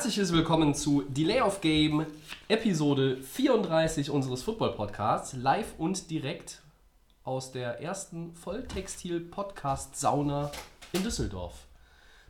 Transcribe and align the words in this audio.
Herzliches 0.00 0.32
Willkommen 0.32 0.74
zu 0.74 1.04
Delay 1.08 1.42
of 1.42 1.60
Game, 1.60 2.06
Episode 2.48 3.18
34 3.18 4.08
unseres 4.08 4.42
Football-Podcasts, 4.42 5.34
live 5.34 5.74
und 5.76 6.10
direkt 6.10 6.62
aus 7.22 7.52
der 7.52 7.82
ersten 7.82 8.34
Volltextil-Podcast-Sauna 8.34 10.50
in 10.94 11.02
Düsseldorf. 11.02 11.66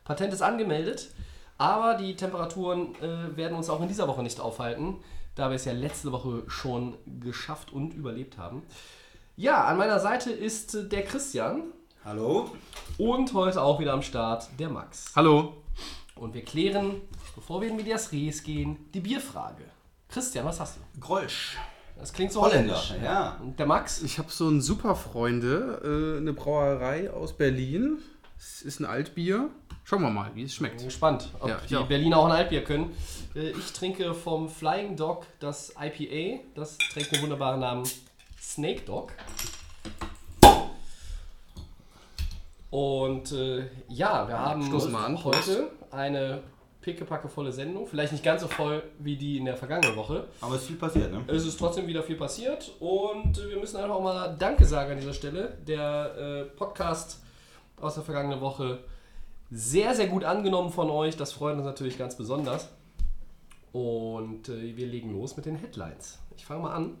Patent 0.03 0.33
ist 0.33 0.41
angemeldet, 0.41 1.11
aber 1.57 1.95
die 1.95 2.17
Temperaturen 2.17 2.93
äh, 2.95 3.37
werden 3.37 3.55
uns 3.55 3.69
auch 3.69 3.79
in 3.79 3.87
dieser 3.87 4.09
Woche 4.09 4.21
nicht 4.21 4.41
aufhalten, 4.41 4.97
da 5.35 5.49
wir 5.49 5.55
es 5.55 5.63
ja 5.63 5.71
letzte 5.71 6.11
Woche 6.11 6.43
schon 6.47 6.97
geschafft 7.21 7.71
und 7.71 7.93
überlebt 7.93 8.37
haben. 8.37 8.63
Ja, 9.37 9.63
an 9.63 9.77
meiner 9.77 10.01
Seite 10.01 10.31
ist 10.31 10.75
äh, 10.75 10.89
der 10.89 11.05
Christian 11.05 11.71
Hallo? 12.03 12.51
und 12.97 13.33
heute 13.33 13.61
auch 13.61 13.79
wieder 13.79 13.93
am 13.93 14.01
Start 14.01 14.49
der 14.59 14.67
Max. 14.67 15.13
Hallo. 15.15 15.53
Und 16.21 16.35
wir 16.35 16.45
klären, 16.45 17.01
bevor 17.33 17.61
wir 17.61 17.69
in 17.69 17.75
Medias 17.75 18.11
Res 18.11 18.43
gehen, 18.43 18.77
die 18.93 18.99
Bierfrage. 18.99 19.63
Christian, 20.07 20.45
was 20.45 20.59
hast 20.59 20.77
du? 20.77 20.99
Grolsch. 20.99 21.57
Das 21.97 22.13
klingt 22.13 22.31
so 22.31 22.43
Holländer, 22.43 22.75
holländisch. 22.75 23.03
ja. 23.03 23.39
Und 23.41 23.57
der 23.57 23.65
Max? 23.65 24.03
Ich 24.03 24.19
habe 24.19 24.29
so 24.29 24.47
einen 24.47 24.61
Superfreunde, 24.61 26.13
äh, 26.15 26.17
eine 26.19 26.33
Brauerei 26.33 27.09
aus 27.09 27.33
Berlin. 27.35 27.97
Es 28.37 28.61
ist 28.61 28.79
ein 28.79 28.85
Altbier. 28.85 29.49
Schauen 29.83 30.03
wir 30.03 30.11
mal, 30.11 30.29
wie 30.35 30.43
es 30.43 30.51
Bin 30.51 30.67
schmeckt. 30.67 30.83
gespannt, 30.83 31.27
ob 31.39 31.49
Ja, 31.49 31.57
ich 31.63 31.69
die 31.69 31.75
auch. 31.75 31.87
Berliner 31.87 32.17
auch 32.17 32.25
ein 32.25 32.31
Altbier 32.33 32.63
können. 32.63 32.95
Äh, 33.35 33.49
Ich 33.51 33.73
trinke 33.73 34.13
vom 34.13 34.47
Flying 34.47 34.95
Dog 34.95 35.25
das 35.39 35.73
IPA. 35.79 36.43
Das 36.53 36.77
trägt 36.77 37.11
den 37.15 37.23
wunderbaren 37.23 37.59
Namen 37.61 37.83
Snake 38.39 38.81
Dog. 38.81 39.11
Und 42.69 43.31
äh, 43.31 43.65
ja, 43.89 44.27
wir 44.27 44.37
haben 44.37 44.63
Stoßen 44.67 44.91
wir 44.91 44.99
an. 44.99 45.23
heute 45.23 45.71
eine 45.91 46.43
pickepackevolle 46.81 47.51
Sendung. 47.51 47.87
Vielleicht 47.87 48.11
nicht 48.11 48.23
ganz 48.23 48.41
so 48.41 48.47
voll 48.47 48.83
wie 48.99 49.15
die 49.15 49.37
in 49.37 49.45
der 49.45 49.55
vergangenen 49.55 49.95
Woche. 49.95 50.25
Aber 50.41 50.55
es 50.55 50.61
ist 50.61 50.67
viel 50.67 50.77
passiert, 50.77 51.11
ne? 51.11 51.23
Es 51.27 51.45
ist 51.45 51.57
trotzdem 51.57 51.87
wieder 51.87 52.03
viel 52.03 52.15
passiert 52.15 52.71
und 52.79 53.37
wir 53.49 53.57
müssen 53.59 53.77
einfach 53.77 53.95
auch 53.95 54.03
mal 54.03 54.35
Danke 54.37 54.65
sagen 54.65 54.91
an 54.91 54.97
dieser 54.97 55.13
Stelle. 55.13 55.57
Der 55.67 56.15
äh, 56.17 56.43
Podcast 56.57 57.21
aus 57.79 57.95
der 57.95 58.03
vergangenen 58.03 58.41
Woche 58.41 58.79
sehr, 59.51 59.93
sehr 59.93 60.07
gut 60.07 60.23
angenommen 60.23 60.71
von 60.71 60.89
euch. 60.89 61.17
Das 61.17 61.33
freut 61.33 61.55
uns 61.55 61.65
natürlich 61.65 61.97
ganz 61.97 62.15
besonders. 62.15 62.69
Und 63.71 64.49
äh, 64.49 64.75
wir 64.75 64.87
legen 64.87 65.13
los 65.13 65.37
mit 65.37 65.45
den 65.45 65.55
Headlines. 65.55 66.19
Ich 66.35 66.45
fange 66.45 66.63
mal 66.63 66.73
an. 66.73 66.97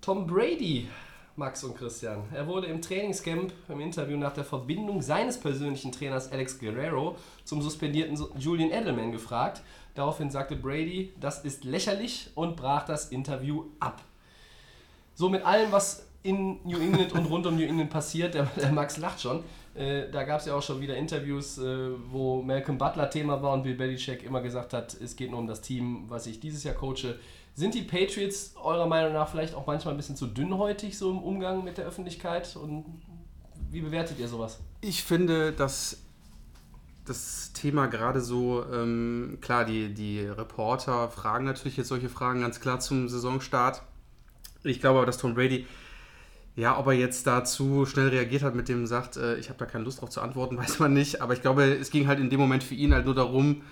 Tom 0.00 0.26
Brady, 0.26 0.88
Max 1.36 1.64
und 1.64 1.76
Christian. 1.76 2.24
Er 2.34 2.46
wurde 2.46 2.66
im 2.66 2.82
Trainingscamp 2.82 3.52
im 3.68 3.80
Interview 3.80 4.16
nach 4.18 4.34
der 4.34 4.44
Verbindung 4.44 5.00
seines 5.00 5.38
persönlichen 5.38 5.90
Trainers 5.90 6.30
Alex 6.30 6.58
Guerrero 6.58 7.16
zum 7.44 7.62
suspendierten 7.62 8.18
Julian 8.38 8.70
Edelman 8.70 9.12
gefragt. 9.12 9.62
Daraufhin 9.94 10.30
sagte 10.30 10.56
Brady, 10.56 11.12
das 11.20 11.44
ist 11.44 11.64
lächerlich 11.64 12.30
und 12.34 12.56
brach 12.56 12.84
das 12.84 13.08
Interview 13.08 13.64
ab. 13.80 14.02
So 15.14 15.28
mit 15.28 15.44
allem, 15.44 15.72
was 15.72 16.06
in 16.22 16.60
New 16.64 16.78
England 16.78 17.12
und 17.12 17.26
rund 17.26 17.46
um 17.46 17.56
New 17.56 17.66
England 17.66 17.90
passiert, 17.90 18.34
der, 18.34 18.44
der 18.56 18.72
Max 18.72 18.96
lacht 18.98 19.20
schon. 19.20 19.42
Äh, 19.74 20.10
da 20.10 20.24
gab 20.24 20.40
es 20.40 20.46
ja 20.46 20.54
auch 20.54 20.62
schon 20.62 20.80
wieder 20.80 20.96
Interviews, 20.96 21.58
äh, 21.58 21.90
wo 22.10 22.42
Malcolm 22.42 22.78
Butler 22.78 23.08
Thema 23.10 23.42
war 23.42 23.54
und 23.54 23.62
Bill 23.62 23.74
Belichick 23.74 24.22
immer 24.22 24.40
gesagt 24.40 24.74
hat, 24.74 24.94
es 24.94 25.16
geht 25.16 25.30
nur 25.30 25.40
um 25.40 25.46
das 25.46 25.62
Team, 25.62 26.04
was 26.08 26.26
ich 26.26 26.40
dieses 26.40 26.62
Jahr 26.62 26.74
coache. 26.74 27.18
Sind 27.54 27.74
die 27.74 27.82
Patriots 27.82 28.54
eurer 28.62 28.86
Meinung 28.86 29.12
nach 29.12 29.28
vielleicht 29.28 29.54
auch 29.54 29.66
manchmal 29.66 29.94
ein 29.94 29.98
bisschen 29.98 30.16
zu 30.16 30.26
dünnhäutig 30.26 30.96
so 30.96 31.10
im 31.10 31.18
Umgang 31.18 31.64
mit 31.64 31.76
der 31.76 31.84
Öffentlichkeit? 31.84 32.56
Und 32.56 33.02
wie 33.70 33.80
bewertet 33.80 34.18
ihr 34.18 34.28
sowas? 34.28 34.60
Ich 34.80 35.02
finde, 35.02 35.52
dass 35.52 35.98
das 37.04 37.52
Thema 37.52 37.86
gerade 37.86 38.20
so, 38.20 38.64
ähm, 38.72 39.38
klar, 39.40 39.64
die, 39.64 39.92
die 39.92 40.20
Reporter 40.20 41.08
fragen 41.08 41.44
natürlich 41.44 41.76
jetzt 41.76 41.88
solche 41.88 42.08
Fragen 42.08 42.40
ganz 42.40 42.60
klar 42.60 42.80
zum 42.80 43.08
Saisonstart. 43.08 43.82
Ich 44.62 44.80
glaube 44.80 44.98
aber, 44.98 45.06
dass 45.06 45.18
Tom 45.18 45.34
Brady, 45.34 45.66
ja, 46.54 46.78
ob 46.78 46.86
er 46.86 46.92
jetzt 46.92 47.26
dazu 47.26 47.86
schnell 47.86 48.08
reagiert 48.08 48.42
hat, 48.42 48.54
mit 48.54 48.68
dem 48.68 48.86
sagt, 48.86 49.16
äh, 49.16 49.36
ich 49.36 49.48
habe 49.48 49.58
da 49.58 49.66
keine 49.66 49.84
Lust 49.84 50.00
drauf 50.00 50.10
zu 50.10 50.20
antworten, 50.20 50.56
weiß 50.58 50.78
man 50.78 50.92
nicht. 50.92 51.20
Aber 51.20 51.34
ich 51.34 51.42
glaube, 51.42 51.64
es 51.64 51.90
ging 51.90 52.06
halt 52.06 52.20
in 52.20 52.30
dem 52.30 52.40
Moment 52.40 52.62
für 52.62 52.74
ihn 52.74 52.94
halt 52.94 53.04
nur 53.04 53.14
darum, 53.14 53.62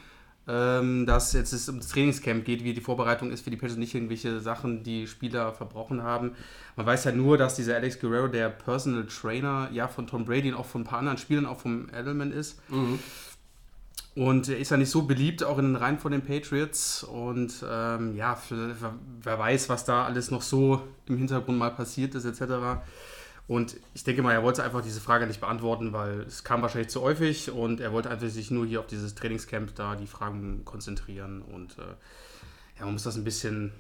ähm, 0.51 1.07
dass 1.07 1.33
jetzt 1.33 1.53
es 1.53 1.69
um 1.69 1.79
das 1.79 1.89
Trainingscamp 1.89 2.45
geht, 2.45 2.65
wie 2.65 2.75
die 2.75 2.81
Vorbereitung 2.81 3.31
ist 3.31 3.43
für 3.43 3.51
die 3.51 3.57
Patriots, 3.57 3.79
nicht 3.79 3.95
irgendwelche 3.95 4.41
Sachen, 4.41 4.83
die 4.83 5.07
Spieler 5.07 5.53
verbrochen 5.53 6.03
haben. 6.03 6.33
Man 6.77 6.87
weiß 6.87 7.05
ja 7.05 7.13
nur, 7.13 7.39
dass 7.39 7.55
dieser 7.55 7.77
Alex 7.77 8.01
Guerrero 8.01 8.27
der 8.27 8.49
Personal 8.49 9.07
Trainer 9.07 9.69
ja 9.73 9.87
von 9.87 10.07
Tom 10.07 10.25
Brady 10.25 10.51
und 10.51 10.59
auch 10.59 10.67
von 10.67 10.81
ein 10.81 10.85
paar 10.85 10.99
anderen 10.99 11.19
Spielern, 11.19 11.47
auch 11.47 11.61
vom 11.61 11.89
Edelman 11.91 12.33
ist. 12.33 12.59
Und 14.17 14.49
er 14.49 14.59
ist 14.59 14.71
ja 14.71 14.77
nicht 14.77 14.91
so 14.91 15.03
beliebt, 15.03 15.45
auch 15.45 15.59
in 15.59 15.67
den 15.67 15.77
Reihen 15.77 15.99
von 15.99 16.11
den 16.11 16.23
Patriots. 16.23 17.05
Und 17.05 17.65
ähm, 17.69 18.17
ja, 18.17 18.35
für, 18.35 18.75
wer 19.23 19.39
weiß, 19.39 19.69
was 19.69 19.85
da 19.85 20.05
alles 20.05 20.33
noch 20.33 20.43
so 20.43 20.83
im 21.07 21.17
Hintergrund 21.17 21.59
mal 21.59 21.71
passiert 21.71 22.17
ist, 22.17 22.25
etc. 22.25 22.81
Und 23.51 23.79
ich 23.95 24.05
denke 24.05 24.23
mal, 24.23 24.33
er 24.33 24.45
wollte 24.45 24.63
einfach 24.63 24.81
diese 24.81 25.01
Frage 25.01 25.27
nicht 25.27 25.41
beantworten, 25.41 25.93
weil 25.93 26.21
es 26.21 26.45
kam 26.45 26.63
wahrscheinlich 26.63 26.89
zu 26.89 27.01
häufig 27.01 27.51
und 27.51 27.81
er 27.81 27.93
wollte 27.93 28.09
einfach 28.09 28.29
sich 28.29 28.53
nur 28.53 28.65
hier 28.65 28.79
auf 28.79 28.87
dieses 28.87 29.17
Trainingscamp 29.17 29.75
da 29.75 29.97
die 29.97 30.07
Fragen 30.07 30.65
konzentrieren. 30.65 31.43
Und 31.43 31.77
äh, 31.77 31.83
ja, 32.79 32.85
man 32.85 32.93
muss 32.93 33.03
das 33.03 33.17
ein 33.17 33.25
bisschen 33.25 33.73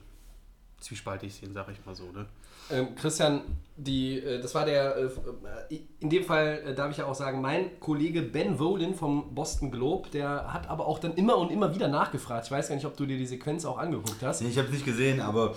zwiespaltig 0.80 1.34
sehen, 1.34 1.54
sage 1.54 1.70
ich 1.70 1.86
mal 1.86 1.94
so. 1.94 2.10
Ne? 2.10 2.26
Ähm, 2.72 2.94
Christian, 2.94 3.42
die, 3.76 4.18
äh, 4.18 4.40
das 4.40 4.54
war 4.54 4.64
der, 4.64 4.96
äh, 4.96 5.78
in 6.00 6.10
dem 6.10 6.24
Fall 6.24 6.62
äh, 6.66 6.74
darf 6.74 6.90
ich 6.90 6.98
ja 6.98 7.06
auch 7.06 7.14
sagen, 7.14 7.40
mein 7.40 7.78
Kollege 7.80 8.22
Ben 8.22 8.58
Wolin 8.58 8.94
vom 8.94 9.34
Boston 9.34 9.70
Globe, 9.70 10.08
der 10.10 10.52
hat 10.52 10.68
aber 10.68 10.86
auch 10.86 10.98
dann 10.98 11.14
immer 11.14 11.36
und 11.36 11.50
immer 11.50 11.74
wieder 11.74 11.88
nachgefragt. 11.88 12.46
Ich 12.46 12.50
weiß 12.50 12.68
gar 12.68 12.74
nicht, 12.74 12.86
ob 12.86 12.96
du 12.96 13.06
dir 13.06 13.18
die 13.18 13.26
Sequenz 13.26 13.64
auch 13.64 13.78
angeguckt 13.78 14.22
hast. 14.22 14.42
Nee, 14.42 14.48
Ich 14.48 14.58
habe 14.58 14.68
es 14.68 14.74
nicht 14.74 14.84
gesehen, 14.84 15.20
aber 15.20 15.54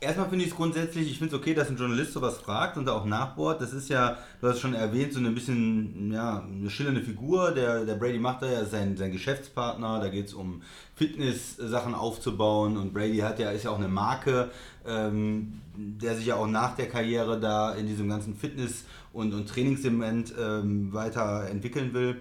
erstmal 0.00 0.28
finde 0.28 0.44
ich 0.44 0.50
es 0.50 0.56
grundsätzlich, 0.56 1.10
ich 1.10 1.18
finde 1.18 1.34
es 1.34 1.40
okay, 1.40 1.54
dass 1.54 1.68
ein 1.68 1.76
Journalist 1.76 2.12
sowas 2.12 2.38
fragt 2.38 2.76
und 2.76 2.86
da 2.86 2.92
auch 2.92 3.04
nachbohrt. 3.04 3.60
Das 3.60 3.72
ist 3.72 3.88
ja, 3.88 4.18
du 4.40 4.48
hast 4.48 4.56
es 4.56 4.60
schon 4.60 4.74
erwähnt, 4.74 5.12
so 5.12 5.20
ein 5.20 5.34
bisschen, 5.34 6.12
ja, 6.12 6.42
eine 6.42 6.70
schillernde 6.70 7.02
Figur. 7.02 7.52
Der, 7.52 7.84
der 7.84 7.94
Brady 7.94 8.18
macht 8.18 8.42
da 8.42 8.46
ja 8.46 8.64
sein, 8.64 8.96
sein 8.96 9.12
Geschäftspartner, 9.12 10.00
da 10.00 10.08
geht 10.08 10.26
es 10.26 10.34
um 10.34 10.62
Fitness-Sachen 10.94 11.94
aufzubauen 11.94 12.76
und 12.76 12.92
Brady 12.92 13.18
hat 13.18 13.38
ja, 13.38 13.50
ist 13.50 13.64
ja 13.64 13.70
auch 13.70 13.78
eine 13.78 13.88
Marke, 13.88 14.50
ähm, 14.86 15.60
der 15.74 16.16
sich 16.16 16.26
ja 16.26 16.36
auch 16.36 16.46
nach 16.46 16.76
der 16.76 16.88
Karriere 16.88 17.40
da 17.40 17.72
in 17.72 17.86
diesem 17.86 18.08
ganzen 18.08 18.34
Fitness- 18.34 18.84
und, 19.12 19.32
und 19.32 19.48
Trainingssegment 19.48 20.34
ähm, 20.38 20.92
weiterentwickeln 20.92 21.94
will. 21.94 22.20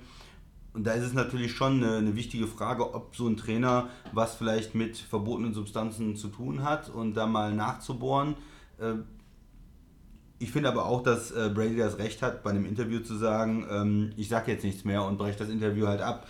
Und 0.76 0.86
da 0.86 0.94
ist 0.94 1.06
es 1.06 1.14
natürlich 1.14 1.54
schon 1.54 1.84
eine, 1.84 1.98
eine 1.98 2.16
wichtige 2.16 2.48
Frage, 2.48 2.94
ob 2.94 3.16
so 3.16 3.28
ein 3.28 3.38
Trainer 3.38 3.90
was 4.12 4.36
vielleicht 4.36 4.76
mit 4.76 4.98
verbotenen 4.98 5.54
Substanzen 5.54 6.16
zu 6.18 6.28
tun 6.30 6.64
hat 6.64 6.90
und 6.90 7.16
da 7.16 7.28
mal 7.28 7.54
nachzubohren. 7.54 8.36
Äh, 8.80 8.96
Ich 10.40 10.52
finde 10.52 10.70
aber 10.70 10.86
auch, 10.86 11.02
dass 11.02 11.32
äh, 11.32 11.50
Brady 11.54 11.78
das 11.78 11.98
Recht 11.98 12.22
hat, 12.22 12.44
bei 12.44 12.50
einem 12.50 12.66
Interview 12.66 13.00
zu 13.00 13.16
sagen, 13.16 13.66
ähm, 13.70 14.12
ich 14.18 14.28
sage 14.28 14.52
jetzt 14.52 14.64
nichts 14.66 14.84
mehr 14.84 15.04
und 15.04 15.18
breche 15.18 15.40
das 15.40 15.50
Interview 15.50 15.88
halt 15.88 16.02
ab. 16.02 16.28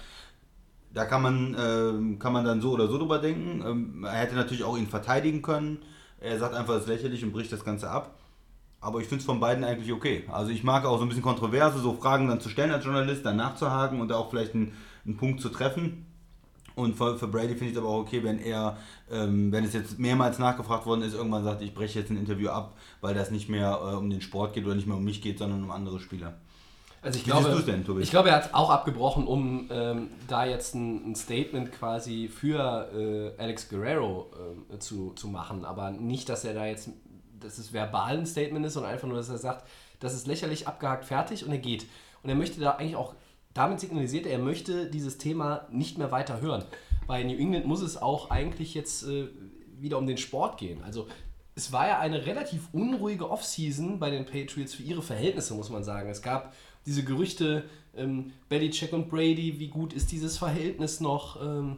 Da 0.93 1.05
kann 1.05 1.21
man, 1.21 1.55
ähm, 1.59 2.19
kann 2.19 2.33
man 2.33 2.45
dann 2.45 2.61
so 2.61 2.71
oder 2.73 2.87
so 2.87 2.97
drüber 2.97 3.19
denken. 3.19 3.63
Ähm, 3.65 4.03
er 4.05 4.13
hätte 4.13 4.35
natürlich 4.35 4.63
auch 4.63 4.77
ihn 4.77 4.87
verteidigen 4.87 5.41
können. 5.41 5.79
Er 6.19 6.39
sagt 6.39 6.55
einfach, 6.55 6.75
das 6.75 6.83
ist 6.83 6.89
lächerlich 6.89 7.23
und 7.23 7.33
bricht 7.33 7.51
das 7.51 7.65
Ganze 7.65 7.89
ab. 7.89 8.14
Aber 8.85 8.99
ich 8.99 9.07
finde 9.07 9.21
es 9.21 9.25
von 9.25 9.39
beiden 9.39 9.63
eigentlich 9.63 9.91
okay. 9.91 10.25
Also 10.31 10.51
ich 10.51 10.63
mag 10.63 10.85
auch 10.85 10.97
so 10.97 11.03
ein 11.03 11.07
bisschen 11.07 11.23
Kontroverse, 11.23 11.79
so 11.79 11.93
Fragen 11.93 12.27
dann 12.27 12.39
zu 12.39 12.49
stellen 12.49 12.69
als 12.69 12.85
Journalist, 12.85 13.25
dann 13.25 13.35
nachzuhaken 13.35 13.99
und 13.99 14.09
da 14.09 14.17
auch 14.17 14.29
vielleicht 14.29 14.53
einen, 14.53 14.73
einen 15.05 15.17
Punkt 15.17 15.41
zu 15.41 15.49
treffen. 15.49 16.05
Und 16.75 16.95
für, 16.95 17.17
für 17.17 17.27
Brady 17.27 17.55
finde 17.55 17.65
ich 17.65 17.71
es 17.71 17.77
aber 17.77 17.87
auch 17.87 18.01
okay, 18.01 18.23
wenn 18.23 18.37
er, 18.37 18.77
ähm, 19.11 19.51
wenn 19.51 19.63
es 19.63 19.73
jetzt 19.73 19.97
mehrmals 19.97 20.37
nachgefragt 20.37 20.85
worden 20.85 21.01
ist, 21.01 21.15
irgendwann 21.15 21.43
sagt, 21.43 21.63
ich 21.63 21.73
breche 21.73 21.99
jetzt 21.99 22.11
ein 22.11 22.17
Interview 22.17 22.49
ab, 22.49 22.75
weil 23.01 23.15
das 23.15 23.31
nicht 23.31 23.49
mehr 23.49 23.79
äh, 23.81 23.95
um 23.95 24.07
den 24.09 24.21
Sport 24.21 24.53
geht 24.53 24.65
oder 24.65 24.75
nicht 24.75 24.87
mehr 24.87 24.97
um 24.97 25.03
mich 25.03 25.19
geht, 25.19 25.39
sondern 25.39 25.63
um 25.63 25.71
andere 25.71 25.99
Spieler. 25.99 26.35
Also 27.05 27.19
ich 27.19 27.27
Wie 27.27 27.29
glaube, 27.29 27.63
denn, 27.63 27.85
ich 28.01 28.09
glaube, 28.09 28.29
er 28.29 28.35
hat 28.37 28.53
auch 28.55 28.71
abgebrochen, 28.71 29.27
um 29.27 29.69
ähm, 29.69 30.09
da 30.27 30.43
jetzt 30.43 30.73
ein, 30.73 31.11
ein 31.11 31.15
Statement 31.15 31.71
quasi 31.71 32.27
für 32.27 32.89
äh, 33.37 33.39
Alex 33.39 33.69
Guerrero 33.69 34.31
äh, 34.73 34.79
zu, 34.79 35.13
zu 35.13 35.27
machen. 35.27 35.65
Aber 35.65 35.91
nicht, 35.91 36.29
dass 36.29 36.43
er 36.45 36.55
da 36.55 36.65
jetzt, 36.65 36.89
dass 37.45 37.57
es 37.57 37.73
verbal 37.73 38.17
ein 38.17 38.25
Statement 38.25 38.65
ist, 38.65 38.73
sondern 38.73 38.91
einfach 38.91 39.07
nur, 39.07 39.17
dass 39.17 39.29
er 39.29 39.37
sagt, 39.37 39.67
das 39.99 40.13
ist 40.13 40.27
lächerlich, 40.27 40.67
abgehakt, 40.67 41.05
fertig 41.05 41.45
und 41.45 41.51
er 41.51 41.57
geht. 41.57 41.85
Und 42.23 42.29
er 42.29 42.35
möchte 42.35 42.59
da 42.59 42.71
eigentlich 42.71 42.95
auch, 42.95 43.15
damit 43.53 43.79
signalisiert 43.79 44.25
er, 44.25 44.33
er 44.33 44.39
möchte 44.39 44.89
dieses 44.89 45.17
Thema 45.17 45.67
nicht 45.71 45.97
mehr 45.97 46.11
weiter 46.11 46.41
hören. 46.41 46.63
Bei 47.07 47.23
New 47.23 47.37
England 47.37 47.65
muss 47.65 47.81
es 47.81 48.01
auch 48.01 48.29
eigentlich 48.29 48.73
jetzt 48.73 49.07
äh, 49.07 49.27
wieder 49.79 49.97
um 49.97 50.07
den 50.07 50.17
Sport 50.17 50.57
gehen. 50.57 50.83
Also 50.83 51.07
es 51.55 51.71
war 51.71 51.87
ja 51.87 51.99
eine 51.99 52.25
relativ 52.25 52.67
unruhige 52.73 53.29
Offseason 53.29 53.99
bei 53.99 54.09
den 54.09 54.25
Patriots 54.25 54.73
für 54.73 54.83
ihre 54.83 55.01
Verhältnisse, 55.01 55.53
muss 55.53 55.69
man 55.69 55.83
sagen. 55.83 56.09
Es 56.09 56.21
gab 56.21 56.53
diese 56.85 57.03
Gerüchte, 57.03 57.63
ähm, 57.95 58.33
Belichick 58.49 58.91
und 58.91 59.09
Brady, 59.09 59.59
wie 59.59 59.69
gut 59.69 59.93
ist 59.93 60.11
dieses 60.11 60.37
Verhältnis 60.37 60.99
noch? 60.99 61.41
Ähm, 61.41 61.77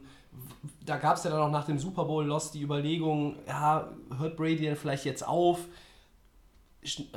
da 0.86 0.98
gab 0.98 1.18
es 1.18 1.24
ja 1.24 1.32
dann 1.32 1.42
auch 1.42 1.52
nach 1.52 1.66
dem 1.66 1.80
Super 1.80 2.06
Bowl-Loss 2.06 2.52
die 2.52 2.62
Überlegung, 2.62 3.38
ja, 3.48 3.90
hört 4.18 4.38
Brady 4.38 4.64
denn 4.64 4.76
vielleicht 4.76 5.06
jetzt 5.06 5.28
auf? 5.28 5.60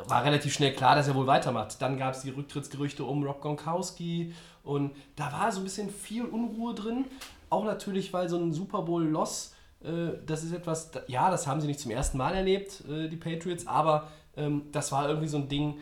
War 0.07 0.25
relativ 0.25 0.53
schnell 0.53 0.73
klar, 0.73 0.97
dass 0.97 1.09
er 1.09 1.15
wohl 1.15 1.27
weitermacht. 1.27 1.81
Dann 1.81 1.97
gab 1.97 2.15
es 2.15 2.23
die 2.23 2.31
Rücktrittsgerüchte 2.31 3.05
um 3.05 3.23
Rob 3.23 3.41
Gronkowski 3.41 4.35
und 4.65 4.93
da 5.17 5.33
war 5.33 5.53
so 5.53 5.61
ein 5.61 5.65
bisschen 5.65 5.91
viel 5.91 6.25
Unruhe 6.25 6.75
drin. 6.75 7.05
Auch 7.51 7.65
natürlich, 7.65 8.13
weil 8.13 8.29
so 8.29 8.37
ein 8.37 8.53
Super 8.53 8.83
Bowl-Loss 8.83 9.55
äh, 9.83 10.19
das 10.27 10.45
ist 10.45 10.53
etwas, 10.53 10.91
ja, 11.07 11.31
das 11.31 11.47
haben 11.47 11.61
sie 11.61 11.67
nicht 11.67 11.81
zum 11.81 11.91
ersten 11.91 12.19
Mal 12.19 12.35
erlebt, 12.35 12.83
äh, 12.91 13.09
die 13.09 13.17
Patriots, 13.17 13.67
aber 13.67 14.09
ähm, 14.37 14.63
das 14.73 14.93
war 14.93 15.09
irgendwie 15.09 15.29
so 15.29 15.39
ein 15.39 15.49
Ding. 15.49 15.79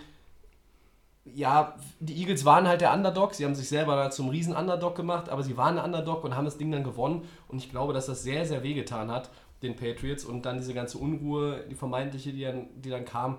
Ja, 1.34 1.76
die 2.00 2.16
Eagles 2.20 2.44
waren 2.44 2.66
halt 2.68 2.80
der 2.80 2.92
Underdog, 2.92 3.34
sie 3.34 3.44
haben 3.44 3.54
sich 3.54 3.68
selber 3.68 4.10
zum 4.10 4.28
riesen 4.28 4.54
Underdog 4.54 4.94
gemacht, 4.94 5.28
aber 5.28 5.42
sie 5.42 5.56
waren 5.56 5.78
ein 5.78 5.84
Underdog 5.84 6.24
und 6.24 6.36
haben 6.36 6.44
das 6.44 6.58
Ding 6.58 6.70
dann 6.70 6.84
gewonnen 6.84 7.22
und 7.48 7.58
ich 7.58 7.70
glaube, 7.70 7.92
dass 7.92 8.06
das 8.06 8.22
sehr, 8.22 8.46
sehr 8.46 8.62
wehgetan 8.62 9.10
hat, 9.10 9.30
den 9.62 9.76
Patriots 9.76 10.24
und 10.24 10.46
dann 10.46 10.58
diese 10.58 10.74
ganze 10.74 10.98
Unruhe, 10.98 11.64
die 11.70 11.74
vermeintliche, 11.74 12.32
die 12.32 12.42
dann, 12.42 12.68
die 12.76 12.90
dann 12.90 13.04
kam 13.04 13.38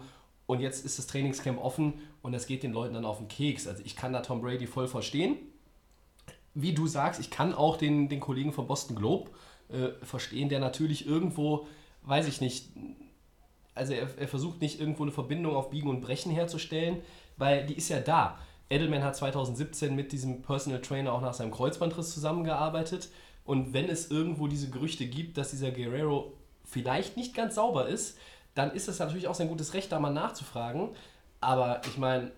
und 0.49 0.61
jetzt 0.61 0.83
ist 0.83 0.97
das 0.97 1.05
Trainingscamp 1.05 1.63
offen 1.63 1.93
und 2.21 2.31
das 2.31 2.47
geht 2.47 2.63
den 2.63 2.73
Leuten 2.73 2.95
dann 2.95 3.05
auf 3.05 3.19
den 3.19 3.27
Keks. 3.27 3.67
Also 3.67 3.83
ich 3.85 3.95
kann 3.95 4.13
da 4.13 4.21
Tom 4.21 4.41
Brady 4.41 4.65
voll 4.65 4.87
verstehen. 4.87 5.37
Wie 6.55 6.73
du 6.73 6.87
sagst, 6.87 7.19
ich 7.19 7.29
kann 7.29 7.53
auch 7.53 7.77
den, 7.77 8.09
den 8.09 8.19
Kollegen 8.19 8.51
vom 8.51 8.65
Boston 8.65 8.95
Globe 8.95 9.29
äh, 9.69 9.89
verstehen, 10.03 10.49
der 10.49 10.59
natürlich 10.59 11.05
irgendwo, 11.05 11.67
weiß 12.01 12.27
ich 12.27 12.41
nicht, 12.41 12.69
also 13.75 13.93
er, 13.93 14.09
er 14.17 14.27
versucht 14.27 14.59
nicht 14.59 14.79
irgendwo 14.79 15.03
eine 15.03 15.11
Verbindung 15.11 15.55
auf 15.55 15.69
Biegen 15.69 15.89
und 15.89 16.01
Brechen 16.01 16.31
herzustellen, 16.31 17.01
weil 17.39 17.65
die 17.65 17.75
ist 17.75 17.89
ja 17.89 17.99
da. 17.99 18.37
Edelman 18.69 19.03
hat 19.03 19.15
2017 19.15 19.95
mit 19.95 20.11
diesem 20.11 20.43
Personal 20.43 20.81
Trainer 20.81 21.13
auch 21.13 21.21
nach 21.21 21.33
seinem 21.33 21.51
Kreuzbandriss 21.51 22.13
zusammengearbeitet. 22.13 23.09
Und 23.45 23.73
wenn 23.73 23.89
es 23.89 24.11
irgendwo 24.11 24.47
diese 24.47 24.69
Gerüchte 24.69 25.07
gibt, 25.07 25.37
dass 25.37 25.49
dieser 25.49 25.71
Guerrero 25.71 26.33
vielleicht 26.65 27.17
nicht 27.17 27.33
ganz 27.33 27.55
sauber 27.55 27.87
ist, 27.87 28.19
dann 28.53 28.71
ist 28.71 28.87
es 28.87 28.99
natürlich 28.99 29.27
auch 29.27 29.33
sein 29.33 29.47
gutes 29.47 29.73
Recht, 29.73 29.91
da 29.91 29.99
mal 29.99 30.11
nachzufragen. 30.11 30.89
Aber 31.41 31.81
ich 31.87 31.97
meine, 31.97 32.31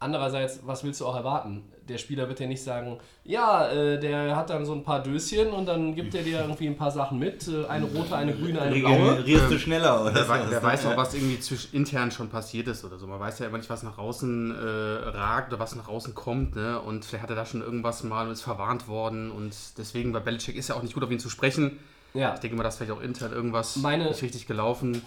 andererseits, 0.00 0.60
was 0.64 0.84
willst 0.84 1.00
du 1.00 1.06
auch 1.06 1.16
erwarten? 1.16 1.64
der 1.88 1.98
Spieler 1.98 2.28
wird 2.28 2.40
ja 2.40 2.46
nicht 2.46 2.62
sagen, 2.62 2.98
ja, 3.24 3.68
äh, 3.68 3.98
der 3.98 4.36
hat 4.36 4.50
dann 4.50 4.64
so 4.64 4.72
ein 4.74 4.82
paar 4.82 5.02
Döschen 5.02 5.48
und 5.48 5.66
dann 5.66 5.94
gibt 5.94 6.14
er 6.14 6.22
dir 6.22 6.40
irgendwie 6.40 6.66
ein 6.66 6.76
paar 6.76 6.90
Sachen 6.90 7.18
mit, 7.18 7.48
äh, 7.48 7.66
eine 7.66 7.86
rote, 7.86 8.14
eine 8.14 8.34
grüne, 8.34 8.60
eine 8.60 8.76
blaue. 8.76 9.12
Regenerierst 9.12 9.50
du 9.50 9.58
schneller 9.58 10.02
oder 10.02 10.14
Wer, 10.14 10.50
wer 10.50 10.62
weiß 10.62 10.86
auch, 10.86 10.96
was 10.96 11.14
irgendwie 11.14 11.40
zwischen, 11.40 11.74
intern 11.74 12.10
schon 12.10 12.28
passiert 12.28 12.68
ist 12.68 12.84
oder 12.84 12.98
so. 12.98 13.06
Man 13.06 13.20
weiß 13.20 13.38
ja 13.38 13.46
immer 13.46 13.58
nicht, 13.58 13.70
was 13.70 13.82
nach 13.82 13.98
außen 13.98 14.54
äh, 14.54 15.08
ragt 15.08 15.52
oder 15.52 15.60
was 15.60 15.74
nach 15.74 15.88
außen 15.88 16.14
kommt. 16.14 16.56
Ne? 16.56 16.78
Und 16.80 17.04
vielleicht 17.04 17.22
hat 17.22 17.30
er 17.30 17.36
da 17.36 17.46
schon 17.46 17.62
irgendwas 17.62 18.02
mal 18.04 18.26
und 18.26 18.32
ist 18.32 18.42
verwarnt 18.42 18.88
worden 18.88 19.30
und 19.30 19.54
deswegen, 19.78 20.12
weil 20.12 20.20
Belichick 20.20 20.56
ist 20.56 20.68
ja 20.68 20.74
auch 20.74 20.82
nicht 20.82 20.94
gut 20.94 21.02
auf 21.02 21.10
ihn 21.10 21.20
zu 21.20 21.30
sprechen. 21.30 21.78
Ja. 22.14 22.34
Ich 22.34 22.40
denke 22.40 22.56
mal, 22.56 22.62
dass 22.62 22.76
vielleicht 22.76 22.92
auch 22.92 23.02
intern 23.02 23.32
irgendwas 23.32 23.76
Meine, 23.76 24.08
nicht 24.08 24.22
richtig 24.22 24.46
gelaufen. 24.46 25.02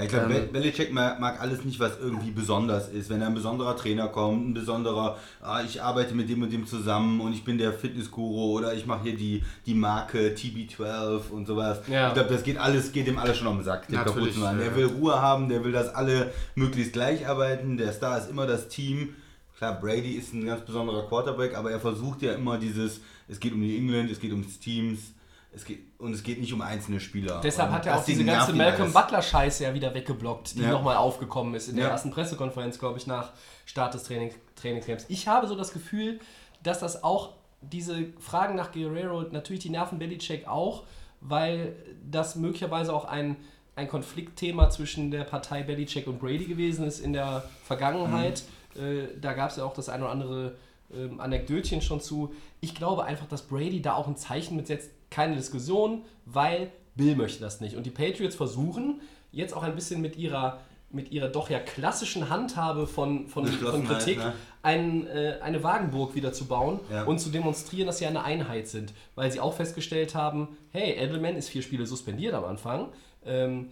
Ja, 0.00 0.06
ich 0.06 0.12
glaube, 0.12 0.34
ähm, 0.34 0.52
Belichick 0.52 0.92
mag, 0.92 1.20
mag, 1.20 1.40
alles 1.40 1.64
nicht, 1.64 1.78
was 1.78 1.98
irgendwie 2.00 2.30
besonders 2.30 2.88
ist. 2.88 3.10
Wenn 3.10 3.22
ein 3.22 3.34
besonderer 3.34 3.76
Trainer 3.76 4.08
kommt, 4.08 4.48
ein 4.48 4.54
besonderer, 4.54 5.18
ah, 5.42 5.62
ich 5.62 5.82
arbeite 5.82 6.14
mit 6.14 6.28
dem 6.30 6.42
und 6.42 6.52
dem 6.52 6.66
zusammen 6.66 7.20
und 7.20 7.34
ich 7.34 7.44
bin 7.44 7.58
der 7.58 7.72
Fitnessguru 7.72 8.58
oder 8.58 8.74
ich 8.74 8.86
mache 8.86 9.04
hier 9.04 9.16
die, 9.16 9.44
die 9.66 9.74
Marke 9.74 10.34
TB12 10.34 11.28
und 11.30 11.46
sowas. 11.46 11.80
Ja. 11.86 12.08
Ich 12.08 12.14
glaube, 12.14 12.32
das 12.32 12.42
geht 12.42 12.56
alles, 12.56 12.92
geht 12.92 13.06
dem 13.06 13.18
alles 13.18 13.36
schon 13.36 13.46
um 13.46 13.58
den 13.58 13.64
Sack, 13.64 13.88
dem 13.88 14.02
kaputten 14.02 14.40
Mann. 14.40 14.58
Der 14.58 14.74
will 14.74 14.86
Ruhe 14.86 15.20
haben, 15.20 15.48
der 15.48 15.62
will, 15.62 15.72
dass 15.72 15.94
alle 15.94 16.32
möglichst 16.54 16.92
gleich 16.92 17.28
arbeiten. 17.28 17.76
Der 17.76 17.92
Star 17.92 18.18
ist 18.18 18.30
immer 18.30 18.46
das 18.46 18.68
Team. 18.68 19.14
Klar, 19.58 19.78
Brady 19.78 20.12
ist 20.12 20.32
ein 20.32 20.46
ganz 20.46 20.64
besonderer 20.64 21.06
Quarterback, 21.06 21.54
aber 21.54 21.70
er 21.70 21.80
versucht 21.80 22.22
ja 22.22 22.32
immer 22.32 22.56
dieses, 22.56 23.00
es 23.28 23.38
geht 23.38 23.52
um 23.52 23.60
die 23.60 23.76
England, 23.76 24.10
es 24.10 24.18
geht 24.18 24.32
ums 24.32 24.58
Teams 24.58 25.12
es 25.52 25.64
geht, 25.64 25.80
und 26.00 26.14
es 26.14 26.22
geht 26.22 26.40
nicht 26.40 26.52
um 26.52 26.62
einzelne 26.62 26.98
Spieler. 26.98 27.40
Deshalb 27.42 27.68
und 27.68 27.76
hat 27.76 27.86
er 27.86 27.98
auch 27.98 28.04
diese 28.04 28.24
ganze 28.24 28.52
Malcolm 28.52 28.92
Butler-Scheiße 28.92 29.64
ja 29.64 29.74
wieder 29.74 29.94
weggeblockt, 29.94 30.56
die 30.56 30.62
ja. 30.62 30.70
nochmal 30.70 30.96
aufgekommen 30.96 31.54
ist 31.54 31.68
in 31.68 31.76
der 31.76 31.86
ja. 31.86 31.90
ersten 31.90 32.10
Pressekonferenz, 32.10 32.78
glaube 32.78 32.98
ich, 32.98 33.06
nach 33.06 33.32
Start 33.66 33.94
des 33.94 34.04
Training, 34.04 34.32
Trainingscamps. 34.56 35.04
Ich 35.08 35.28
habe 35.28 35.46
so 35.46 35.54
das 35.54 35.72
Gefühl, 35.72 36.18
dass 36.62 36.80
das 36.80 37.04
auch 37.04 37.34
diese 37.60 38.06
Fragen 38.18 38.56
nach 38.56 38.72
Guerrero, 38.72 39.22
natürlich 39.30 39.62
die 39.62 39.70
Nerven 39.70 39.98
Belichick 39.98 40.48
auch, 40.48 40.84
weil 41.20 41.76
das 42.10 42.36
möglicherweise 42.36 42.94
auch 42.94 43.04
ein, 43.04 43.36
ein 43.76 43.86
Konfliktthema 43.86 44.70
zwischen 44.70 45.10
der 45.10 45.24
Partei 45.24 45.62
Belichick 45.62 46.06
und 46.06 46.18
Brady 46.18 46.46
gewesen 46.46 46.86
ist 46.86 47.00
in 47.00 47.12
der 47.12 47.44
Vergangenheit. 47.64 48.42
Mhm. 48.74 48.82
Äh, 48.82 49.08
da 49.20 49.34
gab 49.34 49.50
es 49.50 49.56
ja 49.56 49.64
auch 49.64 49.74
das 49.74 49.90
ein 49.90 50.00
oder 50.00 50.10
andere 50.10 50.56
ähm, 50.94 51.20
Anekdötchen 51.20 51.82
schon 51.82 52.00
zu. 52.00 52.32
Ich 52.60 52.74
glaube 52.74 53.04
einfach, 53.04 53.26
dass 53.26 53.42
Brady 53.42 53.82
da 53.82 53.94
auch 53.94 54.08
ein 54.08 54.16
Zeichen 54.16 54.56
mitsetzt, 54.56 54.90
keine 55.10 55.36
Diskussion, 55.36 56.04
weil 56.24 56.70
Bill 56.94 57.16
möchte 57.16 57.40
das 57.40 57.60
nicht. 57.60 57.76
Und 57.76 57.84
die 57.86 57.90
Patriots 57.90 58.36
versuchen 58.36 59.00
jetzt 59.32 59.54
auch 59.54 59.62
ein 59.62 59.74
bisschen 59.74 60.00
mit 60.00 60.16
ihrer, 60.16 60.60
mit 60.90 61.12
ihrer 61.12 61.28
doch 61.28 61.50
ja 61.50 61.58
klassischen 61.58 62.30
Handhabe 62.30 62.86
von, 62.86 63.28
von, 63.28 63.46
von 63.46 63.86
Kritik 63.86 64.18
ne? 64.18 64.32
ein, 64.62 65.06
äh, 65.06 65.38
eine 65.40 65.62
Wagenburg 65.62 66.14
wieder 66.14 66.32
zu 66.32 66.46
bauen 66.46 66.80
ja. 66.90 67.04
und 67.04 67.18
zu 67.18 67.30
demonstrieren, 67.30 67.86
dass 67.86 67.98
sie 67.98 68.06
eine 68.06 68.24
Einheit 68.24 68.68
sind. 68.68 68.92
Weil 69.14 69.30
sie 69.30 69.40
auch 69.40 69.54
festgestellt 69.54 70.14
haben, 70.14 70.56
hey, 70.70 70.92
Edelman 70.92 71.36
ist 71.36 71.48
vier 71.48 71.62
Spiele 71.62 71.86
suspendiert 71.86 72.34
am 72.34 72.44
Anfang. 72.44 72.88
Ähm, 73.24 73.70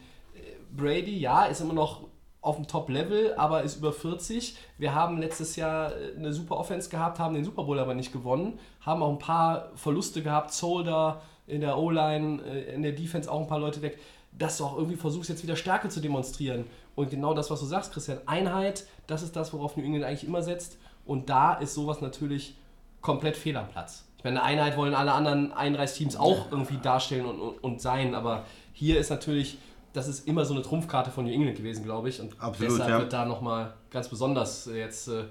Brady, 0.77 1.19
ja, 1.19 1.47
ist 1.47 1.61
immer 1.61 1.73
noch 1.73 2.08
auf 2.41 2.57
dem 2.57 2.67
Top-Level, 2.67 3.35
aber 3.37 3.63
ist 3.63 3.77
über 3.77 3.93
40. 3.93 4.57
Wir 4.79 4.95
haben 4.95 5.19
letztes 5.19 5.57
Jahr 5.57 5.93
äh, 5.93 6.17
eine 6.17 6.33
super 6.33 6.57
Offense 6.57 6.89
gehabt, 6.89 7.19
haben 7.19 7.35
den 7.35 7.45
Super 7.45 7.65
Bowl 7.65 7.79
aber 7.79 7.95
nicht 7.95 8.13
gewonnen, 8.13 8.59
haben 8.81 9.03
auch 9.03 9.11
ein 9.11 9.19
paar 9.19 9.71
Verluste 9.75 10.23
gehabt, 10.23 10.53
Solder 10.53 11.21
in 11.47 11.61
der 11.61 11.79
O-Line, 11.79 12.43
äh, 12.43 12.75
in 12.75 12.83
der 12.83 12.93
Defense 12.93 13.31
auch 13.31 13.41
ein 13.41 13.49
paar 13.49 13.59
Leute 13.59 13.83
weg, 13.83 13.99
dass 14.33 14.59
du 14.59 14.65
auch 14.65 14.77
irgendwie 14.77 14.97
versuchst, 14.97 15.31
jetzt 15.31 15.43
wieder 15.43 15.57
Stärke 15.57 15.89
zu 15.89 16.01
demonstrieren. 16.01 16.65
Und 16.95 17.11
genau 17.11 17.35
das, 17.35 17.51
was 17.51 17.61
du 17.61 17.67
sagst, 17.67 17.93
Christian, 17.93 18.19
Einheit, 18.27 18.87
das 19.07 19.23
ist 19.23 19.35
das, 19.35 19.53
worauf 19.53 19.77
New 19.77 19.85
England 19.85 20.05
eigentlich 20.05 20.27
immer 20.27 20.43
setzt. 20.43 20.79
Und 21.07 21.29
da 21.31 21.55
ist 21.55 21.75
sowas 21.75 22.01
natürlich 22.01 22.57
komplett 23.01 23.37
fehl 23.37 23.57
am 23.57 23.69
Platz. 23.69 24.05
Ich 24.19 24.25
meine, 24.25 24.43
eine 24.43 24.61
Einheit 24.61 24.77
wollen 24.77 24.95
alle 24.95 25.13
anderen 25.13 25.53
31 25.53 25.99
Teams 25.99 26.17
auch 26.17 26.51
irgendwie 26.51 26.79
darstellen 26.79 27.25
und, 27.27 27.41
und, 27.41 27.65
und 27.65 27.81
sein, 27.81 28.15
aber 28.15 28.45
hier 28.73 28.99
ist 28.99 29.11
natürlich 29.11 29.59
das 29.99 30.07
ist 30.07 30.29
immer 30.29 30.45
so 30.45 30.55
eine 30.55 30.63
Trumpfkarte 30.63 31.11
von 31.11 31.25
New 31.25 31.33
England 31.33 31.57
gewesen, 31.57 31.85
glaube 31.85 32.09
ich. 32.09 32.21
Und 32.21 32.41
Absolut, 32.41 32.73
deshalb 32.73 32.91
ja. 32.91 32.99
wird 33.01 33.13
da 33.13 33.25
nochmal 33.25 33.75
ganz 33.91 34.09
besonders 34.09 34.69
äh, 34.69 34.79
jetzt 34.79 35.09
äh, 35.09 35.25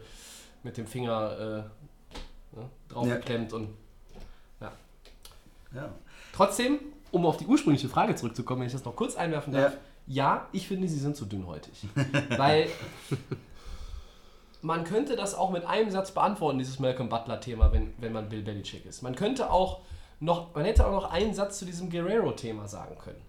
mit 0.63 0.77
dem 0.77 0.86
Finger 0.86 1.32
äh, 2.53 2.58
ne, 2.58 2.70
draufgeklemmt 2.89 3.51
ja. 3.51 3.58
und 3.58 3.70
ja. 4.60 4.72
ja. 5.74 5.89
Trotzdem, 6.34 6.80
um 7.12 7.25
auf 7.25 7.38
die 7.38 7.46
ursprüngliche 7.46 7.88
Frage 7.88 8.15
zurückzukommen, 8.15 8.62
wenn 8.62 8.68
ich 8.68 8.74
das 8.74 8.84
noch 8.84 8.96
kurz 8.96 9.15
einwerfen 9.15 9.53
darf, 9.53 9.77
ja, 10.06 10.36
ja 10.36 10.48
ich 10.51 10.68
finde, 10.68 10.88
sie 10.89 11.00
sind 11.00 11.15
zu 11.15 11.25
dünnhäutig. 11.25 11.88
Weil 12.38 12.68
man 14.62 14.84
könnte 14.84 15.15
das 15.15 15.34
auch 15.34 15.51
mit 15.51 15.65
einem 15.65 15.91
Satz 15.91 16.12
beantworten, 16.12 16.60
dieses 16.60 16.80
Malcolm 16.80 17.08
Butler-Thema, 17.08 17.72
wenn, 17.72 17.94
wenn 18.00 18.12
man 18.12 18.27
Bill 18.27 18.41
Belichick 18.41 18.86
ist. 18.86 19.01
Man 19.01 19.15
könnte 19.15 19.50
auch 19.50 19.80
noch, 20.20 20.53
man 20.53 20.65
hätte 20.65 20.86
auch 20.86 20.91
noch 20.91 21.10
einen 21.10 21.34
Satz 21.34 21.60
zu 21.60 21.65
diesem 21.65 21.89
Guerrero-Thema 21.89 22.68
sagen 22.68 22.98
können. 23.01 23.22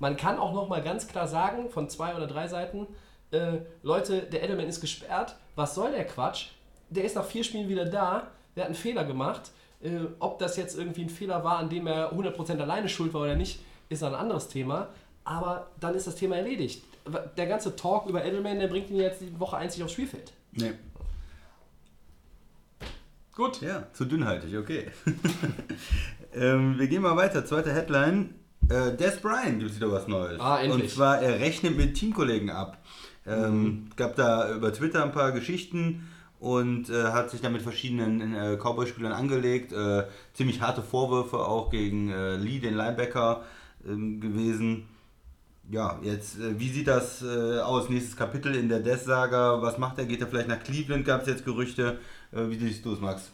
Man 0.00 0.16
kann 0.16 0.38
auch 0.38 0.52
noch 0.52 0.68
mal 0.68 0.82
ganz 0.82 1.06
klar 1.06 1.28
sagen, 1.28 1.70
von 1.70 1.88
zwei 1.88 2.16
oder 2.16 2.26
drei 2.26 2.48
Seiten, 2.48 2.88
äh, 3.30 3.58
Leute, 3.82 4.22
der 4.22 4.42
Edelman 4.42 4.66
ist 4.66 4.80
gesperrt, 4.80 5.36
was 5.54 5.74
soll 5.74 5.92
der 5.92 6.06
Quatsch? 6.06 6.48
Der 6.88 7.04
ist 7.04 7.14
nach 7.14 7.24
vier 7.24 7.44
Spielen 7.44 7.68
wieder 7.68 7.84
da, 7.84 8.28
der 8.56 8.64
hat 8.64 8.70
einen 8.70 8.74
Fehler 8.74 9.04
gemacht. 9.04 9.52
Äh, 9.82 10.00
ob 10.18 10.38
das 10.38 10.56
jetzt 10.56 10.76
irgendwie 10.76 11.02
ein 11.02 11.10
Fehler 11.10 11.44
war, 11.44 11.58
an 11.58 11.68
dem 11.68 11.86
er 11.86 12.12
100% 12.12 12.58
alleine 12.58 12.88
schuld 12.88 13.14
war 13.14 13.22
oder 13.22 13.36
nicht, 13.36 13.60
ist 13.88 14.02
ein 14.02 14.14
anderes 14.14 14.48
Thema. 14.48 14.88
Aber 15.22 15.68
dann 15.78 15.94
ist 15.94 16.06
das 16.06 16.16
Thema 16.16 16.36
erledigt. 16.36 16.82
Der 17.36 17.46
ganze 17.46 17.76
Talk 17.76 18.06
über 18.06 18.24
Edelman, 18.24 18.58
der 18.58 18.68
bringt 18.68 18.90
ihn 18.90 18.96
jetzt 18.96 19.20
die 19.20 19.38
Woche 19.38 19.58
einzig 19.58 19.82
aufs 19.84 19.92
Spielfeld. 19.92 20.32
Nee. 20.52 20.72
Gut. 23.34 23.60
Ja, 23.60 23.86
zu 23.92 24.06
dünnhaltig, 24.06 24.56
okay. 24.56 24.90
ähm, 26.34 26.78
wir 26.78 26.88
gehen 26.88 27.02
mal 27.02 27.16
weiter. 27.16 27.44
Zweite 27.44 27.72
Headline. 27.72 28.34
Äh, 28.70 28.96
Des 28.96 29.16
Bryant 29.16 29.58
gibt 29.58 29.72
es 29.72 29.76
wieder 29.76 29.90
was 29.90 30.06
Neues. 30.06 30.40
Ah, 30.40 30.60
endlich. 30.60 30.82
Und 30.82 30.90
zwar, 30.90 31.20
er 31.20 31.40
rechnet 31.40 31.76
mit 31.76 31.94
Teamkollegen 31.94 32.50
ab. 32.50 32.78
Ähm, 33.26 33.62
mhm. 33.62 33.90
Gab 33.96 34.14
da 34.16 34.54
über 34.54 34.72
Twitter 34.72 35.02
ein 35.02 35.12
paar 35.12 35.32
Geschichten 35.32 36.08
und 36.38 36.88
äh, 36.88 37.04
hat 37.04 37.30
sich 37.30 37.40
da 37.40 37.50
mit 37.50 37.62
verschiedenen 37.62 38.34
äh, 38.34 38.56
Cowboy-Spielern 38.56 39.12
angelegt. 39.12 39.72
Äh, 39.72 40.04
ziemlich 40.34 40.60
harte 40.60 40.82
Vorwürfe 40.82 41.38
auch 41.38 41.70
gegen 41.70 42.10
äh, 42.10 42.36
Lee, 42.36 42.60
den 42.60 42.74
Linebacker, 42.74 43.42
ähm, 43.86 44.20
gewesen. 44.20 44.86
Ja, 45.68 45.98
jetzt, 46.02 46.38
äh, 46.38 46.58
wie 46.58 46.68
sieht 46.68 46.86
das 46.86 47.22
äh, 47.22 47.58
aus? 47.58 47.88
Nächstes 47.88 48.16
Kapitel 48.16 48.54
in 48.54 48.68
der 48.68 48.80
Death-Saga. 48.80 49.60
Was 49.62 49.78
macht 49.78 49.98
er? 49.98 50.06
Geht 50.06 50.20
er 50.20 50.28
vielleicht 50.28 50.48
nach 50.48 50.62
Cleveland? 50.62 51.04
Gab 51.04 51.22
es 51.22 51.28
jetzt 51.28 51.44
Gerüchte. 51.44 51.98
wie 52.32 52.56
siehst 52.56 52.84
du 52.84 52.92
es, 52.92 53.00
Max? 53.00 53.32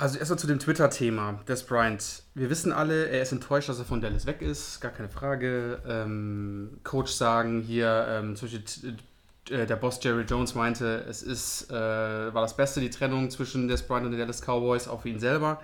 Also 0.00 0.16
erstmal 0.16 0.38
zu 0.38 0.46
dem 0.46 0.60
Twitter-Thema 0.60 1.40
des 1.48 1.64
Bryant. 1.64 2.22
Wir 2.34 2.48
wissen 2.50 2.72
alle, 2.72 3.08
er 3.08 3.20
ist 3.20 3.32
enttäuscht, 3.32 3.68
dass 3.68 3.80
er 3.80 3.84
von 3.84 4.00
Dallas 4.00 4.26
weg 4.26 4.42
ist, 4.42 4.80
gar 4.80 4.92
keine 4.92 5.08
Frage. 5.08 5.82
Ähm, 5.88 6.78
Coach 6.84 7.10
sagen 7.10 7.62
hier, 7.62 8.06
ähm, 8.08 8.36
zum 8.36 8.48
Beispiel 8.48 8.96
äh, 9.50 9.66
der 9.66 9.74
Boss 9.74 9.98
Jerry 10.00 10.22
Jones 10.22 10.54
meinte, 10.54 11.04
es 11.08 11.24
ist, 11.24 11.68
äh, 11.72 11.74
war 11.74 12.42
das 12.42 12.56
Beste, 12.56 12.80
die 12.80 12.90
Trennung 12.90 13.28
zwischen 13.30 13.66
Des 13.66 13.82
Bryant 13.82 14.06
und 14.06 14.12
den 14.12 14.20
Dallas 14.20 14.40
Cowboys, 14.40 14.86
auch 14.86 15.02
für 15.02 15.08
ihn 15.08 15.18
selber. 15.18 15.60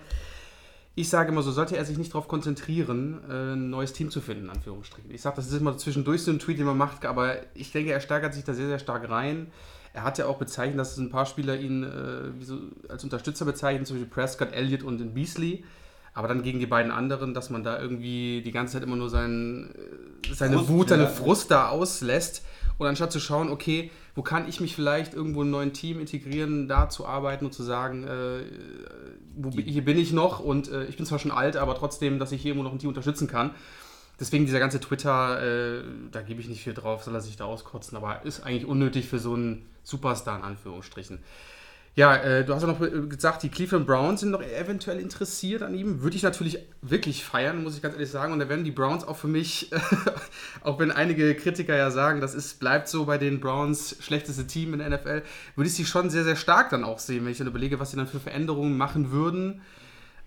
Ich 0.97 1.09
sage 1.09 1.31
immer 1.31 1.43
so, 1.43 1.53
sollte 1.53 1.77
er 1.77 1.85
sich 1.85 1.97
nicht 1.97 2.13
darauf 2.13 2.27
konzentrieren, 2.27 3.21
äh, 3.31 3.53
ein 3.55 3.71
neues 3.71 3.93
Team 3.93 4.11
zu 4.11 4.21
finden, 4.21 4.47
in 4.47 4.51
Anführungsstrichen. 4.51 5.13
Ich 5.13 5.23
sage, 5.23 5.37
das 5.37 5.47
ist 5.47 5.61
immer 5.61 5.79
zwischendurch 5.79 6.25
so 6.25 6.33
ein 6.33 6.41
Tweet, 6.41 6.59
den 6.59 6.67
man 6.67 6.77
macht, 6.77 7.07
aber 7.07 7.37
ich 7.55 7.71
denke, 7.71 7.93
er 7.93 8.01
steigert 8.01 8.35
sich 8.35 8.43
da 8.43 8.53
sehr, 8.53 8.67
sehr 8.67 8.81
stark 8.81 9.09
rein. 9.09 9.53
Er 9.95 10.03
hat 10.03 10.19
ja 10.19 10.27
auch 10.27 10.39
bezeichnet, 10.39 10.79
dass 10.79 10.97
ein 10.97 11.09
paar 11.09 11.25
Spieler 11.25 11.57
ihn 11.57 11.85
äh, 11.85 12.45
so 12.45 12.59
als 12.89 13.05
Unterstützer 13.05 13.45
bezeichnen, 13.45 13.87
zum 13.87 13.97
Beispiel 13.97 14.13
Prescott, 14.13 14.53
Elliott 14.53 14.83
und 14.83 15.15
Beasley. 15.15 15.65
Aber 16.15 16.29
dann 16.29 16.43
gegen 16.43 16.59
die 16.59 16.67
beiden 16.67 16.93
anderen, 16.93 17.33
dass 17.33 17.49
man 17.49 17.65
da 17.65 17.81
irgendwie 17.81 18.43
die 18.45 18.51
ganze 18.53 18.75
Zeit 18.75 18.83
immer 18.83 18.97
nur 18.97 19.09
sein, 19.09 19.73
äh, 20.29 20.35
seine 20.35 20.59
Frust, 20.59 20.69
Wut, 20.69 20.89
seine 20.89 21.05
ja. 21.05 21.09
Frust 21.09 21.51
da 21.51 21.69
auslässt. 21.69 22.45
Und 22.77 22.89
anstatt 22.89 23.13
zu 23.13 23.21
schauen, 23.21 23.51
okay, 23.51 23.93
wo 24.17 24.23
kann 24.23 24.49
ich 24.49 24.61
mich 24.61 24.75
vielleicht 24.75 25.15
irgendwo 25.15 25.43
in 25.43 25.49
ein 25.49 25.53
neues 25.53 25.73
Team 25.75 26.01
integrieren, 26.01 26.67
da 26.67 26.89
zu 26.89 27.07
arbeiten 27.07 27.47
und 27.47 27.53
zu 27.53 27.63
sagen, 27.63 28.05
äh, 28.05 28.45
wo, 29.37 29.51
hier 29.51 29.85
bin 29.85 29.97
ich 29.97 30.13
noch 30.13 30.41
und 30.41 30.71
äh, 30.71 30.85
ich 30.87 30.97
bin 30.97 31.07
zwar 31.07 31.21
schon 31.21 31.31
alt, 31.31 31.57
aber 31.57 31.77
trotzdem, 31.77 32.19
dass 32.19 32.33
ich 32.33 32.43
hier 32.43 32.51
irgendwo 32.51 32.65
noch 32.65 32.73
ein 32.73 32.81
Team 32.81 32.89
unterstützen 32.89 33.29
kann. 33.29 33.53
Deswegen 34.21 34.47
dieser 34.47 34.61
ganze 34.61 34.81
Twitter, 34.81 35.43
äh, 35.43 35.83
da 36.13 36.23
gebe 36.23 36.41
ich 36.41 36.49
nicht 36.49 36.63
viel 36.63 36.75
drauf, 36.75 37.03
soll 37.03 37.15
er 37.15 37.21
sich 37.21 37.37
da 37.37 37.45
auskotzen, 37.45 37.97
aber 37.97 38.25
ist 38.25 38.45
eigentlich 38.45 38.67
unnötig 38.67 39.09
für 39.09 39.19
so 39.19 39.35
einen 39.35 39.67
Superstar 39.83 40.39
in 40.39 40.45
Anführungsstrichen. 40.45 41.19
Ja, 41.97 42.17
äh, 42.17 42.45
du 42.45 42.53
hast 42.53 42.63
ja 42.63 42.69
noch 42.69 42.81
äh, 42.81 43.07
gesagt, 43.07 43.45
die 43.45 43.49
Cleveland 43.49 43.87
Browns 43.87 44.21
sind 44.21 44.33
noch 44.33 44.43
eventuell 44.43 44.99
interessiert 44.99 45.63
an 45.63 45.75
ihm. 45.75 46.03
Würde 46.03 46.17
ich 46.17 46.25
natürlich 46.25 46.59
wirklich 46.83 47.25
feiern, 47.25 47.63
muss 47.63 47.77
ich 47.77 47.83
ganz 47.83 47.95
ehrlich 47.95 48.11
sagen. 48.11 48.33
Und 48.33 48.41
da 48.41 48.49
werden 48.49 48.65
die 48.65 48.73
Browns 48.73 49.05
auch 49.07 49.17
für 49.17 49.29
mich, 49.29 49.71
auch 50.63 50.81
wenn 50.81 50.91
einige 50.91 51.37
Kritiker 51.37 51.77
ja 51.77 51.93
sagen, 51.93 52.21
das 52.21 52.35
ist, 52.35 52.59
bleibt 52.59 52.89
so 52.89 53.05
bei 53.05 53.17
den 53.17 53.39
Browns 53.39 53.97
schlechteste 54.01 54.45
Team 54.45 54.75
in 54.75 54.81
der 54.81 54.91
NFL, 54.91 55.23
würde 55.55 55.69
ich 55.69 55.75
sie 55.75 55.85
schon 55.85 56.11
sehr, 56.11 56.25
sehr 56.25 56.35
stark 56.35 56.71
dann 56.71 56.83
auch 56.83 56.99
sehen, 56.99 57.25
wenn 57.25 57.31
ich 57.31 57.39
dann 57.39 57.47
überlege, 57.47 57.79
was 57.79 57.93
sie 57.93 57.97
dann 57.97 58.09
für 58.09 58.19
Veränderungen 58.19 58.77
machen 58.77 59.13
würden. 59.13 59.63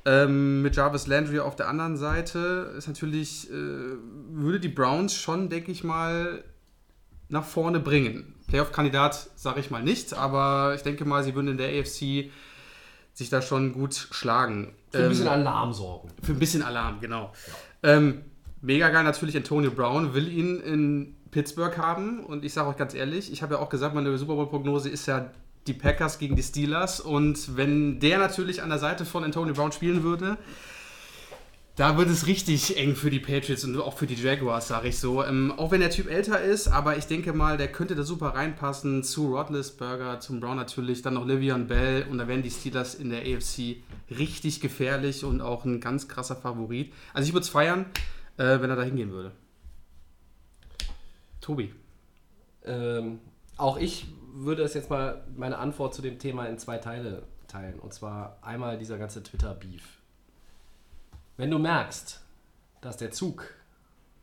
Ähm, 0.07 0.61
mit 0.61 0.77
Jarvis 0.77 1.05
Landry 1.07 1.39
auf 1.39 1.57
der 1.57 1.67
anderen 1.67 1.97
Seite 1.97 2.73
ist 2.77 2.87
natürlich, 2.87 3.49
äh, 3.51 3.53
würde 4.31 4.61
die 4.61 4.69
Browns 4.69 5.13
schon, 5.13 5.49
denke 5.49 5.69
ich 5.69 5.83
mal, 5.83 6.45
nach 7.27 7.43
vorne 7.43 7.81
bringen. 7.81 8.33
Playoff-Kandidat 8.47 9.29
sage 9.35 9.59
ich 9.59 9.69
mal 9.69 9.83
nicht, 9.83 10.13
aber 10.13 10.73
ich 10.75 10.81
denke 10.83 11.03
mal, 11.03 11.25
sie 11.25 11.35
würden 11.35 11.49
in 11.49 11.57
der 11.57 11.67
AFC 11.77 12.31
sich 13.13 13.29
da 13.29 13.41
schon 13.41 13.73
gut 13.73 13.95
schlagen. 14.11 14.73
Für 14.91 14.99
ein 15.03 15.09
bisschen 15.09 15.25
Ähm, 15.27 15.33
Alarm 15.33 15.73
sorgen. 15.73 16.07
für 16.23 16.31
ein 16.31 16.39
bisschen 16.39 16.61
Alarm, 16.63 17.01
genau. 17.01 17.33
Ähm, 17.83 18.21
mega 18.61 18.87
geil 18.89 19.03
natürlich, 19.03 19.35
Antonio 19.35 19.71
Brown 19.71 20.13
will 20.13 20.29
ihn 20.31 20.61
in 20.61 21.15
Pittsburgh 21.31 21.77
haben. 21.77 22.21
Und 22.23 22.45
ich 22.45 22.53
sage 22.53 22.69
euch 22.69 22.77
ganz 22.77 22.93
ehrlich, 22.93 23.29
ich 23.33 23.41
habe 23.43 23.55
ja 23.55 23.59
auch 23.59 23.67
gesagt, 23.67 23.93
meine 23.93 24.17
Super 24.17 24.35
Bowl-Prognose 24.35 24.87
ist 24.89 25.05
ja 25.07 25.31
die 25.67 25.74
Packers 25.74 26.19
gegen 26.19 26.36
die 26.36 26.43
Steelers. 26.43 27.00
Und 27.00 27.57
wenn 27.57 28.00
der 28.00 28.17
natürlich 28.19 28.62
an 28.62 28.69
der 28.69 28.79
Seite 28.79 29.05
von 29.05 29.24
Antonio 29.24 29.53
Brown 29.53 29.71
spielen 29.71 30.03
würde, 30.03 30.38
da 31.77 31.95
wird 31.95 32.09
es 32.09 32.25
richtig 32.25 32.75
eng 32.75 32.95
für 32.95 33.12
die 33.12 33.19
Patriots 33.19 33.63
und 33.63 33.79
auch 33.79 33.95
für 33.95 34.07
die 34.07 34.15
Jaguars, 34.15 34.67
sage 34.67 34.88
ich 34.88 34.97
so. 34.97 35.24
Ähm, 35.24 35.53
auch 35.57 35.69
wenn 35.69 35.79
der 35.79 35.91
Typ 35.91 36.09
älter 36.09 36.41
ist, 36.41 36.67
aber 36.67 36.97
ich 36.97 37.05
denke 37.05 37.33
mal, 37.33 37.55
der 37.57 37.71
könnte 37.71 37.93
da 37.93 38.01
super 38.01 38.29
reinpassen 38.29 39.03
zu 39.03 39.36
Roethlisberger, 39.36 40.19
zum 40.19 40.39
Brown 40.39 40.55
natürlich, 40.55 41.03
dann 41.03 41.13
noch 41.13 41.27
Livian 41.27 41.67
Bell 41.67 42.07
und 42.09 42.17
da 42.17 42.27
wären 42.27 42.41
die 42.41 42.50
Steelers 42.50 42.95
in 42.95 43.12
der 43.12 43.21
AFC 43.21 43.83
richtig 44.09 44.59
gefährlich 44.59 45.24
und 45.24 45.39
auch 45.39 45.65
ein 45.65 45.79
ganz 45.79 46.07
krasser 46.07 46.36
Favorit. 46.36 46.91
Also 47.13 47.27
ich 47.27 47.33
würde 47.33 47.43
es 47.43 47.50
feiern, 47.50 47.86
äh, 48.38 48.59
wenn 48.59 48.71
er 48.71 48.75
da 48.75 48.81
hingehen 48.81 49.12
würde. 49.12 49.31
Tobi. 51.41 51.71
Ähm, 52.65 53.19
auch 53.55 53.77
ich 53.77 54.07
würde 54.44 54.63
es 54.63 54.74
jetzt 54.74 54.89
mal 54.89 55.24
meine 55.36 55.58
Antwort 55.58 55.94
zu 55.94 56.01
dem 56.01 56.20
Thema 56.20 56.46
in 56.46 56.58
zwei 56.58 56.77
Teile 56.77 57.24
teilen. 57.48 57.79
Und 57.79 57.94
zwar 57.94 58.38
einmal 58.41 58.77
dieser 58.77 58.98
ganze 58.98 59.24
Twitter-Beef. 59.24 59.84
Wenn 61.38 61.51
du 61.51 61.60
merkst, 61.60 62.22
dass 62.82 62.98
der 62.98 63.12
Zug, 63.12 63.53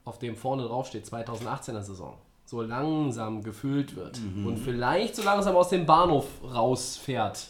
auf 0.04 0.18
dem 0.18 0.36
vorne 0.36 0.64
draufsteht, 0.64 1.06
2018er 1.06 1.82
Saison, 1.82 2.18
so 2.46 2.60
langsam 2.60 3.42
gefüllt 3.42 3.96
wird 3.96 4.18
und 4.44 4.58
vielleicht 4.58 5.16
so 5.16 5.22
langsam 5.22 5.56
aus 5.56 5.70
dem 5.70 5.86
Bahnhof 5.86 6.26
rausfährt. 6.42 7.48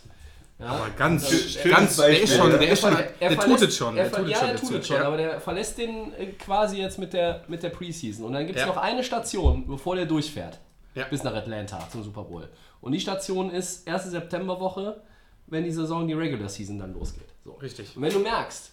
Ja, 0.61 0.66
Aber 0.66 0.88
ganz, 0.90 1.28
schönes 1.28 1.64
ganz, 1.76 1.97
der 1.97 2.23
ist 2.23 2.37
schon, 2.37 2.50
der, 2.50 2.68
ist 2.71 2.80
schon, 2.80 2.92
Er 2.97 3.28
der 3.28 3.33
verlässt- 3.33 3.59
tut 3.61 3.68
es 3.68 3.76
schon. 3.76 3.97
Er 3.97 4.09
Der 4.09 4.12
tut 4.12 4.25
es 4.26 4.30
ja, 4.30 4.38
schon 4.38 4.49
er 4.50 4.56
tut 4.56 4.73
es 4.75 4.87
schon, 4.87 4.97
aber 5.02 5.16
der 5.16 5.40
verlässt 5.40 5.78
den 5.78 6.12
äh, 6.14 6.26
quasi 6.38 6.78
jetzt 6.78 6.99
mit 7.00 7.12
der, 7.12 7.42
mit 7.49 7.62
der 7.64 7.71
Preseason. 7.71 8.25
Und 8.25 8.35
dann 8.35 8.47
gibt 8.47 8.56
es 8.56 8.64
Ja. 8.64 8.68
noch 8.68 8.76
eine 8.76 9.02
Station, 9.02 9.66
bevor 9.66 9.97
der 9.97 10.06
durchfährt. 10.06 10.61
Ja. 10.94 11.06
Bis 11.06 11.24
nach 11.24 11.34
Atlanta 11.34 11.88
zum 11.90 12.02
Super 12.02 12.24
Bowl. 12.24 12.48
Und 12.80 12.92
die 12.92 13.00
Station 13.00 13.50
ist 13.50 13.86
erste 13.86 14.10
Septemberwoche, 14.10 15.02
wenn 15.46 15.64
die 15.64 15.72
Saison, 15.72 16.06
die 16.06 16.14
Regular 16.14 16.48
Season 16.48 16.78
dann 16.78 16.94
losgeht. 16.94 17.28
So. 17.44 17.52
Richtig. 17.52 17.96
Und 17.96 18.02
wenn 18.02 18.12
du 18.12 18.20
merkst, 18.20 18.72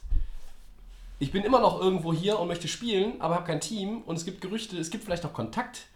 ich 1.19 1.31
bin 1.31 1.43
immer 1.43 1.59
noch 1.59 1.79
irgendwo 1.79 2.13
hier 2.13 2.39
und 2.39 2.47
möchte 2.47 2.67
spielen, 2.67 3.21
aber 3.21 3.35
habe 3.35 3.45
kein 3.45 3.61
Team 3.61 4.01
und 4.03 4.15
es 4.15 4.25
gibt 4.25 4.41
Gerüchte, 4.41 4.77
es 4.77 4.89
gibt 4.89 5.03
vielleicht 5.03 5.25
auch 5.25 5.33
Kontakt, 5.33 5.87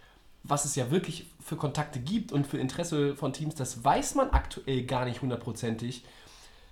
was 0.44 0.64
es 0.64 0.76
ja 0.76 0.90
wirklich 0.90 1.26
für 1.44 1.56
Kontakte 1.56 1.98
gibt 1.98 2.32
und 2.32 2.46
für 2.46 2.58
Interesse 2.58 3.16
von 3.16 3.32
Teams, 3.32 3.54
das 3.54 3.84
weiß 3.84 4.14
man 4.14 4.30
aktuell 4.30 4.84
gar 4.84 5.04
nicht 5.04 5.22
hundertprozentig. 5.22 6.04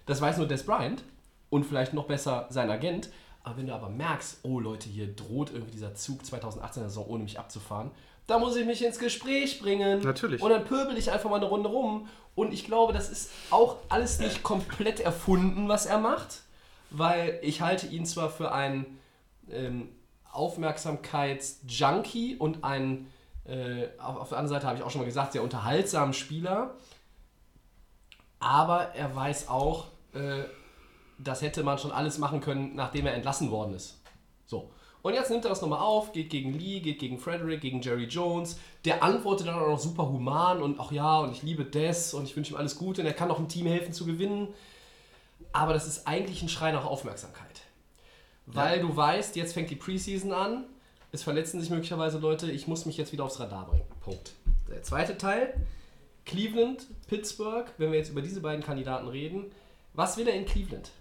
Das 0.06 0.20
weiß 0.20 0.38
nur 0.38 0.46
Des 0.46 0.64
Bryant 0.64 1.02
und 1.50 1.64
vielleicht 1.64 1.94
noch 1.94 2.06
besser 2.06 2.46
sein 2.50 2.70
Agent. 2.70 3.10
Aber 3.42 3.56
wenn 3.56 3.66
du 3.66 3.74
aber 3.74 3.88
merkst, 3.88 4.38
oh 4.42 4.60
Leute, 4.60 4.88
hier 4.88 5.12
droht 5.14 5.50
irgendwie 5.50 5.72
dieser 5.72 5.94
Zug 5.94 6.22
2018er 6.22 6.72
Saison 6.74 7.06
ohne 7.06 7.24
mich 7.24 7.38
abzufahren, 7.38 7.90
da 8.26 8.38
muss 8.38 8.56
ich 8.56 8.66
mich 8.66 8.82
ins 8.84 8.98
Gespräch 8.98 9.60
bringen. 9.60 10.00
Natürlich. 10.00 10.42
Und 10.42 10.50
dann 10.50 10.64
pöbel 10.64 10.96
ich 10.96 11.12
einfach 11.12 11.30
mal 11.30 11.36
eine 11.36 11.46
Runde 11.46 11.68
rum. 11.68 12.08
Und 12.34 12.52
ich 12.52 12.64
glaube, 12.64 12.92
das 12.92 13.10
ist 13.10 13.30
auch 13.50 13.76
alles 13.88 14.18
nicht 14.18 14.42
komplett 14.42 14.98
erfunden, 15.00 15.68
was 15.68 15.86
er 15.86 15.98
macht. 15.98 16.40
Weil 16.90 17.38
ich 17.42 17.60
halte 17.60 17.86
ihn 17.86 18.04
zwar 18.06 18.30
für 18.30 18.52
einen 18.52 18.98
ähm, 19.50 19.88
Aufmerksamkeitsjunkie 20.32 22.36
und 22.36 22.64
einen, 22.64 23.12
äh, 23.44 23.88
auf, 23.98 24.16
auf 24.16 24.30
der 24.30 24.38
anderen 24.38 24.56
Seite 24.56 24.66
habe 24.66 24.78
ich 24.78 24.84
auch 24.84 24.90
schon 24.90 25.02
mal 25.02 25.06
gesagt, 25.06 25.32
sehr 25.32 25.42
unterhaltsamen 25.42 26.14
Spieler. 26.14 26.74
Aber 28.40 28.94
er 28.94 29.14
weiß 29.14 29.48
auch, 29.48 29.88
äh, 30.12 30.44
das 31.18 31.42
hätte 31.42 31.62
man 31.62 31.78
schon 31.78 31.92
alles 31.92 32.18
machen 32.18 32.40
können, 32.40 32.74
nachdem 32.74 33.06
er 33.06 33.14
entlassen 33.14 33.50
worden 33.50 33.74
ist. 33.74 34.00
So. 34.46 34.70
Und 35.04 35.12
jetzt 35.12 35.30
nimmt 35.30 35.44
er 35.44 35.50
das 35.50 35.60
nochmal 35.60 35.80
auf, 35.80 36.12
geht 36.12 36.30
gegen 36.30 36.58
Lee, 36.58 36.80
geht 36.80 36.98
gegen 36.98 37.18
Frederick, 37.18 37.60
gegen 37.60 37.82
Jerry 37.82 38.04
Jones. 38.04 38.58
Der 38.86 39.02
antwortet 39.02 39.46
dann 39.46 39.56
auch 39.56 39.68
noch 39.68 39.78
super 39.78 40.08
human 40.08 40.62
und 40.62 40.80
ach 40.80 40.90
ja, 40.92 41.18
und 41.18 41.30
ich 41.30 41.42
liebe 41.42 41.62
Des 41.62 42.14
und 42.14 42.24
ich 42.24 42.34
wünsche 42.34 42.54
ihm 42.54 42.56
alles 42.56 42.78
Gute 42.78 43.02
und 43.02 43.06
er 43.06 43.12
kann 43.12 43.30
auch 43.30 43.36
dem 43.36 43.46
Team 43.46 43.66
helfen 43.66 43.92
zu 43.92 44.06
gewinnen. 44.06 44.48
Aber 45.52 45.74
das 45.74 45.86
ist 45.86 46.06
eigentlich 46.08 46.40
ein 46.40 46.48
Schrei 46.48 46.72
nach 46.72 46.86
Aufmerksamkeit. 46.86 47.60
Weil 48.46 48.80
du 48.80 48.96
weißt, 48.96 49.36
jetzt 49.36 49.52
fängt 49.52 49.68
die 49.68 49.76
Preseason 49.76 50.32
an, 50.32 50.64
es 51.12 51.22
verletzen 51.22 51.60
sich 51.60 51.68
möglicherweise 51.68 52.16
Leute, 52.16 52.50
ich 52.50 52.66
muss 52.66 52.86
mich 52.86 52.96
jetzt 52.96 53.12
wieder 53.12 53.24
aufs 53.24 53.38
Radar 53.38 53.66
bringen. 53.66 53.84
Punkt. 54.00 54.32
Der 54.70 54.82
zweite 54.84 55.18
Teil, 55.18 55.52
Cleveland, 56.24 56.86
Pittsburgh, 57.08 57.70
wenn 57.76 57.92
wir 57.92 57.98
jetzt 57.98 58.08
über 58.08 58.22
diese 58.22 58.40
beiden 58.40 58.64
Kandidaten 58.64 59.08
reden, 59.08 59.52
was 59.92 60.16
will 60.16 60.26
er 60.28 60.34
in 60.34 60.46
Cleveland? 60.46 60.92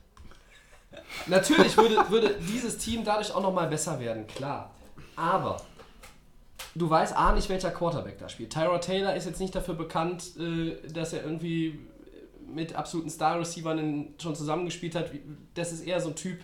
Natürlich 1.28 1.76
würde, 1.78 2.10
würde 2.10 2.36
dieses 2.50 2.78
Team 2.78 3.04
dadurch 3.04 3.34
auch 3.34 3.42
nochmal 3.42 3.68
besser 3.68 4.00
werden, 4.00 4.28
klar. 4.28 4.72
Aber 5.16 5.58
du 6.76 6.90
weißt 6.90 7.16
A 7.16 7.34
nicht, 7.34 7.50
welcher 7.50 7.72
Quarterback 7.72 8.18
da 8.20 8.30
spielt. 8.30 8.52
Tyra 8.54 8.78
Taylor 8.80 9.16
ist 9.16 9.26
jetzt 9.26 9.40
nicht 9.40 9.54
dafür 9.56 9.76
bekannt, 9.76 10.32
äh, 10.40 10.76
dass 10.92 11.14
er 11.14 11.24
irgendwie 11.24 11.80
mit 12.48 12.76
absoluten 12.76 13.10
Star-Receivern 13.10 14.14
schon 14.22 14.36
zusammengespielt 14.36 14.96
hat. 14.96 15.10
Das 15.56 15.72
ist 15.72 15.82
eher 15.82 16.00
so 16.02 16.10
ein 16.10 16.16
Typ, 16.16 16.40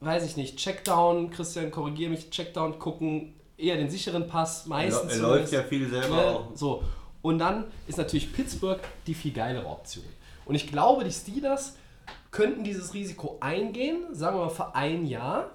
weiß 0.00 0.24
ich 0.26 0.36
nicht, 0.36 0.58
Checkdown, 0.58 1.30
Christian, 1.30 1.70
korrigiere 1.70 2.10
mich, 2.10 2.30
Checkdown 2.30 2.78
gucken, 2.78 3.34
eher 3.56 3.76
den 3.76 3.90
sicheren 3.90 4.26
Pass, 4.28 4.66
meistens. 4.66 5.14
er 5.14 5.18
läuft 5.20 5.52
ja 5.52 5.62
viel 5.62 5.88
selber 5.88 6.16
Ne? 6.16 6.22
auch. 6.26 6.44
So. 6.54 6.82
Und 7.22 7.38
dann 7.38 7.64
ist 7.86 7.98
natürlich 7.98 8.32
Pittsburgh 8.32 8.80
die 9.06 9.14
viel 9.14 9.32
geilere 9.32 9.66
Option. 9.66 10.04
Und 10.44 10.54
ich 10.54 10.66
glaube, 10.68 11.04
die 11.04 11.10
Steelers 11.10 11.76
könnten 12.30 12.64
dieses 12.64 12.94
Risiko 12.94 13.38
eingehen, 13.40 14.02
sagen 14.12 14.36
wir 14.36 14.44
mal 14.44 14.50
für 14.50 14.74
ein 14.74 15.06
Jahr. 15.06 15.50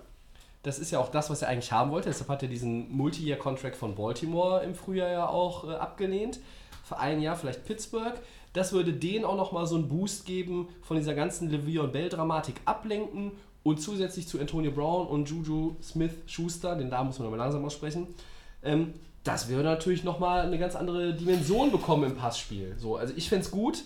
Das 0.64 0.80
ist 0.80 0.92
ja 0.92 1.00
auch 1.00 1.10
das, 1.10 1.30
was 1.30 1.42
er 1.42 1.50
eigentlich 1.50 1.72
haben 1.72 1.92
wollte. 1.92 2.10
Deshalb 2.10 2.30
hat 2.30 2.42
er 2.42 2.50
diesen 2.50 2.92
Multi-Year-Contract 2.96 3.76
von 3.76 3.96
Baltimore 3.96 4.64
im 4.64 4.76
Frühjahr 4.76 5.12
ja 5.12 5.28
auch 5.28 5.70
äh, 5.70 5.76
abgelehnt. 5.76 6.40
Für 6.84 6.98
ein 7.00 7.22
Jahr 7.22 7.36
vielleicht 7.36 7.66
Pittsburgh. 7.66 8.14
Das 8.54 8.72
würde 8.72 8.94
denen 8.94 9.26
auch 9.26 9.36
nochmal 9.36 9.68
so 9.68 9.76
einen 9.76 9.90
Boost 9.90 10.26
geben, 10.26 10.70
von 10.82 10.98
dieser 10.98 11.16
ganzen 11.16 11.52
Le'Veon 11.52 11.88
Bell-Dramatik 11.88 12.56
ablenken 12.66 13.32
und 13.64 13.82
zusätzlich 13.82 14.28
zu 14.28 14.40
Antonio 14.40 14.72
Brown 14.72 15.08
und 15.08 15.30
Juju 15.30 15.76
Smith-Schuster, 15.82 16.76
den 16.76 16.90
da 16.90 17.04
muss 17.04 17.18
man 17.18 17.26
nochmal 17.26 17.40
langsam 17.40 17.66
aussprechen, 17.66 18.08
ähm, 18.62 18.94
das 19.24 19.48
würde 19.48 19.64
natürlich 19.64 20.04
nochmal 20.04 20.46
eine 20.46 20.60
ganz 20.60 20.76
andere 20.76 21.14
Dimension 21.14 21.72
bekommen 21.72 22.04
im 22.12 22.16
Passspiel. 22.16 22.76
So, 22.78 22.98
also 22.98 23.14
ich 23.16 23.30
fände 23.30 23.46
es 23.46 23.52
gut. 23.52 23.84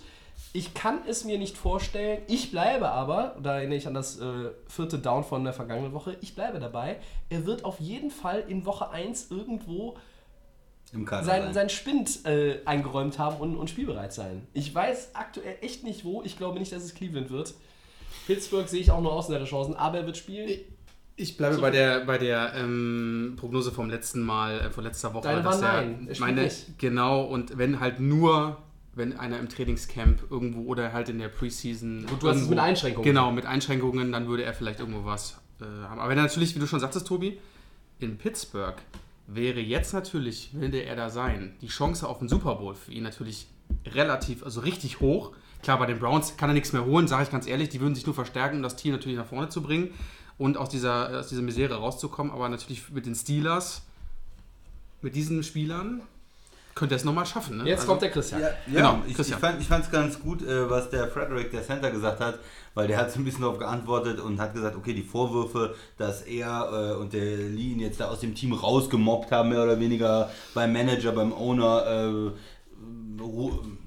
Ich 0.58 0.74
kann 0.74 1.02
es 1.08 1.24
mir 1.24 1.38
nicht 1.38 1.56
vorstellen. 1.56 2.24
Ich 2.28 2.50
bleibe 2.50 2.90
aber, 2.90 3.36
da 3.44 3.58
erinnere 3.58 3.78
ich 3.78 3.86
an 3.86 3.94
das 3.94 4.20
äh, 4.20 4.50
vierte 4.68 4.98
Down 4.98 5.24
von 5.24 5.44
der 5.44 5.54
vergangenen 5.54 5.94
Woche, 5.94 6.18
ich 6.22 6.34
bleibe 6.34 6.60
dabei. 6.60 6.98
Er 7.30 7.46
wird 7.46 7.64
auf 7.64 7.80
jeden 7.80 8.10
Fall 8.10 8.44
in 8.48 8.66
Woche 8.66 8.90
1 8.90 9.30
irgendwo 9.30 9.98
Kader 11.06 11.54
sein, 11.54 11.70
Spind 11.70 12.26
äh, 12.26 12.62
eingeräumt 12.66 13.20
haben 13.20 13.38
und, 13.38 13.56
und 13.56 13.70
spielbereit 13.70 14.14
sein. 14.14 14.48
Ich 14.54 14.74
weiß 14.74 15.12
aktuell 15.14 15.58
echt 15.62 15.84
nicht 15.84 16.04
wo. 16.04 16.24
Ich 16.24 16.38
glaube 16.40 16.58
nicht, 16.58 16.72
dass 16.72 16.84
es 16.84 16.96
Cleveland 16.96 17.30
wird. 17.30 17.54
Pittsburgh 18.26 18.68
sehe 18.68 18.82
ich 18.82 18.90
auch 18.90 19.02
nur 19.02 19.14
Außenseiterchancen, 19.14 19.76
aber 19.76 20.00
er 20.00 20.06
wird 20.08 20.18
spielen. 20.18 20.60
Ich 21.18 21.38
bleibe 21.38 21.58
bei 21.60 21.70
der, 21.70 22.06
bei 22.06 22.18
der 22.18 22.54
ähm, 22.56 23.36
Prognose 23.38 23.72
vom 23.72 23.90
letzten 23.92 24.22
Mal, 24.22 24.60
äh, 24.60 24.70
von 24.72 24.84
letzter 24.84 25.14
Woche. 25.14 25.24
Deine 25.28 25.44
dass 25.44 25.62
war 25.62 25.74
er- 25.76 25.82
nein, 25.82 26.08
er 26.10 26.20
meine, 26.20 26.42
nicht. 26.44 26.80
Genau, 26.80 27.24
und 27.26 27.58
wenn 27.58 27.80
halt 27.80 28.00
nur, 28.00 28.58
wenn 28.98 29.18
einer 29.18 29.40
im 29.40 29.48
Trainingscamp 29.48 30.24
irgendwo 30.30 30.64
oder 30.64 30.92
halt 30.92 31.10
in 31.10 31.20
der 31.20 31.30
Preseason. 31.30 32.06
Gut, 32.08 32.24
du 32.24 32.30
hast 32.30 32.42
es 32.42 32.50
mit 32.50 32.60
Einschränkungen. 32.60 33.06
Genau, 33.06 33.32
mit 33.32 33.46
Einschränkungen, 33.46 34.12
dann 34.12 34.28
würde 34.28 34.44
er 34.44 34.54
vielleicht 34.54 34.80
irgendwo 34.80 35.06
was 35.06 35.40
äh, 35.62 35.66
haben. 35.66 36.00
Aber 36.00 36.10
wenn 36.10 36.18
er 36.18 36.24
natürlich, 36.24 36.56
wie 36.56 36.60
du 36.60 36.68
schon 36.68 36.80
sagtest, 36.80 37.08
Tobi, 37.08 37.40
in 38.00 38.18
Pittsburgh 38.18 38.76
wäre 39.28 39.60
jetzt 39.60 39.94
natürlich, 39.94 40.50
würde 40.54 40.80
er 40.80 40.96
da 40.96 41.10
sein, 41.10 41.56
die 41.62 41.68
Chance 41.68 42.08
auf 42.08 42.20
den 42.20 42.28
Super 42.28 42.56
Bowl 42.56 42.76
für 42.76 42.92
ihn 42.92 43.04
natürlich 43.04 43.48
relativ, 43.86 44.44
also 44.44 44.62
richtig 44.62 45.00
hoch. 45.00 45.34
Klar, 45.62 45.80
bei 45.80 45.86
den 45.86 46.00
Browns 46.00 46.38
kann 46.38 46.50
er 46.50 46.54
nichts 46.54 46.74
mehr 46.74 46.86
holen, 46.86 47.08
sage 47.08 47.24
ich 47.24 47.32
ganz 47.32 47.48
ehrlich. 47.48 47.70
Die 47.70 47.82
würden 47.82 47.96
sich 47.96 48.06
nur 48.06 48.16
verstärken, 48.16 48.58
um 48.58 48.64
das 48.64 48.76
Team 48.76 48.94
natürlich 48.94 49.18
nach 49.18 49.26
vorne 49.26 49.50
zu 49.50 49.62
bringen 49.62 49.92
und 50.38 50.58
aus 50.58 50.70
dieser, 50.70 51.20
aus 51.20 51.28
dieser 51.28 51.42
Misere 51.42 51.76
rauszukommen. 51.76 52.32
Aber 52.32 52.48
natürlich 52.48 52.90
mit 52.90 53.06
den 53.06 53.16
Steelers, 53.16 53.86
mit 55.02 55.16
diesen 55.16 55.44
Spielern, 55.44 56.02
könnte 56.78 56.96
er 56.96 56.98
es 56.98 57.04
nochmal 57.04 57.26
schaffen. 57.26 57.58
Ne? 57.58 57.66
Jetzt 57.66 57.80
Also- 57.80 57.88
kommt 57.90 58.02
der 58.04 58.12
Christian. 58.12 58.42
Ja, 58.42 58.50
Genau, 58.68 58.80
ja 58.80 59.02
ich, 59.06 59.12
ich 59.12 59.16
Christian. 59.18 59.40
fand 59.40 59.60
es 59.62 59.70
ich 59.86 59.92
ganz 59.92 60.20
gut, 60.20 60.42
äh, 60.44 60.70
was 60.70 60.90
der 60.90 61.08
Frederick, 61.08 61.52
der 61.52 61.64
Center, 61.64 61.92
gesagt 61.92 62.20
hat, 62.20 62.40
weil 62.76 62.88
der 62.88 62.98
hat 62.98 63.12
so 63.12 63.20
ein 63.20 63.26
bisschen 63.26 63.42
darauf 63.42 63.58
geantwortet 63.58 64.20
und 64.20 64.40
hat 64.40 64.54
gesagt, 64.54 64.76
okay, 64.76 64.94
die 64.94 65.02
Vorwürfe, 65.04 65.74
dass 65.98 66.22
er 66.22 66.94
äh, 66.96 67.02
und 67.02 67.14
der 67.14 67.38
Lee 67.38 67.72
ihn 67.74 67.80
jetzt 67.80 68.00
da 68.00 68.06
aus 68.10 68.20
dem 68.20 68.36
Team 68.36 68.54
rausgemobbt 68.54 69.32
haben, 69.32 69.50
mehr 69.50 69.64
oder 69.64 69.80
weniger 69.80 70.30
beim 70.54 70.72
Manager, 70.72 71.12
beim 71.12 71.34
Owner, 71.34 71.86
äh, 71.88 72.32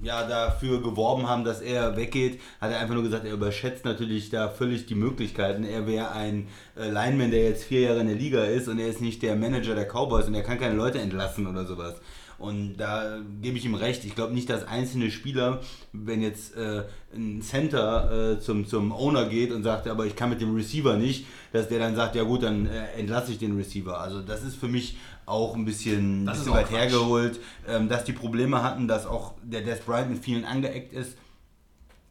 ja, 0.03 0.27
dafür 0.27 0.81
geworben 0.81 1.27
haben, 1.27 1.43
dass 1.43 1.61
er 1.61 1.95
weggeht, 1.95 2.41
hat 2.59 2.71
er 2.71 2.79
einfach 2.79 2.93
nur 2.95 3.03
gesagt, 3.03 3.25
er 3.25 3.33
überschätzt 3.33 3.85
natürlich 3.85 4.29
da 4.29 4.49
völlig 4.49 4.85
die 4.87 4.95
Möglichkeiten. 4.95 5.63
Er 5.63 5.87
wäre 5.87 6.11
ein 6.11 6.47
äh, 6.77 6.89
Lineman, 6.89 7.31
der 7.31 7.43
jetzt 7.45 7.63
vier 7.63 7.81
Jahre 7.81 7.99
in 8.01 8.07
der 8.07 8.15
Liga 8.15 8.43
ist 8.43 8.67
und 8.67 8.79
er 8.79 8.87
ist 8.87 8.99
nicht 9.01 9.21
der 9.23 9.35
Manager 9.35 9.75
der 9.75 9.85
Cowboys 9.87 10.25
und 10.27 10.33
er 10.33 10.43
kann 10.43 10.59
keine 10.59 10.75
Leute 10.75 10.99
entlassen 10.99 11.47
oder 11.47 11.65
sowas. 11.65 11.95
Und 12.41 12.77
da 12.77 13.19
gebe 13.41 13.57
ich 13.57 13.65
ihm 13.65 13.75
recht. 13.75 14.03
Ich 14.03 14.15
glaube 14.15 14.33
nicht, 14.33 14.49
dass 14.49 14.67
einzelne 14.67 15.11
Spieler, 15.11 15.61
wenn 15.93 16.21
jetzt 16.21 16.57
äh, 16.57 16.83
ein 17.13 17.41
Center 17.41 18.33
äh, 18.33 18.39
zum, 18.39 18.65
zum 18.65 18.91
Owner 18.91 19.25
geht 19.25 19.51
und 19.51 19.63
sagt, 19.63 19.87
aber 19.87 20.05
ich 20.05 20.15
kann 20.15 20.29
mit 20.29 20.41
dem 20.41 20.55
Receiver 20.55 20.97
nicht, 20.97 21.25
dass 21.53 21.69
der 21.69 21.79
dann 21.79 21.95
sagt, 21.95 22.15
ja 22.15 22.23
gut, 22.23 22.43
dann 22.43 22.65
äh, 22.65 22.87
entlasse 22.97 23.31
ich 23.31 23.37
den 23.37 23.55
Receiver. 23.55 23.99
Also 24.01 24.21
das 24.21 24.43
ist 24.43 24.55
für 24.55 24.67
mich 24.67 24.97
auch 25.25 25.55
ein 25.55 25.65
bisschen, 25.65 26.25
Das 26.25 26.39
bisschen 26.39 26.53
weit 26.53 26.67
Quatsch. 26.67 26.77
hergeholt, 26.79 27.39
ähm, 27.67 27.87
dass 27.87 28.03
die 28.03 28.13
Probleme 28.13 28.63
hatten, 28.63 28.87
dass 28.87 29.05
auch 29.05 29.33
der 29.43 29.61
Des 29.61 29.79
Bryant 29.79 30.09
mit 30.09 30.19
vielen 30.23 30.43
angeeckt 30.43 30.93
ist. 30.93 31.17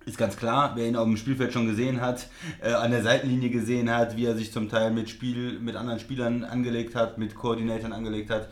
Ist 0.06 0.16
ganz 0.16 0.36
klar, 0.36 0.72
wer 0.76 0.86
ihn 0.88 0.96
auf 0.96 1.04
dem 1.04 1.18
Spielfeld 1.18 1.52
schon 1.52 1.66
gesehen 1.66 2.00
hat, 2.00 2.28
äh, 2.62 2.72
an 2.72 2.90
der 2.90 3.02
Seitenlinie 3.02 3.50
gesehen 3.50 3.90
hat, 3.90 4.16
wie 4.16 4.24
er 4.24 4.34
sich 4.36 4.50
zum 4.50 4.68
Teil 4.70 4.90
mit 4.92 5.10
Spiel, 5.10 5.58
mit 5.60 5.76
anderen 5.76 6.00
Spielern 6.00 6.42
angelegt 6.44 6.94
hat, 6.94 7.18
mit 7.18 7.34
Koordinatoren 7.34 7.92
angelegt 7.92 8.30
hat, 8.30 8.48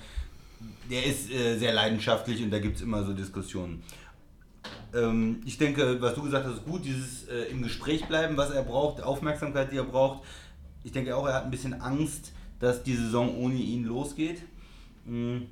der 0.91 1.05
ist 1.05 1.31
äh, 1.31 1.57
sehr 1.59 1.73
leidenschaftlich 1.73 2.43
und 2.43 2.51
da 2.51 2.59
gibt 2.59 2.77
es 2.77 2.83
immer 2.83 3.05
so 3.05 3.13
Diskussionen. 3.13 3.83
Ähm, 4.95 5.41
ich 5.45 5.59
denke, 5.59 6.01
was 6.01 6.15
du 6.15 6.23
gesagt 6.23 6.47
hast, 6.47 6.59
ist 6.59 6.65
gut, 6.65 6.85
dieses 6.85 7.29
äh, 7.29 7.51
im 7.51 7.63
Gespräch 7.63 8.07
bleiben, 8.07 8.37
was 8.37 8.51
er 8.51 8.63
braucht, 8.63 9.03
Aufmerksamkeit, 9.03 9.73
die 9.73 9.77
er 9.77 9.85
braucht. 9.85 10.25
Ich 10.85 10.93
denke 10.93 11.17
auch, 11.17 11.27
er 11.27 11.35
hat 11.35 11.45
ein 11.45 11.51
bisschen 11.51 11.81
Angst, 11.81 12.33
dass 12.61 12.83
die 12.83 12.95
Saison 12.95 13.37
ohne 13.37 13.57
ihn 13.57 13.85
losgeht. 13.85 14.43
Mm. 15.05 15.43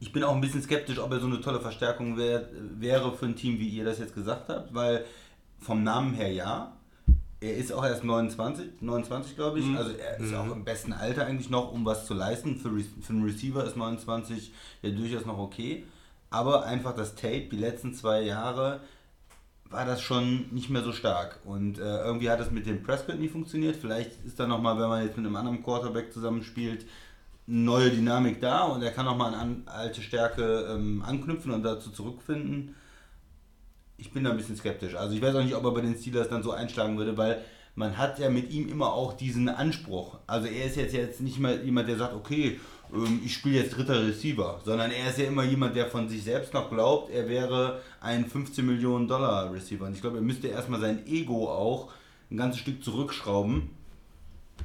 Ich 0.00 0.12
bin 0.12 0.22
auch 0.22 0.34
ein 0.34 0.40
bisschen 0.40 0.62
skeptisch, 0.62 1.00
ob 1.00 1.10
er 1.10 1.18
so 1.18 1.26
eine 1.26 1.40
tolle 1.40 1.60
Verstärkung 1.60 2.16
wär, 2.16 2.48
wäre 2.78 3.12
für 3.16 3.26
ein 3.26 3.34
Team, 3.34 3.58
wie 3.58 3.68
ihr 3.68 3.84
das 3.84 3.98
jetzt 3.98 4.14
gesagt 4.14 4.48
habt, 4.48 4.72
weil 4.72 5.04
vom 5.58 5.82
Namen 5.82 6.14
her 6.14 6.32
ja. 6.32 6.77
Er 7.40 7.56
ist 7.56 7.72
auch 7.72 7.84
erst 7.84 8.02
29, 8.02 8.80
29 8.80 9.36
glaube 9.36 9.60
ich. 9.60 9.76
Also 9.76 9.92
er 9.92 10.18
ist 10.18 10.34
auch 10.34 10.50
im 10.50 10.64
besten 10.64 10.92
Alter 10.92 11.26
eigentlich 11.26 11.50
noch, 11.50 11.72
um 11.72 11.84
was 11.84 12.06
zu 12.06 12.14
leisten. 12.14 12.56
Für, 12.56 12.70
für 12.70 13.12
einen 13.12 13.24
Receiver 13.24 13.64
ist 13.64 13.76
29 13.76 14.52
ja 14.82 14.90
durchaus 14.90 15.24
noch 15.24 15.38
okay. 15.38 15.84
Aber 16.30 16.66
einfach 16.66 16.94
das 16.94 17.14
Tape, 17.14 17.48
die 17.50 17.56
letzten 17.56 17.94
zwei 17.94 18.22
Jahre, 18.22 18.80
war 19.70 19.84
das 19.84 20.00
schon 20.00 20.46
nicht 20.50 20.70
mehr 20.70 20.82
so 20.82 20.92
stark. 20.92 21.40
Und 21.44 21.78
äh, 21.78 22.04
irgendwie 22.04 22.30
hat 22.30 22.40
es 22.40 22.50
mit 22.50 22.66
dem 22.66 22.82
Prescott 22.82 23.18
nie 23.18 23.28
funktioniert. 23.28 23.76
Vielleicht 23.76 24.24
ist 24.24 24.40
da 24.40 24.46
nochmal, 24.46 24.78
wenn 24.78 24.88
man 24.88 25.04
jetzt 25.04 25.16
mit 25.16 25.26
einem 25.26 25.36
anderen 25.36 25.62
Quarterback 25.62 26.12
zusammenspielt, 26.12 26.86
eine 27.46 27.56
neue 27.56 27.90
Dynamik 27.90 28.40
da 28.40 28.64
und 28.64 28.82
er 28.82 28.90
kann 28.90 29.06
nochmal 29.06 29.34
an 29.34 29.40
an 29.40 29.62
alte 29.66 30.02
Stärke 30.02 30.68
ähm, 30.70 31.02
anknüpfen 31.06 31.52
und 31.52 31.62
dazu 31.62 31.90
zurückfinden. 31.90 32.74
Ich 34.00 34.12
bin 34.12 34.22
da 34.22 34.30
ein 34.30 34.36
bisschen 34.36 34.56
skeptisch. 34.56 34.94
Also 34.94 35.14
ich 35.14 35.20
weiß 35.20 35.34
auch 35.34 35.42
nicht, 35.42 35.56
ob 35.56 35.64
er 35.64 35.72
bei 35.72 35.80
den 35.80 35.96
Steelers 35.96 36.28
dann 36.28 36.44
so 36.44 36.52
einschlagen 36.52 36.96
würde, 36.96 37.16
weil 37.16 37.42
man 37.74 37.98
hat 37.98 38.18
ja 38.20 38.30
mit 38.30 38.50
ihm 38.52 38.68
immer 38.68 38.92
auch 38.92 39.12
diesen 39.12 39.48
Anspruch. 39.48 40.18
Also 40.26 40.46
er 40.46 40.66
ist 40.66 40.76
jetzt, 40.76 40.94
jetzt 40.94 41.20
nicht 41.20 41.40
mal 41.40 41.60
jemand, 41.64 41.88
der 41.88 41.96
sagt, 41.96 42.14
okay, 42.14 42.60
ähm, 42.92 43.20
ich 43.24 43.34
spiele 43.34 43.58
jetzt 43.58 43.76
dritter 43.76 44.06
Receiver, 44.06 44.60
sondern 44.64 44.92
er 44.92 45.10
ist 45.10 45.18
ja 45.18 45.26
immer 45.26 45.42
jemand, 45.42 45.74
der 45.74 45.86
von 45.86 46.08
sich 46.08 46.22
selbst 46.22 46.54
noch 46.54 46.70
glaubt, 46.70 47.10
er 47.10 47.28
wäre 47.28 47.80
ein 48.00 48.26
15 48.26 48.64
Millionen 48.64 49.08
Dollar 49.08 49.52
Receiver. 49.52 49.86
Und 49.86 49.94
ich 49.94 50.00
glaube, 50.00 50.18
er 50.18 50.22
müsste 50.22 50.46
erstmal 50.46 50.80
sein 50.80 51.04
Ego 51.06 51.48
auch 51.48 51.90
ein 52.30 52.36
ganzes 52.36 52.60
Stück 52.60 52.84
zurückschrauben, 52.84 53.70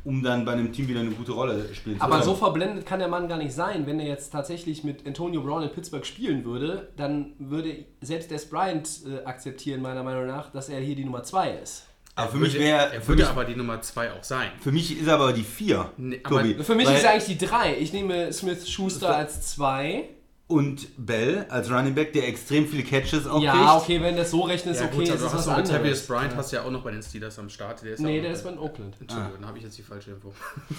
um 0.05 0.21
dann 0.21 0.43
bei 0.45 0.51
einem 0.53 0.71
Team 0.73 0.87
wieder 0.87 0.99
eine 0.99 1.11
gute 1.11 1.31
Rolle 1.31 1.73
spielen 1.73 1.97
zu 1.97 2.01
Aber 2.03 2.13
können. 2.15 2.23
so 2.25 2.35
verblendet 2.35 2.85
kann 2.85 2.99
der 2.99 3.07
Mann 3.07 3.27
gar 3.27 3.37
nicht 3.37 3.53
sein. 3.53 3.85
Wenn 3.85 3.99
er 3.99 4.07
jetzt 4.07 4.31
tatsächlich 4.31 4.83
mit 4.83 5.05
Antonio 5.07 5.41
Brown 5.41 5.63
in 5.63 5.69
Pittsburgh 5.71 6.05
spielen 6.05 6.43
würde, 6.45 6.89
dann 6.97 7.33
würde 7.39 7.85
selbst 8.01 8.29
Des 8.31 8.49
Bryant 8.49 8.89
äh, 9.07 9.23
akzeptieren, 9.25 9.81
meiner 9.81 10.03
Meinung 10.03 10.27
nach, 10.27 10.51
dass 10.51 10.69
er 10.69 10.79
hier 10.79 10.95
die 10.95 11.05
Nummer 11.05 11.23
2 11.23 11.51
ist. 11.63 11.85
Aber 12.15 12.27
für 12.29 12.33
Würde- 12.39 12.45
mich 12.51 12.59
wäre, 12.59 12.93
er 12.93 13.07
würde 13.07 13.21
mich, 13.23 13.29
aber 13.31 13.45
die 13.45 13.55
Nummer 13.55 13.81
2 13.81 14.11
auch 14.13 14.23
sein. 14.23 14.51
für 14.59 14.71
mich 14.71 14.99
ist 14.99 15.07
er 15.07 15.15
aber 15.15 15.33
die 15.33 15.41
4, 15.43 15.91
Nee, 15.97 16.19
aber. 16.23 16.43
Für 16.63 16.75
mich 16.75 16.85
Weil- 16.87 16.95
ist 16.97 17.03
er 17.03 17.11
eigentlich 17.11 17.37
die 17.39 17.45
3. 17.45 17.77
Ich 17.79 17.91
nehme 17.93 18.31
Smith 18.33 18.69
Schuster 18.69 19.15
als 19.15 19.41
2. 19.53 20.09
und 20.53 20.87
Bell 20.97 21.45
als 21.49 21.69
Running 21.71 21.95
Back, 21.95 22.13
der 22.13 22.27
extrem 22.27 22.67
viele 22.67 22.83
Catches 22.83 23.25
auch 23.27 23.41
Ja, 23.41 23.53
kriegt. 23.53 23.83
okay, 23.83 24.01
wenn 24.01 24.15
das 24.15 24.31
so 24.31 24.41
rechnest, 24.41 24.79
Ja, 24.81 24.87
okay, 24.87 24.95
gut, 24.97 25.07
ist 25.09 25.19
du 25.19 25.25
was 25.25 25.45
noch 25.45 25.57
mit 25.57 25.67
Tavius 25.67 25.75
anderes. 25.75 26.07
Bryant 26.07 26.35
hast 26.35 26.51
du 26.51 26.55
ja 26.57 26.63
auch 26.63 26.71
noch 26.71 26.83
bei 26.83 26.91
den 26.91 27.01
Steelers 27.01 27.39
am 27.39 27.49
Start. 27.49 27.81
Der 27.83 27.93
ist 27.93 27.99
ja 27.99 28.05
Nee, 28.05 28.21
der 28.21 28.31
ist 28.31 28.43
bei 28.43 28.57
Oakland. 28.57 28.95
Entschuldigung, 28.99 29.33
dann 29.39 29.47
habe 29.47 29.57
ich 29.57 29.63
jetzt 29.63 29.77
die 29.77 29.81
falsche 29.81 30.11
Info. 30.11 30.31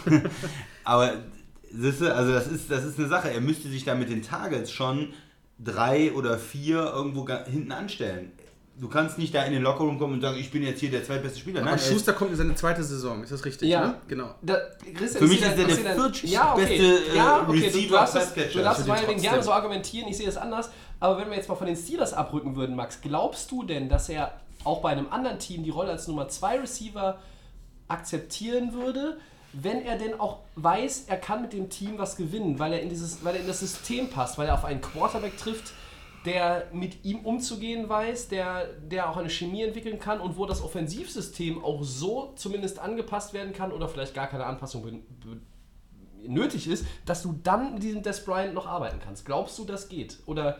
Aber 0.84 1.14
siehste, 1.72 2.14
also 2.14 2.32
das 2.32 2.46
ist, 2.46 2.70
das 2.70 2.84
ist 2.84 2.98
eine 2.98 3.08
Sache. 3.08 3.30
Er 3.30 3.40
müsste 3.40 3.68
sich 3.68 3.84
da 3.84 3.94
mit 3.94 4.08
den 4.10 4.22
Targets 4.22 4.70
schon 4.70 5.12
drei 5.58 6.12
oder 6.12 6.38
vier 6.38 6.92
irgendwo 6.94 7.26
hinten 7.46 7.72
anstellen. 7.72 8.32
Du 8.76 8.88
kannst 8.88 9.18
nicht 9.18 9.32
da 9.32 9.44
in 9.44 9.52
den 9.52 9.62
Lockerroom 9.62 9.98
kommen 10.00 10.14
und 10.14 10.20
sagen, 10.20 10.36
ich 10.36 10.50
bin 10.50 10.64
jetzt 10.64 10.80
hier 10.80 10.90
der 10.90 11.04
zweitbeste 11.04 11.38
Spieler. 11.38 11.60
Aber 11.60 11.70
Nein, 11.70 11.78
er 11.78 11.82
ist- 11.84 11.92
Schuster 11.92 12.12
kommt 12.12 12.32
in 12.32 12.36
seine 12.36 12.54
zweite 12.56 12.82
Saison, 12.82 13.22
ist 13.22 13.30
das 13.30 13.44
richtig? 13.44 13.68
Ja. 13.68 13.86
Ne? 13.86 13.94
Genau. 14.08 14.34
Da, 14.42 14.56
Für 14.82 14.90
mich 15.26 15.40
ist 15.40 15.46
er 15.56 15.66
das- 15.66 15.82
der 15.82 15.94
viertbeste, 15.94 16.26
ja, 16.26 16.52
okay. 16.54 16.76
äh, 17.12 17.16
ja, 17.16 17.42
okay. 17.42 17.46
Du, 17.46 17.52
Receiver, 17.66 17.88
du 17.88 17.94
darfst 17.94 18.16
es, 18.16 18.24
Passcatcher. 18.24 18.58
du 18.58 18.64
darfst 18.64 18.80
es 18.80 18.86
meinetwegen 18.88 19.22
gerne 19.22 19.42
so 19.44 19.52
argumentieren, 19.52 20.08
ich 20.08 20.16
sehe 20.16 20.26
das 20.26 20.36
anders. 20.36 20.70
Aber 20.98 21.18
wenn 21.18 21.28
wir 21.30 21.36
jetzt 21.36 21.48
mal 21.48 21.54
von 21.54 21.68
den 21.68 21.76
Steelers 21.76 22.12
abrücken 22.14 22.56
würden, 22.56 22.74
Max, 22.74 23.00
glaubst 23.00 23.48
du 23.52 23.62
denn, 23.62 23.88
dass 23.88 24.08
er 24.08 24.32
auch 24.64 24.80
bei 24.80 24.90
einem 24.90 25.06
anderen 25.10 25.38
Team 25.38 25.62
die 25.62 25.70
Rolle 25.70 25.90
als 25.92 26.08
Nummer 26.08 26.26
2 26.28 26.58
Receiver 26.60 27.18
akzeptieren 27.86 28.72
würde, 28.72 29.18
wenn 29.52 29.84
er 29.84 29.96
denn 29.98 30.18
auch 30.18 30.38
weiß, 30.56 31.04
er 31.06 31.16
kann 31.16 31.42
mit 31.42 31.52
dem 31.52 31.70
Team 31.70 31.96
was 31.96 32.16
gewinnen, 32.16 32.58
weil 32.58 32.72
er 32.72 32.80
in 32.82 32.88
dieses, 32.88 33.24
weil 33.24 33.36
er 33.36 33.42
in 33.42 33.46
das 33.46 33.60
System 33.60 34.08
passt, 34.10 34.36
weil 34.36 34.48
er 34.48 34.54
auf 34.54 34.64
einen 34.64 34.80
Quarterback 34.80 35.36
trifft, 35.38 35.72
der 36.24 36.68
mit 36.72 37.04
ihm 37.04 37.20
umzugehen 37.20 37.88
weiß, 37.88 38.28
der, 38.28 38.66
der 38.66 39.10
auch 39.10 39.16
eine 39.16 39.28
Chemie 39.28 39.62
entwickeln 39.62 39.98
kann 39.98 40.20
und 40.20 40.38
wo 40.38 40.46
das 40.46 40.62
Offensivsystem 40.62 41.62
auch 41.62 41.82
so 41.82 42.32
zumindest 42.36 42.78
angepasst 42.78 43.34
werden 43.34 43.52
kann 43.52 43.72
oder 43.72 43.88
vielleicht 43.88 44.14
gar 44.14 44.26
keine 44.26 44.46
Anpassung 44.46 45.02
nötig 46.26 46.68
ist, 46.68 46.86
dass 47.04 47.22
du 47.22 47.38
dann 47.42 47.74
mit 47.74 47.82
diesem 47.82 48.02
Des 48.02 48.24
Bryant 48.24 48.54
noch 48.54 48.66
arbeiten 48.66 48.98
kannst. 49.02 49.26
Glaubst 49.26 49.58
du, 49.58 49.64
das 49.64 49.88
geht? 49.88 50.18
Oder 50.26 50.58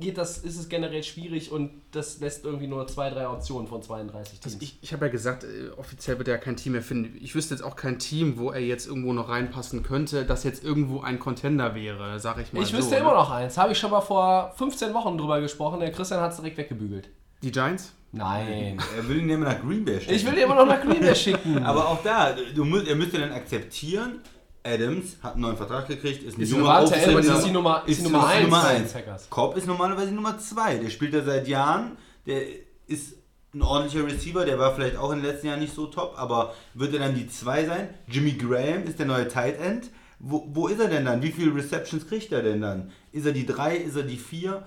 geht 0.00 0.18
das, 0.18 0.38
ist 0.38 0.58
es 0.58 0.68
generell 0.68 1.02
schwierig 1.02 1.52
und 1.52 1.70
das 1.92 2.20
lässt 2.20 2.44
irgendwie 2.44 2.66
nur 2.66 2.86
zwei, 2.86 3.10
drei 3.10 3.28
Optionen 3.28 3.68
von 3.68 3.82
32 3.82 4.40
Teams? 4.40 4.56
Ich, 4.60 4.78
ich 4.80 4.92
habe 4.92 5.06
ja 5.06 5.12
gesagt, 5.12 5.44
äh, 5.44 5.70
offiziell 5.76 6.18
wird 6.18 6.28
er 6.28 6.38
kein 6.38 6.56
Team 6.56 6.72
mehr 6.72 6.82
finden. 6.82 7.16
Ich 7.22 7.34
wüsste 7.34 7.54
jetzt 7.54 7.62
auch 7.62 7.76
kein 7.76 7.98
Team, 7.98 8.38
wo 8.38 8.50
er 8.50 8.60
jetzt 8.60 8.86
irgendwo 8.86 9.12
noch 9.12 9.28
reinpassen 9.28 9.82
könnte, 9.82 10.24
das 10.24 10.44
jetzt 10.44 10.64
irgendwo 10.64 11.00
ein 11.00 11.18
Contender 11.18 11.74
wäre, 11.74 12.18
sag 12.18 12.38
ich 12.38 12.52
mal. 12.52 12.62
Ich 12.62 12.68
so, 12.70 12.78
wüsste 12.78 12.94
ne? 12.94 13.00
immer 13.00 13.14
noch 13.14 13.30
eins. 13.30 13.56
Habe 13.58 13.72
ich 13.72 13.78
schon 13.78 13.90
mal 13.90 14.00
vor 14.00 14.52
15 14.56 14.92
Wochen 14.94 15.16
drüber 15.18 15.40
gesprochen. 15.40 15.80
Der 15.80 15.92
Christian 15.92 16.20
hat 16.20 16.32
es 16.32 16.38
direkt 16.38 16.58
weggebügelt. 16.58 17.08
Die 17.42 17.52
Giants? 17.52 17.92
Nein. 18.12 18.78
er 18.96 19.08
will 19.08 19.18
ihn 19.18 19.30
immer 19.30 19.46
nach 19.46 19.60
Green 19.60 19.84
Bay 19.84 20.00
schicken. 20.00 20.14
Ich 20.14 20.26
will 20.26 20.34
dir 20.34 20.44
immer 20.44 20.56
noch 20.56 20.66
nach 20.66 20.82
Green 20.82 21.00
Bay 21.00 21.14
schicken. 21.14 21.58
Aber 21.64 21.88
auch 21.88 22.02
da, 22.02 22.34
du, 22.54 22.64
müsst- 22.64 22.88
er 22.88 22.96
müsste 22.96 23.18
dann 23.18 23.32
akzeptieren, 23.32 24.20
Adams 24.62 25.16
hat 25.22 25.32
einen 25.34 25.42
neuen 25.42 25.56
Vertrag 25.56 25.88
gekriegt, 25.88 26.22
ist 26.22 26.36
ein 26.36 26.42
Ist 26.42 26.52
aufstrebender- 26.52 27.18
Adams 27.18 27.28
ist 27.28 27.46
die 27.46 27.50
Nummer- 27.50 27.82
ist 27.86 27.98
die 28.00 28.04
Nummer 28.04 28.18
ist 28.18 28.50
bei 28.50 28.72
den 28.74 28.82
eins. 28.82 28.92
Packers. 28.92 29.30
Cobb 29.30 29.56
ist 29.56 29.66
normalerweise 29.66 30.08
die 30.08 30.14
Nummer 30.14 30.38
2. 30.38 30.78
Der 30.78 30.90
spielt 30.90 31.14
da 31.14 31.22
seit 31.22 31.48
Jahren. 31.48 31.96
Der 32.26 32.42
ist 32.86 33.14
ein 33.54 33.62
ordentlicher 33.62 34.06
Receiver, 34.06 34.44
der 34.44 34.58
war 34.58 34.74
vielleicht 34.74 34.96
auch 34.96 35.10
in 35.12 35.18
den 35.22 35.26
letzten 35.30 35.48
Jahren 35.48 35.60
nicht 35.60 35.74
so 35.74 35.86
top, 35.86 36.14
aber 36.16 36.54
wird 36.74 36.92
er 36.92 37.00
dann 37.00 37.14
die 37.14 37.28
2 37.28 37.64
sein? 37.64 37.88
Jimmy 38.06 38.32
Graham 38.32 38.84
ist 38.84 38.98
der 38.98 39.06
neue 39.06 39.26
Tight 39.28 39.58
End. 39.60 39.90
Wo, 40.20 40.46
wo 40.52 40.68
ist 40.68 40.78
er 40.78 40.88
denn 40.88 41.06
dann? 41.06 41.22
Wie 41.22 41.32
viele 41.32 41.54
Receptions 41.54 42.06
kriegt 42.06 42.30
er 42.30 42.42
denn 42.42 42.60
dann? 42.60 42.92
Ist 43.10 43.24
er 43.26 43.32
die 43.32 43.46
3? 43.46 43.74
Ist 43.76 43.96
er 43.96 44.02
die 44.02 44.18
4? 44.18 44.66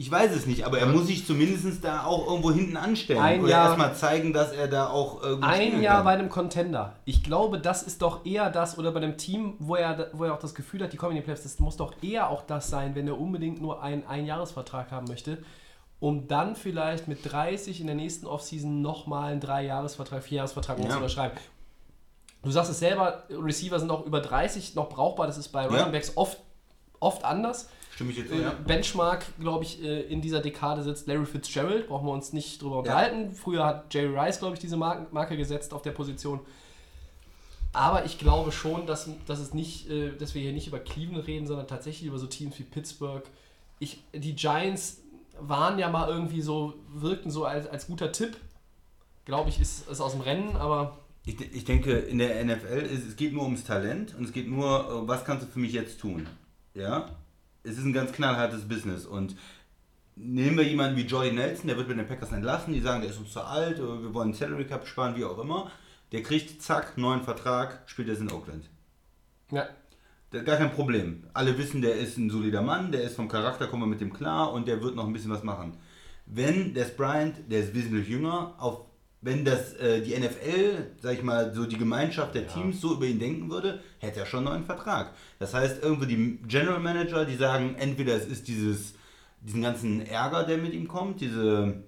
Ich 0.00 0.10
weiß 0.10 0.32
es 0.34 0.46
nicht, 0.46 0.64
aber 0.64 0.78
er 0.78 0.86
muss 0.86 1.08
sich 1.08 1.26
zumindest 1.26 1.84
da 1.84 2.04
auch 2.04 2.26
irgendwo 2.26 2.50
hinten 2.50 2.78
anstellen. 2.78 3.20
Ein 3.20 3.40
oder 3.42 3.50
Jahr- 3.50 3.66
erstmal 3.66 3.94
zeigen, 3.94 4.32
dass 4.32 4.50
er 4.50 4.66
da 4.66 4.88
auch 4.88 5.22
äh, 5.22 5.36
Ein 5.42 5.82
Jahr 5.82 5.96
kann. 5.96 6.04
bei 6.06 6.12
einem 6.12 6.28
Contender. 6.30 6.94
Ich 7.04 7.22
glaube, 7.22 7.58
das 7.58 7.82
ist 7.82 8.00
doch 8.00 8.24
eher 8.24 8.48
das, 8.48 8.78
oder 8.78 8.92
bei 8.92 9.00
einem 9.02 9.18
Team, 9.18 9.56
wo 9.58 9.74
er, 9.76 10.08
wo 10.14 10.24
er 10.24 10.32
auch 10.32 10.38
das 10.38 10.54
Gefühl 10.54 10.82
hat, 10.82 10.94
die 10.94 10.96
kommen 10.96 11.12
in 11.12 11.16
die 11.18 11.22
Playoffs, 11.22 11.42
das 11.42 11.58
muss 11.58 11.76
doch 11.76 11.92
eher 12.02 12.30
auch 12.30 12.40
das 12.46 12.70
sein, 12.70 12.94
wenn 12.94 13.06
er 13.08 13.20
unbedingt 13.20 13.60
nur 13.60 13.82
einen 13.82 14.06
Einjahresvertrag 14.06 14.90
haben 14.90 15.06
möchte, 15.06 15.36
um 15.98 16.26
dann 16.28 16.56
vielleicht 16.56 17.06
mit 17.06 17.30
30 17.30 17.82
in 17.82 17.86
der 17.86 17.96
nächsten 17.96 18.26
Offseason 18.26 18.80
nochmal 18.80 19.32
einen 19.32 19.40
Dreijahresvertrag, 19.40 20.22
Vierjahresvertrag 20.22 20.78
Ja. 20.78 20.88
zu 20.88 20.96
unterschreiben. 20.96 21.36
Du 22.42 22.50
sagst 22.50 22.70
es 22.70 22.78
selber, 22.78 23.24
Receiver 23.28 23.78
sind 23.78 23.90
auch 23.90 24.06
über 24.06 24.20
30 24.22 24.74
noch 24.74 24.88
brauchbar, 24.88 25.26
das 25.26 25.36
ist 25.36 25.48
bei 25.48 25.64
Ja. 25.64 25.68
Running 25.68 25.92
Backs 25.92 26.16
oft, 26.16 26.38
oft 27.00 27.22
anders. 27.22 27.68
Stimme 28.00 28.12
ich 28.12 28.16
jetzt 28.16 28.32
Äh, 28.32 28.40
ja. 28.40 28.54
Benchmark, 28.66 29.26
glaube 29.38 29.64
ich, 29.64 29.84
äh, 29.84 30.00
in 30.04 30.22
dieser 30.22 30.40
Dekade 30.40 30.82
sitzt 30.82 31.06
Larry 31.06 31.26
Fitzgerald. 31.26 31.86
Brauchen 31.86 32.06
wir 32.06 32.12
uns 32.12 32.32
nicht 32.32 32.62
drüber 32.62 32.78
unterhalten. 32.78 33.34
Früher 33.34 33.62
hat 33.66 33.92
Jerry 33.92 34.18
Rice, 34.18 34.38
glaube 34.38 34.54
ich, 34.54 34.60
diese 34.60 34.78
Marke, 34.78 35.06
Marke 35.12 35.36
gesetzt 35.36 35.74
auf 35.74 35.82
der 35.82 35.90
Position. 35.90 36.40
Aber 37.74 38.06
ich 38.06 38.18
glaube 38.18 38.52
schon, 38.52 38.86
dass, 38.86 39.10
dass, 39.26 39.38
es 39.38 39.52
nicht, 39.52 39.90
äh, 39.90 40.16
dass 40.16 40.34
wir 40.34 40.40
hier 40.40 40.54
nicht 40.54 40.66
über 40.66 40.78
Cleveland 40.78 41.26
reden, 41.26 41.46
sondern 41.46 41.68
tatsächlich 41.68 42.08
über 42.08 42.18
so 42.18 42.26
Teams 42.26 42.58
wie 42.58 42.62
Pittsburgh. 42.62 43.22
Ich, 43.80 44.02
die 44.14 44.34
Giants 44.34 45.02
waren 45.38 45.78
ja 45.78 45.90
mal 45.90 46.08
irgendwie 46.08 46.40
so, 46.40 46.72
wirkten 46.88 47.30
so 47.30 47.44
als, 47.44 47.66
als 47.66 47.86
guter 47.86 48.12
Tipp. 48.12 48.38
Glaube 49.26 49.50
ich, 49.50 49.60
ist 49.60 49.90
es 49.90 50.00
aus 50.00 50.12
dem 50.12 50.22
Rennen, 50.22 50.56
aber 50.56 50.96
Ich, 51.26 51.38
ich 51.38 51.66
denke, 51.66 51.98
in 51.98 52.16
der 52.16 52.42
NFL, 52.42 52.88
ist, 52.90 53.06
es 53.06 53.16
geht 53.16 53.34
nur 53.34 53.42
ums 53.42 53.64
Talent 53.64 54.14
und 54.16 54.24
es 54.24 54.32
geht 54.32 54.48
nur, 54.48 54.88
äh, 54.88 55.06
was 55.06 55.22
kannst 55.26 55.46
du 55.46 55.50
für 55.50 55.58
mich 55.58 55.74
jetzt 55.74 56.00
tun? 56.00 56.26
Ja? 56.72 57.10
Es 57.62 57.76
ist 57.78 57.84
ein 57.84 57.92
ganz 57.92 58.12
knallhartes 58.12 58.66
Business 58.66 59.06
und 59.06 59.36
nehmen 60.16 60.56
wir 60.56 60.64
jemanden 60.64 60.96
wie 60.96 61.06
Jordy 61.06 61.32
Nelson, 61.32 61.68
der 61.68 61.76
wird 61.76 61.88
bei 61.88 61.94
den 61.94 62.06
Packers 62.06 62.32
entlassen, 62.32 62.72
die 62.72 62.80
sagen, 62.80 63.00
der 63.00 63.10
ist 63.10 63.18
uns 63.18 63.32
zu 63.32 63.40
alt, 63.40 63.78
äh, 63.78 64.02
wir 64.02 64.14
wollen 64.14 64.32
Salary 64.32 64.66
Cap 64.66 64.86
sparen, 64.86 65.16
wie 65.16 65.24
auch 65.24 65.38
immer. 65.38 65.70
Der 66.12 66.22
kriegt, 66.22 66.60
zack, 66.62 66.98
neuen 66.98 67.22
Vertrag, 67.22 67.82
spielt 67.86 68.08
jetzt 68.08 68.20
in 68.20 68.32
Oakland. 68.32 68.68
ja, 69.50 69.68
Das 70.30 70.40
ist 70.40 70.46
gar 70.46 70.56
kein 70.56 70.72
Problem. 70.72 71.24
Alle 71.32 71.56
wissen, 71.56 71.82
der 71.82 71.94
ist 71.94 72.16
ein 72.18 72.30
solider 72.30 72.62
Mann, 72.62 72.90
der 72.92 73.02
ist 73.02 73.16
vom 73.16 73.28
Charakter, 73.28 73.66
kommen 73.68 73.82
wir 73.84 73.86
mit 73.86 74.00
dem 74.00 74.12
klar 74.12 74.52
und 74.52 74.66
der 74.66 74.82
wird 74.82 74.96
noch 74.96 75.06
ein 75.06 75.12
bisschen 75.12 75.30
was 75.30 75.44
machen. 75.44 75.76
Wenn 76.26 76.74
Des 76.74 76.96
Bryant, 76.96 77.36
der 77.50 77.60
ist 77.60 77.74
wesentlich 77.74 78.08
jünger, 78.08 78.54
auf, 78.58 78.86
wenn 79.22 79.44
das 79.44 79.74
äh, 79.74 80.00
die 80.00 80.18
NFL, 80.18 80.92
sag 81.02 81.14
ich 81.14 81.22
mal, 81.22 81.52
so 81.54 81.66
die 81.66 81.76
Gemeinschaft 81.76 82.34
der 82.34 82.46
Teams 82.48 82.80
so 82.80 82.94
über 82.94 83.04
ihn 83.06 83.18
denken 83.18 83.50
würde, 83.50 83.80
hätte 83.98 84.20
er 84.20 84.26
schon 84.26 84.38
einen 84.46 84.48
neuen 84.56 84.64
Vertrag. 84.64 85.12
Das 85.38 85.52
heißt, 85.52 85.82
irgendwie 85.82 86.06
die 86.06 86.38
General 86.48 86.80
Manager, 86.80 87.24
die 87.26 87.36
sagen, 87.36 87.74
entweder 87.78 88.14
es 88.16 88.26
ist 88.26 88.48
dieses, 88.48 88.94
diesen 89.42 89.60
ganzen 89.62 90.00
Ärger, 90.06 90.44
der 90.44 90.56
mit 90.58 90.72
ihm 90.72 90.88
kommt, 90.88 91.20
diese 91.20 91.82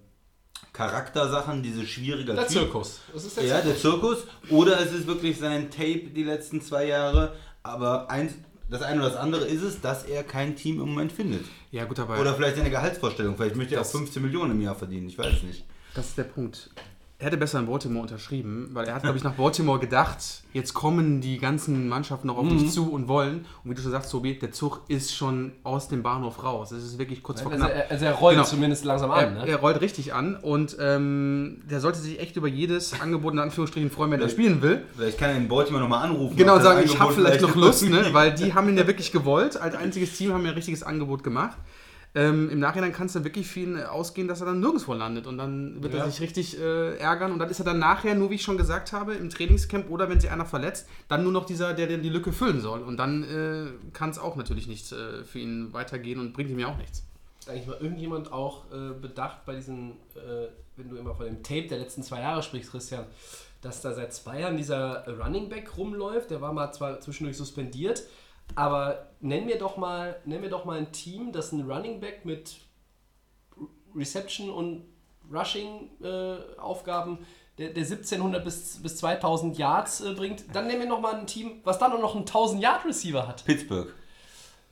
Charaktersachen, 0.73 1.63
diese 1.63 1.87
schwierige 1.87 2.35
der 2.35 2.49
Zirkus. 2.49 3.01
Das 3.13 3.25
ist 3.25 3.37
der 3.37 3.45
ja, 3.45 3.61
Zirkus. 3.63 3.83
der 3.83 3.91
Zirkus. 3.91 4.27
Oder 4.51 4.81
es 4.81 4.93
ist 4.93 5.07
wirklich 5.07 5.39
sein 5.39 5.71
Tape 5.71 6.11
die 6.15 6.25
letzten 6.25 6.61
zwei 6.61 6.87
Jahre. 6.87 7.35
Aber 7.63 8.11
eins, 8.11 8.35
das 8.71 8.83
eine 8.83 9.01
oder 9.01 9.11
das 9.11 9.19
andere 9.19 9.45
ist 9.47 9.63
es, 9.63 9.81
dass 9.81 10.05
er 10.05 10.23
kein 10.25 10.57
Team 10.57 10.81
im 10.81 10.89
Moment 10.89 11.13
findet. 11.13 11.45
Ja, 11.71 11.85
gut, 11.85 11.99
aber 11.99 12.19
Oder 12.21 12.35
vielleicht 12.35 12.57
seine 12.57 12.71
Gehaltsvorstellung. 12.71 13.37
Vielleicht 13.37 13.57
möchte 13.57 13.75
er 13.75 13.81
auch 13.81 13.85
Das- 13.85 13.93
15 13.93 14.23
Millionen 14.23 14.53
im 14.53 14.61
Jahr 14.61 14.75
verdienen. 14.75 15.09
Ich 15.09 15.19
weiß 15.19 15.35
es 15.37 15.43
nicht. 15.43 15.65
das 15.95 16.09
ist 16.09 16.19
der 16.19 16.25
Punkt. 16.25 16.71
Er 17.23 17.27
hätte 17.27 17.37
besser 17.37 17.61
in 17.61 17.67
Baltimore 17.67 18.03
unterschrieben, 18.03 18.71
weil 18.73 18.85
er 18.89 18.97
hat, 18.97 19.03
glaube 19.05 19.17
ich, 19.17 19.23
nach 19.23 19.35
Baltimore 19.35 19.79
gedacht, 19.79 20.19
jetzt 20.53 20.75
kommen 20.75 21.21
die 21.21 21.39
ganzen 21.39 21.89
Mannschaften 21.89 22.27
noch 22.27 22.37
auf 22.37 22.47
Mhm. 22.47 22.59
dich 22.59 22.73
zu 22.73 22.91
und 22.93 23.07
wollen. 23.07 23.47
Und 23.63 23.71
wie 23.71 23.75
du 23.77 23.81
schon 23.81 23.93
sagst, 23.93 24.11
Tobi, 24.11 24.37
der 24.41 24.51
Zug 24.51 24.81
ist 24.89 25.15
schon 25.15 25.53
aus 25.63 25.87
dem 25.87 26.03
Bahnhof 26.03 26.43
raus. 26.43 26.73
Es 26.73 26.83
ist 26.83 26.99
wirklich 26.99 27.23
kurz 27.23 27.41
vor 27.41 27.53
Also, 27.53 27.65
knapp. 27.65 27.77
er- 27.77 27.91
also 27.93 28.05
er 28.07 28.13
rollt 28.15 28.35
Genau. 28.39 28.49
zumindest 28.49 28.85
langsam 28.85 29.13
an. 29.13 29.37
Er, 29.37 29.45
Ne? 29.45 29.47
er 29.53 29.57
rollt 29.59 29.81
richtig 29.81 30.13
an 30.13 30.35
und 30.35 30.77
ähm, 30.81 31.63
der 31.71 31.79
sollte 31.79 32.01
sich 32.01 32.19
echt 32.19 32.35
über 32.35 32.49
jedes 32.49 33.01
Angebot 33.01 33.35
in 33.35 33.39
Anführungsstrichen 33.39 33.93
freuen, 33.93 34.11
wenn 34.11 34.21
er 34.21 34.29
spielen 34.29 34.61
will. 34.61 34.83
Vielleicht 34.97 35.19
kann 35.19 35.37
in 35.37 35.47
Baltimore 35.47 35.81
nochmal 35.81 36.05
anrufen. 36.05 36.37
Genau, 36.37 36.57
und 36.57 36.63
sagen, 36.63 36.83
ich 36.85 36.99
habe 36.99 37.13
vielleicht 37.15 37.41
noch 37.43 37.55
Lust, 37.55 37.89
ne? 37.89 38.05
weil 38.13 38.35
die 38.35 38.53
haben 38.53 38.69
ihn 38.69 38.77
ja 38.77 38.85
wirklich 38.89 39.13
gewollt. 39.13 39.57
Als 39.57 39.77
einziges 39.77 40.19
Team 40.19 40.33
haben 40.33 40.43
wir 40.43 40.51
ein 40.51 40.57
richtiges 40.57 40.83
Angebot 40.83 41.23
gemacht. 41.23 41.57
Ähm, 42.15 42.51
Im 42.51 42.59
Nachhinein 42.61 42.93
kannst 42.93 43.15
du 43.15 43.25
wirklich 43.25 43.47
viel 43.49 43.83
ausgehen, 43.85 44.29
dass 44.29 44.41
er 44.41 44.47
dann 44.47 44.61
nirgendwo 44.61 44.93
landet 44.93 45.27
und 45.27 45.39
dann 45.39 45.83
wird 45.83 45.95
Ja. 45.95 46.01
er 46.01 46.11
sich 46.11 46.21
richtig 46.21 46.61
äh, 46.61 46.97
ärgern 46.99 47.33
und 47.33 47.39
dann 47.39 47.49
ist 47.49 47.59
er 47.59 47.65
dann 47.65 47.79
nachher, 47.79 48.15
nur 48.15 48.29
wie 48.29 48.35
ich 48.35 48.43
schon 48.43 48.59
gesagt 48.59 48.93
habe, 48.93 49.15
im 49.15 49.31
Trainingscamp 49.31 49.89
oder 49.89 50.11
wenn 50.11 50.21
sich 50.21 50.31
einer 50.31 50.45
verletzt, 50.45 50.87
dann 51.09 51.23
nur 51.23 51.33
noch 51.33 51.47
dieser, 51.47 51.73
der, 51.73 51.87
der 51.87 51.97
die 51.99 52.11
Lücke 52.11 52.33
füllen 52.33 52.61
soll 52.61 52.83
und 52.83 52.99
dann 52.99 53.23
äh, 53.25 53.67
kann 53.95 54.11
es 54.11 54.19
auch 54.19 54.37
natürlich 54.37 54.67
nicht 54.67 54.93
äh, 54.93 55.25
für 55.25 55.39
ihn 55.39 55.73
weitergehen 55.73 56.21
und 56.21 56.35
bringt 56.35 56.51
ihm 56.51 56.59
ja 56.59 56.67
auch 56.69 56.77
nichts. 56.77 57.03
Eigentlich 57.49 57.67
mal 57.67 57.79
irgendjemand 57.81 58.31
auch 58.31 58.71
äh, 58.71 58.93
bedacht 59.01 59.47
bei 59.47 59.55
diesen, 59.55 59.93
äh, 60.15 60.49
wenn 60.77 60.91
du 60.91 60.97
immer 60.97 61.15
von 61.15 61.25
dem 61.25 61.43
Tape 61.43 61.67
der 61.69 61.79
letzten 61.79 62.03
zwei 62.03 62.21
Jahre 62.21 62.43
sprichst, 62.43 62.71
Christian, 62.73 63.07
dass 63.63 63.81
da 63.81 63.95
seit 63.95 64.13
zwei 64.13 64.41
Jahren 64.41 64.57
dieser 64.59 65.07
Running 65.19 65.49
Back 65.49 65.79
rumläuft. 65.79 66.31
Der 66.31 66.41
war 66.41 66.53
mal 66.53 66.73
zwar 66.73 67.01
zwischendurch 67.01 67.37
suspendiert, 67.39 68.03
aber 68.55 69.09
nenn 69.21 69.47
mir 69.47 69.59
doch 69.59 69.77
mal, 69.77 70.17
nenn 70.25 70.41
mir 70.41 70.51
doch 70.51 70.65
mal 70.65 70.79
ein 70.79 70.93
Team, 70.93 71.33
das 71.33 71.53
einen 71.53 71.71
Running 71.71 72.01
Back 72.01 72.25
mit 72.25 72.57
Reception 73.95 74.51
und 74.51 74.85
Rushing 75.33 75.91
äh, 76.03 76.59
Aufgaben 76.59 77.19
der, 77.59 77.69
der 77.69 77.85
1700 77.85 78.45
bis, 78.45 78.83
bis 78.83 78.97
2000 78.99 79.59
Yards 79.59 80.01
äh, 80.01 80.13
bringt. 80.15 80.45
Dann 80.55 80.67
nehmen 80.67 80.81
wir 80.81 80.89
noch 80.89 81.01
mal 81.01 81.15
ein 81.15 81.27
Team, 81.27 81.61
was 81.65 81.79
dann 81.79 81.93
auch 81.93 82.01
noch 82.01 82.15
einen 82.15 82.25
1000 82.25 82.63
Yard 82.63 82.85
Receiver 82.85 83.27
hat. 83.27 83.45
Pittsburgh. 83.45 83.93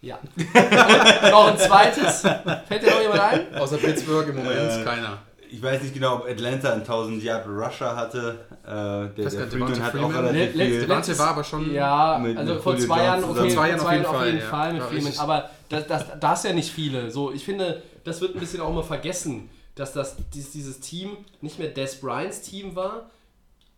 Ja. 0.00 0.18
Und 0.36 1.30
noch 1.30 1.48
ein 1.48 1.58
zweites. 1.58 2.22
Fällt 2.22 2.82
dir 2.82 2.90
noch 2.90 3.02
jemand 3.02 3.20
ein? 3.20 3.54
Außer 3.54 3.76
Pittsburgh 3.76 4.28
im 4.28 4.36
Moment 4.36 4.72
Äh, 4.72 4.84
keiner. 4.84 5.18
Ich 5.52 5.62
weiß 5.62 5.82
nicht 5.82 5.94
genau, 5.94 6.16
ob 6.16 6.26
Atlanta 6.28 6.72
einen 6.72 6.82
1000 6.82 7.22
Yard 7.22 7.46
Rusher 7.46 7.96
hatte. 7.96 8.38
Äh, 8.64 8.68
der, 8.68 9.08
Das 9.24 9.36
der 9.36 9.46
Freeman 9.48 9.68
Devonta 9.68 9.82
hat 9.84 9.92
Freeman. 9.92 10.10
auch 10.14 10.18
relativ 10.18 10.54
Le- 10.54 10.64
viel. 10.64 10.64
letzte- 10.74 10.86
Devante 10.86 11.18
war 11.18 11.28
aber 11.28 11.44
schon 11.44 11.72
Ja, 11.74 12.18
mit- 12.22 12.36
also 12.38 12.54
mit 12.54 12.62
vor 12.62 12.72
Julio 12.74 12.86
zwei 12.86 13.04
Jahren, 13.04 13.24
okay. 13.24 13.34
Vor 13.34 13.48
zwei 13.48 13.68
Jahren 13.68 13.80
vor 13.80 13.88
auf 13.88 13.94
jeden 13.94 14.06
auf 14.06 14.14
Fall, 14.16 14.26
jeden 14.26 14.38
ja. 14.40 14.46
Fall 14.46 14.72
mit 14.72 14.82
Ja, 14.82 14.86
Freeman. 14.88 15.04
richtig. 15.06 15.20
Aber 15.20 15.50
das, 15.68 15.86
das, 15.86 16.04
das 16.20 16.38
ist 16.38 16.44
ja 16.50 16.54
nicht 16.54 16.70
viele. 16.72 17.10
So, 17.10 17.32
ich 17.32 17.44
finde, 17.44 17.82
das 18.04 18.20
wird 18.20 18.34
ein 18.34 18.40
bisschen 18.40 18.60
auch 18.60 18.72
mal 18.72 18.82
vergessen, 18.82 19.48
dass 19.74 19.92
das, 19.92 20.16
dies, 20.34 20.50
dieses 20.52 20.80
Team 20.80 21.16
nicht 21.40 21.58
mehr 21.58 21.68
Des 21.68 22.00
Bryants 22.00 22.42
Team 22.42 22.74
war. 22.76 23.10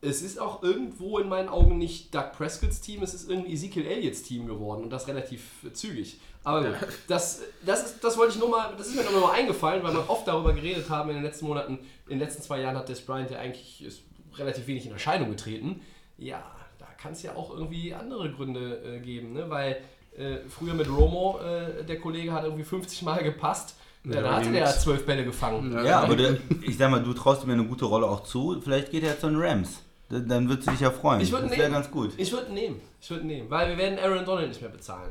Es 0.04 0.20
ist 0.20 0.40
auch 0.40 0.64
irgendwo 0.64 1.18
in 1.20 1.28
meinen 1.28 1.48
Augen 1.48 1.78
nicht 1.78 2.12
Doug 2.12 2.32
Prescotts 2.36 2.80
Team, 2.80 3.04
es 3.04 3.14
ist 3.14 3.30
irgendwie 3.30 3.52
Ezekiel 3.52 3.86
Elliott's 3.86 4.24
Team 4.24 4.46
geworden 4.46 4.82
und 4.82 4.90
das 4.90 5.06
relativ 5.06 5.42
zügig. 5.74 6.18
Aber 6.44 6.62
gut, 6.64 6.74
das, 7.08 7.40
das, 7.64 7.84
ist, 7.84 8.04
das 8.04 8.16
wollte 8.18 8.32
ich 8.34 8.38
nur 8.40 8.48
mal, 8.50 8.72
das 8.76 8.88
ist 8.88 8.96
mir 8.96 9.04
noch 9.04 9.28
mal 9.28 9.32
eingefallen, 9.32 9.82
weil 9.82 9.92
wir 9.94 10.08
oft 10.10 10.26
darüber 10.26 10.52
geredet 10.52 10.88
haben 10.90 11.10
in 11.10 11.16
den 11.16 11.24
letzten 11.24 11.46
Monaten. 11.46 11.78
In 12.06 12.18
den 12.18 12.20
letzten 12.20 12.42
zwei 12.42 12.60
Jahren 12.60 12.76
hat 12.76 12.88
Des 12.88 13.00
Bryant 13.00 13.30
ja 13.30 13.38
eigentlich 13.38 13.84
ist 13.84 14.02
relativ 14.36 14.66
wenig 14.66 14.86
in 14.86 14.92
Erscheinung 14.92 15.30
getreten. 15.30 15.80
Ja, 16.18 16.42
da 16.78 16.86
kann 17.00 17.12
es 17.12 17.22
ja 17.22 17.34
auch 17.36 17.50
irgendwie 17.52 17.94
andere 17.94 18.30
Gründe 18.32 18.82
äh, 18.84 18.98
geben, 19.00 19.32
ne? 19.34 19.48
weil 19.50 19.76
äh, 20.16 20.38
früher 20.48 20.74
mit 20.74 20.88
Romo, 20.88 21.38
äh, 21.40 21.84
der 21.84 22.00
Kollege 22.00 22.32
hat 22.32 22.44
irgendwie 22.44 22.64
50 22.64 23.02
Mal 23.02 23.22
gepasst. 23.22 23.76
Ja, 24.04 24.14
Ja, 24.16 24.22
da 24.22 24.34
hatte 24.36 24.50
der 24.50 24.64
nix. 24.66 24.80
zwölf 24.82 25.06
Bälle 25.06 25.24
gefangen. 25.24 25.72
Ja, 25.84 26.00
aber 26.00 26.16
der, 26.16 26.36
ich 26.62 26.76
sag 26.76 26.90
mal, 26.90 27.02
du 27.02 27.12
traust 27.14 27.46
mir 27.46 27.52
eine 27.52 27.64
gute 27.64 27.84
Rolle 27.84 28.06
auch 28.06 28.24
zu. 28.24 28.60
Vielleicht 28.60 28.90
geht 28.90 29.04
er 29.04 29.16
zu 29.18 29.28
den 29.28 29.40
Rams. 29.40 29.80
Dann- 30.08 30.28
Dann 30.28 30.48
würdest 30.48 30.66
du 30.66 30.72
dich 30.72 30.80
ja 30.80 30.90
freuen. 30.90 31.20
Ich 31.20 31.30
würde 31.30 31.44
das 31.44 31.52
ihn 31.52 31.58
wäre 31.58 31.70
nehmen. 31.70 31.80
ganz 31.82 31.90
gut. 31.92 32.10
Ich 32.16 32.32
würde 32.32 32.52
nehmen. 32.52 32.80
Ich 33.00 33.08
würde 33.10 33.22
ihn 33.22 33.28
nehmen, 33.28 33.48
weil 33.50 33.68
wir 33.68 33.78
werden 33.78 33.98
Aaron 34.00 34.24
Donald 34.24 34.48
nicht 34.48 34.60
mehr 34.60 34.70
bezahlen. 34.70 35.10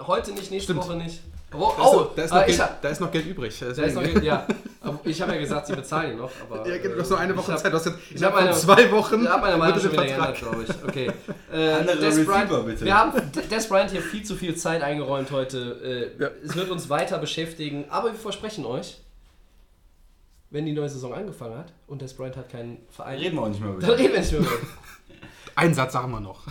Heute 0.00 0.32
nicht, 0.32 0.50
nächste 0.50 0.72
Stimmt. 0.72 0.80
Woche 0.80 0.96
nicht. 0.96 1.20
Oh, 1.54 1.70
Da 1.76 1.82
ist, 1.84 1.88
oh, 1.92 1.96
noch, 2.00 2.14
da, 2.16 2.22
ist 2.22 2.30
noch 2.32 2.40
ich 2.40 2.46
Geld, 2.46 2.60
hab- 2.60 2.82
da 2.82 2.88
ist 2.88 3.00
noch 3.00 3.12
Geld 3.12 3.26
übrig. 3.26 3.58
da 3.60 3.66
ist 3.66 3.94
noch, 3.94 4.02
Geld- 4.02 4.24
ja, 4.24 4.46
ich 5.04 5.20
habe 5.20 5.34
ja 5.34 5.38
gesagt, 5.38 5.66
sie 5.66 5.74
bezahlen 5.76 6.12
ihn 6.12 6.18
noch. 6.18 6.30
Aber, 6.50 6.66
Ja, 6.66 6.78
du 6.78 6.88
äh, 6.88 6.98
hast 6.98 7.10
nur 7.10 7.18
eine 7.18 7.36
Woche 7.36 7.44
ich 7.48 7.52
hab- 7.52 7.58
Zeit. 7.62 7.72
Du 7.72 7.76
hast 7.76 7.84
jetzt 7.86 7.98
ich 8.14 8.22
hab 8.22 8.30
innerhalb 8.32 8.46
meine- 8.46 8.56
zwei 8.58 8.90
Wochen 8.90 9.22
Ich 9.22 9.28
habe 9.28 9.42
meine 9.42 9.56
Meinung 9.58 9.78
schon 9.78 9.90
der 9.90 10.02
wieder 10.02 10.04
geändert, 10.16 10.38
glaube 10.38 10.64
ich. 10.64 10.84
Okay. 10.88 11.12
Äh, 11.52 11.84
Des 11.84 12.24
Bryant, 12.24 12.48
bitte. 12.66 12.84
Wir 12.86 12.96
haben 12.98 13.12
Des 13.50 13.68
Bryant 13.68 13.90
hier 13.90 14.00
viel 14.00 14.22
zu 14.24 14.34
viel 14.34 14.56
Zeit 14.56 14.82
eingeräumt 14.82 15.30
heute. 15.30 16.12
Äh, 16.18 16.22
Ja. 16.22 16.30
Es 16.42 16.56
wird 16.56 16.70
uns 16.70 16.88
weiter 16.88 17.18
beschäftigen, 17.18 17.84
aber 17.90 18.12
wir 18.12 18.18
versprechen 18.18 18.64
euch, 18.64 18.96
wenn 20.48 20.64
die 20.64 20.72
neue 20.72 20.88
Saison 20.88 21.12
angefangen 21.12 21.58
hat 21.58 21.72
und 21.86 22.00
Des 22.00 22.14
Bryant 22.14 22.36
hat 22.38 22.48
keinen 22.48 22.78
Verein, 22.90 23.18
Reden 23.18 23.36
wir 23.36 23.42
auch 23.42 23.48
nicht 23.48 23.60
mehr 23.60 23.72
dann 23.74 23.78
über 23.82 23.98
reden 23.98 24.12
wir 24.14 24.20
nicht 24.20 24.32
mehr 24.32 24.40
über. 24.40 24.50
Einen 25.54 25.74
Satz 25.74 25.92
sagen 25.92 26.10
wir 26.10 26.20
noch. 26.20 26.40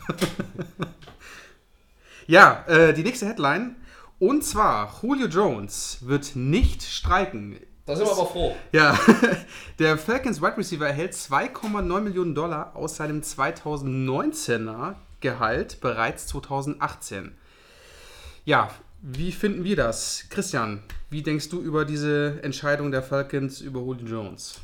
ja, 2.32 2.64
äh, 2.68 2.94
die 2.94 3.04
nächste 3.04 3.26
Headline. 3.26 3.76
Und 4.18 4.46
zwar, 4.46 5.02
Julio 5.02 5.28
Jones 5.28 5.98
wird 6.02 6.36
nicht 6.36 6.82
streiken. 6.82 7.58
Da 7.86 7.96
sind 7.96 8.06
wir 8.06 8.14
aber 8.14 8.26
froh. 8.26 8.56
Ja, 8.72 8.98
der 9.80 9.98
Falcons 9.98 10.42
Wide 10.42 10.58
Receiver 10.58 10.88
erhält 10.88 11.14
2,9 11.14 12.00
Millionen 12.00 12.34
Dollar 12.34 12.74
aus 12.74 12.96
seinem 12.96 13.20
2019er 13.20 14.96
Gehalt 15.20 15.82
bereits 15.82 16.28
2018. 16.28 17.36
Ja, 18.46 18.70
wie 19.02 19.34
finden 19.34 19.66
wir 19.66 19.76
das? 19.76 20.28
Christian, 20.30 20.84
wie 21.10 21.24
denkst 21.24 21.50
du 21.50 21.60
über 21.60 21.84
diese 21.84 22.40
Entscheidung 22.44 22.92
der 22.92 23.04
Falcons 23.04 23.60
über 23.60 23.82
Julio 23.82 24.06
Jones? 24.06 24.62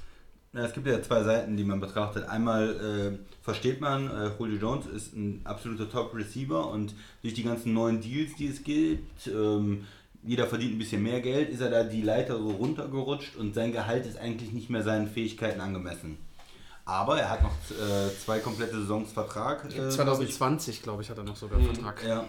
Na, 0.54 0.64
es 0.64 0.72
gibt 0.72 0.88
ja 0.88 1.02
zwei 1.02 1.22
Seiten, 1.24 1.58
die 1.58 1.66
man 1.66 1.82
betrachtet. 1.82 2.30
Einmal 2.30 3.18
äh, 3.20 3.37
versteht 3.48 3.80
man, 3.80 4.10
äh, 4.12 4.30
Julio 4.38 4.58
Jones 4.58 4.88
ist 4.88 5.16
ein 5.16 5.40
absoluter 5.46 5.90
Top-Receiver 5.90 6.70
und 6.70 6.94
durch 7.22 7.34
die 7.34 7.44
ganzen 7.44 7.74
neuen 7.74 8.02
Deals, 8.02 8.36
die 8.36 8.48
es 8.48 8.62
gibt, 8.62 9.28
ähm, 9.28 9.86
jeder 10.22 10.48
verdient 10.48 10.74
ein 10.74 10.80
bisschen 10.80 11.02
mehr 11.02 11.22
Geld, 11.22 11.50
ist 11.50 11.62
er 11.62 11.70
da 11.70 11.86
die 11.86 12.02
Leiter 12.02 12.38
so 12.38 12.50
runtergerutscht 12.50 13.38
und 13.38 13.56
sein 13.56 13.72
Gehalt 13.72 14.06
ist 14.06 14.18
eigentlich 14.18 14.52
nicht 14.52 14.70
mehr 14.70 14.84
seinen 14.84 15.08
Fähigkeiten 15.08 15.62
angemessen. 15.62 16.18
Aber 16.84 17.22
er 17.22 17.30
hat 17.30 17.42
noch 17.42 17.54
äh, 17.72 18.14
zwei 18.22 18.40
komplette 18.40 18.82
Saisons 18.82 19.14
Vertrag. 19.14 19.64
Äh, 19.72 19.76
glaub 19.76 19.88
ich. 19.88 19.96
2020, 19.96 20.84
glaube 20.84 21.04
ich, 21.04 21.10
hat 21.10 21.18
er 21.18 21.24
noch 21.24 21.38
sogar 21.38 21.58
einen 21.58 21.74
Vertrag. 21.74 22.04
Ja, 22.06 22.26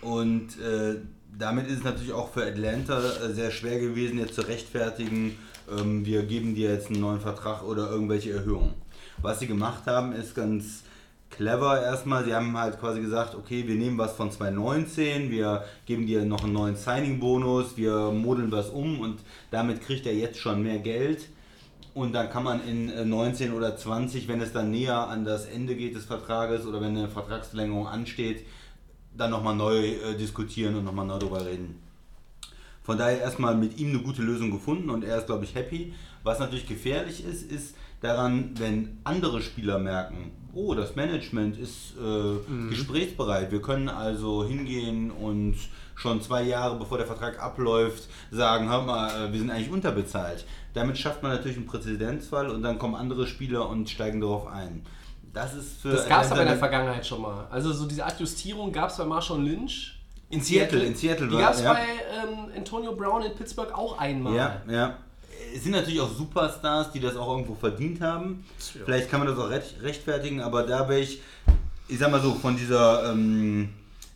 und 0.00 0.58
äh, 0.58 0.96
damit 1.38 1.66
ist 1.66 1.80
es 1.80 1.84
natürlich 1.84 2.14
auch 2.14 2.32
für 2.32 2.46
Atlanta 2.46 2.98
äh, 2.98 3.34
sehr 3.34 3.50
schwer 3.50 3.78
gewesen, 3.78 4.18
jetzt 4.18 4.36
zu 4.36 4.40
rechtfertigen, 4.40 5.36
ähm, 5.70 6.06
wir 6.06 6.22
geben 6.22 6.54
dir 6.54 6.72
jetzt 6.72 6.88
einen 6.88 7.02
neuen 7.02 7.20
Vertrag 7.20 7.62
oder 7.62 7.90
irgendwelche 7.90 8.32
Erhöhungen. 8.32 8.72
Was 9.22 9.38
sie 9.38 9.46
gemacht 9.46 9.86
haben, 9.86 10.12
ist 10.12 10.34
ganz 10.34 10.82
clever 11.30 11.80
erstmal. 11.80 12.24
Sie 12.24 12.34
haben 12.34 12.56
halt 12.58 12.80
quasi 12.80 13.00
gesagt, 13.00 13.36
okay, 13.36 13.66
wir 13.68 13.76
nehmen 13.76 13.96
was 13.96 14.14
von 14.14 14.32
2019, 14.32 15.30
wir 15.30 15.64
geben 15.86 16.06
dir 16.06 16.24
noch 16.24 16.42
einen 16.42 16.52
neuen 16.52 16.76
Signing-Bonus, 16.76 17.76
wir 17.76 18.10
modeln 18.10 18.50
was 18.50 18.68
um 18.68 19.00
und 19.00 19.20
damit 19.52 19.80
kriegt 19.80 20.06
er 20.06 20.14
jetzt 20.14 20.38
schon 20.38 20.64
mehr 20.64 20.78
Geld. 20.78 21.28
Und 21.94 22.14
dann 22.14 22.30
kann 22.30 22.42
man 22.42 22.66
in 22.66 22.88
äh, 22.88 23.04
19 23.04 23.52
oder 23.52 23.76
20, 23.76 24.26
wenn 24.26 24.40
es 24.40 24.52
dann 24.52 24.70
näher 24.70 25.08
an 25.08 25.24
das 25.24 25.46
Ende 25.46 25.76
geht 25.76 25.94
des 25.94 26.06
Vertrages 26.06 26.66
oder 26.66 26.80
wenn 26.80 26.96
eine 26.96 27.08
Vertragsverlängerung 27.08 27.86
ansteht, 27.86 28.46
dann 29.16 29.30
nochmal 29.30 29.54
neu 29.54 29.78
äh, 29.78 30.16
diskutieren 30.16 30.74
und 30.74 30.84
nochmal 30.84 31.06
neu 31.06 31.18
darüber 31.18 31.44
reden. 31.44 31.80
Von 32.82 32.98
daher 32.98 33.20
erstmal 33.20 33.54
mit 33.54 33.78
ihm 33.78 33.90
eine 33.90 34.00
gute 34.00 34.22
Lösung 34.22 34.50
gefunden 34.50 34.90
und 34.90 35.04
er 35.04 35.18
ist, 35.18 35.26
glaube 35.26 35.44
ich, 35.44 35.54
happy. 35.54 35.92
Was 36.24 36.40
natürlich 36.40 36.66
gefährlich 36.66 37.24
ist, 37.24 37.50
ist 37.50 37.74
daran, 38.02 38.50
wenn 38.58 38.98
andere 39.04 39.40
Spieler 39.40 39.78
merken, 39.78 40.32
oh, 40.52 40.74
das 40.74 40.94
Management 40.96 41.56
ist 41.56 41.94
äh, 41.96 42.68
gesprächsbereit. 42.68 43.50
Wir 43.50 43.62
können 43.62 43.88
also 43.88 44.44
hingehen 44.44 45.10
und 45.10 45.56
schon 45.94 46.20
zwei 46.20 46.42
Jahre 46.42 46.76
bevor 46.76 46.98
der 46.98 47.06
Vertrag 47.06 47.40
abläuft, 47.40 48.08
sagen, 48.30 48.68
hör 48.68 48.82
mal, 48.82 49.28
äh, 49.28 49.32
wir 49.32 49.38
sind 49.38 49.50
eigentlich 49.50 49.70
unterbezahlt. 49.70 50.44
Damit 50.74 50.98
schafft 50.98 51.22
man 51.22 51.32
natürlich 51.32 51.56
einen 51.56 51.66
Präzedenzfall 51.66 52.50
und 52.50 52.62
dann 52.62 52.78
kommen 52.78 52.94
andere 52.94 53.26
Spieler 53.26 53.68
und 53.68 53.88
steigen 53.88 54.20
darauf 54.20 54.46
ein. 54.46 54.84
Das 55.32 55.54
ist 55.54 55.80
für 55.80 55.90
Das 55.90 56.08
gab 56.08 56.24
es 56.24 56.30
aber 56.30 56.42
in 56.42 56.48
der 56.48 56.58
Vergangenheit 56.58 57.06
schon 57.06 57.22
mal. 57.22 57.46
Also 57.50 57.72
so 57.72 57.86
diese 57.86 58.04
Adjustierung 58.04 58.72
gab 58.72 58.90
es 58.90 58.98
bei 58.98 59.04
Marshawn 59.04 59.44
Lynch. 59.44 59.98
In 60.28 60.40
Seattle, 60.40 60.82
in 60.82 60.94
Seattle 60.94 61.28
Die 61.28 61.36
gab 61.36 61.54
es 61.54 61.62
ja. 61.62 61.72
bei 61.72 61.80
ähm, 61.80 62.50
Antonio 62.56 62.94
Brown 62.94 63.22
in 63.22 63.34
Pittsburgh 63.34 63.72
auch 63.72 63.98
einmal. 63.98 64.34
Ja, 64.34 64.62
ja. 64.68 64.98
Es 65.54 65.64
sind 65.64 65.72
natürlich 65.72 66.00
auch 66.00 66.12
Superstars, 66.12 66.92
die 66.92 67.00
das 67.00 67.16
auch 67.16 67.30
irgendwo 67.30 67.54
verdient 67.54 68.00
haben. 68.00 68.44
Vielleicht 68.58 69.10
kann 69.10 69.20
man 69.20 69.28
das 69.28 69.38
auch 69.38 69.50
recht, 69.50 69.82
rechtfertigen, 69.82 70.40
aber 70.40 70.62
da 70.62 70.88
wäre 70.88 71.00
ich, 71.00 71.20
ich 71.88 71.98
sag 71.98 72.10
mal 72.10 72.20
so, 72.20 72.34
von 72.34 72.56
dieser 72.56 73.12
ähm, 73.12 73.70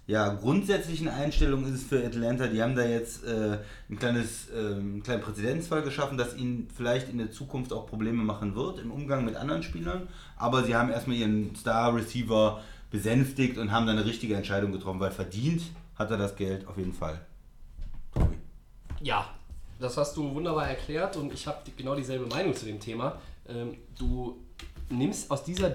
ja, 0.06 0.28
grundsätzlichen 0.28 1.08
Einstellung 1.08 1.66
ist 1.66 1.74
es 1.74 1.82
für 1.84 2.04
Atlanta, 2.04 2.46
die 2.46 2.62
haben 2.62 2.76
da 2.76 2.84
jetzt 2.84 3.24
äh, 3.24 3.58
ein 3.90 3.98
kleines, 3.98 4.48
ähm, 4.56 4.78
einen 4.78 5.02
kleinen 5.02 5.22
Präzedenzfall 5.22 5.82
geschaffen, 5.82 6.16
das 6.16 6.36
ihnen 6.36 6.68
vielleicht 6.74 7.08
in 7.08 7.18
der 7.18 7.32
Zukunft 7.32 7.72
auch 7.72 7.86
Probleme 7.86 8.22
machen 8.22 8.54
wird 8.54 8.78
im 8.78 8.92
Umgang 8.92 9.24
mit 9.24 9.34
anderen 9.34 9.64
Spielern. 9.64 10.08
Aber 10.36 10.62
sie 10.62 10.76
haben 10.76 10.90
erstmal 10.90 11.16
ihren 11.16 11.56
Star-Receiver 11.56 12.62
besänftigt 12.90 13.58
und 13.58 13.72
haben 13.72 13.86
dann 13.86 13.98
eine 13.98 14.06
richtige 14.06 14.36
Entscheidung 14.36 14.70
getroffen, 14.70 15.00
weil 15.00 15.10
verdient 15.10 15.62
hat 15.96 16.10
er 16.10 16.18
das 16.18 16.36
Geld 16.36 16.68
auf 16.68 16.78
jeden 16.78 16.92
Fall. 16.92 17.20
Tobi. 18.14 18.36
Ja, 19.00 19.26
das 19.78 19.96
hast 19.96 20.16
du 20.16 20.34
wunderbar 20.34 20.68
erklärt 20.68 21.16
und 21.16 21.32
ich 21.32 21.46
habe 21.46 21.58
genau 21.76 21.94
dieselbe 21.94 22.26
Meinung 22.26 22.54
zu 22.54 22.66
dem 22.66 22.80
Thema. 22.80 23.20
Ähm, 23.48 23.76
du 23.98 24.38
nimmst 24.88 25.30
aus 25.30 25.44
dieser 25.44 25.74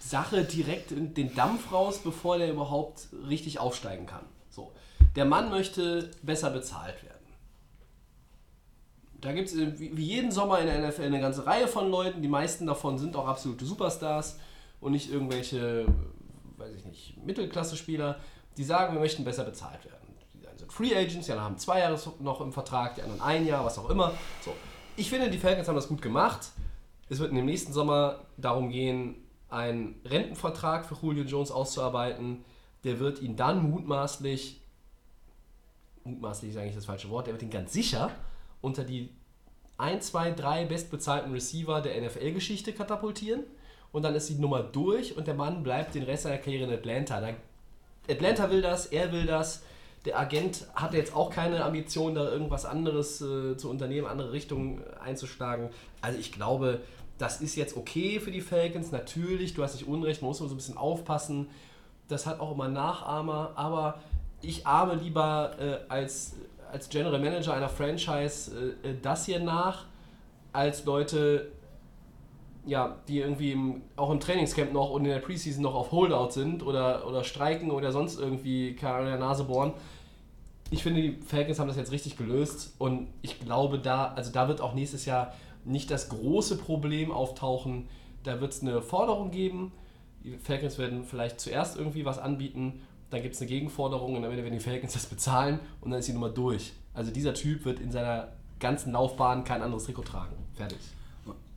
Sache 0.00 0.44
direkt 0.44 0.90
den 0.90 1.34
Dampf 1.34 1.72
raus, 1.72 1.98
bevor 2.02 2.38
der 2.38 2.50
überhaupt 2.50 3.08
richtig 3.28 3.60
aufsteigen 3.60 4.06
kann. 4.06 4.24
So. 4.50 4.72
Der 5.14 5.24
Mann 5.24 5.50
möchte 5.50 6.10
besser 6.22 6.50
bezahlt 6.50 7.02
werden. 7.04 7.18
Da 9.20 9.32
gibt 9.32 9.48
es 9.48 9.56
wie 9.56 9.96
wie 9.96 10.04
jeden 10.04 10.32
Sommer 10.32 10.60
in 10.60 10.66
der 10.66 10.88
NFL 10.88 11.02
eine 11.02 11.20
ganze 11.20 11.46
Reihe 11.46 11.68
von 11.68 11.90
Leuten. 11.90 12.22
Die 12.22 12.28
meisten 12.28 12.66
davon 12.66 12.98
sind 12.98 13.14
auch 13.16 13.28
absolute 13.28 13.64
Superstars 13.66 14.38
und 14.80 14.92
nicht 14.92 15.12
irgendwelche, 15.12 15.86
weiß 16.56 16.74
ich 16.74 16.84
nicht, 16.86 17.26
Mittelklasse-Spieler, 17.26 18.18
die 18.56 18.64
sagen, 18.64 18.94
wir 18.94 19.00
möchten 19.00 19.24
besser 19.24 19.44
bezahlt 19.44 19.84
werden. 19.84 19.99
Free 20.70 20.94
Agents, 20.94 21.26
die 21.26 21.32
anderen 21.32 21.50
haben 21.50 21.58
zwei 21.58 21.80
Jahre 21.80 21.98
noch 22.20 22.40
im 22.40 22.52
Vertrag, 22.52 22.94
die 22.94 23.02
anderen 23.02 23.20
ein 23.20 23.46
Jahr, 23.46 23.64
was 23.64 23.78
auch 23.78 23.90
immer. 23.90 24.12
So. 24.44 24.54
Ich 24.96 25.10
finde, 25.10 25.30
die 25.30 25.38
Falcons 25.38 25.68
haben 25.68 25.74
das 25.74 25.88
gut 25.88 26.00
gemacht. 26.00 26.50
Es 27.08 27.18
wird 27.18 27.30
in 27.30 27.36
dem 27.36 27.46
nächsten 27.46 27.72
Sommer 27.72 28.20
darum 28.36 28.70
gehen, 28.70 29.16
einen 29.48 30.00
Rentenvertrag 30.04 30.86
für 30.86 30.96
Julio 31.02 31.24
Jones 31.24 31.50
auszuarbeiten. 31.50 32.44
Der 32.84 33.00
wird 33.00 33.20
ihn 33.20 33.36
dann 33.36 33.68
mutmaßlich, 33.68 34.60
mutmaßlich 36.04 36.52
ist 36.52 36.56
eigentlich 36.56 36.76
das 36.76 36.84
falsche 36.84 37.10
Wort, 37.10 37.26
der 37.26 37.34
wird 37.34 37.42
ihn 37.42 37.50
ganz 37.50 37.72
sicher 37.72 38.10
unter 38.60 38.84
die 38.84 39.10
1, 39.78 40.06
2, 40.06 40.32
3 40.32 40.66
bestbezahlten 40.66 41.32
Receiver 41.32 41.80
der 41.80 42.00
NFL-Geschichte 42.00 42.72
katapultieren. 42.72 43.44
Und 43.92 44.02
dann 44.02 44.14
ist 44.14 44.28
die 44.28 44.34
Nummer 44.34 44.62
durch 44.62 45.16
und 45.16 45.26
der 45.26 45.34
Mann 45.34 45.62
bleibt 45.64 45.94
den 45.94 46.04
Rest 46.04 46.22
seiner 46.22 46.38
Karriere 46.38 46.64
in 46.64 46.78
Atlanta. 46.78 47.20
Atlanta 48.08 48.50
will 48.50 48.62
das, 48.62 48.86
er 48.86 49.10
will 49.10 49.26
das. 49.26 49.62
Der 50.06 50.18
Agent 50.18 50.66
hatte 50.74 50.96
jetzt 50.96 51.14
auch 51.14 51.30
keine 51.30 51.62
Ambition, 51.62 52.14
da 52.14 52.30
irgendwas 52.30 52.64
anderes 52.64 53.20
äh, 53.20 53.56
zu 53.56 53.68
unternehmen, 53.68 54.06
andere 54.06 54.32
Richtungen 54.32 54.82
einzuschlagen. 54.98 55.68
Also 56.00 56.18
ich 56.18 56.32
glaube, 56.32 56.80
das 57.18 57.42
ist 57.42 57.54
jetzt 57.54 57.76
okay 57.76 58.18
für 58.18 58.30
die 58.30 58.40
Falcons. 58.40 58.92
Natürlich, 58.92 59.52
du 59.52 59.62
hast 59.62 59.74
nicht 59.74 59.86
Unrecht, 59.86 60.22
man 60.22 60.28
muss 60.28 60.40
immer 60.40 60.48
so 60.48 60.54
ein 60.54 60.58
bisschen 60.58 60.78
aufpassen. 60.78 61.48
Das 62.08 62.26
hat 62.26 62.40
auch 62.40 62.52
immer 62.52 62.68
Nachahmer, 62.68 63.52
aber 63.56 64.00
ich 64.40 64.66
ahme 64.66 64.94
lieber 64.94 65.52
äh, 65.60 65.78
als, 65.90 66.34
als 66.72 66.88
General 66.88 67.20
Manager 67.20 67.52
einer 67.52 67.68
Franchise 67.68 68.74
äh, 68.82 68.88
äh, 68.88 68.94
das 69.00 69.26
hier 69.26 69.38
nach, 69.38 69.84
als 70.52 70.86
Leute, 70.86 71.52
ja, 72.70 72.98
die 73.08 73.18
irgendwie 73.18 73.50
im, 73.50 73.82
auch 73.96 74.10
im 74.10 74.20
Trainingscamp 74.20 74.72
noch 74.72 74.90
und 74.90 75.04
in 75.04 75.10
der 75.10 75.18
Preseason 75.18 75.60
noch 75.60 75.74
auf 75.74 75.90
Holdout 75.90 76.30
sind 76.30 76.62
oder, 76.62 77.04
oder 77.04 77.24
streiken 77.24 77.72
oder 77.72 77.90
sonst 77.90 78.20
irgendwie 78.20 78.76
keine 78.76 79.06
der 79.06 79.18
Nase 79.18 79.42
bohren. 79.42 79.72
Ich 80.70 80.84
finde, 80.84 81.02
die 81.02 81.18
Falcons 81.20 81.58
haben 81.58 81.66
das 81.66 81.76
jetzt 81.76 81.90
richtig 81.90 82.16
gelöst 82.16 82.76
und 82.78 83.08
ich 83.22 83.40
glaube, 83.40 83.80
da, 83.80 84.12
also 84.14 84.30
da 84.30 84.46
wird 84.46 84.60
auch 84.60 84.72
nächstes 84.72 85.04
Jahr 85.04 85.34
nicht 85.64 85.90
das 85.90 86.10
große 86.10 86.58
Problem 86.58 87.10
auftauchen. 87.10 87.88
Da 88.22 88.40
wird 88.40 88.52
es 88.52 88.62
eine 88.62 88.80
Forderung 88.82 89.32
geben. 89.32 89.72
Die 90.22 90.38
Falcons 90.38 90.78
werden 90.78 91.02
vielleicht 91.02 91.40
zuerst 91.40 91.76
irgendwie 91.76 92.04
was 92.04 92.20
anbieten, 92.20 92.82
dann 93.10 93.20
gibt 93.20 93.34
es 93.34 93.40
eine 93.40 93.48
Gegenforderung 93.48 94.14
und 94.14 94.24
am 94.24 94.30
Ende 94.30 94.44
werden 94.44 94.54
die 94.54 94.64
Falcons 94.64 94.92
das 94.92 95.06
bezahlen 95.06 95.58
und 95.80 95.90
dann 95.90 95.98
ist 95.98 96.06
die 96.06 96.12
Nummer 96.12 96.28
durch. 96.28 96.72
Also 96.94 97.10
dieser 97.10 97.34
Typ 97.34 97.64
wird 97.64 97.80
in 97.80 97.90
seiner 97.90 98.28
ganzen 98.60 98.92
Laufbahn 98.92 99.42
kein 99.42 99.60
anderes 99.60 99.86
Trikot 99.86 100.02
tragen. 100.02 100.36
Fertig. 100.54 100.78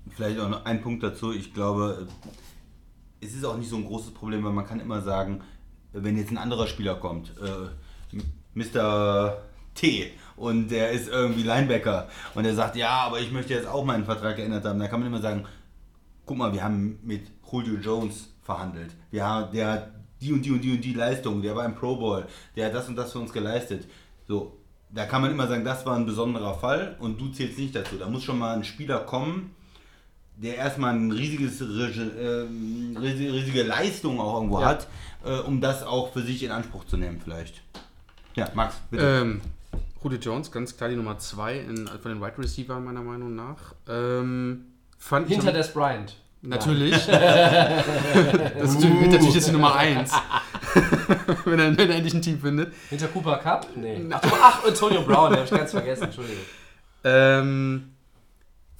Vielleicht 0.09 0.39
auch 0.39 0.49
noch 0.49 0.65
ein 0.65 0.81
Punkt 0.81 1.03
dazu. 1.03 1.31
Ich 1.31 1.53
glaube, 1.53 2.07
es 3.21 3.33
ist 3.33 3.45
auch 3.45 3.57
nicht 3.57 3.69
so 3.69 3.77
ein 3.77 3.85
großes 3.85 4.13
Problem, 4.13 4.43
weil 4.43 4.51
man 4.51 4.65
kann 4.65 4.79
immer 4.79 5.01
sagen, 5.01 5.41
wenn 5.93 6.17
jetzt 6.17 6.31
ein 6.31 6.37
anderer 6.37 6.67
Spieler 6.67 6.95
kommt, 6.95 7.33
äh, 7.41 8.17
Mr. 8.53 9.37
T 9.73 10.11
und 10.35 10.69
der 10.69 10.91
ist 10.91 11.07
irgendwie 11.07 11.43
Linebacker 11.43 12.09
und 12.35 12.43
der 12.43 12.55
sagt, 12.55 12.75
ja, 12.75 12.89
aber 12.89 13.19
ich 13.19 13.31
möchte 13.31 13.53
jetzt 13.53 13.67
auch 13.67 13.85
meinen 13.85 14.05
Vertrag 14.05 14.35
geändert 14.35 14.65
haben, 14.65 14.79
dann 14.79 14.89
kann 14.89 14.99
man 14.99 15.07
immer 15.07 15.21
sagen, 15.21 15.45
guck 16.25 16.37
mal, 16.37 16.53
wir 16.53 16.63
haben 16.63 16.99
mit 17.03 17.27
Julio 17.51 17.79
Jones 17.79 18.29
verhandelt. 18.41 18.91
Wir 19.11 19.25
haben, 19.25 19.51
der 19.53 19.71
hat 19.71 19.91
die 20.21 20.31
und 20.31 20.43
die 20.43 20.51
und 20.51 20.61
die 20.61 20.71
und 20.71 20.81
die 20.81 20.93
Leistung, 20.93 21.41
der 21.41 21.55
war 21.55 21.65
im 21.65 21.75
Pro 21.75 21.95
Bowl, 21.95 22.25
der 22.55 22.67
hat 22.67 22.73
das 22.73 22.87
und 22.87 22.95
das 22.95 23.11
für 23.11 23.19
uns 23.19 23.33
geleistet. 23.33 23.87
So, 24.27 24.57
da 24.89 25.05
kann 25.05 25.21
man 25.21 25.31
immer 25.31 25.47
sagen, 25.47 25.65
das 25.65 25.85
war 25.85 25.95
ein 25.95 26.05
besonderer 26.05 26.55
Fall 26.55 26.95
und 26.99 27.19
du 27.19 27.29
zählst 27.29 27.57
nicht 27.57 27.75
dazu. 27.75 27.97
Da 27.97 28.07
muss 28.07 28.23
schon 28.23 28.39
mal 28.39 28.55
ein 28.55 28.63
Spieler 28.63 28.99
kommen, 28.99 29.55
der 30.43 30.57
erstmal 30.57 30.93
ein 30.93 31.11
riesiges, 31.11 31.61
ähm, 31.61 32.97
riesige 32.99 33.63
Leistung 33.63 34.19
auch 34.19 34.35
irgendwo 34.35 34.59
Ja. 34.59 34.67
hat, 34.67 34.87
äh, 35.25 35.39
um 35.39 35.61
das 35.61 35.83
auch 35.83 36.11
für 36.13 36.21
sich 36.21 36.43
in 36.43 36.51
Anspruch 36.51 36.85
zu 36.85 36.97
nehmen 36.97 37.19
vielleicht. 37.23 37.61
Ja, 38.35 38.49
Max, 38.53 38.75
bitte. 38.91 39.21
Ähm, 39.21 39.41
Julio 40.03 40.19
Jones, 40.19 40.51
ganz 40.51 40.75
klar 40.75 40.89
die 40.89 40.97
Nummer 40.97 41.17
2 41.17 41.65
von 42.01 42.11
den 42.11 42.21
Wide 42.21 42.37
Receiver 42.37 42.79
meiner 42.79 43.01
Meinung 43.01 43.35
nach. 43.35 43.73
Ähm, 43.87 44.65
fand 44.97 45.29
ich 45.29 45.35
Hinter 45.37 45.53
Des 45.53 45.71
Bryant. 45.71 46.17
Natürlich. 46.41 46.91
das 47.07 48.75
ist 48.75 48.81
natürlich, 48.81 49.11
natürlich 49.11 49.35
ist 49.37 49.47
die 49.47 49.53
Nummer 49.53 49.75
1. 49.75 50.11
wenn, 51.45 51.59
er, 51.59 51.77
wenn 51.77 51.89
er 51.89 51.95
endlich 51.95 52.13
ein 52.13 52.21
Team 52.21 52.41
findet. 52.41 52.73
Hinter 52.89 53.07
Cooper 53.07 53.37
Cup? 53.37 53.67
Nee. 53.75 54.01
Ach, 54.11 54.21
ach 54.41 54.65
Antonio 54.65 55.03
Brown, 55.03 55.29
den 55.29 55.39
habe 55.39 55.45
ich 55.45 55.57
ganz 55.57 55.71
vergessen, 55.71 56.03
Entschuldigung. 56.03 56.43
Ähm, 57.05 57.92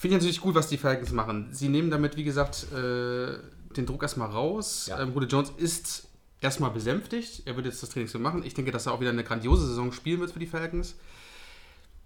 Finde 0.04 0.18
ich 0.18 0.22
natürlich 0.22 0.42
gut, 0.42 0.54
was 0.54 0.68
die 0.68 0.76
Falcons 0.76 1.14
machen. 1.14 1.48
Sie 1.54 1.70
nehmen 1.70 1.90
damit, 1.90 2.18
wie 2.18 2.26
gesagt, 2.26 2.68
äh, 2.74 3.38
den 3.78 3.86
Druck 3.86 4.04
erstmal 4.04 4.30
raus. 4.30 4.88
Ja. 4.90 5.00
Ähm, 5.00 5.14
Julio 5.14 5.30
Jones 5.30 5.54
ist 5.56 6.10
erstmal 6.42 6.72
besänftigt. 6.72 7.44
Er 7.46 7.56
wird 7.56 7.68
jetzt 7.68 7.82
das 7.82 7.90
Training 7.90 8.10
so 8.10 8.20
machen. 8.20 8.44
Ich 8.44 8.54
denke, 8.54 8.72
dass 8.72 8.86
er 8.86 8.92
auch 8.92 9.00
wieder 9.00 9.12
eine 9.12 9.24
grandiose 9.24 9.66
Saison 9.66 9.94
spielen 9.94 10.20
wird 10.20 10.32
für 10.32 10.40
die 10.40 10.46
Falcons. 10.46 10.96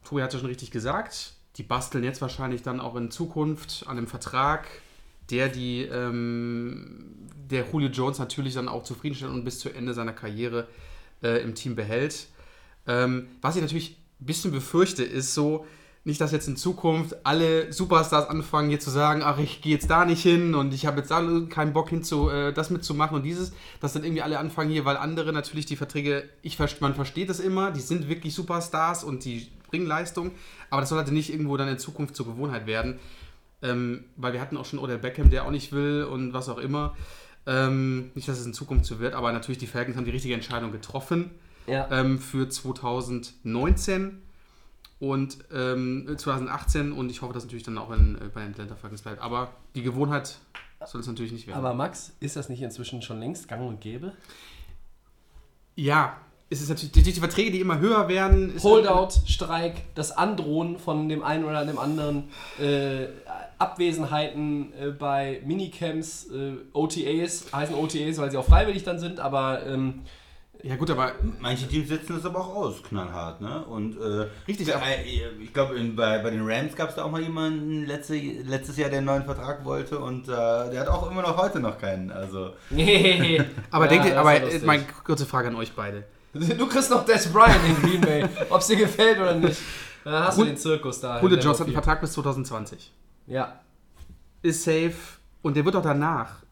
Tobi 0.05 0.21
hat 0.21 0.29
es 0.29 0.35
ja 0.35 0.41
schon 0.41 0.49
richtig 0.49 0.69
gesagt. 0.69 1.33
die 1.55 1.63
basteln 1.63 2.03
jetzt 2.03 2.21
wahrscheinlich 2.21 2.61
dann 2.61 2.79
auch 2.79 2.95
in 2.95 3.09
Zukunft 3.09 3.85
an 3.87 3.97
einem 3.97 4.05
Vertrag, 4.05 4.67
der 5.31 5.49
die, 5.49 5.81
ähm, 5.81 7.15
der 7.49 7.65
Julio 7.65 7.89
Jones 7.89 8.19
natürlich 8.19 8.53
dann 8.53 8.67
auch 8.67 8.83
zufriedenstellt 8.83 9.31
und 9.31 9.43
bis 9.43 9.57
zu 9.57 9.69
Ende 9.69 9.95
seiner 9.95 10.13
Karriere 10.13 10.67
äh, 11.23 11.41
im 11.41 11.55
Team 11.55 11.75
behält. 11.75 12.27
Ähm, 12.85 13.29
was 13.41 13.55
ich 13.55 13.63
natürlich 13.63 13.97
ein 14.21 14.27
bisschen 14.27 14.51
befürchte, 14.51 15.03
ist 15.03 15.33
so, 15.33 15.65
nicht, 16.07 16.21
dass 16.21 16.31
jetzt 16.31 16.47
in 16.47 16.55
Zukunft 16.55 17.17
alle 17.25 17.73
Superstars 17.73 18.29
anfangen, 18.29 18.69
hier 18.69 18.79
zu 18.79 18.89
sagen, 18.89 19.21
ach, 19.23 19.39
ich 19.39 19.61
gehe 19.61 19.73
jetzt 19.73 19.89
da 19.89 20.05
nicht 20.05 20.23
hin 20.23 20.55
und 20.55 20.73
ich 20.73 20.85
habe 20.85 20.99
jetzt 20.99 21.11
da 21.11 21.21
keinen 21.49 21.73
Bock 21.73 21.89
hin 21.89 22.01
zu, 22.01 22.29
äh, 22.29 22.53
das 22.53 22.69
mitzumachen 22.69 23.17
und 23.17 23.23
dieses, 23.23 23.51
dass 23.81 23.91
dann 23.91 24.05
irgendwie 24.05 24.21
alle 24.21 24.39
anfangen 24.39 24.71
hier, 24.71 24.85
weil 24.85 24.95
andere 24.95 25.33
natürlich 25.33 25.65
die 25.65 25.75
Verträge, 25.75 26.23
ich, 26.41 26.57
man 26.79 26.95
versteht 26.95 27.29
das 27.29 27.41
immer, 27.41 27.71
die 27.71 27.81
sind 27.81 28.07
wirklich 28.07 28.33
Superstars 28.33 29.03
und 29.03 29.25
die 29.25 29.49
bringen 29.69 29.85
Leistung, 29.85 30.31
aber 30.69 30.79
das 30.79 30.89
soll 30.89 30.97
halt 30.97 31.11
nicht 31.11 31.29
irgendwo 31.29 31.57
dann 31.57 31.67
in 31.67 31.77
Zukunft 31.77 32.15
zur 32.15 32.25
Gewohnheit 32.25 32.67
werden, 32.67 32.99
ähm, 33.61 34.05
weil 34.15 34.31
wir 34.31 34.39
hatten 34.39 34.55
auch 34.55 34.65
schon 34.65 34.79
Odell 34.79 34.99
Beckham, 34.99 35.29
der 35.29 35.43
auch 35.43 35.51
nicht 35.51 35.73
will 35.73 36.05
und 36.05 36.31
was 36.31 36.47
auch 36.47 36.57
immer. 36.57 36.95
Ähm, 37.45 38.11
nicht, 38.15 38.29
dass 38.29 38.39
es 38.39 38.45
in 38.45 38.53
Zukunft 38.53 38.85
so 38.85 38.99
wird, 38.99 39.13
aber 39.13 39.33
natürlich 39.33 39.57
die 39.57 39.67
Falcons 39.67 39.97
haben 39.97 40.05
die 40.05 40.11
richtige 40.11 40.35
Entscheidung 40.35 40.71
getroffen 40.71 41.31
Ja. 41.67 41.89
ähm, 41.91 42.17
für 42.17 42.47
2019 42.47 44.21
und 44.99 45.37
ähm, 45.53 46.13
2018 46.17 46.91
und 46.91 47.09
ich 47.09 47.21
hoffe, 47.21 47.33
dass 47.33 47.43
natürlich 47.43 47.63
dann 47.63 47.77
auch 47.77 47.91
in, 47.91 48.15
äh, 48.15 48.29
bei 48.33 48.41
den 48.41 48.51
Atlanta 48.51 48.75
Falcons 48.75 49.01
bleibt. 49.01 49.21
Aber 49.21 49.51
die 49.75 49.83
Gewohnheit 49.83 50.39
soll 50.85 51.01
es 51.01 51.07
natürlich 51.07 51.31
nicht 51.31 51.47
werden. 51.47 51.59
Aber 51.59 51.73
Max, 51.73 52.13
ist 52.19 52.35
das 52.35 52.49
nicht 52.49 52.61
inzwischen 52.61 53.01
schon 53.01 53.19
längst 53.19 53.47
gang 53.47 53.67
und 53.67 53.81
gäbe? 53.81 54.13
ja, 55.77 56.17
es 56.49 56.61
ist 56.61 56.69
natürlich 56.69 56.91
die, 56.91 57.03
die 57.03 57.13
Verträge, 57.13 57.51
die 57.51 57.59
immer 57.61 57.79
höher 57.79 58.07
werden. 58.07 58.53
Holdout, 58.61 59.09
Streik, 59.25 59.93
das 59.95 60.11
Androhen 60.11 60.77
von 60.79 61.07
dem 61.07 61.23
einen 61.23 61.45
oder 61.45 61.65
dem 61.65 61.77
anderen, 61.77 62.29
äh, 62.59 63.07
Abwesenheiten 63.59 64.73
äh, 64.73 64.87
bei 64.89 65.41
Minicamps, 65.45 66.27
äh, 66.31 66.53
OTAs, 66.73 67.53
heißen 67.53 67.75
OTAs, 67.75 68.17
weil 68.17 68.31
sie 68.31 68.37
auch 68.37 68.45
freiwillig 68.45 68.83
dann 68.83 68.99
sind, 68.99 69.19
aber 69.19 69.65
ähm, 69.65 70.01
Ja 70.63 70.75
gut, 70.75 70.89
aber 70.89 71.11
Manche 71.39 71.67
Teams 71.67 71.87
setzen 71.87 72.15
das 72.15 72.25
aber 72.25 72.39
auch 72.39 72.55
aus, 72.55 72.83
knallhart, 72.83 73.41
ne? 73.41 73.63
Und 73.65 73.95
äh, 73.99 74.25
Richtig, 74.47 74.69
äh, 74.69 75.29
ich 75.39 75.53
glaube, 75.53 75.79
bei, 75.95 76.17
bei 76.19 76.29
den 76.31 76.41
Rams 76.49 76.75
gab 76.75 76.89
es 76.89 76.95
da 76.95 77.03
auch 77.03 77.11
mal 77.11 77.21
jemanden 77.21 77.85
letzte, 77.85 78.15
letztes 78.15 78.77
Jahr, 78.77 78.89
der 78.89 78.97
einen 78.99 79.07
neuen 79.07 79.23
Vertrag 79.23 79.63
wollte 79.65 79.99
und 79.99 80.27
äh, 80.27 80.31
der 80.31 80.79
hat 80.81 80.87
auch 80.87 81.09
immer 81.11 81.21
noch 81.21 81.37
heute 81.37 81.59
noch 81.59 81.77
keinen. 81.77 82.11
Also 82.11 82.53
nee. 82.69 83.39
aber 83.71 83.85
Ja, 83.85 83.89
denkt 83.91 84.07
ihr, 84.07 84.19
aber 84.19 84.33
meine 84.65 84.85
kurze 85.03 85.25
Frage 85.25 85.49
an 85.49 85.55
euch 85.55 85.73
beide. 85.73 86.03
Du 86.33 86.67
kriegst 86.67 86.89
noch 86.91 87.05
Des 87.05 87.31
Bryant 87.31 87.59
in 87.67 87.81
Green 87.81 88.01
Bay, 88.01 88.25
ob 88.49 88.61
es 88.61 88.67
dir 88.67 88.75
gefällt 88.77 89.17
oder 89.19 89.35
nicht. 89.35 89.59
Dann 90.03 90.23
hast 90.23 90.37
du 90.37 90.41
Jul- 90.43 90.47
den 90.49 90.57
Zirkus 90.57 90.99
da. 91.01 91.21
Julio 91.21 91.37
Jones 91.37 91.59
hat 91.59 91.67
einen 91.67 91.73
Vertrag 91.73 92.01
bis 92.01 92.13
2020. 92.13 92.91
4. 93.25 93.35
Ja. 93.35 93.59
Ist 94.41 94.63
safe 94.63 94.93
und 95.41 95.55
der 95.57 95.65
wird 95.65 95.75
auch 95.75 95.81
danach 95.81 96.43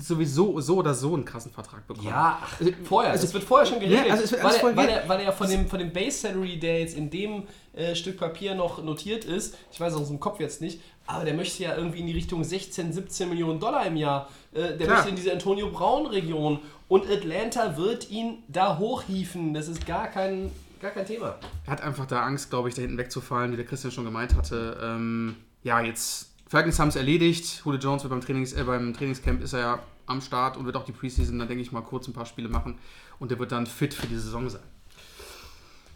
sowieso 0.00 0.60
so 0.60 0.76
oder 0.76 0.94
so 0.94 1.14
einen 1.14 1.24
krassen 1.24 1.50
Vertrag 1.52 1.86
bekommen. 1.86 2.06
Ja, 2.06 2.38
ach, 2.42 2.60
Also, 2.60 2.72
vorher. 2.84 3.10
also- 3.12 3.26
es 3.26 3.34
wird 3.34 3.44
vorher 3.44 3.66
schon 3.66 3.80
geregelt. 3.80 4.06
Ja, 4.06 4.14
also 4.14 4.36
weil, 4.42 4.54
er, 4.56 4.76
weil, 4.76 4.88
er, 4.88 5.08
weil 5.08 5.20
er 5.20 5.32
von 5.32 5.48
dem, 5.48 5.66
von 5.68 5.78
dem 5.78 5.92
Base 5.92 6.18
Salary, 6.18 6.58
der 6.58 6.80
jetzt 6.80 6.96
in 6.96 7.10
dem 7.10 7.44
äh, 7.74 7.94
Stück 7.94 8.16
Papier 8.18 8.54
noch 8.54 8.82
notiert 8.82 9.24
ist, 9.24 9.56
ich 9.72 9.80
weiß 9.80 9.94
aus 9.94 10.08
dem 10.08 10.20
Kopf 10.20 10.40
jetzt 10.40 10.60
nicht, 10.60 10.80
aber 11.06 11.24
der 11.24 11.34
möchte 11.34 11.62
ja 11.62 11.74
irgendwie 11.76 12.00
in 12.00 12.06
die 12.06 12.12
Richtung 12.12 12.44
16, 12.44 12.92
17 12.92 13.28
Millionen 13.28 13.58
Dollar 13.60 13.86
im 13.86 13.96
Jahr. 13.96 14.28
Äh, 14.52 14.76
der 14.76 14.76
Klar. 14.76 14.90
möchte 14.96 15.08
in 15.10 15.16
diese 15.16 15.32
Antonio 15.32 15.70
Brown-Region. 15.70 16.60
Und 16.88 17.10
Atlanta 17.10 17.76
wird 17.76 18.10
ihn 18.10 18.42
da 18.48 18.78
hochhieven. 18.78 19.52
Das 19.54 19.68
ist 19.68 19.86
gar 19.86 20.06
kein, 20.08 20.50
gar 20.80 20.90
kein 20.90 21.06
Thema. 21.06 21.36
Er 21.66 21.72
hat 21.72 21.80
einfach 21.82 22.06
da 22.06 22.22
Angst, 22.22 22.50
glaube 22.50 22.68
ich, 22.68 22.74
da 22.74 22.82
hinten 22.82 22.98
wegzufallen, 22.98 23.52
wie 23.52 23.56
der 23.56 23.64
Christian 23.66 23.90
schon 23.92 24.04
gemeint 24.04 24.34
hatte. 24.34 24.78
Ähm, 24.82 25.36
ja, 25.62 25.80
jetzt, 25.80 26.30
Falcons 26.48 26.78
haben 26.78 26.88
es 26.88 26.96
erledigt. 26.96 27.62
Julio 27.64 27.78
Jones 27.78 28.02
wird 28.02 28.10
beim, 28.10 28.20
Trainings, 28.22 28.54
äh, 28.54 28.64
beim 28.64 28.94
Trainingscamp 28.94 29.42
ist 29.42 29.52
er 29.52 29.60
ja 29.60 29.78
am 30.06 30.20
Start 30.22 30.56
und 30.56 30.64
wird 30.64 30.76
auch 30.76 30.84
die 30.84 30.92
Preseason, 30.92 31.38
dann 31.38 31.48
denke 31.48 31.62
ich 31.62 31.70
mal, 31.70 31.82
kurz 31.82 32.08
ein 32.08 32.14
paar 32.14 32.24
Spiele 32.26 32.48
machen. 32.48 32.78
Und 33.18 33.30
der 33.30 33.38
wird 33.38 33.52
dann 33.52 33.66
fit 33.66 33.92
für 33.92 34.06
die 34.06 34.16
Saison 34.16 34.48
sein. 34.48 34.62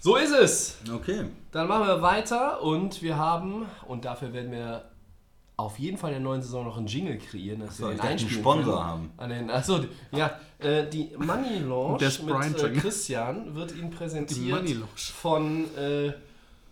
So 0.01 0.17
ist 0.17 0.33
es. 0.33 0.77
okay. 0.93 1.25
Dann 1.53 1.69
machen 1.69 1.87
wir 1.87 2.03
weiter 2.03 2.61
und 2.63 3.01
wir 3.03 3.17
haben, 3.17 3.65
und 3.87 4.05
dafür 4.05 4.33
werden 4.33 4.53
wir 4.53 4.85
auf 5.57 5.79
jeden 5.79 5.97
Fall 5.97 6.11
in 6.11 6.15
der 6.15 6.23
neuen 6.23 6.43
Saison 6.43 6.65
noch 6.65 6.77
einen 6.77 6.89
Jingle 6.89 7.19
kreieren, 7.19 7.61
dass 7.61 7.77
So, 7.77 7.87
wir 7.89 7.95
den 7.95 8.01
einen 8.01 8.19
Sponsor 8.19 8.75
können. 8.75 8.85
haben. 8.85 9.11
An 9.17 9.31
den, 9.31 9.51
achso, 9.51 9.85
ja, 10.11 10.39
äh, 10.59 10.89
die 10.89 11.13
Money 11.17 11.61
Launch 11.61 12.23
mit 12.23 12.63
äh. 12.63 12.73
Christian 12.81 13.55
wird 13.55 13.75
Ihnen 13.77 13.91
präsentiert 13.91 14.69
von 14.97 15.65
äh, 15.77 16.13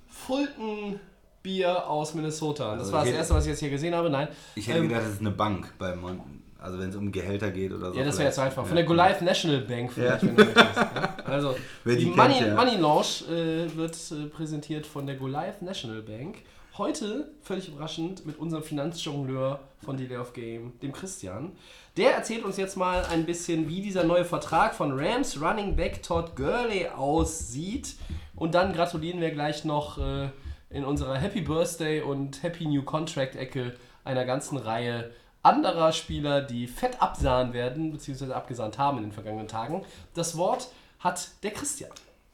Fulton 0.09 0.99
Bier 1.43 1.89
aus 1.89 2.15
Minnesota. 2.15 2.73
Das 2.73 2.81
Also 2.81 2.93
war 2.93 3.05
das 3.05 3.15
erste, 3.15 3.35
was 3.35 3.45
ich 3.45 3.51
jetzt 3.51 3.61
hier 3.61 3.71
gesehen 3.71 3.95
habe. 3.95 4.11
Nein. 4.11 4.29
Ich 4.55 4.69
hätte 4.69 4.79
Ähm, 4.79 4.89
gedacht, 4.89 5.05
das 5.05 5.13
ist 5.15 5.21
eine 5.21 5.31
Bank 5.31 5.73
bei 5.79 5.95
Mon 5.97 6.21
also 6.63 6.79
wenn 6.79 6.91
es 6.91 6.97
um 6.97 7.11
Gehälter 7.11 7.51
geht 7.51 7.73
oder 7.73 7.91
so. 7.91 7.99
Ja, 7.99 8.05
das 8.05 8.19
wäre 8.19 8.29
jetzt 8.29 8.39
einfach. 8.39 8.67
Von 8.67 8.77
der 8.77 8.85
Goliath 8.85 9.23
National 9.23 9.61
Bank 9.63 9.91
vielleicht, 9.93 10.23
Ja. 10.23 10.29
wenn 10.29 10.37
du 10.37 10.45
möchtest. 10.45 10.77
Ja? 10.77 11.17
Also, 11.25 11.57
Wer 11.85 11.97
die, 11.97 12.05
die 12.05 12.11
Money, 12.11 12.35
kennt, 12.35 12.47
ja. 12.49 12.55
Money 12.55 12.77
Launch 12.77 13.25
äh, 13.31 13.75
wird 13.75 13.97
äh, 14.11 14.27
präsentiert 14.27 14.87
von 14.87 15.07
der 15.07 15.17
Goliath 15.17 15.63
National 15.63 16.03
Bank. 16.03 16.37
Heute, 16.77 17.31
völlig 17.41 17.69
überraschend, 17.69 18.27
mit 18.27 18.39
unserem 18.39 18.63
Finanzjongleur 18.63 19.59
von 19.83 19.97
Delay 19.97 20.19
of 20.19 20.35
Game, 20.35 20.79
dem 20.83 20.93
Christian. 20.93 21.53
Der 21.97 22.13
erzählt 22.15 22.45
uns 22.45 22.59
jetzt 22.59 22.77
mal 22.77 23.05
ein 23.11 23.25
bisschen, 23.25 23.67
wie 23.69 23.81
dieser 23.81 24.05
neue 24.05 24.27
Vertrag 24.27 24.75
von 24.75 24.93
Rams 24.99 25.41
Running 25.41 25.77
Back 25.77 26.03
Todd 26.03 26.37
Gurley 26.37 26.89
aussieht. 26.89 27.95
Und 28.37 28.55
dann 28.55 28.73
gratulieren 28.75 29.21
wir 29.23 29.31
gleich 29.31 29.65
noch 29.65 29.97
äh, 29.99 30.29
in 30.71 30.85
unserer 30.85 31.17
Happy 31.17 31.41
Birthday 31.41 32.01
und 32.01 32.43
Happy 32.43 32.67
New 32.67 32.83
Contract 32.83 33.37
Ecke 33.37 33.75
einer 34.05 34.25
ganzen 34.25 34.57
Reihe 34.57 35.11
anderer 35.43 35.93
Spieler, 35.93 36.43
die 36.43 36.67
fett 36.67 37.01
absahen 37.01 37.53
werden, 37.53 37.93
beziehungsweise 37.93 38.37
abgesahnt 38.37 38.79
haben 38.79 38.99
in 38.99 39.05
den 39.05 39.13
vergangenen 39.13 39.49
Tagen. 39.49 39.85
Das 40.15 40.37
Wort 40.37 40.71
hat 40.99 41.31
der 41.43 41.53
Christian. 41.53 41.91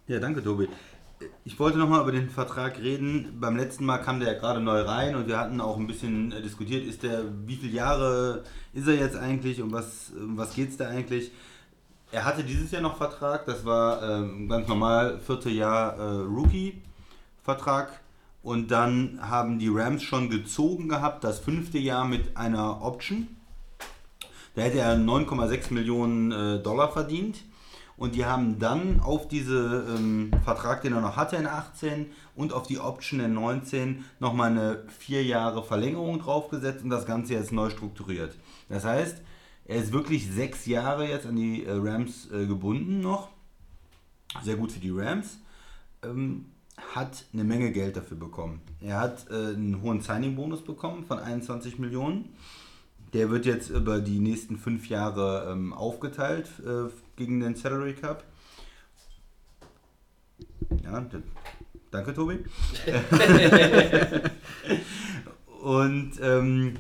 Ja, 0.07 0.19
danke, 0.19 0.43
Tobi. 0.43 0.69
Ich 1.45 1.59
wollte 1.59 1.79
nochmal 1.79 2.03
über 2.03 2.13
den 2.13 2.29
Vertrag 2.29 2.79
reden. 2.79 3.39
Beim 3.41 3.57
letzten 3.57 3.87
Mal 3.87 3.99
kam 3.99 4.21
der 4.21 4.35
ja 4.35 4.39
gerade 4.39 4.61
neu 4.61 4.83
rein 4.83 5.17
und 5.17 5.29
wir 5.29 5.39
hatten 5.39 5.61
auch 5.61 5.79
ein 5.79 5.87
bisschen 5.87 6.31
äh, 6.33 6.43
diskutiert, 6.43 6.85
ist 6.85 7.03
der, 7.03 7.25
wie 7.47 7.57
viele 7.57 7.73
Jahre 7.73 8.45
ist 8.75 8.87
er 8.87 8.95
jetzt 8.95 9.17
eigentlich 9.17 9.63
und 9.63 9.73
was, 9.73 10.13
um 10.15 10.37
was 10.37 10.55
geht 10.55 10.71
es 10.71 10.77
da 10.77 10.89
eigentlich? 10.89 11.33
Er 12.13 12.25
hatte 12.25 12.45
dieses 12.45 12.71
Jahr 12.71 12.83
noch 12.83 12.99
Vertrag, 12.99 13.47
das 13.47 13.65
war 13.65 14.03
ähm, 14.03 14.49
ganz 14.49 14.69
normal, 14.69 15.19
vierte 15.21 15.49
Jahr 15.49 15.97
äh, 15.97 16.03
Rookie-Vertrag. 16.23 18.01
Und 18.47 18.71
dann 18.71 19.19
haben 19.21 19.59
die 19.59 19.67
Rams 19.67 20.05
schon 20.05 20.31
gezogen 20.31 20.89
gehabt, 20.89 21.25
das 21.25 21.41
fünfte 21.41 21.79
Jahr 21.79 22.05
mit 22.05 22.37
einer 22.37 22.81
Option. 22.81 23.27
Da 24.55 24.63
hätte 24.63 24.79
er 24.79 24.97
9,6 24.97 25.75
Millionen 25.75 26.31
äh, 26.31 26.63
Dollar 26.63 26.93
verdient. 26.93 27.43
Und 27.97 28.15
die 28.15 28.25
haben 28.25 28.61
dann 28.61 29.01
auf 29.01 29.27
diesen 29.27 29.73
ähm, 29.89 30.31
Vertrag, 30.45 30.83
den 30.83 30.93
er 30.93 31.01
noch 31.01 31.17
hatte 31.17 31.35
in 31.35 31.49
18 31.49 32.07
und 32.37 32.53
auf 32.53 32.69
die 32.69 32.79
Option 32.79 33.19
in 33.19 33.35
19 33.35 34.05
nochmal 34.21 34.53
eine 34.53 34.85
vier 34.97 35.25
Jahre 35.25 35.65
Verlängerung 35.65 36.21
draufgesetzt 36.21 36.85
und 36.85 36.91
das 36.91 37.05
Ganze 37.05 37.35
jetzt 37.35 37.51
neu 37.51 37.69
strukturiert. 37.69 38.37
Das 38.69 38.85
heißt, 38.85 39.23
er 39.65 39.77
ist 39.77 39.93
wirklich 39.93 40.31
sechs 40.31 40.67
Jahre 40.67 41.09
jetzt 41.09 41.27
an 41.27 41.35
die 41.35 41.65
äh, 41.65 41.73
Rams 41.73 42.31
äh, 42.31 42.47
gebunden 42.47 43.01
noch. 43.01 43.29
Sehr 44.45 44.55
gut 44.55 44.71
für 44.71 44.79
die 44.79 44.93
Rams. 44.93 45.41
Ähm, 46.05 46.53
hat 46.77 47.25
eine 47.33 47.45
Menge 47.45 47.73
Geld 47.73 47.97
dafür 47.97 48.17
bekommen. 48.17 48.61
Er 48.81 49.01
hat 49.01 49.31
äh, 49.31 49.35
einen 49.35 49.83
hohen 49.83 50.01
Signing-Bonus 50.01 50.63
bekommen 50.63 51.05
von 51.05 51.19
21 51.19 51.79
Millionen. 51.79 52.37
Der 53.13 53.31
wird 53.31 53.47
jetzt 53.47 53.71
über 53.71 54.01
die 54.01 54.19
nächsten 54.19 54.59
fünf 54.59 54.89
Jahre 54.89 55.51
ähm, 55.51 55.73
aufgeteilt 55.73 56.49
äh, 56.67 56.91
gegen 57.17 57.41
den 57.41 57.55
Salary 57.55 57.95
Cup. 57.95 58.25
Ja, 60.83 61.05
danke 61.91 62.15
Tobi. 62.15 62.45
Und 65.63 66.13
ähm, 66.21 66.77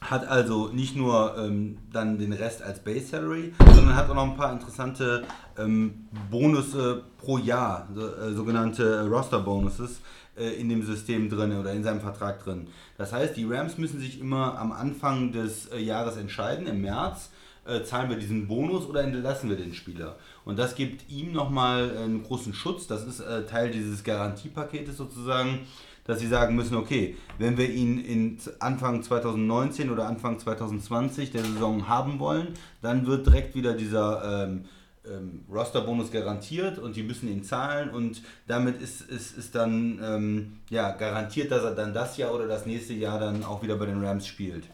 hat 0.00 0.26
also 0.26 0.68
nicht 0.68 0.96
nur 0.96 1.36
ähm, 1.38 1.78
dann 1.92 2.18
den 2.18 2.32
Rest 2.32 2.62
als 2.62 2.80
Base 2.80 3.06
Salary, 3.06 3.52
sondern 3.74 3.94
hat 3.94 4.08
auch 4.08 4.14
noch 4.14 4.30
ein 4.30 4.36
paar 4.36 4.52
interessante 4.52 5.24
ähm, 5.58 6.08
Bonusse 6.30 7.04
pro 7.18 7.38
Jahr, 7.38 7.88
so, 7.94 8.06
äh, 8.06 8.32
sogenannte 8.32 9.06
Roster 9.06 9.40
Bonuses 9.40 10.00
äh, 10.36 10.60
in 10.60 10.68
dem 10.68 10.82
System 10.82 11.28
drin 11.28 11.58
oder 11.58 11.72
in 11.72 11.84
seinem 11.84 12.00
Vertrag 12.00 12.42
drin. 12.42 12.68
Das 12.96 13.12
heißt, 13.12 13.36
die 13.36 13.44
Rams 13.44 13.76
müssen 13.78 14.00
sich 14.00 14.20
immer 14.20 14.58
am 14.58 14.72
Anfang 14.72 15.32
des 15.32 15.66
äh, 15.66 15.78
Jahres 15.78 16.16
entscheiden, 16.16 16.66
im 16.66 16.80
März, 16.80 17.30
äh, 17.66 17.82
zahlen 17.82 18.08
wir 18.08 18.16
diesen 18.16 18.48
Bonus 18.48 18.86
oder 18.86 19.02
entlassen 19.02 19.50
wir 19.50 19.56
den 19.56 19.74
Spieler. 19.74 20.16
Und 20.46 20.58
das 20.58 20.76
gibt 20.76 21.10
ihm 21.10 21.32
nochmal 21.32 21.94
einen 21.96 22.22
großen 22.22 22.54
Schutz, 22.54 22.86
das 22.86 23.04
ist 23.04 23.22
Teil 23.48 23.70
dieses 23.70 24.02
Garantiepaketes 24.02 24.96
sozusagen, 24.96 25.60
dass 26.04 26.20
sie 26.20 26.26
sagen 26.26 26.56
müssen, 26.56 26.76
okay, 26.76 27.16
wenn 27.38 27.56
wir 27.56 27.70
ihn 27.70 27.98
in 27.98 28.38
Anfang 28.58 29.02
2019 29.02 29.90
oder 29.90 30.06
Anfang 30.06 30.38
2020 30.38 31.30
der 31.30 31.44
Saison 31.44 31.88
haben 31.88 32.18
wollen, 32.18 32.48
dann 32.82 33.06
wird 33.06 33.26
direkt 33.26 33.54
wieder 33.54 33.74
dieser 33.74 34.44
ähm, 34.44 34.64
ähm, 35.06 35.44
Roster-Bonus 35.50 36.10
garantiert 36.10 36.78
und 36.78 36.96
die 36.96 37.02
müssen 37.02 37.28
ihn 37.28 37.42
zahlen 37.42 37.90
und 37.90 38.22
damit 38.46 38.80
ist, 38.80 39.02
ist, 39.02 39.36
ist 39.36 39.54
dann 39.54 39.98
ähm, 40.02 40.58
ja, 40.68 40.90
garantiert, 40.92 41.50
dass 41.50 41.64
er 41.64 41.74
dann 41.74 41.94
das 41.94 42.16
Jahr 42.16 42.34
oder 42.34 42.46
das 42.46 42.66
nächste 42.66 42.92
Jahr 42.94 43.18
dann 43.18 43.44
auch 43.44 43.62
wieder 43.62 43.76
bei 43.76 43.86
den 43.86 44.04
Rams 44.04 44.26
spielt. 44.26 44.64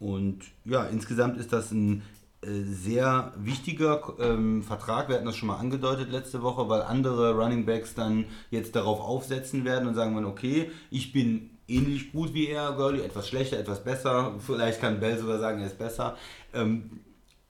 Und 0.00 0.44
ja, 0.64 0.84
insgesamt 0.84 1.38
ist 1.38 1.52
das 1.52 1.72
ein 1.72 2.02
sehr 2.42 3.32
wichtiger 3.36 4.14
ähm, 4.20 4.62
Vertrag. 4.62 5.08
Wir 5.08 5.16
hatten 5.16 5.26
das 5.26 5.36
schon 5.36 5.48
mal 5.48 5.56
angedeutet 5.56 6.10
letzte 6.10 6.42
Woche, 6.42 6.68
weil 6.68 6.82
andere 6.82 7.34
Running 7.34 7.66
Backs 7.66 7.94
dann 7.94 8.26
jetzt 8.50 8.76
darauf 8.76 9.00
aufsetzen 9.00 9.64
werden 9.64 9.88
und 9.88 9.94
sagen 9.94 10.24
okay, 10.24 10.70
ich 10.90 11.12
bin 11.12 11.50
ähnlich 11.66 12.12
gut 12.12 12.34
wie 12.34 12.48
er, 12.48 12.72
Gurley, 12.72 13.02
etwas 13.02 13.28
schlechter, 13.28 13.58
etwas 13.58 13.82
besser. 13.82 14.34
Vielleicht 14.38 14.80
kann 14.80 15.00
Bell 15.00 15.18
sogar 15.18 15.38
sagen, 15.38 15.60
er 15.60 15.66
ist 15.66 15.78
besser. 15.78 16.16
Ähm, 16.54 17.00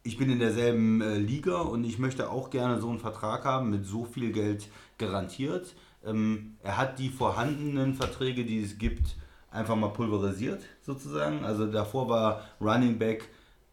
ich 0.03 0.17
bin 0.17 0.31
in 0.31 0.39
derselben 0.39 1.03
äh, 1.03 1.19
Liga 1.19 1.59
und 1.59 1.85
ich 1.85 1.99
möchte 1.99 2.31
auch 2.31 2.49
gerne 2.49 2.81
so 2.81 2.89
einen 2.89 2.99
Vertrag 2.99 3.45
haben 3.45 3.71
mit 3.71 3.85
so 3.85 4.05
viel 4.05 4.33
Geld 4.33 4.69
garantiert. 4.97 5.75
Ähm, 6.05 6.57
er 6.63 6.79
hat 6.79 6.99
die 6.99 7.11
vorhandenen 7.11 7.95
Verträge, 7.95 8.45
die 8.45 8.63
es 8.63 8.79
gibt, 8.79 9.17
einfach 9.51 9.77
mal 9.77 9.89
pulverisiert 9.89 10.63
sozusagen. 10.81 11.45
Also 11.45 11.67
davor 11.67 12.09
war 12.09 12.43
Running 12.61 12.99
Back 12.99 13.29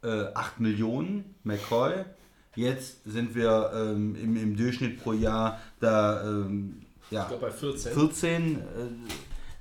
äh, 0.06 0.34
8 0.34 0.60
Millionen, 0.60 1.36
McCoy. 1.44 2.06
Jetzt 2.56 3.04
sind 3.06 3.36
wir 3.36 3.72
ähm, 3.74 4.16
im, 4.16 4.38
im 4.38 4.56
Durchschnitt 4.56 5.04
pro 5.04 5.14
Jahr 5.14 5.60
da 5.80 6.24
ähm, 6.24 6.82
ja, 7.12 7.30
Ich 7.32 7.38
bei 7.38 7.52
14. 7.52 7.94
14. 7.94 8.56
Äh, 8.56 8.60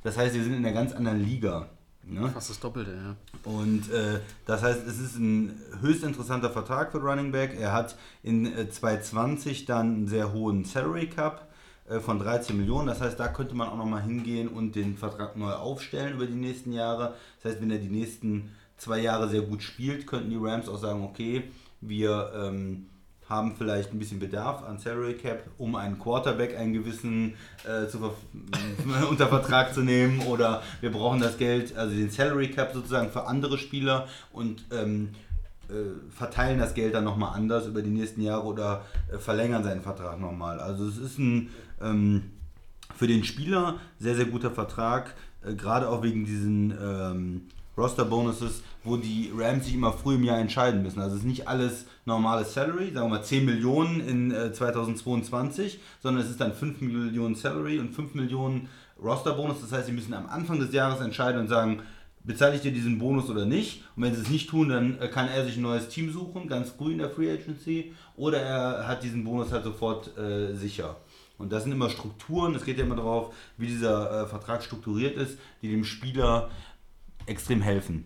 das 0.02 0.16
heißt, 0.16 0.34
wir 0.34 0.42
sind 0.42 0.54
in 0.54 0.64
einer 0.64 0.74
ganz 0.74 0.92
anderen 0.92 1.24
Liga. 1.24 1.68
Ne? 2.06 2.28
Fast 2.28 2.50
das 2.50 2.60
Doppelte, 2.60 2.92
ja. 2.92 3.16
Und 3.50 3.90
äh, 3.90 4.20
das 4.46 4.62
heißt, 4.62 4.86
es 4.86 4.98
ist 4.98 5.16
ein 5.16 5.58
höchst 5.80 6.04
interessanter 6.04 6.50
Vertrag 6.50 6.92
für 6.92 6.98
Running 6.98 7.32
Back. 7.32 7.58
Er 7.58 7.72
hat 7.72 7.96
in 8.22 8.46
äh, 8.46 8.68
2020 8.68 9.64
dann 9.64 9.94
einen 9.94 10.08
sehr 10.08 10.32
hohen 10.32 10.64
Salary 10.64 11.08
Cup 11.08 11.48
äh, 11.88 12.00
von 12.00 12.18
13 12.18 12.56
Millionen. 12.56 12.86
Das 12.88 13.00
heißt, 13.00 13.18
da 13.18 13.28
könnte 13.28 13.54
man 13.54 13.68
auch 13.68 13.76
nochmal 13.76 14.02
hingehen 14.02 14.48
und 14.48 14.74
den 14.74 14.96
Vertrag 14.98 15.36
neu 15.36 15.52
aufstellen 15.52 16.14
über 16.14 16.26
die 16.26 16.34
nächsten 16.34 16.72
Jahre. 16.72 17.14
Das 17.42 17.52
heißt, 17.52 17.62
wenn 17.62 17.70
er 17.70 17.78
die 17.78 17.88
nächsten 17.88 18.50
zwei 18.84 19.00
Jahre 19.00 19.28
sehr 19.28 19.40
gut 19.42 19.62
spielt, 19.62 20.06
könnten 20.06 20.30
die 20.30 20.36
Rams 20.36 20.68
auch 20.68 20.78
sagen, 20.78 21.02
okay, 21.02 21.44
wir 21.80 22.32
ähm, 22.36 22.86
haben 23.28 23.56
vielleicht 23.56 23.92
ein 23.92 23.98
bisschen 23.98 24.18
Bedarf 24.20 24.62
an 24.62 24.78
Salary 24.78 25.14
Cap, 25.14 25.44
um 25.56 25.74
einen 25.74 25.98
Quarterback 25.98 26.56
einen 26.56 26.74
gewissen 26.74 27.34
äh, 27.64 27.88
zu 27.88 27.98
verf- 27.98 29.06
unter 29.08 29.28
Vertrag 29.28 29.72
zu 29.72 29.80
nehmen 29.80 30.20
oder 30.26 30.62
wir 30.82 30.92
brauchen 30.92 31.20
das 31.20 31.38
Geld, 31.38 31.74
also 31.76 31.94
den 31.94 32.10
Salary 32.10 32.50
Cap 32.50 32.72
sozusagen 32.74 33.10
für 33.10 33.26
andere 33.26 33.56
Spieler 33.56 34.06
und 34.32 34.64
ähm, 34.70 35.10
äh, 35.70 36.12
verteilen 36.14 36.58
das 36.58 36.74
Geld 36.74 36.94
dann 36.94 37.04
nochmal 37.04 37.34
anders 37.34 37.66
über 37.66 37.80
die 37.80 37.90
nächsten 37.90 38.20
Jahre 38.20 38.44
oder 38.44 38.84
äh, 39.10 39.16
verlängern 39.18 39.64
seinen 39.64 39.80
Vertrag 39.80 40.20
nochmal. 40.20 40.60
Also 40.60 40.86
es 40.86 40.98
ist 40.98 41.18
ein 41.18 41.48
ähm, 41.80 42.30
für 42.94 43.06
den 43.06 43.24
Spieler 43.24 43.78
sehr, 43.98 44.14
sehr 44.14 44.26
guter 44.26 44.50
Vertrag, 44.50 45.14
äh, 45.42 45.54
gerade 45.54 45.88
auch 45.88 46.02
wegen 46.02 46.26
diesen 46.26 46.74
ähm, 46.78 47.42
Roster-Bonuses, 47.76 48.62
wo 48.84 48.96
die 48.96 49.32
Rams 49.36 49.64
sich 49.64 49.74
immer 49.74 49.92
früh 49.92 50.14
im 50.14 50.24
Jahr 50.24 50.38
entscheiden 50.38 50.82
müssen. 50.82 51.00
Also 51.00 51.16
es 51.16 51.22
ist 51.22 51.26
nicht 51.26 51.48
alles 51.48 51.86
normales 52.04 52.54
Salary, 52.54 52.92
sagen 52.92 53.06
wir 53.06 53.18
mal 53.18 53.24
10 53.24 53.44
Millionen 53.44 54.00
in 54.00 54.30
äh, 54.30 54.52
2022, 54.52 55.80
sondern 56.02 56.22
es 56.22 56.30
ist 56.30 56.40
dann 56.40 56.52
5 56.52 56.80
Millionen 56.80 57.34
Salary 57.34 57.78
und 57.78 57.94
5 57.94 58.14
Millionen 58.14 58.68
Roster-Bonus. 59.02 59.60
Das 59.60 59.72
heißt, 59.72 59.86
sie 59.86 59.92
müssen 59.92 60.14
am 60.14 60.26
Anfang 60.26 60.60
des 60.60 60.72
Jahres 60.72 61.00
entscheiden 61.00 61.40
und 61.40 61.48
sagen, 61.48 61.82
bezahle 62.24 62.56
ich 62.56 62.62
dir 62.62 62.72
diesen 62.72 62.98
Bonus 62.98 63.28
oder 63.28 63.44
nicht? 63.44 63.82
Und 63.96 64.02
wenn 64.02 64.14
sie 64.14 64.22
es 64.22 64.30
nicht 64.30 64.48
tun, 64.48 64.70
dann 64.70 64.98
äh, 65.00 65.08
kann 65.08 65.28
er 65.28 65.44
sich 65.44 65.56
ein 65.56 65.62
neues 65.62 65.88
Team 65.88 66.12
suchen, 66.12 66.48
ganz 66.48 66.70
früh 66.70 66.92
in 66.92 66.98
der 66.98 67.10
Free 67.10 67.30
Agency, 67.30 67.92
oder 68.16 68.40
er 68.40 68.88
hat 68.88 69.02
diesen 69.02 69.24
Bonus 69.24 69.52
halt 69.52 69.64
sofort 69.64 70.16
äh, 70.16 70.54
sicher. 70.54 70.96
Und 71.36 71.52
das 71.52 71.64
sind 71.64 71.72
immer 71.72 71.90
Strukturen, 71.90 72.54
es 72.54 72.64
geht 72.64 72.78
ja 72.78 72.84
immer 72.84 72.96
darauf, 72.96 73.34
wie 73.58 73.66
dieser 73.66 74.22
äh, 74.22 74.26
Vertrag 74.26 74.62
strukturiert 74.62 75.16
ist, 75.16 75.38
die 75.62 75.70
dem 75.70 75.84
Spieler 75.84 76.50
extrem 77.26 77.62
helfen. 77.62 78.04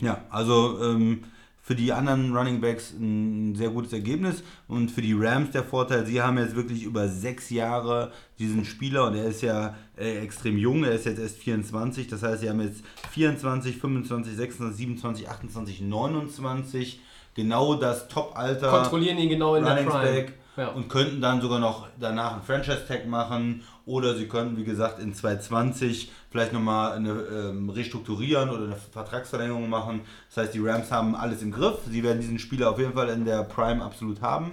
Ja, 0.00 0.22
also 0.30 0.82
ähm, 0.82 1.24
für 1.60 1.74
die 1.74 1.92
anderen 1.92 2.34
Running 2.34 2.60
Backs 2.62 2.92
ein 2.92 3.54
sehr 3.54 3.68
gutes 3.70 3.92
Ergebnis 3.92 4.42
und 4.68 4.90
für 4.90 5.02
die 5.02 5.12
Rams 5.12 5.50
der 5.50 5.64
Vorteil, 5.64 6.06
sie 6.06 6.22
haben 6.22 6.38
jetzt 6.38 6.56
wirklich 6.56 6.82
über 6.84 7.08
sechs 7.08 7.50
Jahre 7.50 8.10
diesen 8.38 8.64
Spieler 8.64 9.06
und 9.08 9.14
er 9.16 9.24
ist 9.26 9.42
ja 9.42 9.74
äh, 9.98 10.18
extrem 10.20 10.56
jung, 10.56 10.84
er 10.84 10.92
ist 10.92 11.04
jetzt 11.04 11.18
erst 11.18 11.36
24, 11.38 12.06
das 12.06 12.22
heißt, 12.22 12.40
sie 12.40 12.48
haben 12.48 12.60
jetzt 12.60 12.82
24, 13.10 13.76
25, 13.76 14.34
26, 14.36 14.76
27, 14.78 15.28
28, 15.28 15.80
29, 15.82 17.00
genau 17.34 17.74
das 17.74 18.08
Top-Alter. 18.08 18.70
Kontrollieren 18.70 19.18
ihn 19.18 19.28
genau 19.28 19.54
in 19.56 19.64
der 19.64 19.74
Running 19.74 19.90
Prime. 19.90 20.04
Back 20.10 20.32
Ja. 20.56 20.68
und 20.68 20.88
könnten 20.88 21.20
dann 21.20 21.40
sogar 21.42 21.58
noch 21.58 21.88
danach 22.00 22.32
einen 22.34 22.42
Franchise-Tag 22.42 23.06
machen 23.08 23.62
oder 23.88 24.14
sie 24.14 24.28
könnten, 24.28 24.58
wie 24.58 24.64
gesagt, 24.64 25.00
in 25.00 25.14
2020 25.14 26.12
vielleicht 26.30 26.52
nochmal 26.52 26.92
eine 26.92 27.10
ähm, 27.10 27.70
restrukturieren 27.70 28.50
oder 28.50 28.64
eine 28.64 28.76
Vertragsverlängerung 28.76 29.68
machen. 29.70 30.02
Das 30.28 30.44
heißt, 30.44 30.54
die 30.54 30.60
Rams 30.60 30.92
haben 30.92 31.16
alles 31.16 31.40
im 31.40 31.50
Griff. 31.52 31.78
Sie 31.90 32.02
werden 32.02 32.20
diesen 32.20 32.38
Spieler 32.38 32.70
auf 32.70 32.78
jeden 32.78 32.92
Fall 32.92 33.08
in 33.08 33.24
der 33.24 33.44
Prime 33.44 33.82
absolut 33.82 34.20
haben. 34.20 34.52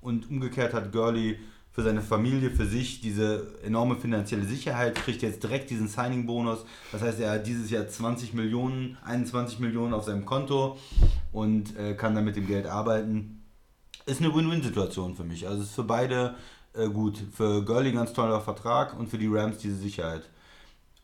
Und 0.00 0.28
umgekehrt 0.28 0.74
hat 0.74 0.90
Gurley 0.90 1.38
für 1.70 1.82
seine 1.82 2.02
Familie, 2.02 2.50
für 2.50 2.66
sich 2.66 3.00
diese 3.00 3.54
enorme 3.64 3.94
finanzielle 3.94 4.44
Sicherheit, 4.44 4.96
kriegt 4.96 5.22
jetzt 5.22 5.44
direkt 5.44 5.70
diesen 5.70 5.86
Signing-Bonus. 5.86 6.64
Das 6.90 7.02
heißt, 7.02 7.20
er 7.20 7.30
hat 7.30 7.46
dieses 7.46 7.70
Jahr 7.70 7.86
20 7.86 8.34
Millionen, 8.34 8.98
21 9.04 9.60
Millionen 9.60 9.94
auf 9.94 10.04
seinem 10.04 10.24
Konto 10.24 10.76
und 11.30 11.78
äh, 11.78 11.94
kann 11.94 12.16
dann 12.16 12.24
mit 12.24 12.34
dem 12.34 12.48
Geld 12.48 12.66
arbeiten 12.66 13.38
ist 14.06 14.20
eine 14.20 14.34
Win-Win-Situation 14.34 15.14
für 15.14 15.24
mich. 15.24 15.46
Also 15.46 15.62
es 15.62 15.68
ist 15.68 15.74
für 15.74 15.84
beide 15.84 16.34
äh, 16.74 16.88
gut. 16.88 17.18
Für 17.32 17.64
Gurley 17.64 17.90
ein 17.90 17.96
ganz 17.96 18.12
toller 18.12 18.40
Vertrag 18.40 18.98
und 18.98 19.08
für 19.08 19.18
die 19.18 19.28
Rams 19.28 19.58
diese 19.58 19.76
Sicherheit. 19.76 20.28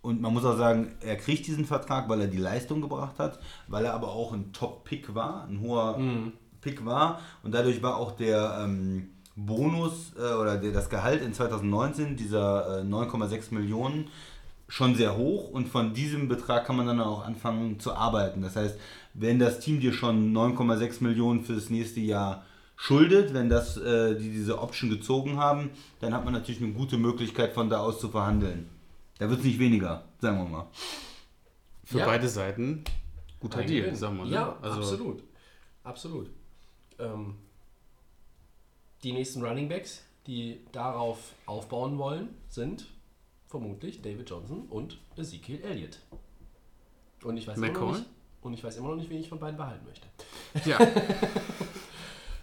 Und 0.01 0.21
man 0.21 0.33
muss 0.33 0.45
auch 0.45 0.57
sagen, 0.57 0.93
er 1.01 1.17
kriegt 1.17 1.47
diesen 1.47 1.65
Vertrag, 1.65 2.09
weil 2.09 2.21
er 2.21 2.29
die 2.29 2.39
Leistung 2.39 2.81
gebracht 2.81 3.19
hat, 3.19 3.41
weil 3.67 3.85
er 3.85 3.95
aber 3.95 4.09
auch 4.09 4.33
ein 4.33 4.53
Top-Pick 4.53 5.15
war, 5.15 5.47
ein 5.49 5.61
hoher 5.61 5.99
Pick 6.61 6.85
war. 6.85 7.21
Und 7.43 7.53
dadurch 7.53 7.83
war 7.83 7.97
auch 7.97 8.13
der 8.13 8.61
ähm, 8.63 9.11
Bonus 9.35 10.13
äh, 10.17 10.35
oder 10.35 10.57
der, 10.57 10.73
das 10.73 10.89
Gehalt 10.89 11.23
in 11.23 11.33
2019, 11.33 12.17
dieser 12.17 12.81
äh, 12.81 12.83
9,6 12.83 13.55
Millionen, 13.55 14.09
schon 14.69 14.95
sehr 14.95 15.17
hoch 15.17 15.49
und 15.49 15.69
von 15.69 15.95
diesem 15.95 16.29
Betrag 16.29 16.67
kann 16.67 16.77
man 16.77 16.87
dann 16.87 17.01
auch 17.01 17.25
anfangen 17.25 17.81
zu 17.81 17.95
arbeiten. 17.95 18.43
Das 18.43 18.55
heißt, 18.55 18.79
wenn 19.15 19.39
das 19.39 19.61
Team 19.61 19.81
dir 19.81 19.95
schon 19.95 20.35
9,6 20.35 21.03
Millionen 21.03 21.43
für 21.43 21.55
das 21.55 21.71
nächste 21.71 22.01
Jahr 22.01 22.45
schuldet, 22.81 23.35
wenn 23.35 23.49
das 23.49 23.77
äh, 23.77 24.15
die 24.17 24.31
diese 24.31 24.61
Option 24.61 24.89
gezogen 24.89 25.37
haben, 25.37 25.71
dann 25.99 26.15
hat 26.15 26.25
man 26.25 26.33
natürlich 26.33 26.63
eine 26.63 26.73
gute 26.73 26.97
Möglichkeit 26.97 27.53
von 27.53 27.69
da 27.69 27.81
aus 27.81 27.99
zu 27.99 28.09
verhandeln. 28.09 28.71
Da 29.19 29.29
wird 29.29 29.41
es 29.41 29.45
nicht 29.45 29.59
weniger, 29.59 30.05
sagen 30.21 30.39
wir 30.39 30.49
mal. 30.49 30.67
Für 31.85 31.99
Ja. 31.99 32.07
beide 32.07 32.29
Seiten 32.29 32.85
guter 33.41 33.65
Deal, 33.65 33.93
sagen 33.97 34.17
wir. 34.19 34.27
Ne? 34.27 34.31
Ja, 34.31 34.57
also, 34.63 34.79
absolut. 34.79 35.25
Absolut. 35.83 36.31
Ähm, 37.01 37.35
die 39.03 39.13
nächsten 39.13 39.43
Running 39.45 39.69
Backs, 39.69 40.05
die 40.29 40.61
darauf 40.71 41.19
aufbauen 41.47 41.99
wollen, 41.99 42.29
sind 42.49 42.87
vermutlich 43.49 44.03
David 44.03 44.31
Johnson 44.31 44.67
und 44.71 44.99
Ezekiel 45.17 45.61
Elliott. 45.63 45.99
Und 47.25 47.37
ich 47.39 47.49
weiß, 47.49 47.57
immer 47.57 47.73
noch 47.73 47.93
nicht, 47.93 48.07
und 48.43 48.53
ich 48.53 48.63
weiß 48.63 48.77
immer 48.77 48.89
noch 48.91 48.97
nicht, 48.97 49.11
wen 49.11 49.19
ich 49.19 49.29
von 49.29 49.41
beiden 49.41 49.57
behalten 49.57 49.85
möchte. 49.85 50.07
Ja, 50.69 50.79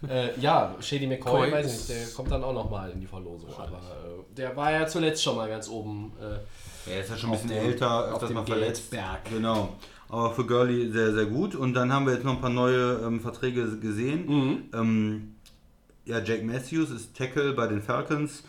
Äh, 0.08 0.38
ja, 0.40 0.74
Shady 0.80 1.06
McCoy, 1.06 1.48
Coy 1.48 1.52
weiß 1.52 1.66
nicht, 1.66 1.88
der 1.88 2.06
kommt 2.14 2.30
dann 2.30 2.44
auch 2.44 2.52
nochmal 2.52 2.90
in 2.90 3.00
die 3.00 3.06
Verlosung. 3.06 3.50
Aber 3.56 3.78
äh, 3.78 4.34
der 4.36 4.54
war 4.56 4.70
ja 4.72 4.86
zuletzt 4.86 5.22
schon 5.22 5.36
mal 5.36 5.48
ganz 5.48 5.68
oben. 5.68 6.12
Äh, 6.20 6.90
Er 6.90 7.00
ist 7.00 7.10
ja 7.10 7.16
schon 7.16 7.30
ein 7.30 7.32
bisschen 7.32 7.48
dem- 7.50 7.64
älter, 7.66 8.04
auf 8.08 8.12
öfters 8.14 8.28
dem 8.28 8.34
mal 8.36 8.46
verletzt. 8.46 8.90
Geldberg. 8.90 9.24
Genau. 9.30 9.68
Aber 10.08 10.32
für 10.32 10.46
Gurley 10.46 10.90
sehr, 10.92 11.12
sehr 11.12 11.26
gut. 11.26 11.54
Und 11.54 11.74
dann 11.74 11.92
haben 11.92 12.06
wir 12.06 12.12
jetzt 12.12 12.24
noch 12.24 12.34
ein 12.34 12.40
paar 12.40 12.50
neue 12.50 13.00
ähm, 13.04 13.20
Verträge 13.20 13.76
gesehen. 13.78 14.26
Mhm. 14.26 14.62
Ähm, 14.72 15.34
ja, 16.04 16.20
Jake 16.20 16.44
Matthews 16.44 16.90
ist 16.90 17.16
Tackle 17.16 17.52
bei 17.54 17.66
den 17.66 17.82
Falcons. 17.82 18.44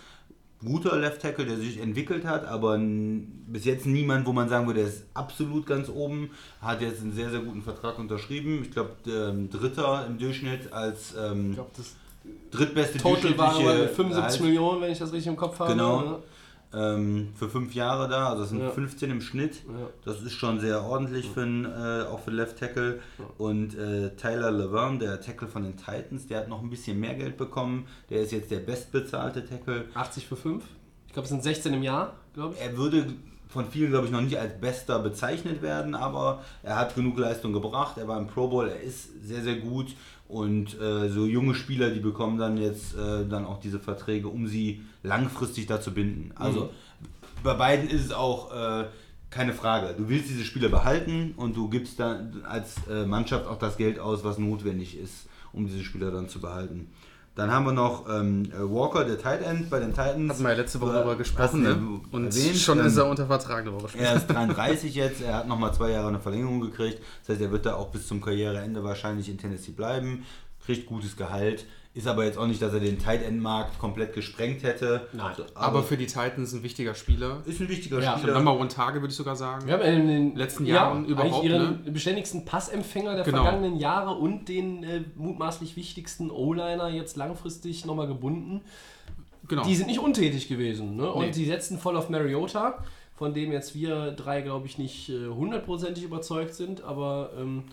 Guter 0.65 0.97
Left 0.97 1.21
Tackle, 1.21 1.45
der 1.45 1.57
sich 1.57 1.79
entwickelt 1.79 2.25
hat, 2.25 2.45
aber 2.45 2.79
bis 2.79 3.65
jetzt 3.65 3.85
niemand, 3.85 4.25
wo 4.25 4.33
man 4.33 4.49
sagen 4.49 4.65
würde, 4.65 4.79
der 4.79 4.89
ist 4.89 5.03
absolut 5.13 5.67
ganz 5.67 5.87
oben. 5.87 6.31
Hat 6.61 6.81
jetzt 6.81 7.01
einen 7.01 7.13
sehr, 7.13 7.29
sehr 7.29 7.41
guten 7.41 7.61
Vertrag 7.61 7.99
unterschrieben. 7.99 8.63
Ich 8.63 8.71
glaube, 8.71 8.91
ähm, 9.05 9.49
Dritter 9.51 10.05
im 10.07 10.17
Durchschnitt 10.17 10.73
als 10.73 11.13
ähm, 11.15 11.51
ich 11.51 11.55
glaube, 11.55 11.71
das 11.77 11.95
drittbeste 12.51 12.97
Total 12.97 13.37
war 13.37 13.55
aber 13.55 13.75
mit 13.75 13.89
75 13.91 14.15
Gehalt. 14.15 14.41
Millionen, 14.41 14.81
wenn 14.81 14.91
ich 14.91 14.99
das 14.99 15.11
richtig 15.13 15.27
im 15.27 15.35
Kopf 15.35 15.59
habe. 15.59 15.73
Genau. 15.73 16.01
ne? 16.01 16.15
Ähm, 16.73 17.29
für 17.35 17.47
fünf 17.49 17.73
Jahre 17.73 18.09
da, 18.09 18.29
also 18.29 18.43
es 18.43 18.49
sind 18.49 18.59
Ja. 18.59 18.69
15 18.71 19.09
im 19.09 19.21
Schnitt. 19.21 19.63
Ja. 19.67 19.87
Das 20.03 20.21
ist 20.21 20.33
schon 20.33 20.59
sehr 20.59 20.83
ordentlich 20.83 21.29
für 21.29 21.43
einen, 21.43 21.65
äh, 21.65 22.03
auch 22.11 22.19
für 22.19 22.31
Left 22.31 22.59
Tackle. 22.59 22.99
Und 23.37 23.77
äh, 23.77 24.09
Tyler 24.17 24.51
Laverne, 24.51 24.99
der 24.99 25.21
Tackle 25.21 25.47
von 25.47 25.63
den 25.63 25.77
Titans, 25.77 26.27
der 26.27 26.39
hat 26.39 26.49
noch 26.49 26.61
ein 26.61 26.69
bisschen 26.69 26.99
mehr 26.99 27.13
Geld 27.15 27.37
bekommen. 27.37 27.87
Der 28.09 28.21
ist 28.21 28.31
jetzt 28.31 28.51
der 28.51 28.59
bestbezahlte 28.59 29.45
Tackle. 29.45 29.85
80 29.93 30.27
für 30.27 30.35
5. 30.35 30.63
Ich 31.07 31.13
glaube, 31.13 31.23
es 31.23 31.29
sind 31.29 31.41
16 31.43 31.73
im 31.73 31.83
Jahr, 31.83 32.15
glaube 32.33 32.55
ich. 32.55 32.61
Er 32.61 32.75
würde 32.77 33.07
von 33.49 33.65
vielen, 33.71 33.91
glaube 33.91 34.05
ich, 34.07 34.11
noch 34.11 34.19
nicht 34.21 34.37
als 34.37 34.59
bester 34.59 34.99
bezeichnet 34.99 35.61
werden, 35.61 35.95
aber 35.95 36.43
er 36.63 36.75
hat 36.75 36.95
genug 36.95 37.17
Leistung 37.17 37.53
gebracht. 37.53 37.97
Er 37.97 38.05
war 38.07 38.19
im 38.19 38.27
Pro 38.27 38.49
Bowl, 38.49 38.67
er 38.67 38.81
ist 38.81 39.25
sehr, 39.25 39.41
sehr 39.41 39.55
gut 39.55 39.95
Und 40.27 40.79
äh, 40.79 41.09
so 41.09 41.25
junge 41.25 41.55
Spieler, 41.55 41.89
die 41.89 42.01
bekommen 42.01 42.37
dann 42.37 42.57
jetzt 42.57 42.95
äh, 42.95 43.25
dann 43.27 43.45
auch 43.45 43.59
diese 43.59 43.79
Verträge, 43.79 44.27
um 44.27 44.47
sie 44.47 44.81
langfristig 45.01 45.67
da 45.67 45.79
zu 45.79 45.93
binden. 45.93 46.31
Also 46.35 46.69
bei 47.43 47.53
beiden 47.53 47.89
ist 47.89 48.05
es 48.05 48.11
auch 48.11 48.51
äh, 48.53 48.85
keine 49.29 49.53
Frage. 49.53 49.93
Du 49.97 50.09
willst 50.09 50.29
diese 50.29 50.43
Spieler 50.43 50.69
behalten 50.69 51.33
und 51.37 51.55
du 51.55 51.69
gibst 51.69 51.99
dann 51.99 52.43
als 52.43 52.75
äh, 52.89 53.05
Mannschaft 53.05 53.47
auch 53.47 53.59
das 53.59 53.77
Geld 53.77 53.99
aus, 53.99 54.23
was 54.23 54.37
notwendig 54.37 54.97
ist, 54.97 55.27
um 55.53 55.65
diese 55.65 55.83
Spieler 55.83 56.11
dann 56.11 56.27
zu 56.27 56.39
behalten. 56.39 56.89
Dann 57.37 57.51
haben 57.51 57.65
wir 57.65 57.71
noch 57.71 58.09
ähm, 58.09 58.45
äh, 58.51 58.59
Walker, 58.59 59.05
der 59.05 59.19
Tight 59.19 59.43
End 59.43 59.69
bei 59.69 59.79
den 59.79 59.91
Titans. 59.91 60.31
Hatten 60.33 60.43
wir 60.43 60.49
ja 60.49 60.55
letzte 60.55 60.81
Woche 60.81 60.89
Äh, 60.89 60.93
darüber 60.95 61.15
gesprochen, 61.15 61.61
ne? 61.61 61.77
Und 62.11 62.25
erwähnt, 62.25 62.57
schon 62.57 62.79
ähm, 62.79 62.87
ist 62.87 62.97
er 62.97 63.07
unter 63.07 63.27
Vertrag 63.27 63.61
eine 63.61 63.73
Woche 63.73 63.95
er 63.95 64.15
ist 64.15 64.25
33 64.27 64.95
jetzt, 64.95 65.21
er 65.21 65.35
hat 65.35 65.47
nochmal 65.47 65.71
zwei 65.71 65.91
Jahre 65.91 66.07
eine 66.07 66.19
Verlängerung 66.19 66.61
gekriegt. 66.61 66.99
Das 67.21 67.29
heißt, 67.35 67.41
er 67.41 67.51
wird 67.51 67.67
da 67.67 67.75
auch 67.75 67.89
bis 67.89 68.07
zum 68.07 68.21
Karriereende 68.21 68.83
wahrscheinlich 68.83 69.29
in 69.29 69.37
Tennessee 69.37 69.71
bleiben, 69.71 70.25
kriegt 70.65 70.87
gutes 70.87 71.15
Gehalt. 71.15 71.65
Ist 71.97 72.05
aber 72.05 72.25
jetzt 72.25 72.37
auch 72.37 72.45
nicht, 72.45 72.61
dass 72.61 72.73
er 72.73 72.79
den 72.79 72.99
Tight 72.99 73.23
End 73.23 73.41
Markt 73.41 73.79
komplett 73.79 74.13
gesprengt 74.13 74.61
hätte. 74.61 75.07
Nein. 75.13 75.33
So, 75.35 75.43
Aber 75.55 75.81
für 75.81 75.97
die 75.97 76.05
Titans 76.05 76.53
ein 76.53 76.61
wichtiger 76.61 76.93
Spieler. 76.93 77.41
ist 77.45 77.59
ein 77.59 77.67
wichtiger 77.69 77.99
Ja, 77.99 78.13
Für 78.13 78.19
Spieler. 78.19 78.33
Number 78.35 78.53
One 78.59 78.67
Tage 78.67 79.01
würde 79.01 79.09
ich 79.11 79.17
sogar 79.17 79.35
sagen. 79.35 79.65
Wir 79.65 79.73
haben 79.73 79.81
in 79.81 80.07
den 80.07 80.35
Letzten 80.35 80.67
Jahren 80.67 81.05
ja, 81.05 81.09
überhaupt, 81.09 81.33
eigentlich 81.33 81.51
ihren 81.51 81.83
ne? 81.85 81.91
beständigsten 81.91 82.45
Passempfänger 82.45 83.15
der 83.15 83.23
Genau. 83.23 83.41
vergangenen 83.43 83.77
Jahre 83.77 84.11
und 84.11 84.47
den 84.47 84.83
äh, 84.83 85.01
mutmaßlich 85.15 85.75
wichtigsten 85.75 86.29
O-Liner 86.29 86.89
jetzt 86.89 87.17
langfristig 87.17 87.83
nochmal 87.85 88.05
gebunden. 88.07 88.61
Genau. 89.47 89.63
Die 89.63 89.75
sind 89.75 89.87
nicht 89.87 89.99
untätig 89.99 90.47
gewesen. 90.47 90.97
Ne? 90.97 91.11
Und 91.11 91.25
Nee. 91.25 91.31
die 91.31 91.45
setzen 91.45 91.79
voll 91.79 91.97
auf 91.97 92.09
Mariota, 92.09 92.83
von 93.15 93.33
dem 93.33 93.51
jetzt 93.51 93.73
wir 93.73 94.11
drei, 94.11 94.41
glaube 94.41 94.67
ich, 94.67 94.77
nicht 94.77 95.09
äh, 95.09 95.29
hundertprozentig 95.29 96.03
überzeugt 96.03 96.53
sind, 96.53 96.83
aber 96.83 97.31
ähm, 97.39 97.63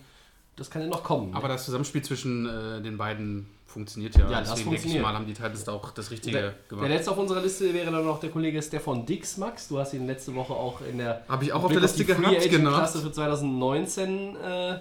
das 0.55 0.71
kann 0.71 0.81
ja 0.81 0.87
noch 0.87 1.03
kommen. 1.03 1.29
ne? 1.31 1.35
Aber 1.37 1.47
das 1.47 1.65
Zusammenspiel 1.65 2.01
zwischen 2.01 2.47
äh, 2.47 2.81
den 2.81 2.97
beiden 2.97 3.45
funktioniert 3.75 4.15
ja. 4.15 4.29
Ja, 4.31 4.39
das 4.39 4.49
Deswegen 4.49 4.71
denke 4.71 4.75
ich 4.77 4.81
funktioniert. 4.83 5.03
mal, 5.03 5.13
haben 5.13 5.27
die 5.27 5.33
Titans 5.33 5.63
da 5.65 5.73
auch 5.73 5.91
das 5.91 6.09
Richtige 6.09 6.37
der, 6.37 6.51
der 6.51 6.55
gemacht. 6.69 6.89
letzte 6.89 7.11
auf 7.11 7.17
unserer 7.17 7.41
Liste 7.41 7.73
wäre 7.73 7.91
dann 7.91 8.05
noch 8.05 8.19
der 8.21 8.29
Kollege 8.29 8.61
Stefan 8.61 9.05
Dix, 9.05 9.37
Max. 9.37 9.67
Du 9.67 9.77
hast 9.77 9.93
ihn 9.93 10.07
letzte 10.07 10.33
Woche 10.33 10.53
auch 10.53 10.79
in 10.81 10.97
der 10.97 11.23
Habe 11.27 11.43
ich 11.43 11.51
auch 11.53 11.63
auf 11.63 11.71
der 11.71 11.81
Liste 11.81 12.05
Free 12.05 12.13
gehabt, 12.13 12.37
Agent 12.37 12.51
genau. 12.51 12.71
Klasse 12.71 12.99
für 12.99 13.11
2019 13.11 14.35
äh, 14.37 14.79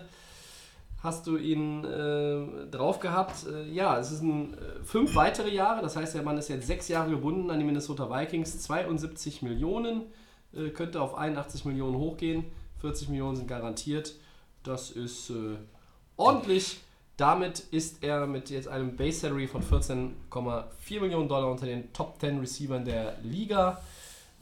hast 1.02 1.26
du 1.26 1.36
ihn 1.36 1.84
äh, 1.84 2.70
drauf 2.70 3.00
gehabt. 3.00 3.46
Äh, 3.46 3.68
ja, 3.72 3.98
es 3.98 4.10
sind 4.10 4.54
äh, 4.54 4.84
fünf 4.84 5.14
weitere 5.16 5.52
Jahre, 5.52 5.82
das 5.82 5.96
heißt, 5.96 6.14
der 6.14 6.22
Mann 6.22 6.38
ist 6.38 6.48
jetzt 6.48 6.66
sechs 6.66 6.86
Jahre 6.88 7.10
gebunden 7.10 7.50
an 7.50 7.58
die 7.58 7.64
Minnesota 7.64 8.08
Vikings, 8.08 8.62
72 8.62 9.42
Millionen, 9.42 10.02
äh, 10.54 10.70
könnte 10.70 11.00
auf 11.00 11.16
81 11.16 11.64
Millionen 11.64 11.96
hochgehen, 11.98 12.44
40 12.80 13.08
Millionen 13.08 13.36
sind 13.36 13.48
garantiert. 13.48 14.14
Das 14.62 14.90
ist 14.90 15.30
äh, 15.30 15.56
ordentlich. 16.16 16.78
Damit 17.16 17.60
ist 17.60 18.02
er 18.02 18.26
mit 18.26 18.50
jetzt 18.50 18.66
einem 18.66 18.96
Base 18.96 19.20
Salary 19.20 19.46
von 19.46 19.62
14,4 19.62 21.00
Millionen 21.00 21.28
Dollar 21.28 21.50
unter 21.50 21.66
den 21.66 21.92
Top 21.92 22.18
10 22.20 22.40
Receivern 22.40 22.84
der 22.84 23.16
Liga. 23.22 23.80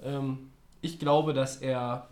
Ähm, 0.02 0.50
ich 0.80 0.98
glaube, 0.98 1.34
dass 1.34 1.58
er 1.58 2.08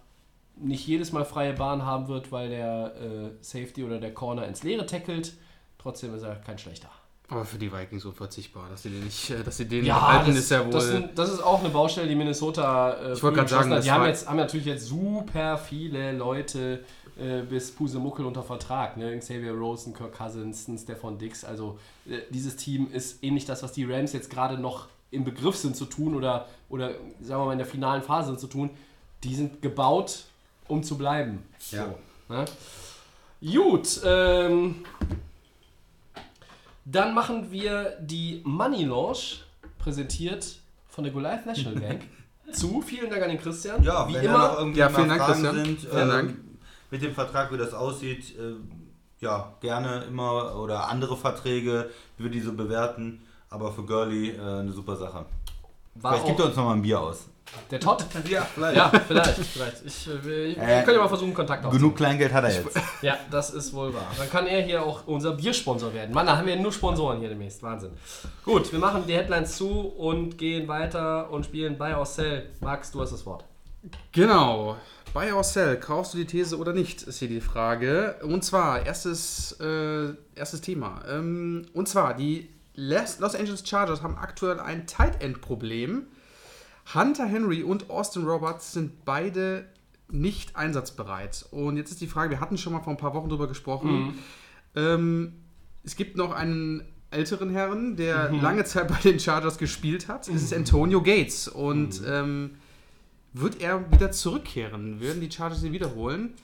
nicht 0.57 0.87
jedes 0.87 1.13
Mal 1.13 1.25
freie 1.25 1.55
Bahn 1.55 1.85
haben 1.85 2.09
wird, 2.09 2.31
weil 2.31 2.51
der 2.51 2.95
äh, 2.97 3.31
Safety 3.41 3.85
oder 3.85 3.99
der 3.99 4.13
Corner 4.13 4.47
ins 4.47 4.63
Leere 4.63 4.85
tackelt. 4.85 5.35
Trotzdem 5.79 6.15
ist 6.15 6.23
er 6.23 6.37
kein 6.37 6.59
schlechter. 6.59 6.91
Aber 7.31 7.45
für 7.45 7.59
die 7.59 7.72
Vikings 7.72 8.05
unverzichtbar, 8.05 8.68
dass 8.68 8.83
sie 8.83 8.91
den 8.91 9.05
nicht, 9.05 9.31
äh, 9.31 9.45
dass 9.45 9.57
sie 9.57 9.66
den 9.66 9.85
Ja, 9.85 9.99
behalten, 9.99 10.31
das, 10.31 10.39
ist 10.39 10.51
ja 10.51 10.64
wohl. 10.64 10.72
das, 10.72 10.87
sind, 10.87 11.16
das 11.16 11.33
ist 11.33 11.41
auch 11.41 11.61
eine 11.61 11.68
Baustelle, 11.68 12.09
die 12.09 12.16
Minnesota 12.16 12.93
äh, 12.95 13.12
Ich 13.12 13.22
wollte 13.22 13.39
gerade 13.39 13.49
sagen, 13.49 13.72
hat. 13.72 13.85
Die 13.85 13.91
haben, 13.91 14.07
jetzt, 14.07 14.28
haben 14.28 14.37
natürlich 14.37 14.66
jetzt 14.66 14.87
super 14.87 15.57
viele 15.57 16.12
Leute 16.12 16.85
äh, 17.16 17.43
bis 17.43 17.70
Pusemuckel 17.70 18.24
unter 18.24 18.43
Vertrag. 18.43 18.97
Ne? 18.97 19.16
Xavier 19.18 19.53
Rosen, 19.53 19.95
Kirk 19.95 20.16
Cousins, 20.16 20.68
Stefan 20.83 21.18
Dix. 21.18 21.45
Also 21.45 21.78
äh, 22.09 22.18
dieses 22.31 22.57
Team 22.57 22.91
ist 22.93 23.22
ähnlich 23.22 23.45
das, 23.45 23.62
was 23.62 23.72
die 23.72 23.85
Rams 23.85 24.12
jetzt 24.12 24.28
gerade 24.28 24.59
noch 24.59 24.89
im 25.12 25.24
Begriff 25.24 25.57
sind 25.57 25.76
zu 25.76 25.85
tun 25.85 26.16
oder, 26.16 26.49
oder 26.68 26.91
sagen 27.20 27.43
wir 27.43 27.47
mal 27.47 27.53
in 27.53 27.59
der 27.59 27.66
finalen 27.66 28.03
Phase 28.03 28.28
sind 28.28 28.41
zu 28.41 28.49
tun. 28.49 28.70
Die 29.22 29.35
sind 29.35 29.62
gebaut, 29.62 30.24
um 30.66 30.83
zu 30.83 30.97
bleiben. 30.97 31.45
Ja. 31.70 31.87
So, 32.28 32.35
ne? 32.35 32.45
Gut, 33.43 34.01
ähm, 34.05 34.76
dann 36.85 37.14
machen 37.14 37.51
wir 37.51 37.97
die 38.01 38.41
Money 38.45 38.85
Launch, 38.85 39.43
präsentiert 39.78 40.57
von 40.89 41.05
der 41.05 41.12
Goliath 41.12 41.47
National 41.47 41.81
Bank. 41.81 42.03
zu. 42.53 42.83
Vielen 42.83 43.09
Dank 43.11 43.22
an 43.22 43.28
den 43.31 43.39
Christian. 43.41 43.83
Ja, 43.83 44.09
wie 44.09 44.14
wenn 44.14 44.24
da 44.24 44.28
immer. 44.35 44.49
noch 44.49 44.59
irgendwie 44.59 44.78
Ja, 44.81 44.89
mal 44.89 44.95
vielen 44.97 45.09
Dank, 45.09 45.20
Fragen 45.22 45.43
Christian. 45.43 45.64
sind, 45.64 45.81
Vielen 45.81 46.09
äh, 46.09 46.12
Dank. 46.12 46.37
mit 46.91 47.03
dem 47.03 47.14
Vertrag, 47.14 47.53
wie 47.53 47.59
das 47.59 47.72
aussieht, 47.74 48.37
äh, 48.39 48.55
ja, 49.20 49.53
gerne 49.61 50.05
immer 50.09 50.57
oder 50.57 50.89
andere 50.89 51.16
Verträge, 51.16 51.91
wie 52.18 52.24
wir 52.24 52.31
die 52.31 52.41
so 52.41 52.53
bewerten. 52.55 53.22
Aber 53.51 53.72
für 53.72 53.85
Girly 53.85 54.31
äh, 54.31 54.41
eine 54.41 54.72
super 54.72 54.97
Sache. 54.97 55.26
war 55.97 56.12
Vielleicht 56.12 56.26
gibt 56.26 56.41
er 56.41 56.47
uns 56.47 56.57
noch 56.57 56.64
mal 56.64 56.74
ein 56.74 56.83
Bier 56.83 57.01
aus. 57.01 57.28
Der 57.71 57.81
Todd. 57.81 58.05
Ja, 58.29 58.47
vielleicht. 58.55 58.77
Ja, 58.77 58.91
vielleicht. 59.07 59.35
vielleicht. 59.35 59.85
Ich, 59.85 60.09
äh, 60.09 60.47
ich, 60.47 60.59
Äh, 60.59 60.67
wir 60.67 60.83
können 60.83 60.97
ja 60.97 61.03
mal 61.03 61.09
versuchen, 61.09 61.35
Kontakt 61.35 61.65
aufzunehmen. 61.65 61.83
Genug 61.83 61.97
Kleingeld 61.97 62.33
hat 62.33 62.45
er 62.45 62.53
jetzt. 62.53 62.81
Ja, 63.03 63.19
das 63.31 63.51
ist 63.51 63.73
wohl 63.73 63.93
wahr. 63.95 64.07
Dann 64.19 64.29
kann 64.31 64.47
er 64.47 64.63
hier 64.63 64.83
auch 64.83 65.07
unser 65.07 65.33
Biersponsor 65.33 65.93
werden. 65.95 66.15
Mann, 66.15 66.27
da 66.27 66.37
haben 66.37 66.47
wir 66.47 66.57
nur 66.57 66.73
Sponsoren 66.73 67.19
hier 67.19 67.29
demnächst. 67.29 67.63
Wahnsinn. 67.63 67.91
Gut, 68.45 68.71
wir 68.73 68.79
machen 68.79 69.05
die 69.07 69.15
Headlines 69.15 69.57
zu 69.57 69.69
und 69.69 70.39
gehen 70.39 70.69
weiter 70.69 71.31
und 71.31 71.47
spielen 71.47 71.79
Buy 71.79 71.95
or 71.95 72.07
Sell. 72.07 72.51
Max, 72.61 72.91
du 72.91 73.01
hast 73.01 73.13
das 73.13 73.25
Wort. 73.27 73.45
Genau. 74.13 74.77
Buy 75.13 75.33
or 75.33 75.43
sell, 75.43 75.77
kaufst 75.79 76.15
du 76.15 76.19
die 76.19 76.27
These 76.27 76.57
oder 76.57 76.73
nicht, 76.73 77.03
ist 77.03 77.19
hier 77.19 77.29
die 77.29 77.41
Frage. 77.41 78.17
Und 78.23 78.45
zwar, 78.45 78.87
erstes, 78.87 79.59
äh, 79.61 80.13
erstes 80.37 80.61
Thema. 80.61 81.03
Ähm, 81.09 81.67
und 81.75 81.89
zwar, 81.89 82.15
die 82.15 82.49
Los 82.77 83.35
Angeles 83.35 83.67
Chargers 83.67 84.03
haben 84.03 84.17
aktuell 84.17 84.61
ein 84.61 84.87
Tight 84.87 85.21
End 85.23 85.41
Problem. 85.41 86.07
Hunter 86.95 87.26
Henry 87.26 87.62
und 87.62 87.91
Austin 87.91 88.24
Roberts 88.24 88.72
sind 88.72 89.05
beide 89.05 89.66
nicht 90.09 90.57
einsatzbereit. 90.57 91.47
Und 91.51 91.76
jetzt 91.76 91.91
ist 91.91 92.01
die 92.01 92.07
Frage, 92.07 92.30
wir 92.30 92.41
hatten 92.41 92.59
schon 92.59 92.72
mal 92.72 92.80
vor 92.80 92.93
ein 92.93 92.97
paar 92.97 93.14
Wochen 93.14 93.28
drüber 93.28 93.47
gesprochen. 93.47 94.18
Ähm, 94.74 95.34
es 95.84 95.97
gibt 95.97 96.16
noch 96.16 96.32
einen 96.32 96.82
älteren 97.11 97.51
Herrn, 97.51 97.97
der 97.97 98.30
lange 98.32 98.64
Zeit 98.64 98.88
bei 98.88 98.99
den 99.03 99.20
Chargers 99.20 99.59
gespielt 99.59 100.09
hat. 100.09 100.28
Es 100.28 100.43
ist 100.43 100.55
Antonio 100.55 101.03
Gates. 101.03 101.49
Und 101.49 102.03
ähm, 102.07 102.57
wird 103.32 103.61
er 103.61 103.91
wieder 103.93 104.11
zurückkehren? 104.11 105.01
Werden 105.01 105.20
die 105.20 105.30
Chargers 105.30 105.62
ihn 105.62 105.72
wiederholen? 105.72 106.34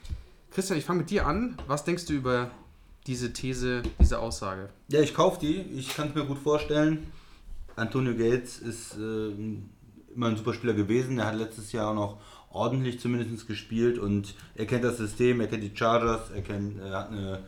Christian, 0.51 0.78
ich 0.78 0.84
fange 0.84 1.01
mit 1.01 1.11
dir 1.11 1.26
an. 1.26 1.57
Was 1.66 1.84
denkst 1.84 2.07
du 2.07 2.14
über 2.14 2.51
diese 3.07 3.32
These, 3.32 3.82
diese 4.01 4.18
Aussage? 4.18 4.68
Ja, 4.88 5.01
ich 5.01 5.14
kaufe 5.14 5.40
die. 5.40 5.57
Ich 5.57 5.94
kann 5.97 6.09
es 6.09 6.14
mir 6.14 6.24
gut 6.24 6.38
vorstellen. 6.38 7.07
Antonio 7.76 8.14
Gates 8.14 8.59
ist 8.59 8.97
äh, 8.97 9.32
immer 10.17 10.29
ein 10.29 10.37
super 10.37 10.55
Spieler 10.55 10.75
gewesen. 10.75 11.19
Er 11.19 11.27
hat 11.27 11.37
letztes 11.37 11.73
Jahr 11.73 11.91
auch 11.91 11.95
noch 11.95 12.21
ordentlich 12.51 12.99
zumindest 13.01 13.47
gespielt 13.47 13.99
und 13.99 14.35
er 14.55 14.67
kennt 14.67 14.83
das 14.83 14.97
System, 14.97 15.41
er 15.41 15.47
kennt 15.47 15.62
die 15.62 15.77
Chargers, 15.77 16.31
er, 16.31 16.43
kennt, 16.43 16.81
er 16.81 16.99
hat 16.99 17.11
eine 17.11 17.37
äh, 17.37 17.41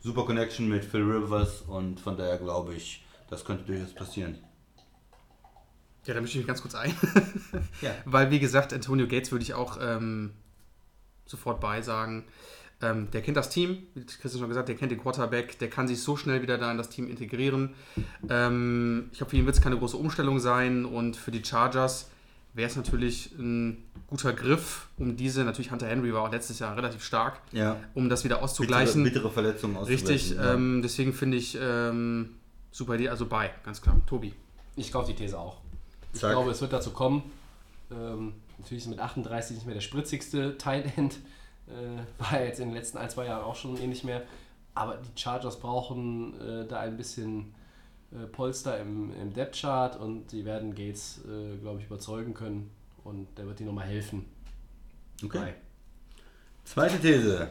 super 0.00 0.24
Connection 0.24 0.68
mit 0.68 0.84
Phil 0.84 1.02
Rivers 1.02 1.62
und 1.62 2.00
von 2.00 2.16
daher 2.16 2.38
glaube 2.38 2.74
ich, 2.74 3.04
das 3.28 3.44
könnte 3.44 3.64
durchaus 3.64 3.92
passieren. 3.94 4.38
Ja, 6.06 6.14
da 6.14 6.20
mische 6.20 6.34
ich 6.34 6.38
mich 6.38 6.46
ganz 6.46 6.62
kurz 6.62 6.74
ein. 6.74 6.94
Ja. 7.82 7.90
Weil, 8.04 8.30
wie 8.30 8.38
gesagt, 8.38 8.72
Antonio 8.72 9.08
Gates 9.08 9.32
würde 9.32 9.42
ich 9.42 9.54
auch 9.54 9.76
ähm, 9.80 10.34
sofort 11.26 11.60
beisagen. 11.60 12.24
Ähm, 12.82 13.10
der 13.10 13.22
kennt 13.22 13.36
das 13.38 13.48
Team, 13.48 13.84
wie 13.94 14.04
Christian 14.04 14.38
schon 14.40 14.48
gesagt, 14.48 14.68
der 14.68 14.76
kennt 14.76 14.92
den 14.92 15.00
Quarterback, 15.00 15.58
der 15.58 15.70
kann 15.70 15.88
sich 15.88 16.02
so 16.02 16.14
schnell 16.16 16.42
wieder 16.42 16.58
da 16.58 16.70
in 16.70 16.76
das 16.76 16.90
Team 16.90 17.08
integrieren. 17.08 17.74
Ähm, 18.28 19.08
ich 19.12 19.18
glaube, 19.18 19.30
für 19.30 19.36
ihn 19.36 19.46
wird 19.46 19.56
es 19.56 19.62
keine 19.62 19.78
große 19.78 19.96
Umstellung 19.96 20.40
sein 20.40 20.84
und 20.84 21.16
für 21.16 21.30
die 21.30 21.42
Chargers 21.44 22.10
wäre 22.52 22.68
es 22.68 22.76
natürlich 22.76 23.32
ein 23.38 23.82
guter 24.08 24.32
Griff, 24.32 24.88
um 24.98 25.16
diese, 25.16 25.44
natürlich 25.44 25.70
Hunter 25.70 25.86
Henry 25.86 26.12
war 26.12 26.22
auch 26.22 26.32
letztes 26.32 26.58
Jahr 26.58 26.76
relativ 26.76 27.02
stark, 27.04 27.40
Ja. 27.52 27.76
um 27.94 28.08
das 28.08 28.24
wieder 28.24 28.36
Bittere, 28.36 28.44
auszugleichen. 28.44 29.04
bittere 29.04 29.30
Verletzungen 29.30 29.76
auszugleichen. 29.76 30.06
Richtig, 30.08 30.36
ja. 30.36 30.54
ähm, 30.54 30.80
deswegen 30.82 31.12
finde 31.12 31.36
ich 31.38 31.56
ähm, 31.60 32.36
super 32.70 32.94
Idee, 32.94 33.08
also 33.08 33.26
bei, 33.26 33.50
ganz 33.64 33.80
klar. 33.82 34.00
Tobi. 34.06 34.32
Ich 34.76 34.92
kaufe 34.92 35.10
die 35.12 35.16
These 35.16 35.38
auch. 35.38 35.60
Ich 36.12 36.20
Zack. 36.20 36.32
glaube, 36.32 36.50
es 36.50 36.60
wird 36.60 36.72
dazu 36.72 36.90
kommen. 36.90 37.22
Ähm, 37.90 38.34
natürlich 38.58 38.84
ist 38.84 38.90
mit 38.90 39.00
38 39.00 39.56
nicht 39.56 39.66
mehr 39.66 39.74
der 39.74 39.80
spritzigste 39.82 40.56
Tight 40.58 40.96
End. 40.98 41.16
Äh, 41.68 42.00
war 42.18 42.42
jetzt 42.42 42.60
in 42.60 42.68
den 42.68 42.76
letzten 42.76 42.98
ein, 42.98 43.10
zwei 43.10 43.26
Jahren 43.26 43.44
auch 43.44 43.56
schon 43.56 43.76
ähnlich 43.76 44.04
mehr. 44.04 44.22
Aber 44.74 44.96
die 44.96 45.20
Chargers 45.20 45.58
brauchen 45.58 46.38
äh, 46.40 46.66
da 46.66 46.80
ein 46.80 46.96
bisschen 46.96 47.54
äh, 48.12 48.26
Polster 48.26 48.78
im, 48.78 49.12
im 49.20 49.32
Depth-Chart 49.32 49.98
und 49.98 50.32
die 50.32 50.44
werden 50.44 50.74
Gates, 50.74 51.20
äh, 51.24 51.56
glaube 51.56 51.80
ich, 51.80 51.86
überzeugen 51.86 52.34
können. 52.34 52.70
Und 53.04 53.26
der 53.38 53.46
wird 53.46 53.60
ihnen 53.60 53.68
nochmal 53.68 53.86
helfen. 53.86 54.26
Okay. 55.24 55.38
Bei. 55.38 55.54
Zweite 56.64 57.00
These. 57.00 57.48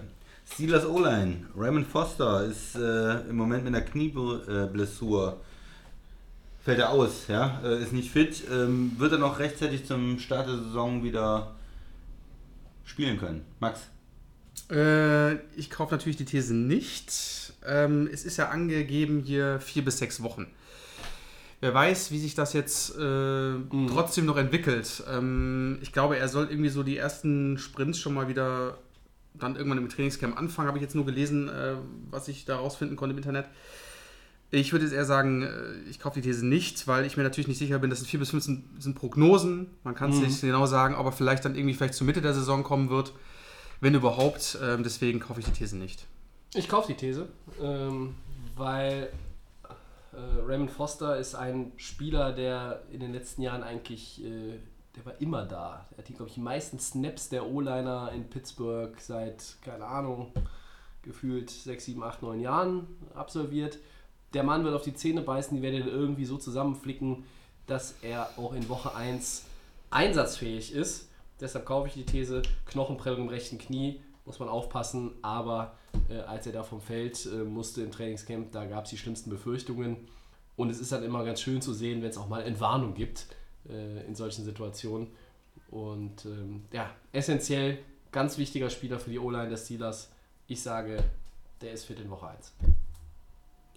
Steelers 0.48 0.86
O-Line. 0.86 1.48
Raymond 1.56 1.88
Foster 1.88 2.44
ist 2.44 2.76
äh, 2.76 3.22
im 3.30 3.38
Moment 3.38 3.64
mit 3.64 3.74
einer 3.74 3.84
Knieblessur. 3.84 5.42
Fällt 6.62 6.80
er 6.80 6.90
aus, 6.92 7.28
ja? 7.28 7.62
Äh, 7.64 7.82
ist 7.82 7.94
nicht 7.94 8.12
fit. 8.12 8.44
Ähm, 8.52 8.92
wird 8.98 9.14
er 9.14 9.18
noch 9.18 9.40
rechtzeitig 9.40 9.86
zum 9.86 10.20
Start 10.20 10.48
der 10.48 10.58
Saison 10.58 11.04
wieder 11.04 11.56
spielen 12.84 13.18
können? 13.18 13.46
Max? 13.60 13.88
Äh, 14.72 15.36
ich 15.58 15.70
kaufe 15.70 15.94
natürlich 15.94 16.18
die 16.18 16.26
These 16.26 16.54
nicht. 16.54 17.54
Ähm, 17.66 18.10
es 18.12 18.26
ist 18.26 18.38
ja 18.38 18.50
angegeben 18.50 19.22
hier 19.22 19.60
vier 19.60 19.84
bis 19.84 19.98
sechs 19.98 20.22
Wochen. 20.22 20.48
Wer 21.62 21.74
weiß, 21.74 22.12
wie 22.12 22.20
sich 22.20 22.36
das 22.36 22.54
jetzt 22.54 22.98
äh, 22.98 23.54
trotzdem 23.88 24.26
noch 24.26 24.38
entwickelt. 24.38 25.04
Ähm, 25.10 25.80
ich 25.82 25.94
glaube, 25.94 26.18
er 26.18 26.28
soll 26.28 26.48
irgendwie 26.50 26.70
so 26.70 26.84
die 26.84 26.98
ersten 26.98 27.58
Sprints 27.58 28.00
schon 28.00 28.14
mal 28.14 28.28
wieder 28.28 28.78
dann 29.40 29.56
irgendwann 29.56 29.80
im 29.80 29.90
Trainingscamp 29.90 30.38
anfangen, 30.38 30.68
habe 30.68 30.78
ich 30.78 30.82
jetzt 30.82 30.96
nur 30.96 31.06
gelesen, 31.06 31.50
äh, 31.50 31.76
was 32.10 32.28
ich 32.28 32.46
da 32.46 32.58
rausfinden 32.58 32.96
konnte 32.96 33.14
im 33.14 33.18
Internet. 33.18 33.46
Ich 34.52 34.72
würde 34.72 34.86
jetzt 34.86 34.94
eher 34.94 35.06
sagen, 35.06 35.44
äh, 35.44 35.90
ich 35.90 36.00
kaufe 36.00 36.22
die 36.22 36.28
These 36.28 36.46
nicht, 36.46 36.88
weil 36.88 37.06
ich 37.06 37.18
mir 37.18 37.24
natürlich 37.24 37.48
nicht 37.48 37.58
sicher 37.58 37.80
bin, 37.80 37.90
dass 37.90 38.02
es 38.02 38.08
4 38.08 38.20
bis 38.20 38.30
5 38.30 38.44
sind, 38.44 38.64
sind 38.80 38.96
Prognosen. 38.96 39.68
Man 39.84 39.96
kann 39.96 40.12
es 40.12 40.20
nicht 40.20 40.42
genau 40.42 40.66
sagen, 40.66 40.96
ob 40.96 41.06
er 41.06 41.12
vielleicht 41.12 41.46
dann 41.46 41.56
irgendwie 41.56 41.74
vielleicht 41.74 41.96
zur 41.96 42.08
Mitte 42.08 42.22
der 42.22 42.34
Saison 42.34 42.64
kommen 42.64 42.90
wird, 42.90 43.14
wenn 43.82 43.94
überhaupt. 43.94 44.58
Ähm, 44.62 44.84
deswegen 44.84 45.20
kaufe 45.20 45.40
ich 45.40 45.46
die 45.46 45.52
These 45.52 45.78
nicht. 45.78 46.06
Ich 46.54 46.70
kaufe 46.70 46.88
die 46.88 46.96
These, 46.96 47.28
ähm, 47.62 48.16
weil 48.56 49.12
äh, 50.14 50.42
Raymond 50.46 50.72
Foster 50.72 51.18
ist 51.18 51.36
ein 51.36 51.74
Spieler, 51.76 52.32
der 52.32 52.84
in 52.92 53.02
den 53.02 53.12
letzten 53.12 53.42
Jahren 53.42 53.64
eigentlich, 53.64 54.24
äh, 54.24 54.60
der 54.96 55.06
war 55.06 55.20
immer 55.20 55.46
da. 55.46 55.86
Er 55.92 55.98
hat, 55.98 56.08
glaube 56.08 56.28
ich, 56.28 56.36
die 56.36 56.42
meisten 56.42 56.80
Snaps 56.80 57.28
der 57.30 57.46
O-Liner 57.46 58.12
in 58.14 58.30
Pittsburgh 58.30 58.96
seit, 59.00 59.58
keine 59.62 59.86
Ahnung, 59.86 60.32
gefühlt 61.02 61.50
6, 61.50 61.86
7, 61.86 62.04
8, 62.04 62.22
9 62.22 62.40
Jahren 62.40 62.88
absolviert. 63.14 63.78
Der 64.34 64.44
Mann 64.44 64.64
wird 64.64 64.76
auf 64.76 64.84
die 64.84 64.94
Zähne 64.94 65.22
beißen, 65.22 65.56
die 65.56 65.64
werden 65.64 65.82
ihn 65.82 65.88
irgendwie 65.88 66.26
so 66.26 66.38
zusammenflicken, 66.38 67.26
dass 67.68 67.96
er 68.02 68.30
auch 68.38 68.54
in 68.54 68.68
Woche 68.70 68.96
1 68.96 69.44
einsatzfähig 69.90 70.74
ist. 70.74 71.10
Deshalb 71.40 71.66
kaufe 71.66 71.88
ich 71.88 71.94
die 71.94 72.06
These, 72.06 72.42
Knochenprellung 72.66 73.22
im 73.22 73.28
rechten 73.28 73.58
Knie, 73.58 74.02
muss 74.26 74.40
man 74.40 74.50
aufpassen, 74.50 75.12
aber 75.22 75.76
äh, 76.10 76.20
als 76.20 76.48
er 76.48 76.54
da 76.54 76.64
vom 76.64 76.82
Feld 76.82 77.26
äh, 77.26 77.44
musste 77.44 77.84
im 77.84 77.92
Trainingscamp, 77.92 78.52
da 78.52 78.66
gab 78.66 78.86
es 78.86 78.92
die 78.92 78.98
schlimmsten 78.98 79.30
Befürchtungen. 79.30 80.08
Und 80.56 80.70
es 80.70 80.80
ist 80.80 80.92
dann 80.92 81.04
immer 81.04 81.24
ganz 81.26 81.42
schön 81.42 81.62
zu 81.62 81.74
sehen, 81.74 82.02
wenn 82.02 82.10
es 82.10 82.18
auch 82.18 82.30
mal 82.30 82.42
Entwarnung 82.42 82.94
gibt 82.94 83.28
äh, 83.70 84.06
in 84.06 84.16
solchen 84.16 84.46
Situationen. 84.46 85.08
Und 85.70 86.26
ähm, 86.26 86.64
ja, 86.72 86.90
essentiell, 87.12 87.80
ganz 88.12 88.38
wichtiger 88.38 88.70
Spieler 88.70 89.00
für 89.00 89.10
die 89.10 89.20
O-Line 89.20 89.50
des 89.50 89.66
Steelers. 89.66 90.12
Ich 90.48 90.62
sage, 90.62 91.04
der 91.62 91.74
ist 91.74 91.86
fit 91.86 92.00
in 92.00 92.10
Woche 92.10 92.28
1. 92.28 92.54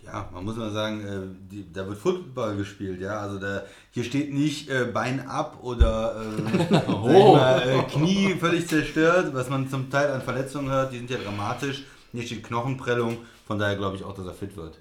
Ja, 0.04 0.28
man 0.32 0.44
muss 0.44 0.56
mal 0.56 0.70
sagen, 0.70 1.00
äh, 1.04 1.20
die, 1.50 1.70
da 1.72 1.86
wird 1.86 1.98
Football 1.98 2.56
gespielt, 2.56 3.00
ja. 3.00 3.20
Also 3.20 3.38
da 3.38 3.62
hier 3.90 4.04
steht 4.04 4.32
nicht 4.32 4.70
äh, 4.70 4.84
Bein 4.84 5.26
ab 5.28 5.58
oder 5.62 6.22
äh, 6.22 6.62
ich 6.64 6.70
mal, 6.82 7.62
äh, 7.68 7.82
Knie 7.90 8.34
völlig 8.40 8.66
zerstört, 8.68 9.34
was 9.34 9.50
man 9.50 9.68
zum 9.68 9.90
Teil 9.90 10.10
an 10.12 10.22
Verletzungen 10.22 10.70
hört, 10.70 10.92
die 10.92 10.98
sind 10.98 11.10
ja 11.10 11.18
dramatisch. 11.18 11.84
Hier 12.12 12.22
steht 12.22 12.42
Knochenprellung, 12.44 13.18
von 13.46 13.58
daher 13.58 13.76
glaube 13.76 13.96
ich 13.96 14.04
auch, 14.04 14.14
dass 14.14 14.24
er 14.26 14.32
fit 14.34 14.56
wird. 14.56 14.78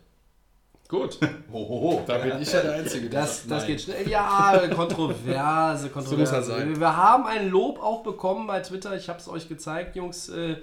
Gut. 0.88 1.20
Hohoho, 1.52 2.02
da 2.08 2.18
bin 2.20 2.42
ich 2.42 2.50
ja 2.54 2.62
der 2.62 2.76
Einzige. 2.76 3.10
der 3.10 3.20
Das, 3.22 3.46
das 3.46 3.64
nein. 3.64 3.68
geht 3.68 3.82
schnell. 3.82 4.08
Ja, 4.08 4.58
kontroverse, 4.74 5.90
kontroverse. 5.90 6.18
muss 6.22 6.32
er 6.32 6.44
sein. 6.44 6.80
Wir 6.80 6.96
haben 6.96 7.26
ein 7.26 7.50
Lob 7.50 7.84
auch 7.84 8.04
bekommen 8.04 8.48
bei 8.48 8.62
Twitter. 8.62 8.96
Ich 8.96 9.10
habe 9.10 9.20
es 9.20 9.28
euch 9.28 9.50
gezeigt, 9.50 9.98
Jungs. 9.98 10.30
Äh, 10.30 10.56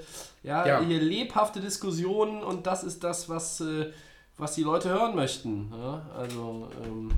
ja, 0.43 0.67
Ja. 0.67 0.81
hier 0.81 0.99
lebhafte 1.03 1.61
Diskussionen 1.61 2.43
und 2.43 2.67
das 2.67 2.85
ist 2.85 3.05
das, 3.05 3.29
was, 3.29 3.61
äh, 3.61 3.93
was 4.37 4.55
die 4.55 4.63
Leute 4.63 4.89
hören 4.89 5.15
möchten. 5.15 5.73
Ja, 5.73 6.03
also, 6.17 6.69
ähm, 6.85 7.11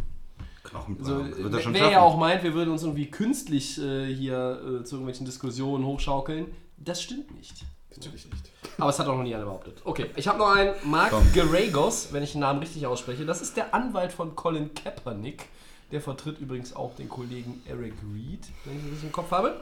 so, 1.00 1.20
er 1.20 1.52
wer 1.52 1.60
schaffen. 1.60 1.74
ja 1.76 2.00
auch 2.00 2.18
meint, 2.18 2.42
wir 2.42 2.54
würden 2.54 2.70
uns 2.70 2.82
irgendwie 2.82 3.10
künstlich 3.10 3.80
äh, 3.80 4.12
hier 4.12 4.60
äh, 4.60 4.84
zu 4.84 4.96
irgendwelchen 4.96 5.24
Diskussionen 5.24 5.84
hochschaukeln, 5.84 6.46
das 6.76 7.02
stimmt 7.02 7.34
nicht. 7.34 7.64
Natürlich 7.90 8.26
nicht. 8.26 8.50
Aber 8.78 8.90
es 8.90 8.98
hat 8.98 9.06
auch 9.06 9.16
noch 9.16 9.22
nie 9.22 9.34
einer 9.34 9.46
behauptet. 9.46 9.80
Okay, 9.84 10.10
ich 10.16 10.28
habe 10.28 10.38
noch 10.38 10.54
einen. 10.54 10.74
Mark 10.84 11.10
Komm. 11.10 11.32
Garagos, 11.32 12.12
wenn 12.12 12.22
ich 12.22 12.32
den 12.32 12.42
Namen 12.42 12.60
richtig 12.60 12.86
ausspreche. 12.86 13.24
Das 13.24 13.40
ist 13.40 13.56
der 13.56 13.74
Anwalt 13.74 14.12
von 14.12 14.36
Colin 14.36 14.74
Kaepernick. 14.74 15.48
Der 15.92 16.00
vertritt 16.00 16.38
übrigens 16.40 16.74
auch 16.74 16.94
den 16.94 17.08
Kollegen 17.08 17.62
Eric 17.66 17.94
Reed, 18.12 18.46
wenn 18.64 18.76
ich 18.76 18.92
das 18.92 19.02
im 19.02 19.12
Kopf 19.12 19.30
habe. 19.30 19.60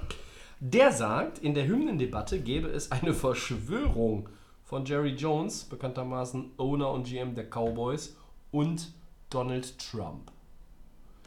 Der 0.59 0.91
sagt, 0.91 1.39
in 1.39 1.55
der 1.55 1.67
Hymnendebatte 1.67 2.41
gäbe 2.41 2.69
es 2.69 2.91
eine 2.91 3.13
Verschwörung 3.13 4.29
von 4.65 4.85
Jerry 4.85 5.11
Jones, 5.11 5.65
bekanntermaßen 5.65 6.53
Owner 6.57 6.91
und 6.91 7.07
GM 7.07 7.35
der 7.35 7.45
Cowboys, 7.45 8.17
und 8.51 8.93
Donald 9.31 9.79
Trump. 9.79 10.31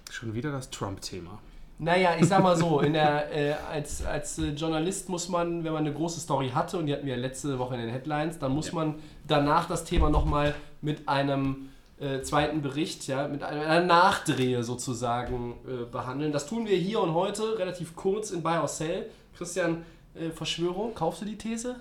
Schon 0.10 0.34
wieder 0.34 0.52
das 0.52 0.70
Trump-Thema. 0.70 1.40
Naja, 1.80 2.16
ich 2.20 2.28
sag 2.28 2.42
mal 2.42 2.56
so, 2.56 2.80
in 2.82 2.94
der, 2.94 3.32
äh, 3.36 3.54
als, 3.72 4.04
als 4.04 4.40
äh, 4.40 4.50
Journalist 4.50 5.10
muss 5.10 5.30
man, 5.30 5.64
wenn 5.64 5.74
man 5.74 5.86
eine 5.86 5.94
große 5.94 6.20
Story 6.20 6.50
hatte, 6.50 6.78
und 6.78 6.88
die 6.88 6.94
hatten 6.94 7.06
wir 7.06 7.18
letzte 7.18 7.60
Woche 7.60 7.76
in 7.76 7.82
den 7.82 7.90
Headlines, 7.90 8.40
dann 8.40 8.54
muss 8.54 8.72
man 8.72 8.96
danach 9.28 9.68
das 9.68 9.84
Thema 9.84 10.10
nochmal 10.10 10.56
mit 10.82 11.08
einem 11.08 11.70
äh, 12.00 12.22
zweiten 12.22 12.62
Bericht, 12.62 13.08
ja, 13.08 13.28
mit 13.28 13.44
einer, 13.44 13.62
einer 13.62 13.86
Nachdrehe 13.86 14.64
sozusagen 14.64 15.56
äh, 15.68 15.86
behandeln. 15.86 16.32
Das 16.32 16.48
tun 16.48 16.66
wir 16.66 16.78
hier 16.78 17.02
und 17.02 17.14
heute, 17.14 17.60
relativ 17.60 17.96
kurz 17.96 18.32
in 18.32 18.42
Buy 18.42 18.58
or 18.60 18.68
Sell. 18.68 19.10
Christian, 19.36 19.86
äh, 20.16 20.32
Verschwörung, 20.32 20.96
kaufst 20.96 21.22
du 21.22 21.26
die 21.26 21.38
These? 21.38 21.76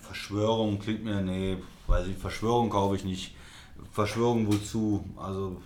Verschwörung 0.00 0.78
klingt 0.78 1.04
mir, 1.04 1.20
nee, 1.20 1.58
weiß 1.86 2.06
ich, 2.06 2.16
Verschwörung 2.16 2.70
kaufe 2.70 2.96
ich 2.96 3.04
nicht. 3.04 3.34
Verschwörung 3.92 4.46
wozu? 4.46 5.04
Also 5.16 5.60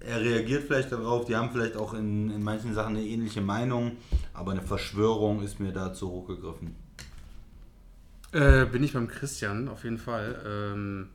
er 0.00 0.20
reagiert 0.20 0.64
vielleicht 0.64 0.92
darauf, 0.92 1.24
die 1.26 1.36
haben 1.36 1.50
vielleicht 1.50 1.76
auch 1.76 1.94
in, 1.94 2.30
in 2.30 2.42
manchen 2.42 2.74
Sachen 2.74 2.96
eine 2.96 3.04
ähnliche 3.04 3.40
Meinung, 3.40 3.92
aber 4.34 4.52
eine 4.52 4.62
Verschwörung 4.62 5.42
ist 5.42 5.60
mir 5.60 5.72
da 5.72 5.92
zu 5.92 6.08
hoch 6.10 6.26
gegriffen. 6.28 6.76
Äh, 8.32 8.66
bin 8.66 8.82
ich 8.82 8.92
beim 8.92 9.08
Christian, 9.08 9.68
auf 9.68 9.84
jeden 9.84 9.98
Fall. 9.98 10.42
Ähm, 10.46 11.08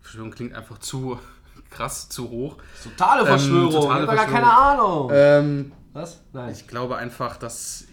Verschwörung 0.00 0.30
klingt 0.30 0.54
einfach 0.54 0.78
zu 0.78 1.18
krass, 1.70 2.08
zu 2.08 2.28
hoch. 2.30 2.56
Totale 2.82 3.24
Verschwörung, 3.26 3.70
totale 3.72 4.04
ich 4.04 4.08
hab 4.10 4.16
gar 4.16 4.28
Verschwörung. 4.28 4.32
keine 4.32 4.52
Ahnung. 4.52 5.10
Ähm, 5.12 5.72
Was? 5.92 6.20
Nein. 6.32 6.52
ich 6.52 6.66
glaube 6.66 6.96
einfach, 6.96 7.36
dass. 7.36 7.86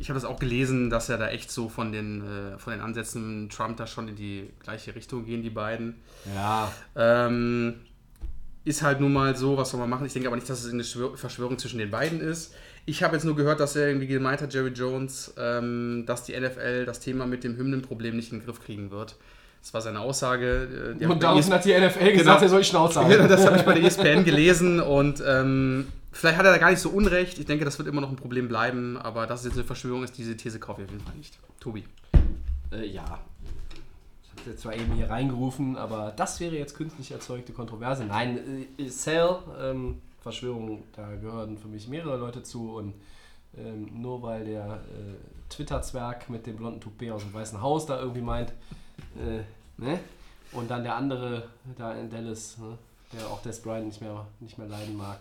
Ich 0.00 0.08
habe 0.10 0.18
das 0.20 0.24
auch 0.28 0.38
gelesen, 0.38 0.90
dass 0.90 1.08
er 1.08 1.18
da 1.18 1.28
echt 1.28 1.50
so 1.50 1.68
von 1.68 1.90
den, 1.92 2.22
äh, 2.22 2.58
von 2.58 2.72
den 2.72 2.80
Ansätzen 2.80 3.48
Trump 3.50 3.76
da 3.78 3.86
schon 3.86 4.08
in 4.08 4.16
die 4.16 4.48
gleiche 4.62 4.94
Richtung 4.94 5.24
gehen, 5.24 5.42
die 5.42 5.50
beiden. 5.50 5.96
ja. 6.34 6.70
Ähm, 6.96 7.74
ist 8.64 8.82
halt 8.82 9.00
nun 9.00 9.12
mal 9.14 9.34
so, 9.34 9.56
was 9.56 9.70
soll 9.70 9.80
man 9.80 9.88
machen? 9.88 10.04
Ich 10.06 10.12
denke 10.12 10.28
aber 10.28 10.36
nicht, 10.36 10.48
dass 10.50 10.62
es 10.62 10.70
eine 10.72 10.82
Schwör- 10.84 11.16
Verschwörung 11.16 11.56
zwischen 11.58 11.78
den 11.78 11.90
beiden 11.90 12.20
ist. 12.20 12.52
Ich 12.84 13.02
habe 13.02 13.16
jetzt 13.16 13.24
nur 13.24 13.34
gehört, 13.34 13.60
dass 13.60 13.76
er 13.76 13.88
irgendwie 13.88 14.06
gemeint 14.06 14.42
hat, 14.42 14.52
Jerry 14.52 14.70
Jones, 14.70 15.32
ähm, 15.38 16.04
dass 16.06 16.24
die 16.24 16.38
NFL 16.38 16.84
das 16.84 17.00
Thema 17.00 17.26
mit 17.26 17.44
dem 17.44 17.56
Hymnenproblem 17.56 18.14
nicht 18.16 18.30
in 18.32 18.40
den 18.40 18.44
Griff 18.44 18.60
kriegen 18.62 18.90
wird. 18.90 19.16
Das 19.62 19.72
war 19.72 19.80
seine 19.80 20.00
Aussage. 20.00 20.92
äh, 20.94 20.98
die 20.98 21.04
ich 21.04 21.10
Und 21.10 21.22
daraufhin 21.22 21.50
ESPN 21.50 21.54
hat 21.54 21.64
die 21.64 21.72
NFL 21.72 22.12
gesagt, 22.12 22.18
Genau. 22.40 22.40
er 22.42 22.48
soll 22.50 22.60
die 22.60 22.66
Schnauze 22.66 22.94
Ja, 23.00 23.04
halten. 23.06 23.28
das 23.28 23.46
habe 23.46 23.56
ich 23.56 23.62
bei 23.62 23.74
der 23.74 23.84
ESPN 23.84 24.24
gelesen 24.24 24.80
und 24.80 25.22
ähm, 25.26 25.86
vielleicht 26.12 26.38
hat 26.38 26.46
er 26.46 26.52
da 26.52 26.58
gar 26.58 26.70
nicht 26.70 26.80
so 26.80 26.90
unrecht. 26.90 27.38
Ich 27.38 27.46
denke, 27.46 27.64
das 27.64 27.78
wird 27.78 27.88
immer 27.88 28.00
noch 28.00 28.10
ein 28.10 28.16
Problem 28.16 28.48
bleiben, 28.48 28.96
aber 28.96 29.26
dass 29.26 29.40
es 29.40 29.46
jetzt 29.46 29.54
eine 29.56 29.64
Verschwörung 29.64 30.04
ist, 30.04 30.16
diese 30.18 30.36
These 30.36 30.58
kaufe 30.58 30.82
ich 30.82 30.86
auf 30.86 30.92
jeden 30.92 31.04
Fall 31.04 31.16
nicht. 31.16 31.38
Tobi. 31.60 31.84
Äh, 32.72 32.86
ja. 32.86 33.20
Ich 34.22 34.40
habe 34.40 34.50
jetzt 34.50 34.62
zwar 34.62 34.74
eben 34.74 34.92
hier 34.92 35.10
reingerufen, 35.10 35.76
aber 35.76 36.12
das 36.16 36.40
wäre 36.40 36.56
jetzt 36.56 36.76
künstlich 36.76 37.10
erzeugte 37.10 37.52
Kontroverse. 37.52 38.04
Nein, 38.04 38.66
äh, 38.78 38.88
Cell, 38.88 39.38
ähm, 39.60 40.00
Verschwörung, 40.20 40.84
da 40.94 41.14
gehören 41.16 41.58
für 41.58 41.68
mich 41.68 41.88
mehrere 41.88 42.16
Leute 42.16 42.42
zu 42.42 42.76
und 42.76 42.94
ähm, 43.56 43.88
nur 44.00 44.22
weil 44.22 44.44
der 44.44 44.74
äh, 44.74 45.48
Twitter-Zwerg 45.48 46.28
mit 46.28 46.46
dem 46.46 46.56
blonden 46.56 46.80
Toupet 46.80 47.10
aus 47.10 47.22
dem 47.22 47.32
Weißen 47.32 47.60
Haus 47.60 47.86
da 47.86 47.98
irgendwie 47.98 48.20
meint, 48.20 48.52
äh, 49.16 49.42
ne? 49.80 49.98
Und 50.52 50.70
dann 50.70 50.82
der 50.82 50.96
andere 50.96 51.48
da 51.76 51.94
in 51.94 52.08
Dallas, 52.10 52.58
ne? 52.58 52.78
der 53.12 53.26
auch 53.28 53.42
Des 53.42 53.60
Bryant 53.60 53.86
nicht 53.86 54.00
mehr, 54.00 54.26
nicht 54.40 54.58
mehr 54.58 54.66
leiden 54.66 54.96
mag. 54.96 55.20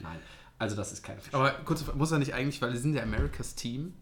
Nein, 0.00 0.18
also 0.58 0.76
das 0.76 0.92
ist 0.92 1.02
keine 1.02 1.20
Verschwörung. 1.20 1.46
Aber 1.46 1.58
kurz, 1.64 1.84
muss 1.94 2.12
er 2.12 2.18
nicht 2.18 2.34
eigentlich, 2.34 2.60
weil 2.62 2.72
wir 2.72 2.80
sind 2.80 2.94
ja 2.94 3.02
Americas 3.02 3.54
Team. 3.54 3.94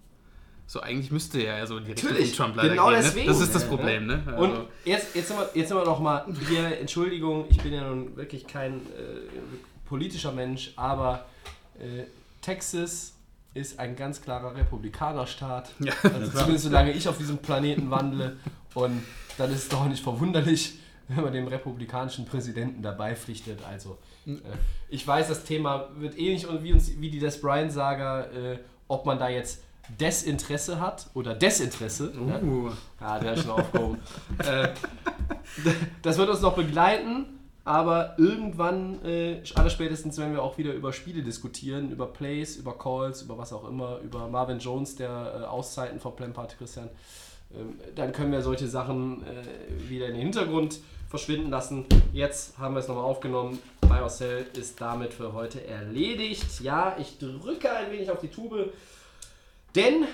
So, 0.68 0.80
eigentlich 0.80 1.12
müsste 1.12 1.40
er 1.40 1.58
ja 1.58 1.66
so 1.66 1.76
in 1.78 1.84
die 1.84 1.92
Richtung 1.92 2.10
Natürlich, 2.10 2.36
Trump 2.36 2.56
leider 2.56 2.70
genau 2.70 2.88
gehen. 2.88 2.98
deswegen. 3.00 3.26
Ne? 3.26 3.32
Das 3.32 3.40
ist 3.40 3.54
das 3.54 3.68
Problem, 3.68 4.06
ne? 4.06 4.22
Also, 4.26 4.38
Und 4.42 4.68
jetzt, 4.84 5.14
jetzt, 5.14 5.28
sind 5.28 5.38
wir, 5.38 5.48
jetzt 5.54 5.68
sind 5.68 5.76
wir 5.76 5.84
noch 5.84 6.00
mal 6.00 6.26
hier, 6.48 6.80
Entschuldigung, 6.80 7.46
ich 7.48 7.58
bin 7.58 7.72
ja 7.72 7.88
nun 7.88 8.16
wirklich 8.16 8.46
kein 8.48 8.78
äh, 8.78 8.80
politischer 9.84 10.32
Mensch, 10.32 10.72
aber 10.74 11.26
äh, 11.78 12.04
Texas 12.40 13.12
ist 13.54 13.78
ein 13.78 13.96
ganz 13.96 14.20
klarer 14.20 14.54
Republikanerstaat. 14.54 15.70
Ja, 15.78 15.92
also 16.02 16.30
zumindest 16.30 16.64
solange 16.64 16.92
ich 16.92 17.08
auf 17.08 17.16
diesem 17.18 17.38
Planeten 17.38 17.90
wandle. 17.90 18.36
Und 18.74 19.02
dann 19.38 19.50
ist 19.50 19.58
es 19.58 19.68
doch 19.68 19.86
nicht 19.86 20.02
verwunderlich, 20.02 20.78
wenn 21.08 21.24
man 21.24 21.32
dem 21.32 21.48
republikanischen 21.48 22.26
Präsidenten 22.26 22.82
dabei 22.82 23.16
pflichtet. 23.16 23.60
Also 23.68 23.98
ich 24.88 25.06
weiß, 25.06 25.28
das 25.28 25.44
Thema 25.44 25.88
wird 25.96 26.18
ähnlich 26.18 26.46
wie, 26.62 26.72
uns, 26.72 27.00
wie 27.00 27.10
die 27.10 27.18
Des 27.18 27.40
Bryant-Saga, 27.40 28.24
äh, 28.24 28.58
ob 28.88 29.06
man 29.06 29.18
da 29.18 29.28
jetzt 29.28 29.62
Desinteresse 29.88 30.80
hat 30.80 31.06
oder 31.14 31.34
Desinteresse. 31.34 32.12
uh, 32.18 32.70
Ja, 33.00 33.18
der 33.18 33.34
ist 33.34 33.42
schon 33.42 33.52
aufgehoben. 33.52 33.98
äh, 34.38 34.68
das 36.02 36.18
wird 36.18 36.28
uns 36.28 36.40
noch 36.40 36.54
begleiten. 36.54 37.26
Aber 37.64 38.14
irgendwann, 38.16 39.04
äh, 39.04 39.42
allerspätestens, 39.56 40.18
wenn 40.18 40.32
wir 40.32 40.40
auch 40.40 40.56
wieder 40.56 40.72
über 40.72 40.92
Spiele 40.92 41.24
diskutieren, 41.24 41.90
über 41.90 42.06
Plays, 42.06 42.54
über 42.54 42.78
Calls, 42.78 43.22
über 43.22 43.38
was 43.38 43.52
auch 43.52 43.68
immer, 43.68 43.98
über 44.04 44.28
Marvin 44.28 44.60
Jones, 44.60 44.94
der 44.94 45.08
äh, 45.10 45.44
Auszeiten 45.46 45.98
verplempert, 45.98 46.56
Christian, 46.58 46.88
ähm, 47.52 47.74
dann 47.96 48.12
können 48.12 48.30
wir 48.30 48.40
solche 48.42 48.68
Sachen 48.68 49.24
äh, 49.24 49.90
wieder 49.90 50.06
in 50.06 50.12
den 50.12 50.22
Hintergrund 50.22 50.78
verschwinden 51.08 51.50
lassen. 51.50 51.86
Jetzt 52.12 52.56
haben 52.56 52.74
wir 52.74 52.78
es 52.78 52.86
nochmal 52.86 53.04
aufgenommen. 53.04 53.58
Biocell 53.88 54.46
ist 54.54 54.80
damit 54.80 55.12
für 55.12 55.32
heute 55.32 55.64
erledigt. 55.66 56.60
Ja, 56.60 56.96
ich 56.98 57.18
drücke 57.18 57.70
ein 57.70 57.90
wenig 57.92 58.10
auf 58.10 58.20
die 58.20 58.28
Tube, 58.28 58.72
denn 59.74 60.06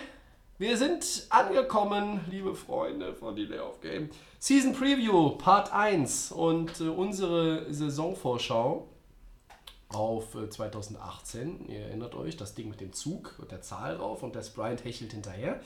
wir 0.58 0.76
sind 0.76 1.26
angekommen, 1.30 2.20
liebe 2.30 2.54
Freunde 2.54 3.14
von 3.14 3.34
Delay 3.34 3.58
of 3.58 3.80
Game. 3.80 4.10
Season 4.38 4.72
Preview 4.74 5.30
Part 5.30 5.72
1 5.72 6.32
und 6.32 6.80
äh, 6.80 6.84
unsere 6.84 7.72
Saisonvorschau 7.72 8.88
auf 9.88 10.34
äh, 10.34 10.48
2018. 10.48 11.68
Ihr 11.68 11.80
erinnert 11.80 12.14
euch, 12.14 12.36
das 12.36 12.54
Ding 12.54 12.68
mit 12.68 12.80
dem 12.80 12.92
Zug 12.92 13.36
und 13.38 13.50
der 13.50 13.62
Zahl 13.62 13.96
drauf 13.96 14.22
und 14.22 14.34
der 14.34 14.42
Sprite 14.42 14.84
hechelt 14.84 15.12
hinterher. 15.12 15.60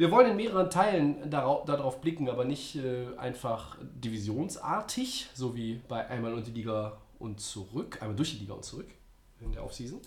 Wir 0.00 0.10
wollen 0.10 0.30
in 0.30 0.36
mehreren 0.36 0.70
Teilen 0.70 1.28
darauf, 1.28 1.66
darauf 1.66 2.00
blicken, 2.00 2.30
aber 2.30 2.46
nicht 2.46 2.74
äh, 2.74 3.08
einfach 3.18 3.76
divisionsartig, 3.82 5.28
so 5.34 5.54
wie 5.54 5.82
bei 5.88 6.08
einmal 6.08 6.32
unter 6.32 6.46
die 6.50 6.52
Liga 6.52 6.96
und 7.18 7.38
zurück, 7.38 7.98
einmal 8.00 8.16
durch 8.16 8.32
die 8.32 8.38
Liga 8.38 8.54
und 8.54 8.64
zurück 8.64 8.86
in 9.42 9.52
der 9.52 9.62
Offseason. 9.62 10.00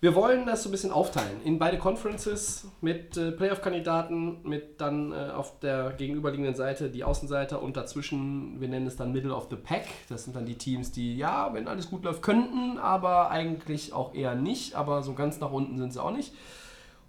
Wir 0.00 0.16
wollen 0.16 0.46
das 0.46 0.64
so 0.64 0.68
ein 0.68 0.72
bisschen 0.72 0.90
aufteilen 0.90 1.40
in 1.44 1.60
beide 1.60 1.78
Conferences 1.78 2.66
mit 2.80 3.16
äh, 3.16 3.30
Playoff-Kandidaten, 3.30 4.42
mit 4.42 4.80
dann 4.80 5.12
äh, 5.12 5.30
auf 5.30 5.60
der 5.60 5.92
gegenüberliegenden 5.92 6.56
Seite 6.56 6.90
die 6.90 7.04
Außenseiter 7.04 7.62
und 7.62 7.76
dazwischen, 7.76 8.60
wir 8.60 8.66
nennen 8.66 8.88
es 8.88 8.96
dann 8.96 9.12
Middle 9.12 9.32
of 9.32 9.46
the 9.48 9.54
Pack. 9.54 9.86
Das 10.08 10.24
sind 10.24 10.34
dann 10.34 10.44
die 10.44 10.58
Teams, 10.58 10.90
die 10.90 11.16
ja, 11.16 11.54
wenn 11.54 11.68
alles 11.68 11.88
gut 11.88 12.02
läuft, 12.02 12.22
könnten, 12.22 12.78
aber 12.78 13.30
eigentlich 13.30 13.92
auch 13.92 14.12
eher 14.12 14.34
nicht. 14.34 14.74
Aber 14.74 15.04
so 15.04 15.14
ganz 15.14 15.38
nach 15.38 15.52
unten 15.52 15.78
sind 15.78 15.92
sie 15.92 16.02
auch 16.02 16.10
nicht. 16.10 16.32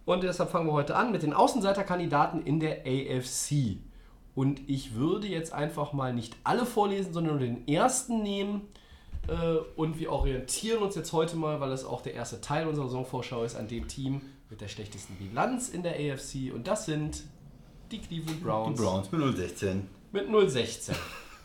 Und 0.06 0.24
deshalb 0.24 0.51
fangen 0.51 0.68
wir 0.68 0.74
heute 0.74 0.95
an 0.95 1.12
mit 1.12 1.24
den 1.24 1.34
Außenseiterkandidaten 1.34 2.43
in 2.45 2.60
der 2.60 2.82
AFC. 2.86 3.78
Und 4.36 4.68
ich 4.68 4.95
würde 4.95 5.28
jetzt 5.28 5.54
einfach 5.54 5.93
mal 5.93 6.14
nicht 6.14 6.36
alle 6.43 6.66
vorlesen, 6.66 7.14
sondern 7.14 7.38
nur 7.38 7.47
den 7.47 7.68
ersten 7.68 8.24
nehmen. 8.24 8.62
Äh, 9.28 9.58
Und 9.76 9.99
wir 9.99 10.12
orientieren 10.12 10.82
uns 10.84 10.95
jetzt 10.95 11.14
heute 11.14 11.38
mal, 11.38 11.60
weil 11.62 11.72
es 11.72 11.86
auch 11.86 12.01
der 12.01 12.14
erste 12.16 12.41
Teil 12.41 12.68
unserer 12.68 12.88
Saisonvorschau 12.88 13.43
ist, 13.43 13.56
an 13.56 13.68
dem 13.68 13.88
Team 13.88 14.22
mit 14.49 14.60
der 14.60 14.68
schlechtesten 14.68 15.16
Bilanz 15.16 15.70
in 15.70 15.84
der 15.84 15.93
AFC. 15.93 16.54
Und 16.54 16.68
das 16.68 16.86
sind 16.86 17.24
die 17.91 17.99
Cleveland 17.99 18.39
Die 18.39 18.43
Browns, 18.43 18.80
Browns 18.80 19.12
mit 19.12 19.38
016. 19.38 19.88
mit 20.12 20.28
016. 20.49 20.95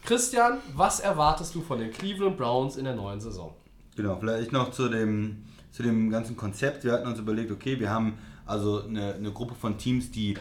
Christian, 0.05 0.59
was 0.75 1.01
erwartest 1.01 1.55
du 1.55 1.61
von 1.61 1.79
den 1.79 1.93
Cleveland 1.93 2.37
Browns 2.37 2.77
in 2.77 2.85
der 2.85 2.97
neuen 2.97 3.21
Saison? 3.21 3.55
Genau, 3.97 4.17
vielleicht 4.17 4.53
noch 4.53 4.71
zu 4.71 4.89
dem, 4.89 5.45
zu 5.71 5.83
dem 5.83 6.09
ganzen 6.11 6.37
Konzept. 6.37 6.85
Wir 6.85 6.93
hatten 6.93 7.07
uns 7.07 7.19
überlegt, 7.19 7.51
okay, 7.51 7.79
wir 7.79 7.91
haben 7.91 8.19
also 8.49 8.82
eine, 8.82 9.14
eine 9.14 9.30
Gruppe 9.30 9.55
von 9.55 9.78
Teams, 9.78 10.11
die, 10.11 10.34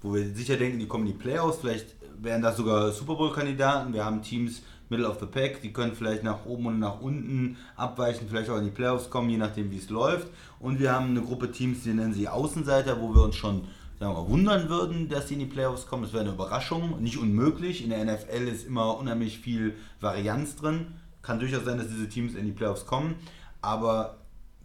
wo 0.00 0.14
wir 0.14 0.24
sicher 0.34 0.56
denken, 0.56 0.78
die 0.78 0.86
kommen 0.86 1.06
in 1.06 1.12
die 1.12 1.18
Playoffs. 1.18 1.58
Vielleicht 1.58 1.96
wären 2.20 2.42
das 2.42 2.56
sogar 2.56 2.92
Super 2.92 3.14
Bowl-Kandidaten. 3.14 3.92
Wir 3.92 4.04
haben 4.04 4.22
Teams 4.22 4.62
Middle 4.90 5.08
of 5.08 5.18
the 5.20 5.26
Pack, 5.26 5.60
die 5.60 5.72
können 5.72 5.94
vielleicht 5.94 6.22
nach 6.22 6.46
oben 6.46 6.66
und 6.66 6.78
nach 6.78 7.00
unten 7.00 7.56
abweichen, 7.76 8.26
vielleicht 8.28 8.48
auch 8.48 8.56
in 8.56 8.64
die 8.64 8.70
Playoffs 8.70 9.10
kommen, 9.10 9.28
je 9.28 9.36
nachdem, 9.36 9.70
wie 9.70 9.76
es 9.76 9.90
läuft. 9.90 10.28
Und 10.60 10.78
wir 10.78 10.92
haben 10.92 11.10
eine 11.10 11.20
Gruppe 11.20 11.50
Teams, 11.50 11.82
die 11.82 11.92
nennen 11.92 12.14
sie 12.14 12.28
Außenseiter, 12.28 13.00
wo 13.00 13.14
wir 13.14 13.22
uns 13.22 13.36
schon 13.36 13.64
sagen 13.98 14.14
wir 14.14 14.28
wundern 14.28 14.68
würden, 14.68 15.08
dass 15.08 15.26
die 15.26 15.34
in 15.34 15.40
die 15.40 15.46
Playoffs 15.46 15.86
kommen. 15.86 16.04
Das 16.04 16.12
wäre 16.12 16.22
eine 16.22 16.32
Überraschung, 16.32 17.02
nicht 17.02 17.18
unmöglich. 17.18 17.82
In 17.82 17.90
der 17.90 18.04
NFL 18.04 18.46
ist 18.48 18.66
immer 18.66 18.96
unheimlich 18.96 19.38
viel 19.38 19.74
Varianz 20.00 20.56
drin. 20.56 20.86
Kann 21.22 21.40
durchaus 21.40 21.64
sein, 21.64 21.78
dass 21.78 21.88
diese 21.88 22.08
Teams 22.08 22.34
in 22.34 22.46
die 22.46 22.52
Playoffs 22.52 22.86
kommen, 22.86 23.16
aber 23.60 24.17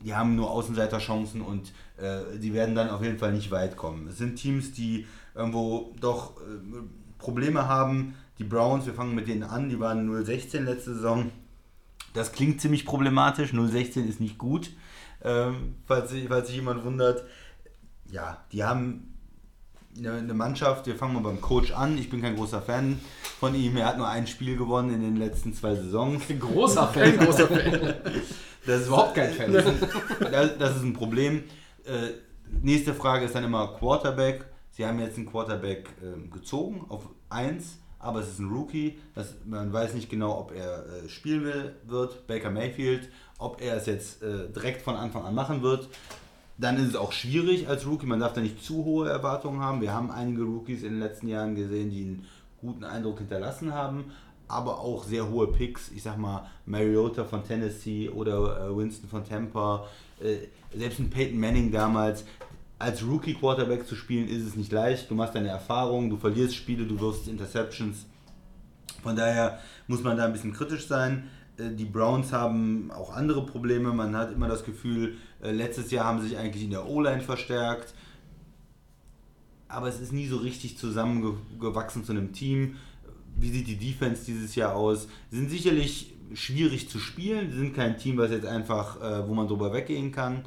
die 0.04 0.16
haben 0.16 0.36
nur 0.36 0.52
Außenseiterchancen 0.52 1.42
und 1.42 1.72
äh, 1.98 2.38
die 2.38 2.54
werden 2.54 2.76
dann 2.76 2.90
auf 2.90 3.02
jeden 3.02 3.18
Fall 3.18 3.32
nicht 3.32 3.52
weit 3.52 3.78
kommen. 3.78 4.08
Es 4.08 4.18
sind 4.18 4.36
Teams, 4.36 4.74
die 4.74 5.08
irgendwo 5.36 5.94
doch 6.00 6.38
äh, 6.38 6.84
Probleme 7.18 7.68
haben. 7.68 8.16
Die 8.40 8.44
Browns, 8.44 8.86
wir 8.86 8.94
fangen 8.94 9.16
mit 9.16 9.28
denen 9.28 9.44
an, 9.44 9.70
die 9.70 9.80
waren 9.80 10.10
0-16 10.10 10.62
letzte 10.62 10.96
Saison. 10.96 11.32
Das 12.14 12.32
klingt 12.32 12.62
ziemlich 12.62 12.86
problematisch. 12.86 13.54
0-16 13.54 14.06
ist 14.06 14.20
nicht 14.20 14.38
gut, 14.38 14.72
ähm, 15.24 15.76
falls, 15.86 16.12
sich, 16.12 16.28
falls 16.28 16.48
sich 16.48 16.58
jemand 16.58 16.84
wundert. 16.84 17.24
Ja, 18.10 18.44
die 18.52 18.64
haben 18.64 19.14
eine, 19.98 20.14
eine 20.14 20.34
Mannschaft, 20.34 20.88
wir 20.88 20.96
fangen 20.96 21.14
mal 21.14 21.22
beim 21.22 21.42
Coach 21.42 21.72
an. 21.72 21.98
Ich 21.98 22.10
bin 22.10 22.22
kein 22.22 22.36
großer 22.36 22.62
Fan 22.62 23.00
von 23.40 23.56
ihm. 23.56 23.78
Er 23.78 23.88
hat 23.88 23.98
nur 23.98 24.08
ein 24.08 24.28
Spiel 24.28 24.58
gewonnen 24.58 24.94
in 24.94 25.02
den 25.02 25.16
letzten 25.16 25.54
zwei 25.54 25.76
Saisons. 25.76 26.24
Ein 26.30 26.40
großer 26.40 26.88
Fan. 26.88 27.18
Großer 27.18 27.48
Fan. 27.48 27.96
Das 28.66 28.82
ist 28.82 28.88
Überhaupt 28.88 29.16
kein 29.16 29.34
Fan. 29.34 29.54
das, 30.20 30.58
das 30.58 30.76
ist 30.78 30.84
ein 30.84 30.94
Problem. 30.94 31.44
Äh, 31.86 32.14
nächste 32.62 32.94
Frage 32.94 33.26
ist 33.26 33.36
dann 33.36 33.44
immer 33.44 33.76
Quarterback. 33.80 34.46
Sie 34.72 34.86
haben 34.86 35.00
jetzt 35.00 35.18
einen 35.18 35.30
Quarterback 35.30 35.90
ähm, 36.02 36.32
gezogen 36.32 36.86
auf 36.90 37.10
1, 37.30 37.78
aber 38.00 38.22
es 38.22 38.30
ist 38.30 38.40
ein 38.40 38.50
Rookie. 38.50 38.98
Das, 39.16 39.36
man 39.46 39.72
weiß 39.72 39.94
nicht 39.94 40.10
genau, 40.10 40.40
ob 40.40 40.54
er 40.54 40.86
äh, 40.86 41.10
spielen 41.10 41.44
will, 41.44 41.76
wird. 41.86 42.26
Baker 42.28 42.50
Mayfield, 42.50 43.10
ob 43.38 43.62
er 43.62 43.76
es 43.78 43.86
jetzt 43.86 44.24
äh, 44.24 44.50
direkt 44.50 44.82
von 44.82 44.96
Anfang 44.96 45.26
an 45.26 45.36
machen 45.36 45.62
wird. 45.62 45.90
Dann 46.58 46.78
ist 46.78 46.90
es 46.90 46.96
auch 46.96 47.12
schwierig 47.12 47.68
als 47.68 47.86
Rookie. 47.86 48.06
Man 48.06 48.20
darf 48.20 48.34
da 48.34 48.42
nicht 48.42 48.64
zu 48.64 48.86
hohe 48.86 49.10
Erwartungen 49.10 49.60
haben. 49.60 49.82
Wir 49.82 49.94
haben 49.94 50.12
einige 50.12 50.44
Rookies 50.44 50.84
in 50.84 50.94
den 50.94 51.00
letzten 51.00 51.28
Jahren 51.28 51.56
gesehen, 51.56 51.90
die 51.90 52.04
einen 52.04 52.26
guten 52.62 52.84
Eindruck 52.84 53.20
hinterlassen 53.20 53.74
haben, 53.74 54.06
aber 54.54 54.80
auch 54.80 55.04
sehr 55.04 55.30
hohe 55.30 55.48
Picks. 55.48 55.92
Ich 55.92 56.04
sag 56.04 56.18
mal 56.18 56.48
Mariota 56.66 57.24
von 57.26 57.44
Tennessee 57.44 58.10
oder 58.10 58.68
äh, 58.68 58.78
Winston 58.78 59.10
von 59.10 59.26
Tampa. 59.26 59.86
Äh, 60.22 60.48
selbst 60.78 61.00
ein 61.00 61.10
Peyton 61.10 61.40
Manning 61.40 61.72
damals. 61.72 62.24
Als 62.80 63.04
Rookie 63.04 63.34
Quarterback 63.34 63.88
zu 63.88 63.96
spielen 63.96 64.28
ist 64.28 64.46
es 64.46 64.56
nicht 64.56 64.72
leicht. 64.72 65.10
Du 65.10 65.16
machst 65.16 65.36
deine 65.36 65.50
Erfahrungen, 65.50 66.10
du 66.10 66.18
verlierst 66.18 66.56
Spiele, 66.56 66.86
du 66.86 67.00
wirfst 67.00 67.28
Interceptions. 67.28 68.06
Von 69.02 69.16
daher 69.16 69.60
muss 69.88 70.04
man 70.04 70.18
da 70.18 70.26
ein 70.26 70.34
bisschen 70.34 70.54
kritisch 70.54 70.88
sein. 70.88 71.30
Äh, 71.58 71.72
Die 71.72 71.86
Browns 71.86 72.32
haben 72.32 72.92
auch 72.92 73.14
andere 73.14 73.46
Probleme. 73.46 73.92
Man 73.94 74.16
hat 74.16 74.32
immer 74.32 74.48
das 74.48 74.64
Gefühl, 74.64 75.16
letztes 75.42 75.92
Jahr 75.92 76.06
haben 76.06 76.22
sie 76.22 76.30
sich 76.30 76.38
eigentlich 76.38 76.64
in 76.64 76.72
der 76.72 76.88
O-Line 76.88 77.22
verstärkt. 77.22 77.94
Aber 79.68 79.88
es 79.88 80.00
ist 80.00 80.14
nie 80.14 80.28
so 80.28 80.38
richtig 80.38 80.78
zusammengewachsen 80.78 82.04
zu 82.04 82.12
einem 82.12 82.32
Team. 82.32 82.76
Wie 83.36 83.50
sieht 83.50 83.68
die 83.68 83.78
Defense 83.78 84.26
dieses 84.26 84.56
Jahr 84.56 84.76
aus? 84.76 85.08
Sie 85.30 85.38
sind 85.38 85.50
sicherlich 85.50 86.14
schwierig 86.34 86.90
zu 86.90 87.00
spielen. 87.00 87.52
Sie 87.52 87.58
sind 87.58 87.76
kein 87.76 87.98
Team, 87.98 88.18
was 88.18 88.32
jetzt 88.32 88.46
einfach, 88.46 89.02
äh, 89.02 89.28
wo 89.28 89.34
man 89.34 89.48
drüber 89.48 89.74
weggehen 89.74 90.12
kann. 90.12 90.44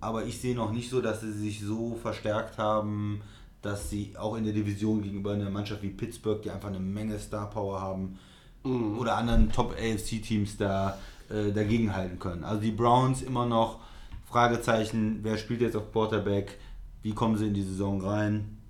Aber 0.00 0.24
ich 0.24 0.40
sehe 0.40 0.54
noch 0.54 0.72
nicht 0.72 0.90
so, 0.90 1.00
dass 1.00 1.20
sie 1.20 1.32
sich 1.32 1.60
so 1.60 1.94
verstärkt 2.00 2.58
haben, 2.58 3.20
dass 3.62 3.90
sie 3.90 4.14
auch 4.18 4.36
in 4.36 4.44
der 4.44 4.52
Division 4.52 5.02
gegenüber 5.02 5.32
einer 5.32 5.50
Mannschaft 5.50 5.82
wie 5.82 5.90
Pittsburgh, 5.90 6.42
die 6.42 6.50
einfach 6.50 6.68
eine 6.68 6.80
Menge 6.80 7.18
Star 7.18 7.48
Power 7.48 7.80
haben, 7.80 8.18
oder 8.64 9.16
anderen 9.16 9.50
Top 9.50 9.72
AFC 9.72 10.22
Teams 10.22 10.56
da 10.56 10.98
äh, 11.28 11.50
dagegen 11.52 11.94
halten 11.94 12.18
können. 12.18 12.44
Also 12.44 12.60
die 12.60 12.70
Browns 12.70 13.22
immer 13.22 13.46
noch 13.46 13.80
Fragezeichen, 14.26 15.20
wer 15.22 15.36
spielt 15.36 15.60
jetzt 15.60 15.76
auf 15.76 15.90
Quarterback, 15.92 16.58
wie 17.02 17.12
kommen 17.12 17.36
sie 17.36 17.48
in 17.48 17.54
die 17.54 17.62
Saison 17.62 18.00
rein? 18.00 18.61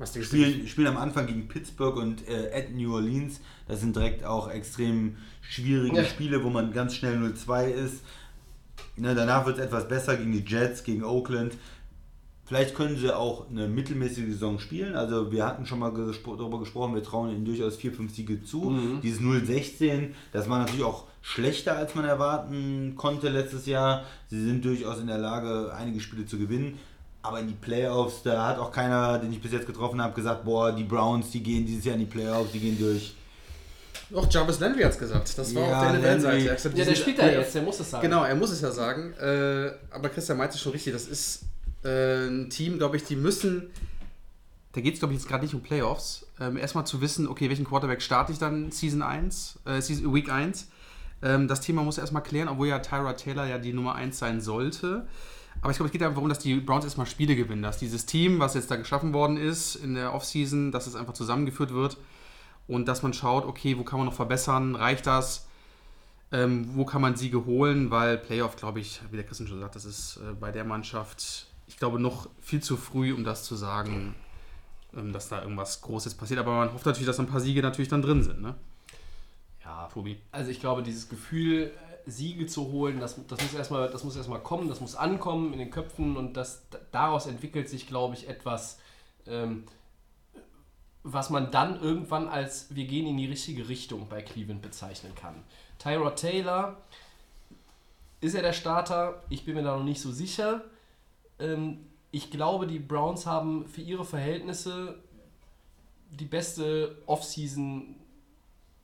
Was 0.00 0.12
denkst 0.12 0.30
du? 0.30 0.66
Spielen, 0.66 0.86
am 0.86 0.96
Anfang 0.96 1.26
gegen 1.26 1.46
Pittsburgh 1.46 1.96
und 1.98 2.26
äh, 2.26 2.50
at 2.54 2.72
New 2.72 2.94
Orleans. 2.94 3.40
Das 3.68 3.80
sind 3.80 3.94
direkt 3.94 4.24
auch 4.24 4.50
extrem 4.50 5.16
schwierige 5.42 5.98
Ja. 5.98 6.04
Spiele, 6.04 6.42
wo 6.42 6.48
man 6.48 6.72
ganz 6.72 6.94
schnell 6.94 7.18
0-2 7.18 7.66
ist. 7.68 8.02
Ne, 8.96 9.14
danach 9.14 9.44
wird 9.44 9.58
es 9.58 9.64
etwas 9.66 9.86
besser 9.88 10.16
gegen 10.16 10.32
die 10.32 10.42
Jets, 10.44 10.84
gegen 10.84 11.04
Oakland. 11.04 11.54
Vielleicht 12.46 12.74
können 12.74 12.96
sie 12.96 13.14
auch 13.14 13.48
eine 13.50 13.68
mittelmäßige 13.68 14.24
Saison 14.24 14.58
spielen. 14.58 14.94
Also 14.96 15.30
wir 15.30 15.46
hatten 15.46 15.66
schon 15.66 15.78
mal 15.78 15.92
gespro 15.92 16.34
darüber 16.34 16.58
gesprochen, 16.58 16.94
wir 16.94 17.02
trauen 17.02 17.30
ihnen 17.30 17.44
durchaus 17.44 17.78
4-5 17.78 18.10
Siege 18.10 18.42
zu. 18.42 18.74
Dieses 19.02 19.20
0-16, 19.20 20.08
das 20.32 20.48
war 20.48 20.60
natürlich 20.60 20.82
auch 20.82 21.04
schlechter, 21.22 21.76
als 21.76 21.94
man 21.94 22.06
erwarten 22.06 22.94
konnte 22.96 23.28
letztes 23.28 23.66
Jahr. 23.66 24.04
Sie 24.28 24.42
sind 24.42 24.64
durchaus 24.64 24.98
in 24.98 25.06
der 25.08 25.18
Lage, 25.18 25.72
einige 25.74 26.00
Spiele 26.00 26.24
zu 26.26 26.38
gewinnen. 26.38 26.78
Aber 27.22 27.40
in 27.40 27.48
die 27.48 27.54
Playoffs, 27.54 28.22
da 28.22 28.46
hat 28.48 28.58
auch 28.58 28.72
keiner, 28.72 29.18
den 29.18 29.32
ich 29.32 29.42
bis 29.42 29.52
jetzt 29.52 29.66
getroffen 29.66 30.00
habe, 30.02 30.14
gesagt, 30.14 30.44
boah, 30.44 30.72
die 30.72 30.84
Browns, 30.84 31.30
die 31.30 31.42
gehen 31.42 31.66
dieses 31.66 31.84
Jahr 31.84 31.94
in 31.94 32.00
die 32.00 32.06
Playoffs, 32.06 32.52
die 32.52 32.60
gehen 32.60 32.78
durch. 32.78 33.14
Doch, 34.08 34.26
Jarvis 34.32 34.58
Landry 34.58 34.82
hat 34.82 34.92
es 34.92 34.98
gesagt. 34.98 35.38
Das 35.38 35.54
war 35.54 35.62
Ja, 35.68 35.82
auf 35.82 35.92
der 35.92 36.00
Landry. 36.00 36.42
NFL-Seite. 36.44 36.78
Ja, 36.78 36.84
der 36.84 36.94
spielt 36.94 37.18
da 37.18 37.28
jetzt, 37.28 37.54
der 37.54 37.62
muss 37.62 37.78
es 37.78 37.90
sagen. 37.90 38.02
Genau, 38.02 38.24
er 38.24 38.34
muss 38.34 38.50
es 38.50 38.60
ja 38.60 38.70
sagen. 38.70 39.12
Äh, 39.14 39.70
aber 39.90 40.08
Christian 40.08 40.38
meinte 40.38 40.58
schon 40.58 40.72
richtig, 40.72 40.92
das 40.94 41.06
ist 41.06 41.42
äh, 41.84 42.26
ein 42.26 42.48
Team, 42.50 42.78
glaube 42.78 42.96
ich, 42.96 43.04
die 43.04 43.16
müssen. 43.16 43.70
Da 44.72 44.80
geht 44.80 44.94
es, 44.94 45.00
glaube 45.00 45.12
ich, 45.14 45.20
jetzt 45.20 45.28
gerade 45.28 45.44
nicht 45.44 45.54
um 45.54 45.60
Playoffs. 45.62 46.26
Ähm, 46.40 46.56
erstmal 46.56 46.86
zu 46.86 47.00
wissen, 47.00 47.28
okay, 47.28 47.48
welchen 47.48 47.66
Quarterback 47.66 48.00
starte 48.02 48.32
ich 48.32 48.38
dann 48.38 48.70
Season 48.72 49.02
1, 49.02 49.58
äh, 49.66 49.80
Season, 49.80 50.12
Week 50.14 50.30
1. 50.30 50.68
Ähm, 51.22 51.48
das 51.48 51.60
Thema 51.60 51.82
muss 51.82 51.98
erstmal 51.98 52.22
klären, 52.22 52.48
obwohl 52.48 52.68
ja 52.68 52.78
Tyra 52.78 53.12
Taylor 53.12 53.46
ja 53.46 53.58
die 53.58 53.72
Nummer 53.72 53.94
1 53.94 54.18
sein 54.18 54.40
sollte. 54.40 55.06
Aber 55.62 55.70
ich 55.70 55.76
glaube, 55.76 55.88
es 55.88 55.92
geht 55.92 56.02
einfach 56.02 56.14
darum, 56.14 56.28
dass 56.28 56.38
die 56.38 56.56
Browns 56.56 56.84
erstmal 56.84 57.06
Spiele 57.06 57.36
gewinnen. 57.36 57.62
Dass 57.62 57.78
dieses 57.78 58.06
Team, 58.06 58.38
was 58.40 58.54
jetzt 58.54 58.70
da 58.70 58.76
geschaffen 58.76 59.12
worden 59.12 59.36
ist 59.36 59.76
in 59.76 59.94
der 59.94 60.14
Offseason, 60.14 60.72
dass 60.72 60.86
es 60.86 60.94
einfach 60.94 61.12
zusammengeführt 61.12 61.72
wird 61.74 61.98
und 62.66 62.88
dass 62.88 63.02
man 63.02 63.12
schaut, 63.12 63.44
okay, 63.44 63.76
wo 63.78 63.84
kann 63.84 63.98
man 63.98 64.06
noch 64.06 64.14
verbessern, 64.14 64.74
reicht 64.74 65.06
das? 65.06 65.46
Ähm, 66.32 66.70
wo 66.74 66.84
kann 66.84 67.02
man 67.02 67.16
Siege 67.16 67.44
holen? 67.44 67.90
Weil 67.90 68.16
Playoff, 68.16 68.56
glaube 68.56 68.80
ich, 68.80 69.00
wie 69.10 69.16
der 69.16 69.26
Christian 69.26 69.48
schon 69.48 69.60
sagt, 69.60 69.74
das 69.74 69.84
ist 69.84 70.18
äh, 70.18 70.32
bei 70.32 70.52
der 70.52 70.64
Mannschaft, 70.64 71.46
ich 71.66 71.76
glaube, 71.76 71.98
noch 72.00 72.28
viel 72.40 72.62
zu 72.62 72.76
früh, 72.76 73.12
um 73.12 73.24
das 73.24 73.44
zu 73.44 73.56
sagen, 73.56 74.14
ähm, 74.96 75.12
dass 75.12 75.28
da 75.28 75.42
irgendwas 75.42 75.82
Großes 75.82 76.14
passiert. 76.14 76.40
Aber 76.40 76.54
man 76.54 76.72
hofft 76.72 76.86
natürlich, 76.86 77.06
dass 77.06 77.18
ein 77.18 77.26
paar 77.26 77.40
Siege 77.40 77.62
natürlich 77.62 77.88
dann 77.88 78.02
drin 78.02 78.22
sind. 78.22 78.40
Ne? 78.40 78.54
Ja, 79.64 79.88
Tobi. 79.92 80.18
Also 80.30 80.50
ich 80.50 80.60
glaube, 80.60 80.82
dieses 80.82 81.08
Gefühl, 81.08 81.72
Siege 82.10 82.46
zu 82.46 82.70
holen, 82.72 83.00
das, 83.00 83.16
das, 83.26 83.40
muss 83.42 83.54
erstmal, 83.54 83.88
das 83.90 84.04
muss 84.04 84.16
erstmal 84.16 84.40
kommen, 84.40 84.68
das 84.68 84.80
muss 84.80 84.94
ankommen 84.94 85.52
in 85.52 85.58
den 85.58 85.70
Köpfen 85.70 86.16
und 86.16 86.34
das, 86.36 86.62
daraus 86.92 87.26
entwickelt 87.26 87.68
sich, 87.68 87.86
glaube 87.86 88.14
ich, 88.14 88.28
etwas, 88.28 88.78
ähm, 89.26 89.64
was 91.02 91.30
man 91.30 91.50
dann 91.50 91.80
irgendwann 91.80 92.28
als 92.28 92.74
wir 92.74 92.86
gehen 92.86 93.06
in 93.06 93.16
die 93.16 93.26
richtige 93.26 93.68
Richtung 93.68 94.08
bei 94.08 94.22
Cleveland 94.22 94.62
bezeichnen 94.62 95.14
kann. 95.14 95.42
Tyrod 95.78 96.16
Taylor, 96.16 96.76
ist 98.20 98.34
er 98.34 98.42
der 98.42 98.52
Starter? 98.52 99.22
Ich 99.30 99.44
bin 99.44 99.54
mir 99.54 99.62
da 99.62 99.76
noch 99.76 99.84
nicht 99.84 100.00
so 100.02 100.12
sicher. 100.12 100.62
Ähm, 101.38 101.86
ich 102.10 102.30
glaube, 102.30 102.66
die 102.66 102.78
Browns 102.78 103.24
haben 103.24 103.66
für 103.66 103.80
ihre 103.80 104.04
Verhältnisse 104.04 104.98
die 106.10 106.24
beste 106.26 106.98
Offseason 107.06 107.94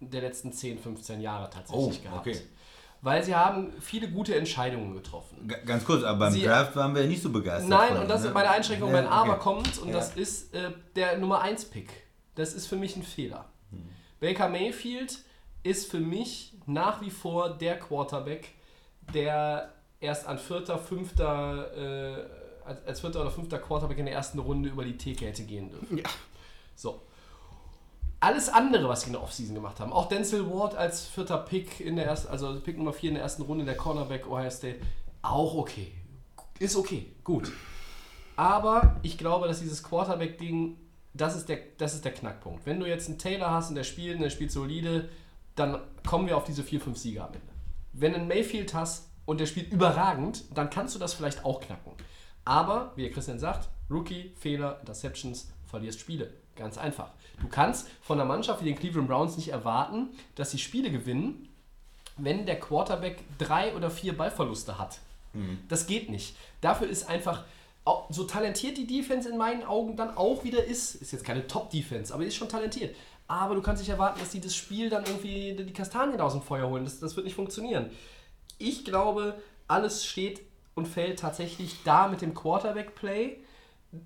der 0.00 0.22
letzten 0.22 0.52
10, 0.52 0.78
15 0.78 1.20
Jahre 1.20 1.50
tatsächlich 1.50 1.98
Oh, 2.00 2.02
gehabt. 2.02 2.26
okay. 2.26 2.40
Weil 3.02 3.22
sie 3.22 3.34
haben 3.34 3.72
viele 3.80 4.08
gute 4.10 4.34
Entscheidungen 4.34 4.94
getroffen. 4.94 5.46
G 5.46 5.54
ganz 5.64 5.84
kurz, 5.84 6.02
aber 6.02 6.18
beim 6.18 6.32
Sie- 6.32 6.42
Draft 6.42 6.74
waren 6.76 6.94
wir 6.94 7.04
nicht 7.06 7.22
so 7.22 7.30
begeistert. 7.30 7.68
Nein, 7.70 7.88
von, 7.92 7.98
und 8.02 8.08
das 8.08 8.22
ne? 8.22 8.28
ist 8.28 8.34
meine 8.34 8.50
Einschränkung, 8.50 8.90
Ja, 8.90 8.96
wenn 8.96 9.06
Aber 9.06 9.32
okay. 9.34 9.40
kommt 9.42 9.78
und 9.78 9.88
Ja. 9.88 9.94
das 9.94 10.16
ist 10.16 10.54
äh, 10.54 10.72
der 10.96 11.18
Nummer 11.18 11.40
1 11.42 11.66
Pick. 11.66 11.90
Das 12.34 12.52
ist 12.54 12.66
für 12.66 12.76
mich 12.76 12.96
ein 12.96 13.02
Fehler. 13.02 13.44
Baker 14.20 14.48
Mayfield 14.48 15.18
ist 15.62 15.90
für 15.90 16.00
mich 16.00 16.54
nach 16.66 17.00
wie 17.02 17.10
vor 17.10 17.50
der 17.50 17.78
Quarterback, 17.78 18.54
der 19.14 19.72
erst 20.00 20.26
an 20.26 20.38
vierter, 20.38 20.78
fünfter, 20.78 21.76
äh, 21.76 22.26
als, 22.64 22.84
als 22.86 23.00
vierter 23.00 23.20
oder 23.20 23.30
fünfter 23.30 23.58
Quarterback 23.58 23.98
in 23.98 24.06
der 24.06 24.14
ersten 24.14 24.38
Runde 24.38 24.68
über 24.70 24.84
die 24.84 24.96
Theke 24.96 25.26
hätte 25.26 25.44
gehen 25.44 25.70
dürfen. 25.70 25.98
Ja. 25.98 26.04
So. 26.74 27.02
Alles 28.26 28.48
andere, 28.48 28.88
was 28.88 29.02
sie 29.02 29.06
in 29.06 29.12
der 29.12 29.22
Offseason 29.22 29.54
gemacht 29.54 29.78
haben, 29.78 29.92
auch 29.92 30.08
Denzel 30.08 30.50
Ward 30.50 30.74
als 30.74 31.06
vierter 31.06 31.38
Pick 31.38 31.78
in 31.78 31.94
der 31.94 32.06
ersten, 32.06 32.28
also 32.28 32.58
Pick 32.58 32.76
Nummer 32.76 32.92
4 32.92 33.10
in 33.10 33.14
der 33.14 33.22
ersten 33.22 33.42
Runde, 33.42 33.64
der 33.64 33.76
Cornerback 33.76 34.28
Ohio 34.28 34.50
State, 34.50 34.80
auch 35.22 35.54
okay. 35.54 35.92
Ist 36.58 36.74
okay, 36.74 37.06
gut. 37.22 37.52
Aber 38.34 38.96
ich 39.02 39.16
glaube, 39.16 39.46
dass 39.46 39.60
dieses 39.60 39.80
Quarterback-Ding, 39.84 40.76
das 41.14 41.36
ist, 41.36 41.48
der, 41.48 41.60
das 41.78 41.94
ist 41.94 42.04
der 42.04 42.14
Knackpunkt. 42.14 42.66
Wenn 42.66 42.80
du 42.80 42.86
jetzt 42.86 43.08
einen 43.08 43.16
Taylor 43.16 43.52
hast 43.52 43.68
und 43.68 43.76
der 43.76 43.84
spielt 43.84 44.16
und 44.16 44.22
der 44.22 44.30
spielt 44.30 44.50
solide, 44.50 45.08
dann 45.54 45.78
kommen 46.04 46.26
wir 46.26 46.36
auf 46.36 46.42
diese 46.42 46.64
4, 46.64 46.80
5 46.80 46.98
Siege 46.98 47.22
am 47.22 47.28
Ende. 47.32 47.46
Wenn 47.92 48.10
du 48.10 48.18
einen 48.18 48.26
Mayfield 48.26 48.74
hast 48.74 49.08
und 49.24 49.38
der 49.38 49.46
spielt 49.46 49.70
überragend, 49.70 50.42
dann 50.52 50.68
kannst 50.68 50.96
du 50.96 50.98
das 50.98 51.14
vielleicht 51.14 51.44
auch 51.44 51.60
knacken. 51.60 51.92
Aber, 52.44 52.90
wie 52.96 53.08
Christian 53.08 53.38
sagt, 53.38 53.68
Rookie, 53.88 54.32
Fehler, 54.34 54.80
Interceptions, 54.80 55.48
verlierst 55.64 56.00
Spiele. 56.00 56.32
Ganz 56.56 56.76
einfach. 56.76 57.12
Du 57.40 57.48
kannst 57.48 57.88
von 58.00 58.18
einer 58.18 58.28
Mannschaft 58.28 58.62
wie 58.62 58.66
den 58.66 58.76
Cleveland 58.76 59.08
Browns 59.08 59.36
nicht 59.36 59.48
erwarten, 59.48 60.08
dass 60.34 60.50
sie 60.50 60.58
Spiele 60.58 60.90
gewinnen, 60.90 61.48
wenn 62.16 62.46
der 62.46 62.58
Quarterback 62.58 63.18
drei 63.38 63.74
oder 63.74 63.90
vier 63.90 64.16
Ballverluste 64.16 64.78
hat. 64.78 65.00
Das 65.68 65.86
geht 65.86 66.08
nicht. 66.08 66.34
Dafür 66.62 66.88
ist 66.88 67.10
einfach, 67.10 67.44
so 68.08 68.24
talentiert 68.24 68.78
die 68.78 68.86
Defense 68.86 69.28
in 69.28 69.36
meinen 69.36 69.64
Augen 69.64 69.96
dann 69.96 70.16
auch 70.16 70.44
wieder 70.44 70.64
ist, 70.64 70.94
ist 70.94 71.12
jetzt 71.12 71.24
keine 71.24 71.46
Top-Defense, 71.46 72.14
aber 72.14 72.24
ist 72.24 72.36
schon 72.36 72.48
talentiert. 72.48 72.96
Aber 73.28 73.54
du 73.54 73.60
kannst 73.60 73.82
nicht 73.82 73.90
erwarten, 73.90 74.18
dass 74.18 74.30
die 74.30 74.40
das 74.40 74.56
Spiel 74.56 74.88
dann 74.88 75.04
irgendwie 75.04 75.54
die 75.54 75.72
Kastanien 75.72 76.20
aus 76.20 76.32
dem 76.32 76.40
Feuer 76.42 76.68
holen. 76.68 76.84
Das, 76.84 77.00
das 77.00 77.16
wird 77.16 77.26
nicht 77.26 77.34
funktionieren. 77.34 77.90
Ich 78.58 78.84
glaube, 78.84 79.34
alles 79.68 80.06
steht 80.06 80.40
und 80.74 80.88
fällt 80.88 81.18
tatsächlich 81.18 81.82
da 81.84 82.08
mit 82.08 82.22
dem 82.22 82.32
Quarterback-Play. 82.34 83.36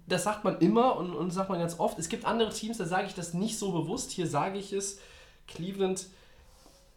Das 0.07 0.25
sagt 0.25 0.45
man 0.45 0.59
immer 0.59 0.97
und, 0.97 1.15
und 1.15 1.31
sagt 1.31 1.49
man 1.49 1.59
ganz 1.59 1.79
oft. 1.79 1.99
Es 1.99 2.09
gibt 2.09 2.25
andere 2.25 2.51
Teams, 2.51 2.79
da 2.79 2.87
sage 2.87 3.07
ich 3.07 3.15
das 3.15 3.35
nicht 3.35 3.59
so 3.59 3.73
bewusst. 3.73 4.11
Hier 4.11 4.27
sage 4.27 4.59
ich 4.59 4.73
es. 4.73 5.01
Cleveland, 5.49 6.07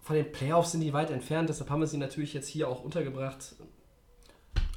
von 0.02 0.16
den 0.16 0.32
Playoffs 0.32 0.72
sind 0.72 0.82
die 0.82 0.94
weit 0.94 1.10
entfernt, 1.10 1.50
deshalb 1.50 1.70
haben 1.70 1.80
wir 1.80 1.88
sie 1.88 1.98
natürlich 1.98 2.34
jetzt 2.34 2.48
hier 2.48 2.68
auch 2.68 2.84
untergebracht. 2.84 3.56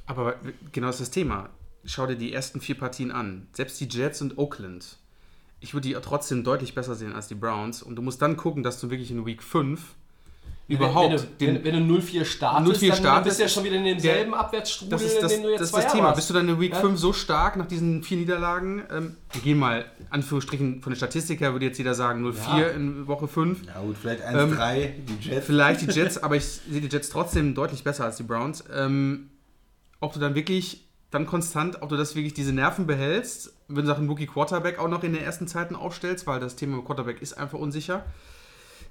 Aber 0.05 0.35
genau 0.71 0.87
das 0.87 0.95
ist 1.01 1.09
das 1.09 1.11
Thema. 1.11 1.49
Schau 1.83 2.07
dir 2.07 2.15
die 2.15 2.33
ersten 2.33 2.61
vier 2.61 2.77
Partien 2.77 3.11
an. 3.11 3.47
Selbst 3.53 3.79
die 3.79 3.87
Jets 3.89 4.21
und 4.21 4.37
Oakland. 4.37 4.97
Ich 5.59 5.73
würde 5.73 5.87
die 5.87 5.93
trotzdem 5.95 6.43
deutlich 6.43 6.75
besser 6.75 6.95
sehen 6.95 7.13
als 7.13 7.27
die 7.27 7.35
Browns. 7.35 7.83
Und 7.83 7.95
du 7.95 8.01
musst 8.01 8.21
dann 8.21 8.37
gucken, 8.37 8.63
dass 8.63 8.79
du 8.79 8.89
wirklich 8.89 9.11
in 9.11 9.25
Week 9.25 9.43
5 9.43 9.95
überhaupt 10.67 11.11
wenn, 11.39 11.47
wenn, 11.47 11.55
du, 11.55 11.63
wenn, 11.63 11.75
wenn 11.75 11.87
du 11.87 11.95
0-4 11.95 12.25
startest, 12.25 12.81
0-4 12.83 12.87
dann, 12.89 13.03
dann 13.03 13.23
bist 13.23 13.37
startest, 13.37 13.39
du 13.39 13.43
ja 13.43 13.49
schon 13.49 13.63
wieder 13.63 13.75
in 13.77 13.85
demselben 13.85 14.31
der- 14.31 14.39
Abwärtsstrudel, 14.39 14.89
das 14.91 15.01
ist 15.03 15.21
das, 15.21 15.31
in 15.31 15.37
dem 15.37 15.43
du 15.45 15.49
jetzt 15.51 15.61
das, 15.61 15.69
ist 15.69 15.75
das 15.75 15.91
Thema. 15.93 16.07
hast. 16.09 16.15
Bist 16.17 16.29
du 16.29 16.33
dann 16.33 16.49
in 16.49 16.59
Week 16.59 16.73
Ja? 16.73 16.79
5 16.79 16.99
so 16.99 17.13
stark 17.13 17.55
nach 17.55 17.67
diesen 17.67 18.03
vier 18.03 18.17
Niederlagen? 18.17 18.83
Ähm, 18.91 19.15
wir 19.31 19.41
gehen 19.41 19.57
mal, 19.59 19.85
Anführungsstrichen, 20.09 20.81
von 20.81 20.91
der 20.91 20.97
Statistik 20.97 21.39
her 21.39 21.53
würde 21.53 21.65
jetzt 21.65 21.77
jeder 21.77 21.93
sagen 21.93 22.25
0-4 22.25 22.59
Ja. 22.59 22.67
in 22.67 23.07
Woche 23.07 23.27
5. 23.27 23.65
Ja 23.65 23.79
gut, 23.81 23.95
vielleicht 24.01 24.21
Ähm, 24.27 24.53
1-3, 24.53 24.89
die 25.07 25.29
Jets. 25.29 25.45
Vielleicht 25.45 25.81
die 25.81 25.85
Jets, 25.87 26.17
aber 26.23 26.35
ich 26.35 26.45
sehe 26.45 26.81
die 26.81 26.87
Jets 26.89 27.09
trotzdem 27.09 27.55
deutlich 27.55 27.83
besser 27.83 28.05
als 28.05 28.17
die 28.17 28.23
Browns. 28.23 28.63
Ähm, 28.75 29.29
ob 29.99 30.13
du 30.13 30.19
dann 30.19 30.35
wirklich, 30.35 30.85
dann 31.11 31.25
konstant, 31.25 31.81
ob 31.81 31.89
du 31.89 31.95
das 31.97 32.15
wirklich 32.15 32.33
diese 32.33 32.51
Nerven 32.53 32.85
behältst, 32.87 33.53
wenn 33.69 33.85
du 33.85 33.95
einen 33.95 34.07
Rookie 34.09 34.27
Quarterback 34.27 34.79
auch 34.79 34.89
noch 34.89 35.03
in 35.03 35.13
den 35.13 35.23
ersten 35.23 35.47
Zeiten 35.47 35.75
aufstellst, 35.75 36.27
weil 36.27 36.39
das 36.39 36.55
Thema 36.55 36.81
Quarterback 36.83 37.21
ist 37.21 37.33
einfach 37.37 37.57
unsicher, 37.57 38.05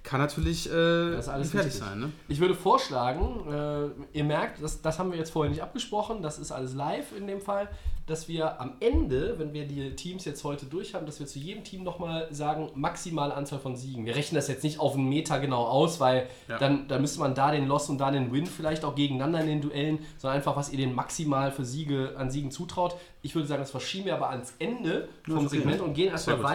kann 0.07 0.21
natürlich 0.21 0.71
äh, 0.71 1.11
Das 1.17 1.29
alles 1.29 1.49
gefährlich 1.51 1.73
richtig. 1.75 1.89
sein. 1.89 1.99
Ne? 2.01 2.13
Ich 2.29 2.39
würde 2.41 2.55
vorschlagen, 2.55 3.45
äh, 3.53 4.17
ihr 4.19 4.25
merkt, 4.25 4.63
das, 4.63 4.81
das 4.81 4.99
haben 4.99 5.11
wir 5.11 5.19
jetzt 5.19 5.31
vorher 5.31 5.51
nicht 5.51 5.63
abgesprochen, 5.63 6.23
das 6.23 6.39
ist 6.39 6.53
alles 6.53 6.75
live 6.75 7.07
in 7.19 7.27
dem 7.27 7.41
Fall, 7.41 7.69
dass 8.07 8.29
wir 8.29 8.61
am 8.61 8.75
Ende, 8.79 9.37
wenn 9.39 9.53
wir 9.53 9.67
die 9.67 9.97
Teams 9.97 10.25
jetzt 10.25 10.45
heute 10.45 10.67
durch 10.67 10.95
haben, 10.95 11.07
dass 11.07 11.19
wir 11.19 11.27
zu 11.27 11.41
jedem 11.41 11.65
Team 11.65 11.83
nochmal 11.83 12.29
sagen, 12.31 12.71
maximale 12.77 13.35
Anzahl 13.35 13.59
von 13.59 13.75
Siegen. 13.75 14.07
Wir 14.07 14.15
rechnen 14.15 14.37
das 14.37 14.47
jetzt 14.47 14.63
nicht 14.63 14.79
auf 14.79 14.95
einen 14.95 15.09
Meter 15.09 15.41
genau 15.41 15.65
aus, 15.65 15.99
weil 15.99 16.29
Ja. 16.49 16.59
dann, 16.59 16.87
dann 16.87 17.01
müsste 17.01 17.19
man 17.19 17.35
da 17.35 17.51
den 17.51 17.67
Loss 17.67 17.89
und 17.89 17.99
da 17.99 18.13
den 18.13 18.33
Win 18.33 18.47
vielleicht 18.47 18.85
auch 18.85 18.95
gegeneinander 18.95 19.41
in 19.41 19.49
den 19.49 19.61
Duellen, 19.61 19.99
sondern 20.19 20.37
einfach, 20.37 20.55
was 20.55 20.71
ihr 20.71 20.79
den 20.79 20.95
maximal 20.95 21.51
für 21.51 21.65
Siege 21.65 22.15
an 22.17 22.31
Siegen 22.31 22.53
zutraut. 22.53 22.95
Ich 23.23 23.35
würde 23.35 23.49
sagen, 23.49 23.63
das 23.63 23.73
verschieben 23.73 24.05
wir 24.07 24.15
aber 24.15 24.31
ans 24.31 24.55
Ende 24.61 25.09
vom. 25.25 25.49
Segment 25.49 25.81
und 25.81 25.95
gehen 25.95 26.13
erstmal 26.13 26.37
Sehr 26.37 26.43
gut. 26.45 26.47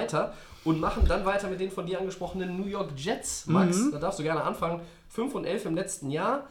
Und 0.64 0.80
machen 0.80 1.08
dann 1.08 1.26
weiter 1.26 1.48
mit 1.50 1.60
den 1.60 1.72
von 1.72 1.86
dir 1.86 2.00
angesprochenen 2.00 2.58
New 2.60 2.68
York 2.68 2.92
Jets. 2.96 3.46
Max, 3.48 3.78
Mhm. 3.78 3.92
da 3.94 3.98
darfst 4.00 4.20
du 4.20 4.24
gerne 4.24 4.44
anfangen. 4.44 4.82
5 5.10 5.34
und 5.36 5.46
11 5.46 5.66
im 5.66 5.76
letzten 5.76 6.12
Jahr. 6.12 6.48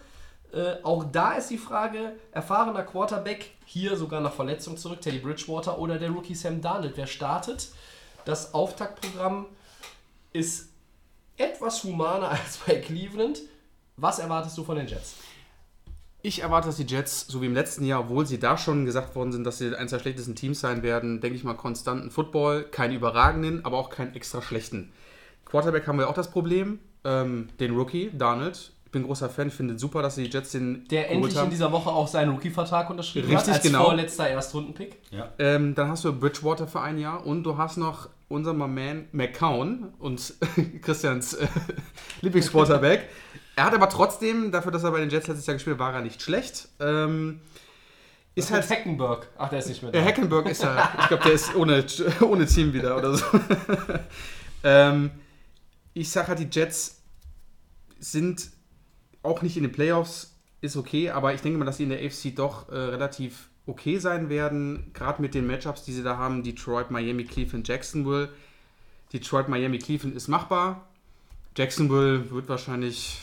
Äh, 0.53 0.83
auch 0.83 1.05
da 1.13 1.33
ist 1.35 1.49
die 1.51 1.59
Frage, 1.59 2.17
erfahrener 2.33 2.83
Quarterback, 2.83 3.53
hier 3.67 3.97
sogar 3.97 4.21
nach 4.21 4.33
Verletzung 4.33 4.77
zurück, 4.77 5.01
Teddy 5.01 5.19
Bridgewater 5.21 5.79
oder 5.79 5.97
der 5.99 6.11
Rookie 6.11 6.35
Sam 6.35 6.61
Darnold. 6.61 6.97
Wer 6.97 7.07
startet? 7.07 7.69
Das 8.25 8.53
Auftaktprogramm 8.53 9.47
ist 10.33 10.69
etwas 11.37 11.85
humaner 11.85 12.29
als 12.31 12.59
bei 12.67 12.77
Cleveland. 12.77 13.41
Was 13.97 14.19
erwartest 14.19 14.57
du 14.59 14.65
von 14.65 14.77
den 14.77 14.87
Jets? 14.89 15.15
Ich 16.23 16.43
erwarte, 16.43 16.67
dass 16.69 16.77
die 16.77 16.85
Jets, 16.85 17.27
so 17.29 17.41
wie 17.41 17.47
im 17.47 17.55
letzten 17.55 17.85
Jahr, 17.85 18.01
obwohl 18.01 18.27
sie 18.27 18.39
da 18.39 18.59
schon 18.59 18.85
gesagt 18.85 19.15
worden 19.15 19.33
sind, 19.33 19.45
dass 19.45 19.59
sie 19.59 19.75
eines 19.75 19.91
der 19.91 20.01
schlechtesten 20.01 20.35
Teams 20.35 20.61
sein 20.61 20.83
werden, 20.83 21.21
denke 21.21 21.37
ich 21.37 21.45
mal, 21.45 21.55
konstanten 21.55 22.11
Football, 22.11 22.65
keinen 22.65 22.95
überragenden, 22.95 23.65
aber 23.65 23.79
auch 23.79 23.89
keinen 23.89 24.15
extra 24.15 24.43
schlechten. 24.43 24.93
Quarterback 25.47 25.87
haben 25.87 25.99
wir 25.99 26.09
auch 26.09 26.15
das 26.15 26.31
Problem, 26.31 26.79
ähm, 27.05 27.49
den 27.59 27.75
Rookie, 27.75 28.11
Darnold. 28.13 28.73
Ich 28.85 28.93
bin 28.93 29.05
großer 29.05 29.31
Fan, 29.31 29.51
finde 29.51 29.79
super, 29.79 30.03
dass 30.03 30.17
die 30.17 30.25
Jets 30.25 30.51
den 30.51 30.85
Der 30.89 31.11
endlich 31.11 31.37
haben. 31.37 31.45
in 31.45 31.51
dieser 31.51 31.71
Woche 31.73 31.91
auch 31.91 32.09
seinen 32.09 32.31
Rookie-Vertrag 32.31 32.91
unterschrieben 32.91 33.29
Richtig, 33.29 33.49
hat, 33.49 33.55
als 33.55 33.63
genau. 33.63 33.85
vorletzter 33.85 34.29
Erstrundenpick. 34.29 34.99
Ähm, 35.39 35.75
dann 35.75 35.89
hast 35.89 36.05
du 36.05 36.13
Bridgewater 36.13 36.67
für 36.67 36.81
ein 36.81 36.99
Jahr 36.99 37.25
und 37.25 37.45
du 37.45 37.57
hast 37.57 37.77
noch 37.77 38.09
unser 38.29 38.53
Man 38.53 39.07
McCown 39.13 39.95
und 39.99 40.35
Christians 40.83 41.35
äh, 41.35 41.47
Lieblingsquarterback. 42.21 43.09
Er 43.61 43.67
hat 43.67 43.75
aber 43.75 43.91
trotzdem, 43.91 44.51
dafür, 44.53 44.73
dass 44.73 44.85
er 44.85 44.91
bei 44.91 45.01
den 45.01 45.11
Jets 45.11 45.27
letztes 45.27 45.45
Jahr 45.45 45.53
gespielt 45.53 45.75
hat, 45.75 45.81
war 45.81 45.93
er 45.93 46.01
nicht 46.01 46.23
schlecht. 46.23 46.71
Ähm, 46.81 47.43
ist 48.35 48.47
Ist 48.47 48.53
halt 48.53 48.71
Heckenberg. 48.71 49.29
Ach, 49.37 49.51
der 49.51 49.59
ist 49.59 49.69
nicht 49.69 49.83
mehr 49.83 49.93
da. 49.93 50.03
Hackenberg 50.03 50.49
ist 50.49 50.63
ja, 50.63 50.91
ich 50.99 51.09
glaube, 51.09 51.25
der 51.25 51.33
ist 51.35 51.55
ohne, 51.55 51.85
ohne 52.23 52.47
Team 52.47 52.73
wieder 52.73 52.97
oder 52.97 53.15
so. 53.15 53.27
ähm, 54.65 55.11
ich 55.93 56.11
sage 56.11 56.29
halt, 56.29 56.39
die 56.39 56.49
Jets 56.51 57.03
sind 57.99 58.49
auch 59.23 59.43
nicht 59.43 59.59
in 59.59 59.65
den 59.65 59.73
Playoffs, 59.73 60.35
ist 60.63 60.79
okay, 60.79 61.11
aber 61.11 61.35
ich 61.35 61.43
denke 61.43 61.59
mal, 61.59 61.67
dass 61.67 61.77
sie 61.77 61.83
in 61.83 61.91
der 61.91 62.03
AFC 62.03 62.35
doch 62.35 62.71
äh, 62.71 62.75
relativ 62.75 63.51
okay 63.67 63.99
sein 63.99 64.31
werden, 64.31 64.91
gerade 64.95 65.21
mit 65.21 65.35
den 65.35 65.47
Matchups, 65.47 65.85
die 65.85 65.93
sie 65.93 66.03
da 66.03 66.17
haben, 66.17 66.43
Detroit, 66.43 66.91
Miami, 66.91 67.25
Cleveland, 67.25 67.69
Jacksonville. 67.69 68.31
Detroit, 69.13 69.51
Miami, 69.51 69.79
Cleveland 69.79 70.17
ist 70.17 70.29
machbar. 70.29 70.89
Jacksonville 71.57 72.31
wird 72.31 72.49
wahrscheinlich 72.49 73.21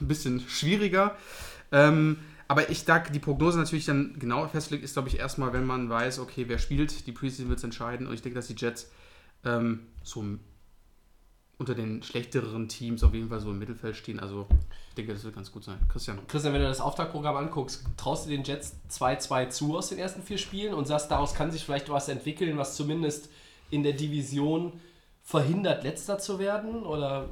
ein 0.00 0.08
bisschen 0.08 0.40
schwieriger. 0.40 1.16
Ähm, 1.72 2.18
aber 2.48 2.70
ich 2.70 2.84
da 2.86 2.98
die 2.98 3.18
Prognose 3.18 3.58
natürlich 3.58 3.84
dann 3.84 4.16
genau 4.18 4.48
festlegt, 4.48 4.82
ist, 4.82 4.94
glaube 4.94 5.08
ich, 5.08 5.18
erstmal, 5.18 5.52
wenn 5.52 5.66
man 5.66 5.90
weiß, 5.90 6.18
okay, 6.18 6.44
wer 6.48 6.58
spielt, 6.58 7.06
die 7.06 7.12
Preseason 7.12 7.48
wird 7.50 7.58
es 7.58 7.64
entscheiden. 7.64 8.06
Und 8.06 8.14
ich 8.14 8.22
denke, 8.22 8.36
dass 8.36 8.46
die 8.46 8.56
Jets 8.56 8.90
ähm, 9.44 9.80
so 10.02 10.24
unter 11.58 11.74
den 11.74 12.02
schlechteren 12.02 12.68
Teams 12.68 13.02
auf 13.02 13.12
jeden 13.12 13.28
Fall 13.28 13.40
so 13.40 13.50
im 13.50 13.58
Mittelfeld 13.58 13.96
stehen. 13.96 14.20
Also 14.20 14.46
ich 14.90 14.94
denke, 14.94 15.12
das 15.12 15.24
wird 15.24 15.34
ganz 15.34 15.50
gut 15.50 15.64
sein. 15.64 15.78
Christian. 15.88 16.18
Christian, 16.28 16.54
wenn 16.54 16.62
du 16.62 16.68
das 16.68 16.80
Auftaktprogramm 16.80 17.36
anguckst, 17.36 17.84
traust 17.96 18.26
du 18.26 18.30
den 18.30 18.44
Jets 18.44 18.76
2-2 18.90 19.48
zu 19.48 19.76
aus 19.76 19.88
den 19.88 19.98
ersten 19.98 20.22
vier 20.22 20.38
Spielen 20.38 20.72
und 20.72 20.86
sagst, 20.86 21.10
daraus 21.10 21.34
kann 21.34 21.50
sich 21.50 21.64
vielleicht 21.64 21.90
was 21.90 22.08
entwickeln, 22.08 22.56
was 22.56 22.76
zumindest 22.76 23.28
in 23.70 23.82
der 23.82 23.92
Division 23.92 24.80
verhindert, 25.22 25.82
letzter 25.82 26.18
zu 26.18 26.38
werden? 26.38 26.84
Oder 26.84 27.28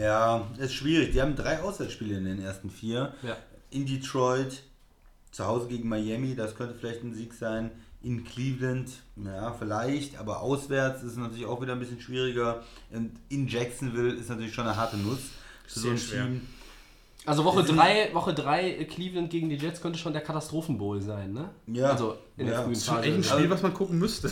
Ja, 0.00 0.46
ist 0.58 0.74
schwierig. 0.74 1.12
Die 1.12 1.20
haben 1.22 1.34
drei 1.36 1.60
Auswärtsspiele 1.60 2.16
in 2.18 2.24
den 2.24 2.40
ersten 2.42 2.70
vier. 2.70 3.12
Ja. 3.22 3.36
In 3.70 3.86
Detroit, 3.86 4.62
zu 5.30 5.46
Hause 5.46 5.68
gegen 5.68 5.88
Miami, 5.88 6.34
das 6.34 6.54
könnte 6.54 6.74
vielleicht 6.78 7.02
ein 7.02 7.14
Sieg 7.14 7.34
sein. 7.34 7.70
In 8.02 8.24
Cleveland, 8.24 8.90
ja, 9.16 9.52
vielleicht, 9.58 10.18
aber 10.18 10.40
auswärts 10.40 11.02
ist 11.02 11.12
es 11.12 11.16
natürlich 11.16 11.46
auch 11.46 11.60
wieder 11.60 11.72
ein 11.72 11.80
bisschen 11.80 12.00
schwieriger. 12.00 12.62
Und 12.92 13.10
in 13.28 13.48
Jacksonville 13.48 14.14
ist 14.14 14.28
natürlich 14.30 14.54
schon 14.54 14.66
eine 14.66 14.76
harte 14.76 14.96
Nuss 14.96 15.18
für 15.66 15.80
so 15.80 15.90
ein 15.90 15.98
schwer. 15.98 16.22
Team. 16.24 16.42
Also 17.26 17.44
Woche 17.44 17.60
Es 17.60 17.66
sind- 17.66 17.76
3, 17.76 18.14
Woche 18.14 18.32
3 18.32 18.84
Cleveland 18.84 19.28
gegen 19.30 19.48
die 19.50 19.56
Jets 19.56 19.82
könnte 19.82 19.98
schon 19.98 20.12
der 20.14 20.22
Katastrophenbowl 20.22 21.02
sein, 21.02 21.32
ne? 21.32 21.50
Ja. 21.66 21.90
Also 21.90 22.16
in 22.38 22.46
der 22.46 22.54
Ja. 22.54 22.62
frühen 22.62 22.74
Das 22.74 22.82
ist 22.82 22.88
Das 22.88 22.96
ist 23.00 23.04
echt 23.04 23.14
ein 23.16 23.22
Phase. 23.24 23.38
Spiel, 23.40 23.50
was 23.50 23.62
man 23.62 23.74
gucken 23.74 23.98
müsste. 23.98 24.28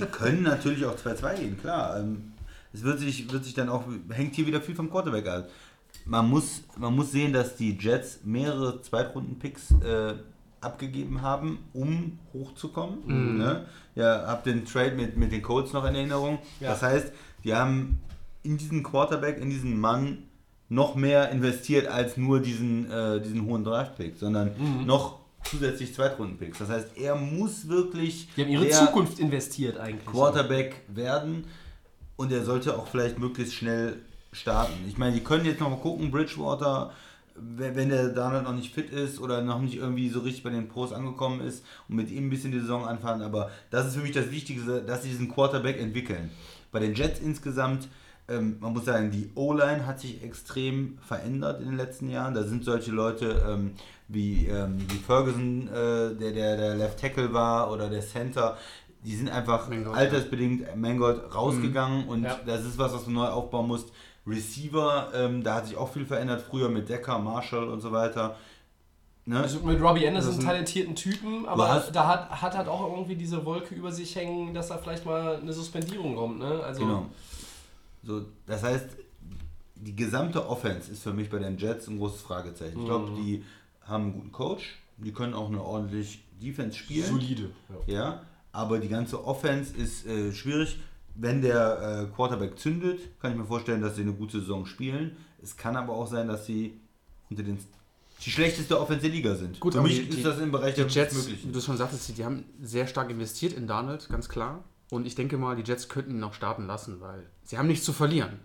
Die 0.00 0.04
können 0.06 0.42
natürlich 0.42 0.84
auch 0.84 0.96
2-2 0.96 1.34
gehen, 1.36 1.58
klar. 1.58 2.00
Ähm, 2.00 2.32
Es 2.76 2.82
wird 2.82 2.98
sich, 2.98 3.32
wird 3.32 3.44
sich 3.44 3.54
dann 3.54 3.70
auch, 3.70 3.84
hängt 4.10 4.34
hier 4.34 4.46
wieder 4.46 4.60
viel 4.60 4.74
vom 4.74 4.90
Quarterback 4.90 5.26
ab. 5.26 5.48
Man 6.04 6.28
muss, 6.28 6.62
man 6.78 6.94
muss 6.94 7.10
sehen, 7.10 7.32
dass 7.32 7.56
die 7.56 7.76
Jets 7.76 8.20
mehrere 8.22 8.82
Zweitrunden-Picks 8.82 9.70
äh, 9.82 10.14
abgegeben 10.60 11.22
haben, 11.22 11.58
um 11.72 12.18
hochzukommen. 12.34 13.38
Ne? 13.38 13.64
Ja, 13.94 14.26
hab 14.26 14.44
den 14.44 14.66
Trade 14.66 14.92
mit, 14.92 15.16
mit 15.16 15.32
den 15.32 15.40
Colts 15.40 15.72
noch 15.72 15.86
in 15.86 15.94
Erinnerung. 15.94 16.38
Ja. 16.60 16.70
Das 16.70 16.82
heißt, 16.82 17.12
die 17.44 17.54
haben 17.54 17.98
in 18.42 18.58
diesen 18.58 18.82
Quarterback, 18.82 19.40
in 19.40 19.48
diesen 19.48 19.80
Mann 19.80 20.24
noch 20.68 20.96
mehr 20.96 21.30
investiert 21.30 21.86
als 21.86 22.18
nur 22.18 22.40
diesen, 22.40 22.90
äh, 22.90 23.20
diesen 23.22 23.46
hohen 23.46 23.64
Draft-Pick, 23.64 24.16
sondern 24.18 24.52
noch 24.84 25.20
zusätzlich 25.44 25.94
Zweitrunden-Picks. 25.94 26.58
Das 26.58 26.68
heißt, 26.68 26.96
er 26.96 27.14
muss 27.14 27.68
wirklich 27.68 28.28
Die 28.36 28.42
haben 28.42 28.50
ihre 28.50 28.68
Zukunft 28.68 29.18
investiert 29.18 29.78
eigentlich. 29.78 30.06
Quarterback 30.06 30.82
werden 30.88 31.44
und 32.16 32.32
er 32.32 32.44
sollte 32.44 32.76
auch 32.76 32.86
vielleicht 32.86 33.18
möglichst 33.18 33.54
schnell 33.54 33.98
starten. 34.32 34.74
Ich 34.88 34.98
meine, 34.98 35.14
die 35.14 35.24
können 35.24 35.44
jetzt 35.44 35.60
noch 35.60 35.70
mal 35.70 35.76
gucken, 35.76 36.10
Bridgewater, 36.10 36.92
wenn 37.38 37.90
der 37.90 38.08
Donald 38.08 38.44
noch 38.44 38.54
nicht 38.54 38.72
fit 38.72 38.90
ist 38.90 39.20
oder 39.20 39.42
noch 39.42 39.60
nicht 39.60 39.76
irgendwie 39.76 40.08
so 40.08 40.20
richtig 40.20 40.42
bei 40.42 40.50
den 40.50 40.68
Pros 40.68 40.92
angekommen 40.92 41.40
ist 41.40 41.64
und 41.88 41.96
mit 41.96 42.10
ihm 42.10 42.26
ein 42.26 42.30
bisschen 42.30 42.52
die 42.52 42.60
Saison 42.60 42.86
anfangen, 42.86 43.22
aber 43.22 43.50
das 43.70 43.86
ist 43.86 43.96
für 43.96 44.02
mich 44.02 44.12
das 44.12 44.30
Wichtigste, 44.30 44.82
dass 44.82 45.02
sie 45.02 45.10
diesen 45.10 45.30
Quarterback 45.32 45.78
entwickeln. 45.78 46.30
Bei 46.72 46.78
den 46.78 46.94
Jets 46.94 47.20
insgesamt, 47.20 47.88
ähm, 48.28 48.56
man 48.60 48.72
muss 48.72 48.86
sagen, 48.86 49.10
die 49.10 49.30
O-Line 49.34 49.86
hat 49.86 50.00
sich 50.00 50.22
extrem 50.22 50.98
verändert 51.06 51.60
in 51.60 51.68
den 51.68 51.76
letzten 51.76 52.10
Jahren. 52.10 52.34
Da 52.34 52.42
sind 52.42 52.64
solche 52.64 52.90
Leute 52.90 53.44
ähm, 53.48 53.72
wie, 54.08 54.46
ähm, 54.46 54.78
wie 54.88 54.96
Ferguson, 54.96 55.68
äh, 55.68 56.14
der, 56.14 56.32
der 56.32 56.56
der 56.56 56.74
Left 56.74 56.98
Tackle 56.98 57.32
war, 57.32 57.70
oder 57.70 57.88
der 57.88 58.00
Center, 58.00 58.56
die 59.06 59.14
sind 59.14 59.28
einfach 59.30 59.68
Mangold, 59.68 59.96
altersbedingt 59.96 60.76
Mangold 60.76 61.32
rausgegangen 61.34 62.08
und 62.08 62.24
Ja. 62.24 62.40
das 62.44 62.64
ist 62.64 62.76
was, 62.76 62.92
was 62.92 63.04
du 63.04 63.10
neu 63.12 63.26
aufbauen 63.28 63.68
musst. 63.68 63.90
Receiver, 64.26 65.12
ähm, 65.14 65.44
da 65.44 65.54
hat 65.54 65.66
sich 65.68 65.76
auch 65.76 65.92
viel 65.92 66.04
verändert, 66.04 66.42
früher 66.42 66.68
mit 66.68 66.88
Decker, 66.88 67.18
Marshall 67.20 67.68
und 67.68 67.80
so 67.80 67.92
weiter. 67.92 68.36
Ne? 69.24 69.40
Also 69.40 69.60
mit 69.60 69.80
Robbie 69.80 70.06
Anderson 70.08 70.32
einen 70.32 70.40
ein- 70.40 70.46
talentierten 70.46 70.94
Typen, 70.96 71.46
aber 71.46 71.68
hast- 71.68 71.92
da 71.94 72.06
hat, 72.08 72.42
hat 72.42 72.56
halt 72.56 72.68
auch 72.68 72.90
irgendwie 72.90 73.14
diese 73.16 73.44
Wolke 73.44 73.74
über 73.74 73.92
sich 73.92 74.14
hängen, 74.16 74.52
dass 74.54 74.68
da 74.68 74.78
vielleicht 74.78 75.06
mal 75.06 75.36
eine 75.36 75.52
Suspendierung 75.52 76.16
kommt. 76.16 76.38
Ne? 76.40 76.60
Also, 76.64 76.80
Genau. 76.80 77.06
So, 78.02 78.22
das 78.46 78.62
heißt, 78.62 78.86
die 79.76 79.94
gesamte 79.96 80.48
Offense 80.48 80.90
ist 80.90 81.02
für 81.02 81.12
mich 81.12 81.28
bei 81.30 81.38
den 81.38 81.58
Jets 81.58 81.86
ein 81.88 81.98
großes 81.98 82.22
Fragezeichen. 82.22 82.78
Ich 82.80 82.84
glaube, 82.86 83.10
Mhm. 83.10 83.16
die 83.16 83.44
haben 83.82 84.04
einen 84.04 84.12
guten 84.14 84.32
Coach, 84.32 84.78
die 84.96 85.12
können 85.12 85.34
auch 85.34 85.48
eine 85.48 85.62
ordentlich 85.62 86.24
Defense 86.42 86.76
spielen. 86.78 87.06
solide. 87.06 87.50
Ja. 87.86 87.94
Ja, 87.94 88.20
aber 88.56 88.78
die 88.78 88.88
ganze 88.88 89.22
Offense 89.24 89.76
ist 89.76 90.06
äh, 90.06 90.32
schwierig. 90.32 90.78
Wenn 91.14 91.40
der 91.42 92.08
äh, 92.10 92.14
Quarterback 92.14 92.58
zündet, 92.58 92.98
kann 93.20 93.32
ich 93.32 93.38
mir 93.38 93.44
vorstellen, 93.44 93.80
dass 93.82 93.96
sie 93.96 94.02
eine 94.02 94.12
gute 94.12 94.40
Saison 94.40 94.66
spielen. 94.66 95.16
Es 95.42 95.56
kann 95.56 95.76
aber 95.76 95.92
auch 95.94 96.06
sein, 96.06 96.28
dass 96.28 96.46
sie 96.46 96.78
unter 97.30 97.42
den 97.42 97.58
die 98.24 98.30
schlechteste 98.30 98.80
Offense 98.80 99.02
der 99.02 99.10
Liga 99.10 99.34
sind. 99.34 99.60
Gut, 99.60 99.74
Für 99.74 99.82
mich 99.82 99.96
die- 99.96 100.08
ist 100.08 100.18
die- 100.18 100.22
das 100.22 100.38
im 100.38 100.50
Bereich 100.50 100.74
der 100.74 100.86
Jets, 100.86 101.14
wie 101.14 101.20
Möglichen. 101.20 101.52
du 101.52 101.60
schon 101.60 101.76
sagtest, 101.76 102.16
die 102.16 102.24
haben 102.24 102.44
sehr 102.62 102.86
stark 102.86 103.10
investiert 103.10 103.52
in 103.52 103.66
Donald, 103.66 104.08
ganz 104.08 104.28
klar. 104.30 104.64
Und 104.90 105.06
ich 105.06 105.14
denke 105.14 105.36
mal, 105.36 105.54
die 105.56 105.62
Jets 105.62 105.88
könnten 105.90 106.12
ihn 106.12 106.18
noch 106.20 106.32
starten 106.32 106.66
lassen, 106.66 107.00
weil 107.00 107.26
sie 107.44 107.58
haben 107.58 107.66
nichts 107.68 107.84
zu 107.84 107.92
verlieren. 107.92 108.38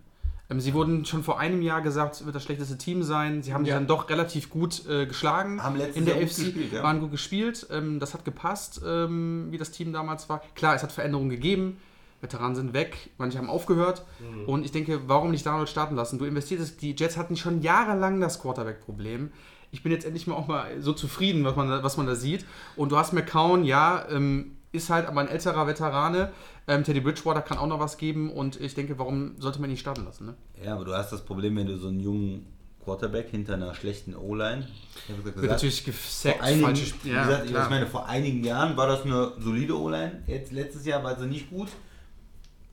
Ähm, 0.51 0.59
sie 0.59 0.73
wurden 0.73 1.05
schon 1.05 1.23
vor 1.23 1.39
einem 1.39 1.61
Jahr 1.61 1.81
gesagt, 1.81 2.15
es 2.15 2.25
wird 2.25 2.35
das 2.35 2.43
schlechteste 2.43 2.77
Team 2.77 3.03
sein. 3.03 3.41
Sie 3.41 3.53
haben 3.53 3.63
sich 3.63 3.69
Ja. 3.71 3.77
dann 3.77 3.87
doch 3.87 4.09
relativ 4.09 4.49
gut 4.49 4.85
äh, 4.87 5.05
geschlagen 5.05 5.63
Haben 5.63 5.77
letztes 5.77 5.95
in 5.95 6.05
der 6.05 6.17
Jahr 6.17 6.27
FC, 6.27 6.35
gespielt, 6.37 6.73
ja. 6.73 6.83
waren 6.83 6.99
gut 6.99 7.11
gespielt. 7.11 7.67
Ähm, 7.71 7.99
das 7.99 8.13
hat 8.13 8.25
gepasst, 8.25 8.81
ähm, 8.85 9.47
wie 9.49 9.57
das 9.57 9.71
Team 9.71 9.93
damals 9.93 10.27
war. 10.29 10.41
Klar, 10.55 10.75
es 10.75 10.83
hat 10.83 10.91
Veränderungen 10.91 11.29
gegeben. 11.29 11.77
Veteranen 12.19 12.55
sind 12.55 12.73
weg, 12.73 13.09
manche 13.17 13.39
haben 13.39 13.49
aufgehört. 13.49 14.05
Mhm. 14.19 14.45
Und 14.45 14.65
ich 14.65 14.71
denke, 14.71 15.01
warum 15.07 15.31
nicht 15.31 15.45
Donald 15.45 15.69
starten 15.69 15.95
lassen? 15.95 16.19
Du 16.19 16.25
investierst, 16.25 16.81
die 16.81 16.95
Jets 16.95 17.17
hatten 17.17 17.35
schon 17.35 17.61
jahrelang 17.61 18.19
das 18.19 18.39
Quarterback-Problem. 18.39 19.31
Ich 19.71 19.81
bin 19.83 19.91
jetzt 19.91 20.05
endlich 20.05 20.27
mal 20.27 20.35
auch 20.35 20.47
mal 20.47 20.69
so 20.81 20.93
zufrieden, 20.93 21.43
was 21.45 21.55
man 21.55 21.69
da, 21.69 21.81
was 21.81 21.97
man 21.97 22.05
da 22.05 22.13
sieht. 22.15 22.45
Und 22.75 22.91
du 22.91 22.97
hast 22.97 23.13
McCown, 23.13 23.63
ja, 23.63 24.05
ähm, 24.11 24.57
ist 24.71 24.89
halt 24.89 25.07
aber 25.07 25.21
ein 25.21 25.27
älterer 25.29 25.65
Veterane. 25.65 26.31
Ähm, 26.67 26.83
Teddy 26.83 27.01
Bridgewater 27.01 27.41
kann 27.41 27.57
auch 27.57 27.67
noch 27.67 27.79
was 27.79 27.97
geben. 27.97 28.31
Und 28.31 28.59
ich 28.59 28.75
denke, 28.75 28.97
warum 28.99 29.35
sollte 29.39 29.59
man 29.59 29.69
ihn 29.69 29.73
nicht 29.73 29.81
starten 29.81 30.05
lassen? 30.05 30.27
Ne? 30.27 30.35
Ja, 30.63 30.75
aber 30.75 30.85
du 30.85 30.93
hast 30.93 31.11
das 31.11 31.21
Problem, 31.21 31.55
wenn 31.57 31.67
du 31.67 31.77
so 31.77 31.87
einen 31.87 31.99
jungen 31.99 32.45
Quarterback 32.83 33.29
hinter 33.29 33.53
einer 33.53 33.73
schlechten 33.75 34.15
O-Line. 34.15 34.67
Wird 35.07 35.35
gesagt, 35.35 35.51
natürlich 35.51 35.83
gesackt, 35.83 36.41
einigen, 36.41 36.75
Spiel. 36.75 37.13
gesagt, 37.13 37.49
Ja, 37.49 37.63
ich 37.63 37.69
meine, 37.69 37.87
vor 37.87 38.07
einigen 38.07 38.43
Jahren 38.43 38.75
war 38.75 38.87
das 38.87 39.03
eine 39.03 39.33
solide 39.39 39.77
O-Line. 39.79 40.23
Jetzt 40.27 40.51
letztes 40.51 40.85
Jahr 40.85 41.03
war 41.03 41.19
sie 41.19 41.27
nicht 41.27 41.49
gut. 41.49 41.69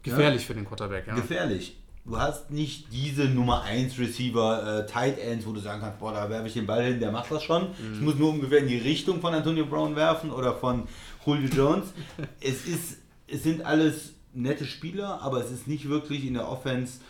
gefährlich 0.03 0.47
für 0.47 0.55
den 0.55 0.65
Quarterback, 0.65 1.07
ja. 1.07 1.15
Gefährlich. 1.15 1.77
Du 2.07 2.17
hast 2.17 2.51
nicht 2.51 2.91
diese 2.91 3.27
Nummer 3.27 3.63
1 3.65 3.99
Receiver, 3.99 4.79
äh, 4.81 4.87
Tight 4.87 5.19
Ends, 5.19 5.47
wo 5.47 5.53
du 5.53 5.61
sagen 5.61 5.83
kannst, 5.83 5.99
boah, 5.99 6.13
da 6.15 6.31
werfe 6.31 6.47
ich 6.47 6.55
den 6.55 6.65
Ball 6.67 6.83
hin, 6.83 7.01
der 7.01 7.13
macht 7.13 7.31
das 7.31 7.43
schon. 7.43 7.67
Ich 7.93 8.01
muss 8.01 8.15
nur 8.15 8.31
ungefähr 8.31 8.61
in 8.61 8.69
die 8.69 8.79
Richtung 8.79 9.21
von 9.21 9.35
Antonio 9.35 9.67
Brown 9.67 9.95
werfen 9.95 10.31
oder 10.31 10.55
von 10.55 10.89
Julio 11.27 11.49
Jones. 11.55 11.93
es, 12.41 12.67
ist, 12.67 12.97
es 13.29 13.43
sind 13.43 13.65
alles 13.65 14.15
nette 14.33 14.65
Spieler, 14.65 15.23
aber 15.23 15.41
es 15.41 15.51
ist 15.51 15.67
nicht 15.67 15.89
wirklich 15.89 16.27
in 16.27 16.35
der 16.35 16.49
Offense 16.49 17.01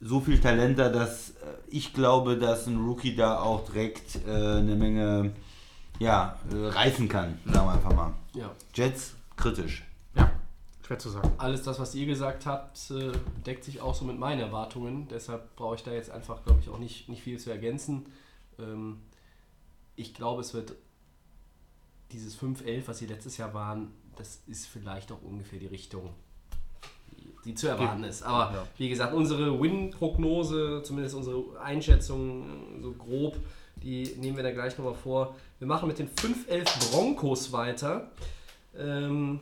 so 0.00 0.20
viel 0.20 0.40
Talent 0.40 0.78
da, 0.78 0.88
dass 0.88 1.30
äh, 1.30 1.34
ich 1.68 1.92
glaube, 1.92 2.38
dass 2.38 2.66
ein 2.66 2.78
Rookie 2.78 3.16
da 3.16 3.40
auch 3.40 3.64
direkt 3.66 4.16
äh, 4.26 4.30
eine 4.30 4.76
Menge 4.76 5.32
ja, 5.98 6.38
äh, 6.52 6.66
reißen 6.68 7.08
kann, 7.08 7.38
sagen 7.44 7.66
wir 7.66 7.72
einfach 7.72 7.94
mal. 7.94 8.14
Ja. 8.34 8.54
Jets 8.74 9.14
kritisch. 9.36 9.84
ja, 10.14 10.30
schwer 10.86 10.98
zu 10.98 11.10
sagen. 11.10 11.32
Alles 11.38 11.62
das, 11.62 11.80
was 11.80 11.94
ihr 11.94 12.06
gesagt 12.06 12.46
habt, 12.46 12.90
äh, 12.90 13.12
deckt 13.44 13.64
sich 13.64 13.80
auch 13.80 13.94
so 13.94 14.04
mit 14.04 14.18
meinen 14.18 14.40
Erwartungen. 14.40 15.08
Deshalb 15.08 15.56
brauche 15.56 15.74
ich 15.74 15.82
da 15.82 15.92
jetzt 15.92 16.10
einfach, 16.10 16.44
glaube 16.44 16.60
ich, 16.60 16.68
auch 16.68 16.78
nicht, 16.78 17.08
nicht 17.08 17.22
viel 17.22 17.38
zu 17.38 17.50
ergänzen. 17.50 18.06
Ähm, 18.58 19.00
ich 19.96 20.14
glaube, 20.14 20.42
es 20.42 20.54
wird 20.54 20.74
dieses 22.12 22.40
5-11, 22.40 22.82
was 22.86 22.98
sie 22.98 23.06
letztes 23.06 23.36
Jahr 23.36 23.52
waren, 23.52 23.92
das 24.18 24.42
ist 24.46 24.66
vielleicht 24.66 25.10
auch 25.12 25.22
ungefähr 25.22 25.58
die 25.58 25.66
Richtung, 25.66 26.10
die, 27.44 27.54
zu 27.54 27.68
erwarten 27.68 28.04
ist. 28.04 28.22
Aber 28.22 28.52
Ja. 28.54 28.66
wie 28.76 28.88
gesagt, 28.88 29.14
unsere 29.14 29.60
Win-Prognose, 29.60 30.82
zumindest 30.84 31.14
unsere 31.14 31.60
Einschätzung 31.60 32.82
so 32.82 32.92
grob, 32.92 33.36
die 33.82 34.14
nehmen 34.18 34.36
wir 34.36 34.42
da 34.44 34.50
gleich 34.50 34.76
nochmal 34.76 34.94
vor. 34.94 35.36
Wir 35.58 35.66
machen 35.68 35.88
mit 35.88 35.98
den 35.98 36.08
5-11 36.08 36.90
Broncos 36.90 37.52
weiter. 37.52 38.10
Ähm, 38.76 39.40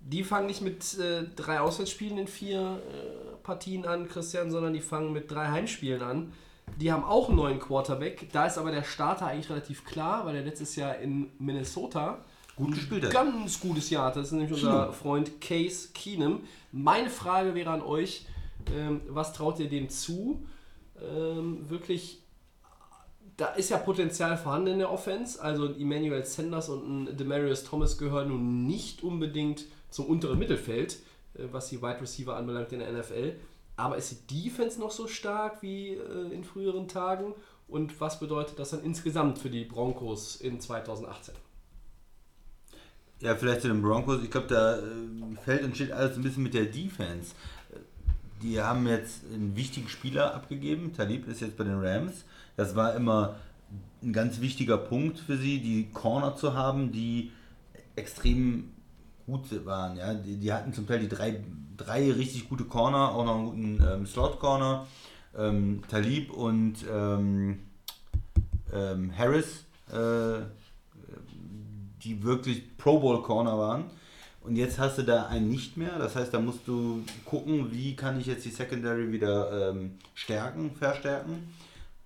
die 0.00 0.22
fangen 0.22 0.46
nicht 0.46 0.60
mit 0.60 0.98
äh, 0.98 1.24
drei 1.34 1.60
Auswärtsspielen 1.60 2.18
in 2.18 2.28
vier 2.28 2.60
äh, 2.60 3.36
Partien 3.42 3.84
an, 3.86 4.08
Christian, 4.08 4.50
sondern 4.50 4.72
die 4.72 4.80
fangen 4.80 5.12
mit 5.12 5.30
drei 5.30 5.48
Heimspielen 5.48 6.02
an. 6.02 6.32
Die 6.76 6.92
haben 6.92 7.04
auch 7.04 7.28
einen 7.28 7.36
neuen 7.36 7.58
Quarterback. 7.58 8.28
Da 8.32 8.46
ist 8.46 8.58
aber 8.58 8.70
der 8.70 8.84
Starter 8.84 9.26
eigentlich 9.26 9.50
relativ 9.50 9.84
klar, 9.84 10.26
weil 10.26 10.36
er 10.36 10.42
letztes 10.42 10.76
Jahr 10.76 10.96
in 10.98 11.30
Minnesota 11.38 12.18
Gut 12.56 12.74
gespielt 12.74 13.04
hat. 13.04 13.12
ganz 13.12 13.60
gutes 13.60 13.90
Jahr 13.90 14.06
hatte. 14.06 14.20
Das 14.20 14.28
ist 14.28 14.32
nämlich 14.32 14.52
unser 14.52 14.92
Freund 14.92 15.40
Case 15.40 15.88
Keenum. 15.92 16.40
Meine 16.72 17.10
Frage 17.10 17.54
wäre 17.54 17.70
an 17.70 17.82
euch, 17.82 18.26
ähm, 18.74 19.02
was 19.08 19.32
traut 19.34 19.60
ihr 19.60 19.68
dem 19.68 19.90
zu? 19.90 20.44
Ähm, 21.00 21.68
wirklich, 21.68 22.22
da 23.36 23.48
ist 23.48 23.68
ja 23.68 23.76
Potenzial 23.76 24.38
vorhanden 24.38 24.68
in 24.68 24.78
der 24.78 24.90
Offense. 24.90 25.40
Also 25.42 25.66
ein 25.66 25.80
Emmanuel 25.80 26.24
Sanders 26.24 26.70
und 26.70 27.10
ein 27.10 27.16
Demarius 27.16 27.64
Thomas 27.64 27.98
gehören 27.98 28.28
nun 28.28 28.66
nicht 28.66 29.02
unbedingt 29.02 29.66
zum 29.90 30.06
unteren 30.06 30.38
Mittelfeld, 30.38 30.98
äh, 31.34 31.44
was 31.52 31.68
die 31.68 31.82
Wide 31.82 32.00
Receiver 32.00 32.36
anbelangt 32.36 32.72
in 32.72 32.78
der 32.78 32.90
NFL. 32.90 33.34
Aber 33.76 33.98
ist 33.98 34.30
die 34.30 34.44
Defense 34.44 34.80
noch 34.80 34.90
so 34.90 35.06
stark 35.06 35.60
wie 35.60 35.90
äh, 35.90 36.32
in 36.32 36.44
früheren 36.44 36.88
Tagen? 36.88 37.34
Und 37.68 38.00
was 38.00 38.18
bedeutet 38.18 38.58
das 38.58 38.70
dann 38.70 38.82
insgesamt 38.82 39.38
für 39.38 39.50
die 39.50 39.64
Broncos 39.64 40.36
in 40.36 40.60
2018? 40.60 41.34
Ja, 43.20 43.34
vielleicht 43.34 43.62
zu 43.62 43.68
den 43.68 43.82
Broncos. 43.82 44.22
Ich 44.22 44.30
glaube, 44.30 44.46
da 44.48 44.76
äh, 44.76 44.82
fällt 45.44 45.64
und 45.64 45.74
steht 45.74 45.92
alles 45.92 46.16
ein 46.16 46.22
bisschen 46.22 46.42
mit 46.42 46.54
der 46.54 46.66
Defense. 46.66 47.34
die 48.42 48.60
haben 48.60 48.86
jetzt 48.86 49.22
einen 49.32 49.56
wichtigen 49.56 49.88
Spieler 49.88 50.34
abgegeben. 50.34 50.92
Talib 50.94 51.26
ist 51.26 51.40
jetzt 51.40 51.56
bei 51.56 51.64
den 51.64 51.80
Rams. 51.80 52.24
Das 52.56 52.76
war 52.76 52.94
immer 52.94 53.36
ein 54.02 54.12
ganz 54.12 54.40
wichtiger 54.40 54.76
Punkt 54.76 55.18
für 55.18 55.36
sie, 55.36 55.60
die 55.60 55.88
Corner 55.92 56.36
zu 56.36 56.54
haben, 56.54 56.92
die 56.92 57.32
extrem 57.96 58.72
gut 59.26 59.64
waren. 59.64 59.96
Ja? 59.96 60.14
Die, 60.14 60.36
die 60.36 60.52
hatten 60.52 60.72
zum 60.72 60.86
Teil 60.86 61.00
die 61.00 61.08
drei, 61.08 61.42
drei 61.76 62.12
richtig 62.12 62.48
gute 62.48 62.64
Corner, 62.64 63.14
auch 63.14 63.24
noch 63.24 63.36
einen 63.36 63.46
guten 63.46 63.84
ähm, 63.86 64.06
Slot-Corner. 64.06 64.86
Ähm, 65.36 65.82
Talib 65.88 66.30
und 66.30 66.76
ähm, 66.90 67.60
ähm, 68.72 69.12
Harris, 69.16 69.64
äh, 69.92 70.42
die 72.06 72.22
wirklich 72.22 72.76
Pro 72.76 73.00
Bowl 73.00 73.22
Corner 73.22 73.58
waren. 73.58 73.84
Und 74.40 74.54
jetzt 74.54 74.78
hast 74.78 74.98
du 74.98 75.02
da 75.02 75.26
einen 75.26 75.48
nicht 75.48 75.76
mehr. 75.76 75.98
Das 75.98 76.14
heißt, 76.14 76.32
da 76.32 76.38
musst 76.38 76.68
du 76.68 77.02
gucken, 77.24 77.72
wie 77.72 77.96
kann 77.96 78.20
ich 78.20 78.26
jetzt 78.26 78.44
die 78.44 78.50
Secondary 78.50 79.10
wieder 79.10 79.70
ähm, 79.70 79.98
stärken, 80.14 80.70
verstärken. 80.76 81.52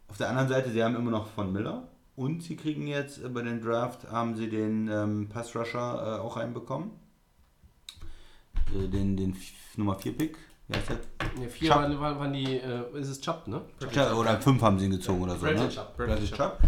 Auf 0.09 0.17
der 0.17 0.31
anderen 0.31 0.49
Seite, 0.49 0.71
sie 0.71 0.83
haben 0.83 0.97
immer 0.97 1.11
noch 1.11 1.29
von 1.29 1.53
Miller. 1.53 1.83
Und 2.17 2.43
sie 2.43 2.57
kriegen 2.57 2.87
jetzt 2.87 3.23
äh, 3.23 3.29
bei 3.29 3.43
den 3.43 3.61
Draft, 3.61 4.11
haben 4.11 4.37
sie 4.37 4.49
den 4.49 4.89
ähm, 4.89 5.29
Pass 5.29 5.55
Rusher 5.55 6.19
äh, 6.19 6.21
auch 6.21 6.39
reinbekommen. 6.39 6.91
Äh, 8.75 8.89
den, 8.89 9.17
den 9.17 9.37
Nummer 9.77 9.97
4 9.97 10.17
Pick. 10.17 10.39
Heißt 10.75 10.89
der? 10.89 10.97
Ne, 11.39 11.49
vier 11.49 11.69
Chubb. 11.69 11.79
waren, 11.79 12.01
waren, 12.01 12.33
die, 12.33 12.57
äh, 12.57 12.99
ist 12.99 13.09
es 13.09 13.21
Chubb, 13.21 13.49
ne? 13.49 13.61
Chubb, 13.81 14.15
oder 14.17 14.41
5 14.41 14.63
haben 14.63 14.79
sie 14.79 14.87
ihn 14.87 14.93
gezogen 14.93 15.23
oder 15.23 15.35
so. 15.35 15.41
Bradley 15.41 15.65
Ne? 15.65 15.69
Chubb. 15.69 15.97
Bradley 15.97 16.27
Chubb. 16.27 16.59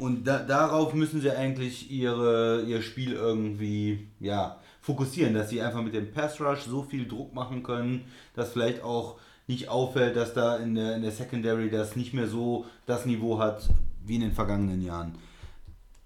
Und 0.00 0.24
da, 0.26 0.38
darauf 0.38 0.94
müssen 0.94 1.20
sie 1.20 1.30
eigentlich 1.30 1.90
ihre, 1.90 2.62
ihr 2.62 2.80
Spiel 2.80 3.12
irgendwie 3.12 4.08
ja, 4.18 4.58
fokussieren, 4.80 5.34
dass 5.34 5.50
sie 5.50 5.60
einfach 5.60 5.82
mit 5.82 5.92
dem 5.92 6.10
Pass 6.10 6.40
Rush 6.40 6.62
so 6.62 6.82
viel 6.82 7.06
Druck 7.06 7.34
machen 7.34 7.62
können, 7.62 8.06
dass 8.34 8.52
vielleicht 8.52 8.82
auch 8.82 9.18
nicht 9.46 9.68
auffällt, 9.68 10.16
dass 10.16 10.32
da 10.32 10.56
in 10.56 10.74
der, 10.74 10.96
in 10.96 11.02
der 11.02 11.10
Secondary 11.10 11.68
das 11.68 11.96
nicht 11.96 12.14
mehr 12.14 12.28
so 12.28 12.64
das 12.86 13.04
Niveau 13.04 13.38
hat 13.38 13.68
wie 14.06 14.14
in 14.14 14.22
den 14.22 14.32
vergangenen 14.32 14.80
Jahren. 14.80 15.16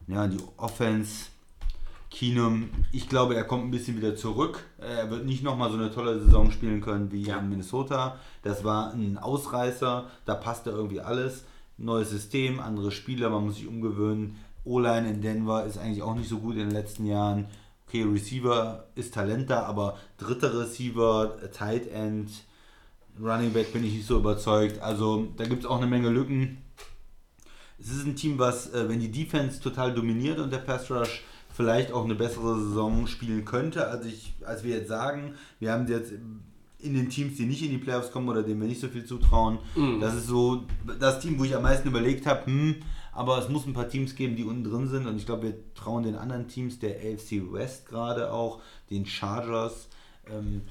Ja, 0.09 0.27
die 0.27 0.43
Offense, 0.57 1.27
Keenum, 2.11 2.71
ich 2.91 3.09
glaube, 3.09 3.37
er 3.37 3.45
kommt 3.45 3.65
ein 3.65 3.71
bisschen 3.71 3.97
wieder 3.97 4.17
zurück. 4.17 4.65
Er 4.79 5.09
wird 5.09 5.25
nicht 5.25 5.45
nochmal 5.45 5.71
so 5.71 5.77
eine 5.77 5.93
tolle 5.93 6.19
Saison 6.19 6.51
spielen 6.51 6.81
können 6.81 7.13
wie 7.13 7.29
in 7.29 7.49
Minnesota. 7.49 8.19
Das 8.43 8.65
war 8.65 8.93
ein 8.93 9.19
Ausreißer, 9.19 10.11
da 10.25 10.35
passte 10.35 10.71
irgendwie 10.71 11.01
alles. 11.01 11.45
Neues 11.77 12.11
System, 12.11 12.61
andere 12.61 12.91
Spieler, 12.91 13.31
man 13.31 13.45
muss 13.45 13.57
sich 13.57 13.67
umgewöhnen. 13.67 14.37
O-Line 14.65 15.09
in 15.11 15.21
Denver 15.21 15.65
ist 15.65 15.79
eigentlich 15.79 16.03
auch 16.03 16.15
nicht 16.15 16.29
so 16.29 16.39
gut 16.39 16.55
in 16.55 16.61
den 16.61 16.71
letzten 16.71 17.07
Jahren. 17.07 17.47
Okay, 17.87 18.03
Receiver 18.03 18.87
ist 18.95 19.15
Talent 19.15 19.51
da, 19.51 19.65
aber 19.65 19.99
dritter 20.17 20.59
Receiver, 20.59 21.37
Tight 21.53 21.91
End, 21.91 22.31
Running 23.21 23.53
Back 23.53 23.73
bin 23.73 23.85
ich 23.85 23.93
nicht 23.93 24.07
so 24.07 24.19
überzeugt. 24.19 24.81
Also 24.81 25.29
da 25.37 25.45
gibt 25.45 25.65
es 25.65 25.71
auch 25.71 25.77
eine 25.77 25.87
Menge 25.87 26.09
Lücken. 26.09 26.59
Es 27.79 27.91
ist 27.91 28.07
ein 28.07 28.17
Team, 28.17 28.39
was, 28.39 28.73
äh, 28.73 28.89
wenn 28.89 29.01
die 29.01 29.11
Defense 29.11 29.61
total 29.61 29.93
dominiert 29.93 30.39
und 30.39 30.53
der 30.53 30.59
Pass 30.59 30.91
Rush 30.91 31.23
vielleicht 31.53 31.93
auch 31.93 32.05
eine 32.05 32.15
bessere 32.15 32.59
Saison 32.59 33.07
spielen 33.07 33.45
könnte, 33.45 33.87
als, 33.89 34.07
ich, 34.07 34.35
als 34.45 34.65
wir 34.65 34.77
jetzt 34.77 34.89
sagen. 34.89 35.35
Wir 35.61 35.73
haben 35.73 35.87
jetzt 35.87 36.13
in 36.85 36.95
den 36.95 37.09
Teams, 37.09 37.37
die 37.37 37.47
nicht 37.47 37.63
in 37.63 37.71
die 37.71 37.79
Playoffs 37.79 38.11
kommen 38.13 38.29
oder 38.29 38.43
denen 38.43 38.61
wir 38.61 38.69
nicht 38.69 38.81
so 38.81 38.89
viel 38.89 39.05
zutrauen. 39.05 39.59
Das 40.01 40.15
ist 40.15 40.27
so 40.27 40.63
das 41.01 41.21
Team, 41.21 41.39
wo 41.39 41.45
ich 41.45 41.55
am 41.57 41.63
meisten 41.63 41.89
überlegt 41.89 42.27
habe, 42.27 42.47
hm, 42.47 42.77
aber 43.13 43.39
es 43.39 43.49
muss 43.49 43.67
ein 43.67 43.73
paar 43.75 43.89
Teams 43.89 44.15
geben, 44.17 44.37
die 44.37 44.45
unten 44.45 44.65
drin 44.65 44.89
sind 44.89 45.07
und 45.07 45.17
ich 45.17 45.25
glaube, 45.27 45.43
wir 45.45 45.55
trauen 45.75 46.03
den 46.03 46.17
anderen 46.17 46.49
Teams, 46.49 46.79
der 46.79 46.97
AFC 46.97 47.53
West 47.53 47.87
gerade 47.89 48.33
auch, 48.33 48.61
den 48.91 49.07
Chargers, 49.07 49.89
ähm, 50.31 50.63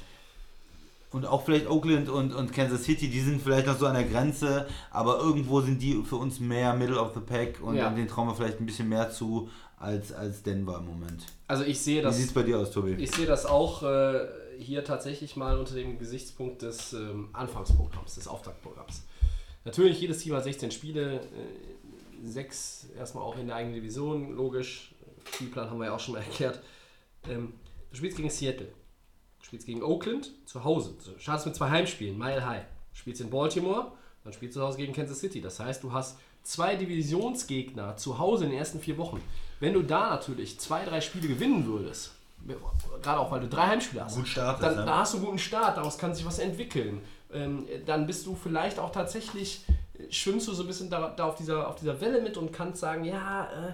und 1.12 1.28
auch 1.28 1.46
vielleicht 1.46 1.70
Oakland 1.70 2.10
und, 2.10 2.34
und 2.34 2.52
Kansas 2.54 2.84
City, 2.86 3.08
die 3.08 3.20
sind 3.20 3.40
vielleicht 3.42 3.68
noch 3.68 3.78
so 3.78 3.86
an 3.86 3.94
der 3.94 4.04
Grenze, 4.06 4.66
aber 4.90 5.20
irgendwo 5.20 5.62
sind 5.62 5.80
die 5.80 6.02
für 6.04 6.16
uns 6.16 6.40
mehr 6.40 6.74
Middle 6.74 7.00
of 7.00 7.14
the 7.14 7.20
Pack 7.20 7.62
und 7.62 7.76
Ja. 7.76 7.90
den 7.92 8.08
trauen 8.08 8.28
wir 8.30 8.34
vielleicht 8.36 8.60
ein 8.60 8.66
bisschen 8.66 8.90
mehr 8.90 9.12
zu 9.12 9.48
als, 9.80 10.12
als 10.12 10.42
Denver 10.42 10.80
im 10.80 10.86
Moment. 10.88 11.24
Also 11.48 11.66
ich 11.66 11.80
sehe 11.80 12.00
Wie 12.00 12.04
das. 12.04 12.18
sieht 12.18 12.28
es 12.28 12.34
bei 12.34 12.42
dir 12.42 12.58
aus, 12.58 12.72
Tobi? 12.72 12.94
Ich 12.94 13.12
sehe 13.12 13.28
das 13.28 13.46
auch 13.46 13.84
äh, 13.84 14.22
hier 14.58 14.84
tatsächlich 14.84 15.36
mal 15.36 15.58
unter 15.58 15.76
dem 15.76 15.98
Gesichtspunkt 16.00 16.62
des 16.62 16.94
ähm, 16.94 17.30
Anfangsprogramms, 17.34 18.16
des 18.16 18.28
Auftaktprogramms. 18.28 19.04
Natürlich, 19.66 20.02
jedes 20.02 20.20
Team 20.20 20.34
hat 20.34 20.44
16 20.44 20.72
Spiele, 20.72 21.22
äh, 21.22 22.28
sechs 22.28 22.88
erstmal 22.98 23.24
auch 23.24 23.38
in 23.38 23.48
der 23.48 23.56
eigenen 23.56 23.76
Division, 23.76 24.36
logisch. 24.36 24.94
Spielplan 25.34 25.70
haben 25.70 25.80
wir 25.80 25.86
ja 25.86 25.96
auch 25.96 26.00
schon 26.00 26.16
mal 26.16 26.22
erklärt. 26.24 26.62
Ähm, 27.30 27.54
du 27.92 27.98
spielst 27.98 28.18
gegen 28.18 28.30
Seattle, 28.30 28.68
du 29.40 29.46
spielst 29.46 29.66
gegen 29.66 29.84
Oakland 29.84 30.32
zu 30.46 30.64
Hause, 30.64 30.96
du 31.06 31.20
startest 31.20 31.48
mit 31.48 31.56
zwei 31.56 31.70
Heimspielen, 31.70 32.18
Mile 32.18 32.46
High. 32.46 32.66
Du 32.92 33.00
spielst 33.00 33.22
in 33.22 33.30
Baltimore, 33.30 33.94
dann 34.24 34.34
spielst 34.34 34.56
du 34.56 34.60
zu 34.60 34.66
Hause 34.66 34.78
gegen 34.78 34.94
Kansas 34.94 35.20
City. 35.20 35.42
Das 35.42 35.60
heißt, 35.60 35.84
du 35.84 35.92
hast 35.92 36.18
zwei 36.44 36.76
Divisionsgegner 36.76 37.98
zu 37.98 38.20
Hause 38.20 38.46
in 38.46 38.52
den 38.52 38.60
ersten 38.60 38.80
vier 38.80 38.98
Wochen. 38.98 39.22
Wenn 39.60 39.74
du 39.74 39.82
da 39.82 40.10
natürlich 40.10 40.60
zwei, 40.60 40.86
drei 40.86 41.02
Spiele 41.02 41.28
gewinnen 41.28 41.66
würdest, 41.66 42.13
gerade 43.02 43.20
auch 43.20 43.32
weil 43.32 43.40
du 43.42 43.48
drei 43.48 43.68
Heimspiele 43.68 44.04
hast, 44.04 44.28
startest, 44.28 44.64
dann, 44.64 44.76
ne? 44.78 44.86
da 44.86 45.00
hast 45.00 45.14
du 45.14 45.18
einen 45.18 45.26
guten 45.26 45.40
Start, 45.40 45.78
daraus 45.78 45.98
kann 45.98 46.14
sich 46.14 46.26
was 46.26 46.40
entwickeln. 46.40 47.02
Ähm, 47.34 47.66
dann 47.86 48.06
bist 48.06 48.26
du 48.26 48.36
vielleicht 48.36 48.80
auch 48.80 48.92
tatsächlich, 48.92 49.66
äh, 49.98 50.12
schwimmst 50.12 50.48
du 50.48 50.54
so 50.54 50.64
ein 50.64 50.68
bisschen 50.68 50.90
da, 50.90 51.10
da 51.10 51.26
auf, 51.26 51.36
dieser, 51.36 51.68
auf 51.68 51.76
dieser 51.76 52.00
Welle 52.02 52.22
mit 52.22 52.38
und 52.38 52.52
kannst 52.54 52.80
sagen, 52.82 53.06
ja, 53.06 53.46
äh, 53.46 53.74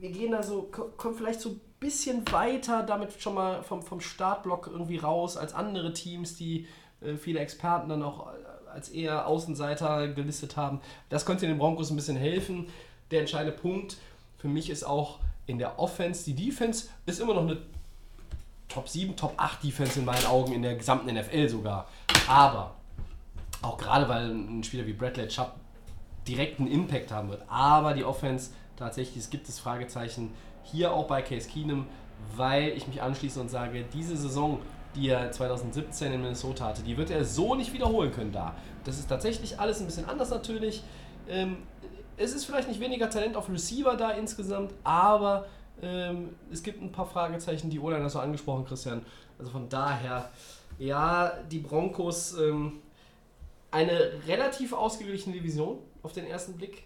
wir 0.00 0.10
gehen 0.10 0.32
da 0.32 0.42
so, 0.42 0.62
ko- 0.70 0.90
kommen 0.96 1.14
vielleicht 1.16 1.40
so 1.40 1.50
ein 1.50 1.60
bisschen 1.80 2.30
weiter, 2.30 2.82
damit 2.82 3.20
schon 3.20 3.34
mal 3.34 3.62
vom, 3.62 3.82
vom 3.82 4.00
Startblock 4.00 4.68
irgendwie 4.70 4.98
raus, 4.98 5.36
als 5.36 5.54
andere 5.54 5.92
Teams, 5.92 6.36
die 6.36 6.66
äh, 7.00 7.16
viele 7.16 7.40
Experten 7.40 7.88
dann 7.88 8.02
auch 8.02 8.26
äh, 8.28 8.70
als 8.72 8.90
eher 8.90 9.26
Außenseiter 9.26 10.08
gelistet 10.08 10.56
haben. 10.56 10.80
Das 11.08 11.24
könnte 11.24 11.46
den 11.46 11.58
Broncos 11.58 11.90
ein 11.90 11.96
bisschen 11.96 12.16
helfen. 12.16 12.68
Der 13.10 13.20
entscheidende 13.20 13.56
Punkt 13.56 13.96
für 14.38 14.48
mich 14.48 14.68
ist 14.68 14.84
auch 14.84 15.18
in 15.46 15.58
der 15.58 15.78
Offense, 15.78 16.24
die 16.24 16.34
Defense 16.34 16.88
ist 17.06 17.20
immer 17.20 17.34
noch 17.34 17.42
eine 17.42 17.58
Top 18.68 18.88
7, 18.88 19.14
Top 19.16 19.34
8 19.36 19.62
Defense 19.62 19.98
in 19.98 20.04
meinen 20.04 20.26
Augen, 20.26 20.52
in 20.52 20.62
der 20.62 20.74
gesamten 20.74 21.12
NFL 21.14 21.48
sogar. 21.48 21.88
Aber, 22.28 22.74
auch 23.62 23.78
gerade 23.78 24.08
weil 24.08 24.30
ein 24.30 24.64
Spieler 24.64 24.86
wie 24.86 24.92
Bradley 24.92 25.28
Chubb 25.28 25.52
direkt 26.26 26.58
einen 26.58 26.70
Impact 26.70 27.12
haben 27.12 27.30
wird. 27.30 27.42
Aber 27.48 27.94
die 27.94 28.04
Offense, 28.04 28.50
tatsächlich, 28.76 29.18
es 29.24 29.30
gibt 29.30 29.48
es 29.48 29.58
Fragezeichen 29.58 30.30
hier 30.64 30.92
auch 30.92 31.06
bei 31.06 31.22
Case 31.22 31.48
Keenum, 31.48 31.86
weil 32.34 32.70
ich 32.70 32.88
mich 32.88 33.00
anschließe 33.00 33.40
und 33.40 33.48
sage, 33.48 33.84
diese 33.92 34.16
Saison, 34.16 34.58
die 34.96 35.08
er 35.08 35.30
2017 35.30 36.12
in 36.12 36.22
Minnesota 36.22 36.66
hatte, 36.66 36.82
die 36.82 36.96
wird 36.96 37.10
er 37.10 37.24
so 37.24 37.54
nicht 37.54 37.72
wiederholen 37.72 38.10
können 38.10 38.32
da. 38.32 38.54
Das 38.84 38.98
ist 38.98 39.08
tatsächlich 39.08 39.60
alles 39.60 39.80
ein 39.80 39.86
bisschen 39.86 40.08
anders 40.08 40.30
natürlich. 40.30 40.82
Ähm, 41.28 41.58
es 42.16 42.32
ist 42.32 42.44
vielleicht 42.44 42.68
nicht 42.68 42.80
weniger 42.80 43.10
Talent 43.10 43.36
auf 43.36 43.48
Receiver 43.48 43.96
da 43.96 44.10
insgesamt, 44.12 44.72
aber 44.84 45.46
ähm, 45.82 46.30
es 46.50 46.62
gibt 46.62 46.82
ein 46.82 46.92
paar 46.92 47.06
Fragezeichen, 47.06 47.70
die 47.70 47.78
Ola 47.78 48.02
hast 48.02 48.14
du 48.14 48.18
angesprochen, 48.18 48.64
Christian. 48.64 49.04
Also 49.38 49.50
von 49.50 49.68
daher, 49.68 50.30
ja, 50.78 51.32
die 51.50 51.58
Broncos, 51.58 52.38
ähm, 52.38 52.80
eine 53.70 54.12
relativ 54.26 54.72
ausgeglichene 54.72 55.36
Division 55.36 55.78
auf 56.02 56.12
den 56.12 56.26
ersten 56.26 56.54
Blick, 56.54 56.84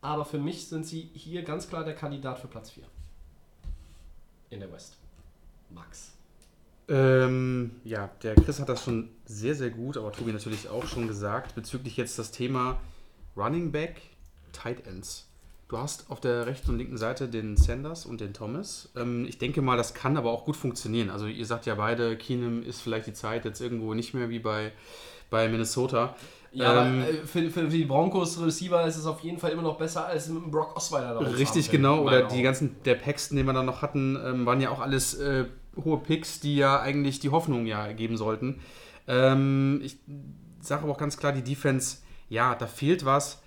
aber 0.00 0.24
für 0.24 0.38
mich 0.38 0.68
sind 0.68 0.86
sie 0.86 1.10
hier 1.14 1.42
ganz 1.42 1.68
klar 1.68 1.84
der 1.84 1.94
Kandidat 1.94 2.38
für 2.38 2.46
Platz 2.46 2.70
4 2.70 2.84
in 4.50 4.60
der 4.60 4.72
West. 4.72 4.96
Max. 5.70 6.12
Ähm, 6.88 7.80
ja, 7.84 8.08
der 8.22 8.34
Chris 8.34 8.60
hat 8.60 8.68
das 8.68 8.82
schon 8.82 9.10
sehr, 9.26 9.54
sehr 9.54 9.70
gut, 9.70 9.98
aber 9.98 10.10
Tobi 10.10 10.32
natürlich 10.32 10.68
auch 10.68 10.86
schon 10.86 11.06
gesagt, 11.06 11.54
bezüglich 11.54 11.96
jetzt 11.96 12.18
das 12.18 12.30
Thema 12.30 12.80
Running 13.36 13.70
Back, 13.72 14.00
Tight 14.58 14.86
Ends. 14.86 15.28
Du 15.68 15.76
hast 15.76 16.10
auf 16.10 16.20
der 16.20 16.46
rechten 16.46 16.70
und 16.70 16.78
linken 16.78 16.96
Seite 16.96 17.28
den 17.28 17.58
Sanders 17.58 18.06
und 18.06 18.22
den 18.22 18.32
Thomas. 18.32 18.90
Ähm, 18.96 19.26
ich 19.28 19.36
denke 19.36 19.60
mal, 19.60 19.76
das 19.76 19.92
kann 19.92 20.16
aber 20.16 20.30
auch 20.30 20.46
gut 20.46 20.56
funktionieren. 20.56 21.10
Also 21.10 21.26
ihr 21.26 21.44
sagt 21.44 21.66
ja 21.66 21.74
beide, 21.74 22.16
Keenum 22.16 22.62
ist 22.62 22.80
vielleicht 22.80 23.06
die 23.06 23.12
Zeit 23.12 23.44
jetzt 23.44 23.60
irgendwo 23.60 23.92
nicht 23.92 24.14
mehr 24.14 24.30
wie 24.30 24.38
bei, 24.38 24.72
bei 25.28 25.46
Minnesota. 25.48 26.14
Ja, 26.52 26.86
Ähm, 26.86 27.02
aber 27.02 27.10
äh, 27.10 27.26
für, 27.26 27.50
für 27.50 27.68
die 27.68 27.84
Broncos 27.84 28.40
Receiver 28.40 28.86
ist 28.86 28.96
es 28.96 29.04
auf 29.04 29.20
jeden 29.20 29.38
Fall 29.38 29.50
immer 29.50 29.60
noch 29.60 29.76
besser 29.76 30.06
als 30.06 30.28
mit 30.28 30.42
dem 30.42 30.50
Brock 30.50 30.74
Osweiler 30.74 31.12
da 31.12 31.20
Richtig, 31.20 31.70
genau. 31.70 32.00
Oder 32.00 32.22
die 32.22 32.40
ganzen, 32.40 32.76
der 32.86 32.94
Paxton, 32.94 33.36
den 33.36 33.44
wir 33.44 33.52
dann 33.52 33.66
noch 33.66 33.82
hatten, 33.82 34.18
ähm, 34.24 34.46
waren 34.46 34.62
ja 34.62 34.70
auch 34.70 34.80
alles 34.80 35.18
äh, 35.18 35.44
hohe 35.84 35.98
Picks, 35.98 36.40
die 36.40 36.56
ja 36.56 36.80
eigentlich 36.80 37.20
die 37.20 37.28
Hoffnung 37.28 37.66
ja 37.66 37.92
geben 37.92 38.16
sollten. 38.16 38.60
Ähm, 39.06 39.80
ich 39.84 39.98
sage 40.60 40.84
aber 40.84 40.92
auch 40.92 40.98
ganz 40.98 41.18
klar, 41.18 41.32
die 41.32 41.42
Defense, 41.42 41.98
ja, 42.30 42.54
da 42.54 42.66
fehlt 42.66 43.04
was, 43.04 43.42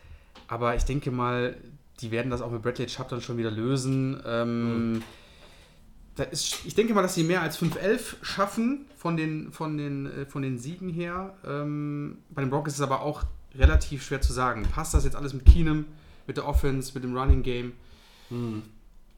aber 0.52 0.76
ich 0.76 0.84
denke 0.84 1.12
mal, 1.12 1.56
die 2.02 2.12
werden 2.12 2.30
das 2.30 2.42
auch 2.42 2.52
mit 2.52 2.62
Bradley 2.62 2.86
Chubb 2.86 3.08
dann 3.08 3.22
schon 3.22 3.38
wieder 3.38 3.50
lösen. 3.50 4.22
Ähm, 4.26 5.02
da 6.16 6.24
ist, 6.24 6.66
ich 6.66 6.76
denke 6.76 6.94
mal, 6.94 7.02
dass 7.02 7.16
sie 7.16 7.24
mehr 7.24 7.42
als 7.42 7.58
5-11 7.58 8.16
schaffen 8.22 8.86
von 8.98 9.16
den, 9.16 9.54
von, 9.54 9.78
den, 9.78 10.08
äh, 10.08 10.26
von 10.26 10.42
den 10.42 10.60
Siegen 10.60 10.90
her. 10.90 11.38
Ähm, 11.48 12.18
bei 12.32 12.42
den 12.42 12.50
Broncos 12.50 12.74
ist 12.74 12.80
es 12.80 12.84
aber 12.84 13.02
auch 13.02 13.24
relativ 13.56 14.04
schwer 14.04 14.20
zu 14.20 14.34
sagen. 14.34 14.64
Passt 14.64 14.94
das 14.94 15.06
jetzt 15.06 15.16
alles 15.16 15.34
mit 15.34 15.46
Keenum, 15.46 15.86
mit 16.28 16.36
der 16.36 16.46
Offense, 16.46 16.92
mit 16.96 17.06
dem 17.06 17.16
Running 17.16 17.44
Game? 17.44 17.72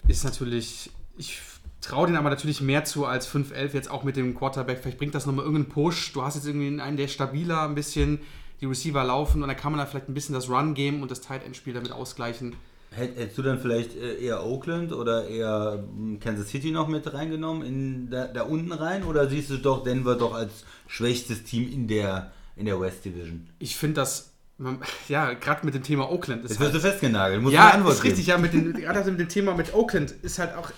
Ist 0.07 0.23
natürlich, 0.23 0.91
ich 1.17 1.39
traue 1.81 2.05
denen 2.05 2.17
aber 2.19 2.29
natürlich 2.29 2.61
mehr 2.61 2.85
zu 2.85 3.07
als 3.07 3.27
5-11 3.27 3.73
jetzt 3.73 3.89
auch 3.89 4.03
mit 4.03 4.17
dem 4.17 4.35
Quarterback. 4.35 4.81
Vielleicht 4.83 4.99
bringt 4.99 5.15
das 5.15 5.25
nochmal 5.25 5.45
irgendeinen 5.45 5.73
Push. 5.73 6.13
Du 6.13 6.21
hast 6.21 6.35
jetzt 6.35 6.45
irgendwie 6.45 6.79
einen, 6.79 6.95
der 6.95 7.07
stabiler 7.07 7.63
ein 7.63 7.73
bisschen 7.73 8.19
die 8.63 8.67
Receiver 8.67 9.03
laufen 9.03 9.41
und 9.43 9.49
dann 9.49 9.57
kann 9.57 9.73
man 9.73 9.79
da 9.79 9.85
vielleicht 9.85 10.07
ein 10.07 10.13
bisschen 10.13 10.33
das 10.33 10.49
Run-Game 10.49 11.01
und 11.01 11.11
das 11.11 11.19
Tight-End-Spiel 11.19 11.73
damit 11.73 11.91
ausgleichen. 11.91 12.55
Hätt- 12.91 13.17
Hättest 13.17 13.37
du 13.37 13.41
dann 13.41 13.59
vielleicht 13.59 13.93
äh, 13.97 14.23
eher 14.23 14.45
Oakland 14.45 14.93
oder 14.93 15.27
eher 15.27 15.83
mm, 15.93 16.19
Kansas 16.19 16.47
City 16.49 16.71
noch 16.71 16.87
mit 16.87 17.11
reingenommen, 17.13 17.63
in 17.67 18.09
da, 18.09 18.27
da 18.27 18.43
unten 18.43 18.71
rein? 18.71 19.03
Oder 19.03 19.27
siehst 19.27 19.49
du 19.49 19.57
doch 19.57 19.83
Denver 19.83 20.15
doch 20.15 20.33
als 20.33 20.63
schwächstes 20.87 21.43
Team 21.43 21.69
in 21.69 21.87
der, 21.89 22.31
in 22.55 22.65
der 22.65 22.79
West 22.79 23.03
Division? 23.03 23.47
Ich 23.59 23.75
finde 23.75 23.95
das, 23.95 24.31
ja, 25.09 25.33
gerade 25.33 25.65
mit 25.65 25.75
dem 25.75 25.83
Thema 25.83 26.09
Oakland 26.09 26.45
ist 26.45 26.51
Jetzt 26.51 26.59
wirst 26.61 26.75
du 26.75 26.79
festgenagelt. 26.79 27.41
Musst 27.41 27.53
Ja, 27.55 27.69
Antwort 27.71 27.95
ist 27.95 28.03
richtig, 28.05 28.27
geben. 28.27 28.37
ja, 28.37 28.37
mit 28.37 28.53
dem, 28.53 28.73
gerade 28.73 29.11
mit 29.11 29.19
dem 29.19 29.27
Thema 29.29 29.55
mit 29.55 29.73
Oakland 29.73 30.11
ist 30.21 30.39
halt 30.39 30.55
auch 30.55 30.71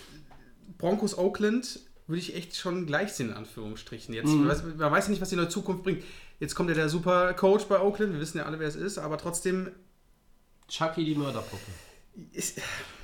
Broncos 0.77 1.17
Oakland 1.17 1.79
würde 2.07 2.19
ich 2.19 2.35
echt 2.35 2.55
schon 2.55 2.85
gleich 2.85 3.13
sehen, 3.13 3.29
in 3.29 3.35
Anführungsstrichen. 3.35 4.13
Jetzt, 4.13 4.27
man, 4.27 4.47
weiß, 4.47 4.63
man 4.77 4.91
weiß 4.91 5.05
ja 5.05 5.09
nicht, 5.09 5.21
was 5.21 5.29
die 5.29 5.35
neue 5.35 5.49
Zukunft 5.49 5.83
bringt. 5.83 6.03
Jetzt 6.39 6.55
kommt 6.55 6.69
ja 6.69 6.75
der 6.75 6.89
super 6.89 7.33
Coach 7.33 7.65
bei 7.65 7.79
Oakland, 7.79 8.13
wir 8.13 8.19
wissen 8.19 8.37
ja 8.37 8.45
alle, 8.45 8.59
wer 8.59 8.67
es 8.67 8.75
ist, 8.75 8.97
aber 8.97 9.17
trotzdem 9.17 9.71
Chucky 10.67 11.05
die 11.05 11.15
Mörderpuppe. 11.15 11.71
ist, 12.33 12.59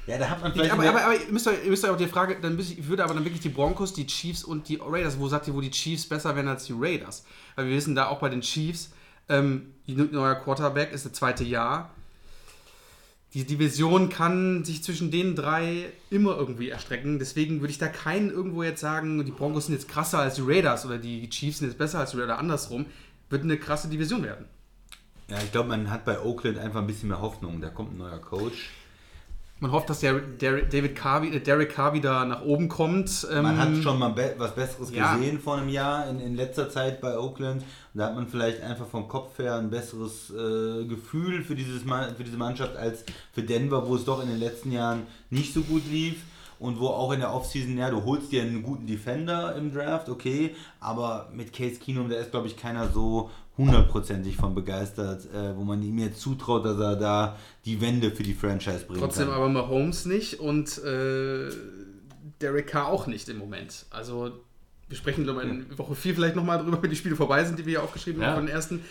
Ja, 0.07 0.17
da 0.17 0.29
hat 0.29 0.41
man 0.41 0.51
ich, 0.51 0.57
vielleicht. 0.57 0.73
aber, 0.73 0.89
aber, 0.89 1.03
aber 1.03 1.15
ihr 1.15 1.31
müsst 1.31 1.47
euch, 1.47 1.63
ihr 1.63 1.69
müsst 1.69 1.83
euch 1.85 1.91
auch 1.91 1.97
die 1.97 2.07
Frage, 2.07 2.37
dann 2.41 2.55
müsste 2.55 2.73
ich, 2.73 2.87
würde 2.87 3.03
aber 3.03 3.13
dann 3.13 3.23
wirklich 3.23 3.41
die 3.41 3.49
Broncos, 3.49 3.93
die 3.93 4.07
Chiefs 4.07 4.43
und 4.43 4.67
die 4.67 4.79
Raiders, 4.81 5.19
wo 5.19 5.27
sagt 5.27 5.47
ihr, 5.47 5.53
wo 5.53 5.61
die 5.61 5.71
Chiefs 5.71 6.07
besser 6.07 6.35
wären 6.35 6.47
als 6.47 6.65
die 6.65 6.73
Raiders? 6.75 7.23
Weil 7.55 7.67
wir 7.67 7.75
wissen 7.75 7.95
da 7.95 8.07
auch 8.07 8.19
bei 8.19 8.29
den 8.29 8.41
Chiefs, 8.41 8.91
ähm, 9.29 9.73
neuer 9.85 10.35
Quarterback 10.35 10.91
ist 10.91 11.05
das 11.05 11.13
zweite 11.13 11.43
Jahr. 11.43 11.91
Die 13.33 13.45
Division 13.45 14.09
kann 14.09 14.65
sich 14.65 14.83
zwischen 14.83 15.09
den 15.09 15.37
drei 15.37 15.93
immer 16.09 16.35
irgendwie 16.35 16.67
erstrecken. 16.67 17.17
Deswegen 17.17 17.61
würde 17.61 17.71
ich 17.71 17.77
da 17.77 17.87
keinen 17.87 18.29
irgendwo 18.29 18.61
jetzt 18.61 18.81
sagen, 18.81 19.23
die 19.23 19.31
Broncos 19.31 19.67
sind 19.67 19.75
jetzt 19.75 19.87
krasser 19.87 20.19
als 20.19 20.35
die 20.35 20.41
Raiders 20.43 20.85
oder 20.85 20.97
die 20.97 21.29
Chiefs 21.29 21.59
sind 21.59 21.69
jetzt 21.69 21.77
besser 21.77 21.99
als 21.99 22.11
die 22.11 22.17
Raiders 22.17 22.33
oder 22.33 22.39
andersrum. 22.39 22.87
Wird 23.31 23.41
eine 23.43 23.57
krasse 23.57 23.87
Division 23.87 24.23
werden. 24.23 24.45
ja, 25.29 25.37
ich 25.43 25.51
glaube, 25.51 25.69
man 25.69 25.89
hat 25.89 26.05
bei 26.05 26.19
Oakland 26.21 26.59
einfach 26.59 26.81
ein 26.81 26.87
bisschen 26.87 27.09
mehr 27.09 27.21
Hoffnung. 27.21 27.59
Da 27.61 27.69
kommt 27.69 27.93
ein 27.93 27.97
neuer 27.97 28.19
Coach. 28.19 28.69
Man 29.61 29.71
hofft, 29.71 29.91
dass 29.91 29.99
der, 29.99 30.15
der 30.19 30.63
David 30.63 30.97
wie- 31.21 31.35
äh, 31.35 31.39
Derek 31.39 31.69
Carr 31.75 31.93
wieder 31.93 32.25
nach 32.25 32.41
oben 32.41 32.67
kommt. 32.67 33.27
Ähm, 33.31 33.43
Man 33.43 33.57
hat 33.59 33.69
schon 33.83 33.99
mal 33.99 34.09
be 34.09 34.33
was 34.39 34.55
Besseres 34.55 34.91
ja. 34.91 35.13
gesehen 35.15 35.39
vor 35.39 35.57
einem 35.57 35.69
Jahr 35.69 36.09
in, 36.09 36.19
in 36.19 36.35
letzter 36.35 36.67
Zeit 36.69 36.99
bei 36.99 37.15
Oakland. 37.15 37.61
Und 37.61 37.99
da 37.99 38.07
hat 38.07 38.15
man 38.15 38.27
vielleicht 38.27 38.61
einfach 38.61 38.87
vom 38.87 39.07
Kopf 39.07 39.37
her 39.37 39.55
ein 39.57 39.69
besseres 39.69 40.31
äh, 40.31 40.85
Gefühl 40.85 41.43
für, 41.43 41.53
dieses 41.53 41.85
Ma 41.85 42.07
für 42.17 42.23
diese 42.23 42.37
Mannschaft 42.37 42.75
als 42.75 43.03
für 43.33 43.43
Denver, 43.43 43.87
wo 43.87 43.95
es 43.95 44.03
doch 44.03 44.21
in 44.23 44.29
den 44.29 44.39
letzten 44.39 44.71
Jahren 44.71 45.03
nicht 45.29 45.53
so 45.53 45.61
gut 45.61 45.83
lief. 45.91 46.23
Und 46.61 46.79
wo 46.79 46.87
auch 46.87 47.11
in 47.11 47.19
der 47.21 47.33
Offseason, 47.33 47.75
ja, 47.77 47.89
du 47.89 48.03
holst 48.05 48.31
dir 48.31 48.43
einen 48.43 48.61
guten 48.61 48.85
Defender 48.85 49.55
im 49.55 49.73
Draft, 49.73 50.09
okay, 50.09 50.55
aber 50.79 51.29
mit 51.33 51.51
Case 51.53 51.79
Keenum, 51.79 52.07
da 52.07 52.17
ist, 52.17 52.29
glaube 52.31 52.45
ich, 52.47 52.55
keiner 52.55 52.87
so 52.89 53.31
hundertprozentig 53.57 54.37
von 54.37 54.53
begeistert, 54.55 55.25
äh, 55.33 55.55
wo 55.57 55.63
man 55.63 55.81
ihm 55.83 55.97
jetzt 55.97 56.21
zutraut, 56.21 56.63
dass 56.65 56.79
er 56.79 56.95
da 56.95 57.35
die 57.65 57.81
Wende 57.81 58.11
für 58.11 58.23
die 58.23 58.33
Franchise 58.35 58.85
bringen 58.85 58.99
Trotzdem 58.99 59.25
kann. 59.27 59.35
aber 59.35 59.49
Mahomes 59.49 60.05
nicht 60.05 60.39
und 60.39 60.77
äh, 60.83 61.49
Derek 62.41 62.67
Carr 62.67 62.87
auch 62.87 63.07
nicht 63.07 63.27
im 63.29 63.37
Moment. 63.37 63.85
Also 63.89 64.31
wir 64.87 64.97
sprechen 64.97 65.23
glaube 65.23 65.43
ich 65.43 65.49
in 65.49 65.77
Woche 65.77 65.95
4 65.95 66.15
vielleicht 66.15 66.35
nochmal 66.35 66.59
drüber, 66.59 66.81
wenn 66.81 66.89
die 66.89 66.95
Spiele 66.95 67.15
vorbei 67.15 67.43
sind, 67.43 67.57
die 67.59 67.65
wir 67.65 67.71
hier 67.71 67.83
aufgeschrieben 67.83 68.21
Ja. 68.21 68.29
haben 68.29 68.35
von 68.35 68.45
den 68.45 68.55
ersten. 68.55 68.81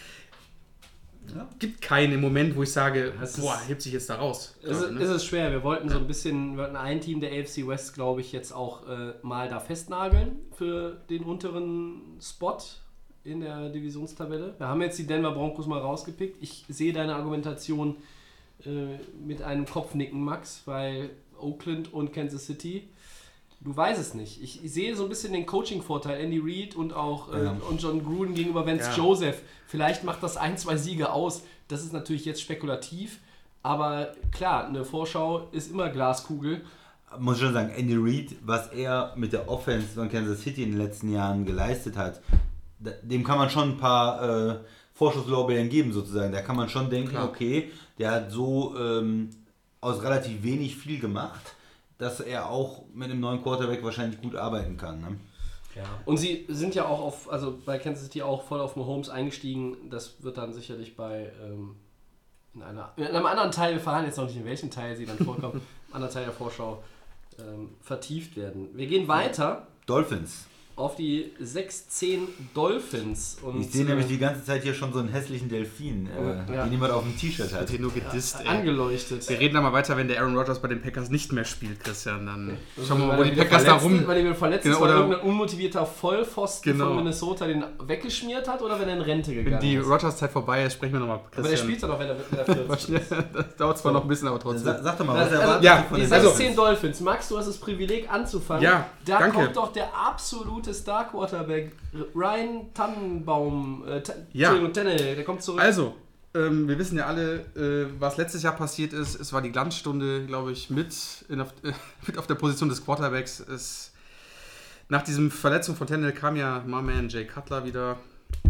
Gibt 1.61 1.81
keinen 1.81 2.15
im 2.15 2.21
Moment, 2.21 2.57
wo 2.57 2.63
ich 2.63 2.73
sage, 2.73 3.13
Das 3.21 3.39
boah, 3.41 3.55
ist- 3.55 3.69
hebt 3.69 3.83
sich 3.83 3.93
jetzt 3.93 4.11
da 4.11 4.17
raus. 4.17 4.57
Ist, 4.63 4.81
Gerade, 4.81 4.95
ne? 4.95 5.01
ist 5.01 5.09
es 5.11 5.25
schwer. 5.25 5.51
Wir 5.53 5.63
wollten 5.63 5.89
so 5.89 5.99
ein 5.99 6.07
bisschen, 6.07 6.53
wir 6.57 6.65
wollten 6.65 6.77
ein 6.77 7.01
Team 7.01 7.21
der 7.21 7.31
AFC 7.33 7.67
West, 7.69 7.95
glaube 7.95 8.21
ich, 8.21 8.33
jetzt 8.33 8.53
auch 8.53 8.89
äh, 8.89 9.13
mal 9.23 9.49
da 9.49 9.61
festnageln 9.61 10.37
für 10.57 10.97
den 11.09 11.23
unteren 11.23 12.17
Spot 12.21 12.59
in 13.23 13.41
der 13.41 13.69
Divisionstabelle. 13.69 14.55
Wir 14.59 14.67
haben 14.67 14.81
jetzt 14.83 14.99
die 14.99 15.07
Denver 15.07 15.33
Broncos 15.33 15.67
mal 15.67 15.79
rausgepickt. 15.79 16.39
Ich 16.43 16.65
sehe 16.69 16.93
deine 16.93 17.15
Argumentation 17.15 17.97
äh, 18.65 18.97
mit 19.25 19.43
einem 19.43 19.67
Kopfnicken, 19.67 20.21
Max, 20.25 20.63
weil 20.65 21.11
Oakland 21.39 21.93
und 21.93 22.13
Kansas 22.13 22.47
City. 22.47 22.89
Du 23.63 23.77
weißt 23.77 24.01
es 24.01 24.15
nicht. 24.15 24.43
Ich, 24.43 24.65
ich 24.65 24.73
sehe 24.73 24.97
so 24.97 25.03
ein 25.05 25.09
bisschen 25.11 25.33
den 25.35 25.45
Coaching-Vorteil, 25.45 26.19
Andy 26.21 26.41
Reid 26.43 26.75
und 26.77 26.95
auch 26.95 27.33
äh, 27.35 27.45
Ja. 27.45 27.57
und 27.69 27.81
John 27.83 28.03
Gruden 28.03 28.35
gegenüber 28.35 28.67
Vance 28.67 28.89
Ja. 28.91 28.97
Joseph. 28.97 29.43
Vielleicht 29.67 30.03
macht 30.05 30.23
das 30.23 30.37
ein, 30.39 30.57
zwei 30.57 30.77
Siege 30.77 31.13
aus. 31.13 31.43
Das 31.69 31.83
ist 31.85 31.93
natürlich 31.93 32.25
jetzt 32.25 32.41
spekulativ. 32.41 33.19
Aber 33.63 34.15
klar, 34.33 34.67
eine 34.67 34.85
Vorschau 34.87 35.49
ist 35.53 35.71
immer 35.71 35.91
Glaskugel. 35.91 36.63
muss 37.19 37.39
schon 37.39 37.53
sagen, 37.53 37.71
Andy 37.71 37.97
Reid, 37.99 38.37
was 38.43 38.69
er 38.69 39.13
mit 39.17 39.35
der 39.35 39.49
Offense 39.51 39.89
von 39.89 40.09
Kansas 40.11 40.41
City 40.41 40.63
in 40.63 40.71
den 40.71 40.79
letzten 40.79 41.13
Jahren 41.13 41.45
geleistet 41.45 41.97
hat, 41.99 42.23
dem 43.03 43.23
kann 43.25 43.37
man 43.37 43.51
schon 43.51 43.73
ein 43.73 43.77
paar 43.77 44.23
äh, 44.53 44.57
Vorschusslorbeeren 44.95 45.69
geben 45.69 45.93
sozusagen. 45.93 46.33
Da 46.33 46.41
kann 46.41 46.57
man 46.57 46.71
schon 46.71 46.89
denken, 46.89 47.11
Klar. 47.11 47.29
okay, 47.29 47.71
der 47.99 48.11
hat 48.13 48.31
so 48.31 48.75
ähm, 48.79 49.29
aus 49.83 50.03
relativ 50.03 50.43
wenig 50.43 50.77
viel 50.77 50.99
gemacht, 50.99 51.55
dass 52.01 52.21
er 52.21 52.51
auch 52.51 52.85
mit 52.95 53.11
einem 53.11 53.21
neuen 53.21 53.43
Quarterback 53.43 53.85
wahrscheinlich 53.85 54.21
gut 54.21 54.35
arbeiten 54.35 54.77
kann. 54.77 55.01
Ne? 55.01 55.17
Und 56.05 56.17
sie 56.17 56.47
sind 56.49 56.75
ja 56.75 56.87
auch 56.87 57.01
auf, 57.01 57.31
also 57.31 57.59
bei 57.65 57.79
Kansas 57.79 58.05
City 58.05 58.23
auch 58.23 58.43
voll 58.43 58.61
auf 58.61 58.75
Mahomes 58.75 59.09
eingestiegen. 59.09 59.77
Das 59.91 60.23
wird 60.23 60.39
dann 60.39 60.53
sicherlich 60.53 60.97
bei 60.97 61.31
ähm, 61.45 61.77
in, 62.55 62.63
einer, 62.63 62.93
in 62.97 63.07
einem 63.07 63.27
anderen 63.27 63.53
Teil, 63.53 63.75
wir 63.75 63.81
verraten 63.81 64.07
jetzt 64.07 64.17
noch 64.17 64.27
nicht, 64.27 64.37
in 64.37 64.45
welchem 64.45 64.71
Teil 64.71 64.97
sie 64.97 65.07
dann 65.07 65.19
vorkommen, 65.19 65.61
im 65.89 65.95
anderen 65.95 66.13
Teil 66.13 66.25
der 66.25 66.33
Vorschau 66.33 66.83
ähm, 67.39 67.75
vertieft 67.81 68.37
werden. 68.37 68.71
Wir 68.75 68.87
gehen 68.87 69.07
weiter 69.07 69.67
Dolphins. 69.87 70.47
Auf 70.77 70.97
die 70.97 71.33
6-10 71.43 72.21
Dolphins. 72.55 73.37
Und, 73.43 73.61
Ich 73.61 73.71
sehe 73.71 73.85
äh, 73.85 73.89
nämlich 73.89 74.07
die 74.07 74.19
ganze 74.19 74.45
Zeit 74.45 74.63
hier 74.63 74.73
schon 74.75 74.93
so 74.93 74.99
einen 75.01 75.09
hässlichen 75.09 75.49
Delfin, 75.49 76.09
äh, 76.09 76.53
Ja. 76.55 76.63
den 76.65 76.73
jemand 76.73 76.93
auf 76.93 77.03
dem 77.03 77.17
T-Shirt 77.19 77.53
hat. 77.53 77.69
Hier 77.71 77.81
nur 77.81 77.93
gedisst, 77.93 78.37
ey. 78.41 78.47
angeleuchtet. 78.49 79.29
Wir 79.29 79.39
reden 79.39 79.55
da 79.55 79.61
mal 79.61 79.73
weiter, 79.73 79.97
wenn 79.97 80.09
der 80.09 80.21
Aaron 80.21 80.37
Rodgers 80.37 80.61
bei 80.61 80.69
den 80.69 80.81
Packers 80.81 81.11
nicht 81.11 81.33
mehr 81.33 81.45
spielt, 81.45 81.81
Christian. 81.85 82.27
Dann 82.27 82.57
schauen 82.87 82.99
wir 83.01 83.07
mal, 83.07 83.19
wo 83.19 83.25
die 83.25 83.33
wieder 83.33 83.45
Packers 83.45 83.65
da 83.65 83.75
rum. 83.75 84.07
Weil 84.07 84.19
er 84.19 84.25
wieder 84.25 84.35
verletzt 84.35 84.63
Genau, 84.65 84.77
ist, 84.77 84.81
weil 84.83 84.91
oder- 84.91 84.99
irgendein 85.01 85.21
unmotivierter 85.29 85.85
Vollpfosten 85.87 86.73
Genau. 86.73 86.87
von 86.87 86.97
Minnesota 86.97 87.47
den 87.47 87.65
weggeschmiert 87.87 88.49
hat 88.49 88.63
oder 88.63 88.81
wenn 88.81 88.89
er 88.89 88.97
in 88.97 89.03
Rente 89.03 89.31
Wenn 89.35 89.45
gegangen 89.45 89.61
die 89.63 89.75
ist. 89.75 89.87
Rodgers-Zeit 89.89 90.31
vorbei 90.31 90.65
ist, 90.65 90.75
sprechen 90.75 90.95
wir 90.95 91.01
nochmal. 91.01 91.21
Aber 91.37 91.49
der 91.49 91.57
spielt 91.57 91.83
doch 91.83 91.89
noch, 91.89 91.99
wenn 91.99 92.09
er, 92.09 92.17
wenn 92.31 92.39
er 92.39 92.45
40 92.69 92.89
ist. 92.95 93.11
das 93.11 93.57
dauert 93.59 93.79
zwar 93.79 93.93
noch 93.93 94.03
ein 94.03 94.09
bisschen, 94.09 94.29
aber 94.29 94.39
trotzdem. 94.39 94.65
Sa 94.65 94.83
sag 94.83 94.99
doch 94.99 95.05
mal, 95.07 95.15
was 95.15 95.23
Also, 95.25 95.35
erwartest 95.37 95.65
ja, 95.65 95.77
du 95.83 95.89
von 95.89 95.97
die 95.99 96.03
den 96.05 96.13
also- 96.13 96.29
16 96.29 96.57
Dolphins. 96.57 97.01
Max, 97.01 97.29
du 97.29 97.39
hast 97.39 97.47
das 97.49 97.59
Privileg 97.59 98.11
anzufangen. 98.11 98.63
Ja, 98.63 98.87
da 99.05 99.19
danke. 99.19 99.37
kommt 99.37 99.57
doch 99.57 99.73
der 99.73 99.89
absolute 99.95 100.60
Star 100.73 101.09
Quarterback 101.09 101.73
Ryan 102.15 102.73
Tannenbaum. 102.75 103.85
Äh, 103.87 104.03
Ja. 104.33 104.55
Tannehill, 104.69 105.17
der 105.17 105.25
kommt 105.25 105.43
zurück. 105.43 105.61
Also, 105.61 105.95
ähm, 106.35 106.69
wir 106.69 106.79
wissen 106.79 106.97
ja 106.97 107.07
alle, 107.07 107.41
äh, 107.57 107.87
was 107.99 108.17
letztes 108.17 108.43
Jahr 108.43 108.55
passiert 108.55 108.93
ist. 108.93 109.19
Es 109.19 109.33
war 109.33 109.43
die 109.43 109.51
Glanzstunde, 109.51 110.27
glaube 110.27 110.53
ich, 110.53 110.71
mit, 110.71 110.95
auf, 111.41 111.53
äh, 111.63 111.73
mit 112.07 112.19
auf 112.19 112.27
der 112.27 112.37
Position 112.37 112.69
des 112.69 112.85
Quarterbacks. 112.85 113.41
Es, 113.41 113.93
nach 114.89 115.03
diesem 115.03 115.31
Verletzung 115.31 115.77
von 115.77 115.87
Tannehill 115.87 116.13
kam 116.13 116.37
ja 116.37 116.63
my 116.67 116.83
man 116.83 117.09
Jay 117.09 117.25
Cutler 117.25 117.65
wieder 117.65 117.97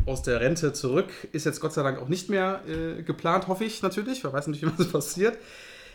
aus 0.06 0.22
der 0.22 0.40
Rente 0.40 0.72
zurück. 0.72 1.08
Ist 1.32 1.46
jetzt 1.46 1.60
Gott 1.60 1.72
sei 1.72 1.82
Dank 1.82 1.98
auch 2.00 2.08
nicht 2.08 2.28
mehr 2.28 2.62
äh, 2.66 3.02
geplant, 3.02 3.48
hoffe 3.48 3.64
ich 3.64 3.82
natürlich. 3.82 4.22
Wer 4.24 4.32
weiß 4.32 4.46
natürlich, 4.46 4.74
was 4.78 4.88
passiert. 4.88 5.38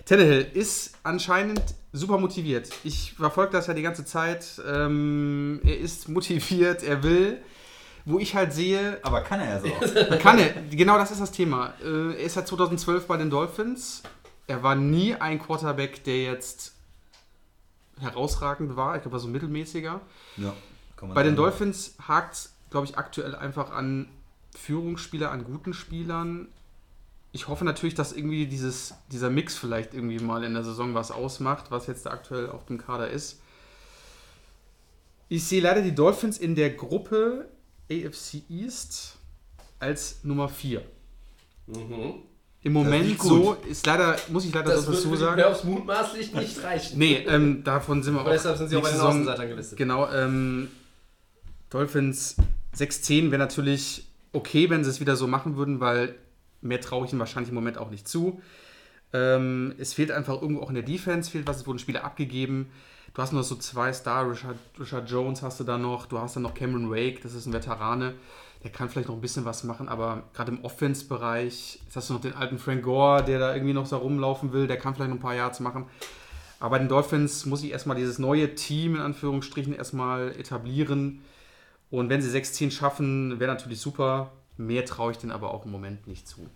Tannehill 0.06 0.48
ist 0.54 0.96
anscheinend 1.04 1.62
super 1.92 2.18
motiviert. 2.18 2.70
Ich 2.84 3.14
verfolge 3.14 3.54
das 3.54 3.68
ja 3.68 3.74
die 3.74 3.82
ganze 3.82 4.06
Zeit. 4.06 4.62
Ähm, 4.68 5.60
er 5.64 5.78
ist 5.80 6.08
motiviert, 6.10 6.84
er 6.84 7.02
will. 7.04 7.42
Wo 8.08 8.20
ich 8.20 8.36
halt 8.36 8.54
sehe, 8.54 9.00
Aber 9.02 9.22
kann 9.22 9.40
er 9.40 9.50
ja 9.56 9.60
so. 9.62 9.68
auch. 9.68 10.20
kann 10.20 10.38
er, 10.38 10.50
genau 10.70 11.00
das 11.00 11.10
ist 11.10 11.22
das 11.22 11.32
Thema. 11.32 11.74
Äh, 11.84 12.12
Er 12.14 12.20
ist 12.20 12.36
seit 12.36 12.48
2012 12.48 13.08
bei 13.08 13.18
den 13.18 13.32
Dolphins. 13.32 14.04
Er 14.46 14.62
war 14.62 14.76
nie 14.76 15.16
ein 15.16 15.40
Quarterback, 15.40 16.04
der 16.04 16.22
jetzt 16.22 16.74
herausragend 18.00 18.76
war. 18.76 18.96
Ich 18.96 19.02
glaube, 19.02 19.14
er 19.16 19.18
war 19.18 19.20
so 19.20 19.28
mittelmäßiger. 19.28 20.02
ja, 20.38 20.54
Bei 21.16 21.24
den. 21.24 21.36
Dolphins 21.36 21.96
hakt 22.08 22.34
es, 22.36 22.54
glaube 22.70 22.86
ich, 22.86 22.96
aktuell 22.98 23.34
einfach 23.36 23.72
an 23.72 24.08
Führungsspieler, 24.56 25.32
an 25.32 25.44
guten 25.44 25.74
Spielern. 25.74 26.48
Ich 27.36 27.50
hoffe 27.50 27.66
natürlich, 27.66 27.96
dass 27.96 28.14
irgendwie 28.14 28.48
dieses, 28.48 28.94
dieser 29.12 29.30
Mix 29.30 29.58
vielleicht 29.58 29.94
irgendwie 29.94 30.20
mal 30.20 30.46
in 30.46 30.54
der 30.54 30.64
Saison 30.64 30.94
was 30.94 31.12
ausmacht, 31.12 31.66
was 31.70 31.86
jetzt 31.86 32.08
aktuell 32.08 32.50
auf 32.50 32.64
dem 32.66 32.78
Kader 32.78 33.10
ist. 33.10 33.42
Ich 35.28 35.44
sehe 35.44 35.62
leider 35.62 35.82
die 35.82 35.94
Dolphins 35.94 36.38
in 36.38 36.56
der 36.56 36.70
Gruppe 36.70 37.50
AFC 37.92 38.42
East 38.50 39.18
als 39.80 40.20
Nummer 40.24 40.48
4. 40.48 40.82
Mhm. 41.68 41.76
Im 41.76 41.84
Das 41.84 42.64
ist 42.64 42.72
Moment 42.74 43.18
gut. 43.18 43.28
so 43.30 43.54
ist 43.70 43.86
leider, 43.86 44.16
muss 44.30 44.46
ich 44.46 44.54
leider 44.54 44.72
Das 44.72 44.86
so 44.86 44.94
wird 44.94 45.04
dazu 45.06 45.16
sagen. 45.18 45.36
Playoffs 45.36 45.64
mutmaßlich 45.66 46.34
nicht 46.34 46.64
reichen. 46.64 46.98
Nee, 46.98 47.16
ähm, 47.28 47.66
davon 47.66 48.02
sind 48.02 48.14
wir 48.14 48.22
Aber 48.22 48.30
auch. 48.30 48.34
deshalb 48.34 48.58
sind 48.58 48.70
sie 48.70 48.78
auch 48.78 48.82
bei 48.82 48.88
den 48.92 48.96
Saison- 48.96 49.10
Außenseitern 49.10 49.50
gelistet. 49.50 49.78
Genau, 49.78 50.10
ähm, 50.10 50.70
Dolphins 51.70 52.38
6-10 52.78 53.32
wäre 53.32 53.40
natürlich 53.40 54.08
okay, 54.32 54.70
wenn 54.70 54.86
sie 54.86 54.90
es 54.90 55.02
wieder 55.02 55.18
so 55.18 55.28
machen 55.28 55.58
würden, 55.58 55.82
weil 55.82 56.16
mehr 56.66 56.82
traue 56.82 57.06
ich 57.06 57.12
ihnen 57.12 57.20
wahrscheinlich 57.20 57.50
im 57.50 57.56
Moment 57.56 57.78
auch 57.78 57.90
nicht 57.90 58.08
zu. 58.08 58.42
Ähm, 59.14 59.74
es 59.78 59.94
fehlt 59.94 60.12
einfach 60.12 60.42
irgendwo 60.42 60.62
auch 60.62 60.70
in 60.70 60.76
der 60.76 60.84
Defense, 60.84 61.32
fehlt 61.32 61.48
was, 61.48 61.58
es 61.58 61.68
wurden 61.68 61.80
Spieler 61.80 62.04
abgegeben. 62.04 62.70
Du 63.14 63.22
hast 63.22 63.32
noch 63.32 63.44
so 63.44 63.56
zwei 63.56 63.94
Star, 63.94 64.30
Richard, 64.30 64.58
Richard 64.78 65.10
Jones 65.10 65.42
hast 65.42 65.60
du 65.60 65.64
da 65.64 65.78
noch, 65.78 66.06
du 66.06 66.20
hast 66.20 66.36
dann 66.36 66.44
noch 66.44 66.54
Cameron 66.54 66.92
Wake, 66.92 67.22
das 67.22 67.34
ist 67.34 67.46
ein 67.46 67.54
Veterane, 67.54 68.14
der 68.64 68.72
kann 68.72 68.90
vielleicht 68.90 69.08
noch 69.08 69.16
ein 69.16 69.22
bisschen 69.22 69.46
was 69.46 69.64
machen, 69.64 69.88
aber 69.88 70.24
gerade 70.34 70.52
im 70.52 70.66
Offense-Bereich, 70.66 71.80
jetzt 71.86 71.96
hast 71.96 72.10
du 72.10 72.16
noch 72.16 72.22
den 72.22 72.34
alten 72.34 72.60
Frank 72.60 72.84
Gore, 72.84 73.24
der 73.24 73.40
da 73.40 73.54
irgendwie 73.54 73.74
noch 73.74 73.86
so 73.86 73.96
rumlaufen 73.96 74.52
will, 74.52 74.68
der 74.68 74.78
kann 74.78 74.96
vielleicht 74.96 75.12
noch 75.12 75.18
ein 75.18 75.22
paar 75.22 75.36
Yards 75.36 75.62
machen. 75.62 75.86
Aber 76.60 76.72
bei 76.72 76.80
den 76.80 76.90
Dolphins 76.90 77.46
muss 77.46 77.64
ich 77.64 77.72
erstmal 77.72 77.96
dieses 77.96 78.20
neue 78.20 78.56
Team 78.56 78.96
in 78.96 79.02
Anführungsstrichen 79.02 79.74
erstmal 79.74 80.32
etablieren. 80.32 81.22
Und 81.92 82.10
wenn 82.10 82.22
sie 82.22 82.36
6-10 82.36 82.72
schaffen, 82.72 83.40
wäre 83.40 83.54
natürlich 83.54 83.80
super. 83.80 84.32
Mehr 84.58 84.86
traue 84.86 85.12
ich 85.12 85.18
denen 85.18 85.32
aber 85.32 85.54
auch 85.54 85.66
im 85.66 85.72
Moment 85.72 86.08
nicht 86.08 86.28
zu. 86.28 86.48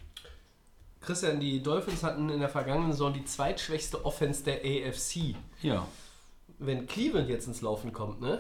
Christian, 1.02 1.40
die 1.40 1.62
Dolphins 1.64 2.04
hatten 2.04 2.30
in 2.30 2.40
der 2.40 2.50
vergangenen 2.50 2.92
Saison 2.92 3.14
die 3.14 3.24
zweitschwächste 3.24 4.04
Offense 4.06 4.44
der 4.44 4.60
AFC. 4.60 5.36
Ja. 5.62 5.88
Wenn 6.60 6.88
Cleveland 6.88 7.30
jetzt 7.30 7.48
ins 7.48 7.62
Laufen 7.62 7.94
kommt, 7.94 8.22
ne? 8.22 8.40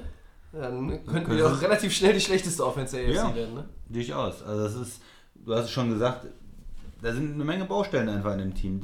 Dann 0.51 0.87
könnten 0.89 1.25
Können 1.25 1.37
wir 1.37 1.47
auch 1.47 1.61
relativ 1.61 1.93
schnell 1.93 2.13
die 2.13 2.19
schlechteste 2.21 2.65
Offense 2.65 2.97
der 2.97 3.05
AFC 3.07 3.15
Ja. 3.15 3.35
werden, 3.35 3.53
ne? 3.55 3.69
Durchaus. 3.87 4.43
Also 4.43 4.63
das 4.63 4.75
ist, 4.75 5.01
du 5.35 5.53
hast 5.53 5.65
es 5.65 5.71
schon 5.71 5.89
gesagt, 5.89 6.25
da 7.01 7.13
sind 7.13 7.35
eine 7.35 7.43
Menge 7.45 7.65
Baustellen 7.65 8.09
einfach 8.09 8.33
in 8.33 8.39
dem 8.39 8.55
Team. 8.55 8.81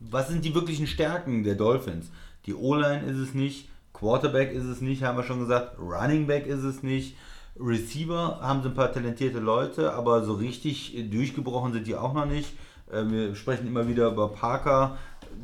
Was 0.00 0.28
sind 0.28 0.44
die 0.44 0.54
wirklichen 0.54 0.86
Stärken 0.86 1.42
der 1.42 1.54
Dolphins? 1.54 2.10
Die 2.44 2.54
O-Line 2.54 3.06
ist 3.06 3.16
es 3.16 3.34
nicht, 3.34 3.68
Quarterback 3.94 4.52
ist 4.52 4.64
es 4.64 4.80
nicht, 4.82 5.02
haben 5.02 5.16
wir 5.16 5.24
schon 5.24 5.40
gesagt, 5.40 5.78
Running 5.78 6.26
Back 6.26 6.46
ist 6.46 6.62
es 6.64 6.82
nicht, 6.82 7.16
Receiver 7.58 8.38
haben 8.40 8.62
sie 8.62 8.68
ein 8.68 8.74
paar 8.74 8.92
talentierte 8.92 9.38
Leute, 9.38 9.92
aber 9.92 10.24
so 10.24 10.34
richtig 10.34 10.94
durchgebrochen 11.10 11.72
sind 11.72 11.86
die 11.86 11.94
auch 11.96 12.12
noch 12.12 12.26
nicht. 12.26 12.52
Äh, 12.90 13.04
Wir 13.08 13.34
sprechen 13.34 13.66
immer 13.66 13.88
wieder 13.88 14.08
über 14.08 14.28
Parker, 14.28 14.98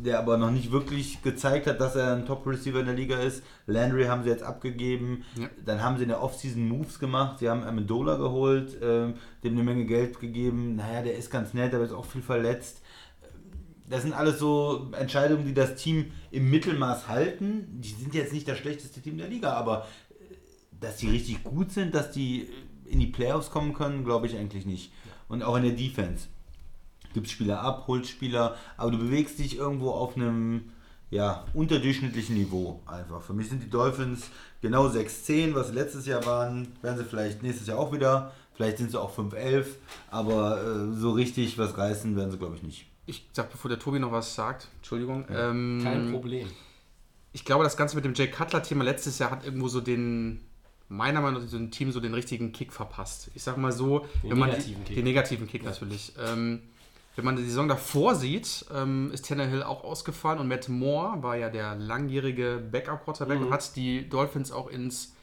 der 0.04 0.18
aber 0.18 0.36
noch 0.36 0.50
nicht 0.50 0.72
wirklich 0.72 1.22
gezeigt 1.22 1.66
hat, 1.66 1.80
dass 1.80 1.96
er 1.96 2.14
ein 2.14 2.26
Top-Receiver 2.26 2.80
in 2.80 2.86
der 2.86 2.94
Liga 2.94 3.18
ist. 3.18 3.42
Landry 3.66 4.04
haben 4.04 4.24
sie 4.24 4.30
jetzt 4.30 4.42
abgegeben. 4.42 5.24
Ja. 5.36 5.48
Dann 5.64 5.82
haben 5.82 5.96
sie 5.96 6.04
in 6.04 6.08
der 6.08 6.22
Offseason 6.22 6.66
Moves 6.68 6.98
gemacht. 6.98 7.38
Sie 7.38 7.48
haben 7.48 7.62
Amendola 7.62 8.16
geholt, 8.16 8.78
ähm, 8.82 9.14
dem 9.44 9.52
eine 9.54 9.62
Menge 9.64 9.84
Geld 9.84 10.18
gegeben. 10.20 10.76
Naja, 10.76 11.02
der 11.02 11.16
ist 11.16 11.30
ganz 11.30 11.52
nett, 11.54 11.74
aber 11.74 11.84
ist 11.84 11.92
auch 11.92 12.06
viel 12.06 12.22
verletzt. 12.22 12.82
Das 13.90 14.02
sind 14.02 14.14
alles 14.14 14.38
so 14.38 14.90
Entscheidungen, 14.98 15.44
die 15.44 15.52
das 15.52 15.74
Team 15.74 16.12
im 16.30 16.48
Mittelmaß 16.48 17.08
halten. 17.08 17.66
Die 17.82 17.90
sind 17.90 18.14
jetzt 18.14 18.32
nicht 18.32 18.48
das 18.48 18.56
schlechteste 18.56 19.02
Team 19.02 19.18
der 19.18 19.28
Liga, 19.28 19.52
aber 19.52 19.86
dass 20.82 20.96
die 20.96 21.08
richtig 21.08 21.42
gut 21.44 21.70
sind, 21.70 21.94
dass 21.94 22.10
die 22.10 22.48
in 22.84 23.00
die 23.00 23.06
Playoffs 23.06 23.50
kommen 23.50 23.72
können, 23.72 24.04
glaube 24.04 24.26
ich 24.26 24.36
eigentlich 24.36 24.66
nicht. 24.66 24.92
Und 25.28 25.42
auch 25.42 25.56
in 25.56 25.62
der 25.62 25.72
Defense. 25.72 26.26
Gibt 27.14 27.28
Spieler 27.28 27.60
ab, 27.60 27.84
holt 27.86 28.06
Spieler, 28.06 28.56
aber 28.76 28.90
du 28.90 28.98
bewegst 28.98 29.38
dich 29.38 29.56
irgendwo 29.56 29.90
auf 29.90 30.16
einem 30.16 30.72
ja, 31.10 31.44
unterdurchschnittlichen 31.52 32.36
Niveau 32.36 32.80
einfach. 32.86 33.20
Für 33.20 33.34
mich 33.34 33.50
sind 33.50 33.62
die 33.62 33.68
Dolphins 33.68 34.30
genau 34.62 34.88
6-10, 34.88 35.54
was 35.54 35.68
sie 35.68 35.74
letztes 35.74 36.06
Jahr 36.06 36.24
waren, 36.24 36.68
werden 36.80 36.98
sie 36.98 37.04
vielleicht 37.04 37.42
nächstes 37.42 37.66
Jahr 37.66 37.78
auch 37.78 37.92
wieder. 37.92 38.32
Vielleicht 38.54 38.78
sind 38.78 38.90
sie 38.90 39.00
auch 39.00 39.14
5-11, 39.16 39.66
aber 40.10 40.62
äh, 40.62 40.94
so 40.94 41.12
richtig 41.12 41.58
was 41.58 41.76
reißen 41.76 42.16
werden 42.16 42.30
sie, 42.30 42.38
glaube 42.38 42.56
ich, 42.56 42.62
nicht. 42.62 42.86
Ich 43.06 43.28
sag, 43.32 43.50
bevor 43.50 43.68
der 43.68 43.78
Tobi 43.78 43.98
noch 43.98 44.12
was 44.12 44.34
sagt, 44.34 44.68
Entschuldigung. 44.76 45.26
Ähm, 45.30 45.80
Kein 45.82 46.12
Problem. 46.12 46.48
Ich 47.32 47.44
glaube, 47.44 47.64
das 47.64 47.76
Ganze 47.76 47.96
mit 47.96 48.04
dem 48.04 48.14
Jay 48.14 48.28
Cutler-Thema 48.28 48.84
letztes 48.84 49.18
Jahr 49.18 49.30
hat 49.30 49.44
irgendwo 49.44 49.68
so 49.68 49.80
den, 49.80 50.40
meiner 50.92 51.20
Meinung 51.20 51.42
nach, 51.42 51.48
so 51.48 51.56
ein 51.56 51.70
Team 51.70 51.90
so 51.92 52.00
den 52.00 52.14
richtigen 52.14 52.52
Kick 52.52 52.72
verpasst. 52.72 53.30
Ich 53.34 53.42
sag 53.42 53.56
mal 53.56 53.72
so, 53.72 54.00
Den 54.22 54.30
wenn 54.32 54.38
man 54.38 54.50
negativen 54.50 54.80
die, 54.82 54.86
Kick. 54.88 54.96
den 54.96 55.04
negativen 55.04 55.46
Kick 55.48 55.64
natürlich. 55.64 56.12
Ähm, 56.18 56.60
wenn 57.16 57.24
man 57.24 57.36
die 57.36 57.42
Saison 57.44 57.68
davor 57.68 58.14
sieht, 58.14 58.64
ähm, 58.74 59.10
ist 59.12 59.26
Tannehill 59.26 59.62
auch 59.62 59.84
ausgefallen 59.84 60.38
und 60.38 60.48
Matt 60.48 60.68
Moore 60.68 61.22
war 61.22 61.36
ja 61.36 61.50
der 61.50 61.74
langjährige 61.74 62.62
Backup-Quarterback 62.72 63.38
Mhm. 63.40 63.46
und 63.46 63.52
hat 63.52 63.76
die 63.76 64.08
Dolphins 64.08 64.50
auch 64.52 64.68
ins 64.68 65.14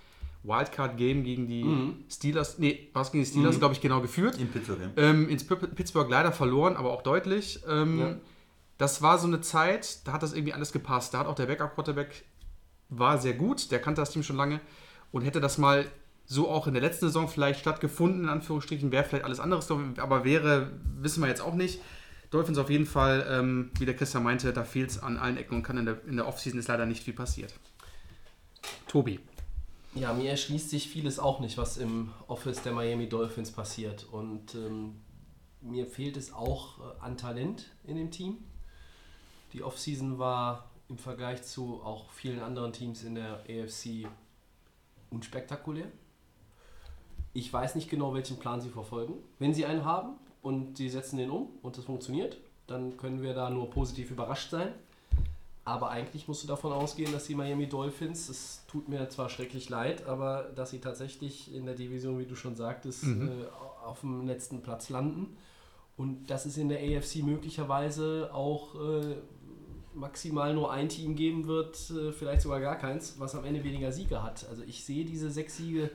Wildcard-Game 0.44 1.24
gegen 1.24 1.48
die 1.48 1.94
Steelers, 2.10 2.60
nee, 2.60 2.90
was 2.94 3.12
gegen 3.12 3.24
die 3.24 3.30
Steelers, 3.30 3.56
Mhm. 3.56 3.60
glaube 3.60 3.74
ich, 3.74 3.82
genau 3.82 4.02
geführt. 4.02 4.38
In 4.38 4.50
Pittsburgh. 4.50 4.80
ja. 4.82 4.90
Ähm, 5.04 5.28
ins 5.30 5.44
Pi- 5.46 5.56
Pittsburgh 5.56 6.10
leider 6.10 6.32
verloren, 6.32 6.76
aber 6.78 6.92
auch 6.92 7.02
deutlich. 7.02 7.62
Ähm, 7.68 8.00
Ja. 8.00 8.16
Das 8.78 9.02
war 9.02 9.18
so 9.18 9.28
eine 9.28 9.42
Zeit, 9.42 10.08
da 10.08 10.14
hat 10.14 10.24
das 10.24 10.32
irgendwie 10.32 10.54
alles 10.54 10.72
gepasst. 10.72 11.14
Da 11.14 11.20
hat 11.20 11.28
auch 11.28 11.36
der 11.36 11.48
Backup-Quarterback 11.48 12.24
war 12.88 13.18
sehr 13.18 13.34
gut, 13.34 13.72
der 13.72 13.80
kannte 13.82 14.00
das 14.02 14.12
Team 14.12 14.24
schon 14.24 14.38
lange 14.38 14.62
und 15.12 15.24
hätte 15.24 15.42
das 15.42 15.58
mal 15.58 15.86
so 16.26 16.50
auch 16.50 16.68
in 16.68 16.74
der 16.74 16.84
letzten 16.84 17.08
Saison 17.08 17.28
vielleicht 17.28 17.60
stattgefunden, 17.60 18.24
in 18.24 18.30
Anführungsstrichen, 18.30 18.92
wäre 18.92 19.04
vielleicht 19.04 19.26
alles 19.26 19.40
anderes, 19.40 19.70
aber 19.98 20.24
wäre, 20.24 20.72
wissen 21.00 21.22
wir 21.22 21.28
jetzt 21.28 21.42
auch 21.42 21.56
nicht. 21.56 21.82
Dolphins 22.30 22.60
auf 22.60 22.70
jeden 22.70 22.86
Fall, 22.86 23.26
ähm, 23.28 23.72
wie 23.80 23.86
der 23.86 23.96
Christian 23.96 24.24
meinte, 24.24 24.54
da 24.54 24.64
fehlt 24.64 24.92
es 24.92 25.02
an 25.02 25.18
allen 25.18 25.38
Ecken 25.38 25.56
und 25.56 25.64
kann 25.64 25.78
in 25.78 25.86
der, 25.86 26.06
in 26.06 26.18
der 26.18 26.28
Offseason 26.28 26.60
ist 26.60 26.68
leider 26.68 26.86
nicht 26.86 27.04
viel 27.04 27.16
passiert. 27.16 27.54
Tobi. 28.88 29.20
Ja, 29.96 30.14
mir 30.14 30.30
erschließt 30.30 30.70
sich 30.70 30.88
vieles 30.88 31.18
auch 31.18 31.40
nicht, 31.40 31.58
was 31.58 31.78
im 31.78 32.12
Office 32.28 32.62
der 32.62 32.74
Miami 32.74 33.10
Dolphins 33.10 33.52
passiert. 33.52 34.06
Und 34.12 34.54
ähm, 34.54 34.98
mir 35.62 35.88
fehlt 35.88 36.16
es 36.16 36.32
auch 36.32 36.78
äh, 36.80 37.02
an 37.02 37.18
Talent 37.18 37.72
in 37.84 37.98
dem 37.98 38.12
Team. 38.12 38.38
Die 39.54 39.64
Offseason 39.64 40.20
war 40.20 40.70
im 40.90 41.00
Vergleich 41.00 41.42
zu 41.42 41.82
auch 41.84 42.12
vielen 42.12 42.40
anderen 42.40 42.72
Teams 42.72 43.04
in 43.04 43.16
der 43.16 43.44
AFC 43.50 44.08
unspektakulär. 45.10 45.88
Ich 47.34 47.52
weiß 47.52 47.76
nicht 47.76 47.90
genau, 47.90 48.14
welchen 48.14 48.38
Plan 48.38 48.62
sie 48.62 48.70
verfolgen. 48.70 49.14
Wenn 49.38 49.54
sie 49.54 49.66
einen 49.66 49.86
haben 49.86 50.14
und 50.42 50.78
sie 50.78 50.90
setzen 50.90 51.18
den 51.18 51.30
um 51.30 51.48
und 51.62 51.78
das 51.78 51.86
funktioniert, 51.86 52.38
dann 52.68 52.98
können 52.98 53.22
wir 53.22 53.34
da 53.34 53.50
nur 53.50 53.70
positiv 53.70 54.12
überrascht 54.12 54.50
sein. 54.52 54.74
Aber 55.66 55.92
eigentlich 55.92 56.28
musst 56.28 56.44
du 56.44 56.48
davon 56.48 56.72
ausgehen, 56.72 57.12
dass 57.12 57.26
die 57.26 57.36
Miami 57.36 57.68
Dolphins, 57.70 58.28
es 58.30 58.64
tut 58.68 58.90
mir 58.90 59.08
zwar 59.10 59.30
schrecklich 59.30 59.70
leid, 59.70 60.08
aber 60.08 60.50
dass 60.56 60.72
sie 60.72 60.80
tatsächlich 60.80 61.54
in 61.54 61.66
der 61.66 61.76
Division, 61.76 62.18
wie 62.18 62.26
du 62.26 62.36
schon 62.36 62.56
sagtest, 62.56 63.04
äh, 63.04 63.46
auf 63.86 64.00
dem 64.00 64.26
letzten 64.26 64.64
Platz 64.64 64.90
landen. 64.90 65.38
Und 65.96 66.28
dass 66.32 66.46
es 66.46 66.58
in 66.58 66.70
der 66.70 66.80
AFC 66.80 67.18
möglicherweise 67.24 68.32
auch 68.34 68.74
äh, 68.76 69.18
maximal 69.94 70.54
nur 70.54 70.72
ein 70.72 70.90
Team 70.90 71.16
geben 71.16 71.48
wird, 71.48 71.78
äh, 71.90 72.12
vielleicht 72.12 72.42
sogar 72.42 72.60
gar 72.60 72.78
keins, 72.78 73.20
was 73.20 73.36
am 73.36 73.46
Ende 73.46 73.64
weniger 73.64 73.92
Siege 73.92 74.24
hat. 74.24 74.46
Also 74.50 74.64
ich 74.64 74.84
sehe 74.84 75.06
diese 75.06 75.30
sechs 75.30 75.58
Siege, 75.58 75.90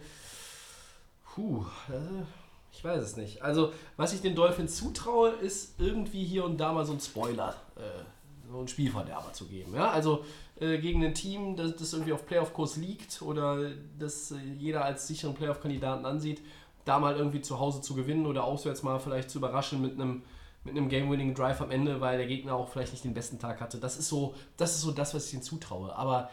puh, 1.24 1.64
äh, 1.88 2.24
ich 2.72 2.82
weiß 2.82 3.02
es 3.02 3.16
nicht. 3.16 3.42
Also 3.42 3.72
was 3.96 4.12
ich 4.12 4.20
den 4.20 4.34
Dolphins 4.34 4.76
zutraue, 4.76 5.30
ist 5.30 5.80
irgendwie 5.80 6.24
hier 6.24 6.44
und 6.44 6.58
da 6.58 6.72
mal 6.72 6.84
so 6.84 6.92
ein 6.92 7.00
Spoiler, 7.00 7.54
äh, 7.76 8.50
so 8.50 8.60
ein 8.60 8.68
Spielverderber 8.68 9.32
zu 9.32 9.46
geben. 9.46 9.74
Ja? 9.74 9.90
Also 9.90 10.24
gegen 10.60 11.04
ein 11.04 11.14
Team, 11.14 11.56
das, 11.56 11.74
das 11.74 11.92
irgendwie 11.94 12.12
auf 12.12 12.26
Playoff-Kurs 12.26 12.76
liegt 12.76 13.22
oder 13.22 13.72
das 13.98 14.32
jeder 14.56 14.84
als 14.84 15.08
sicheren 15.08 15.34
Playoff-Kandidaten 15.34 16.06
ansieht, 16.06 16.40
da 16.84 17.00
mal 17.00 17.16
irgendwie 17.16 17.40
zu 17.40 17.58
Hause 17.58 17.80
zu 17.80 17.96
gewinnen 17.96 18.24
oder 18.24 18.44
auswärts 18.44 18.84
mal 18.84 19.00
vielleicht 19.00 19.30
zu 19.30 19.38
überraschen 19.38 19.82
mit 19.82 19.94
einem 19.94 20.22
mit 20.64 20.76
einem 20.76 20.88
Game-Winning 20.88 21.34
Drive 21.34 21.60
am 21.60 21.70
Ende, 21.70 22.00
weil 22.00 22.18
der 22.18 22.26
Gegner 22.26 22.54
auch 22.54 22.70
vielleicht 22.70 22.92
nicht 22.92 23.04
den 23.04 23.14
besten 23.14 23.38
Tag 23.38 23.60
hatte. 23.60 23.78
Das 23.78 23.98
ist 23.98 24.08
so, 24.08 24.34
das 24.56 24.74
ist 24.74 24.80
so 24.80 24.90
das, 24.90 25.14
was 25.14 25.26
ich 25.28 25.34
ihnen 25.34 25.42
zutraue. 25.42 25.94
Aber 25.94 26.30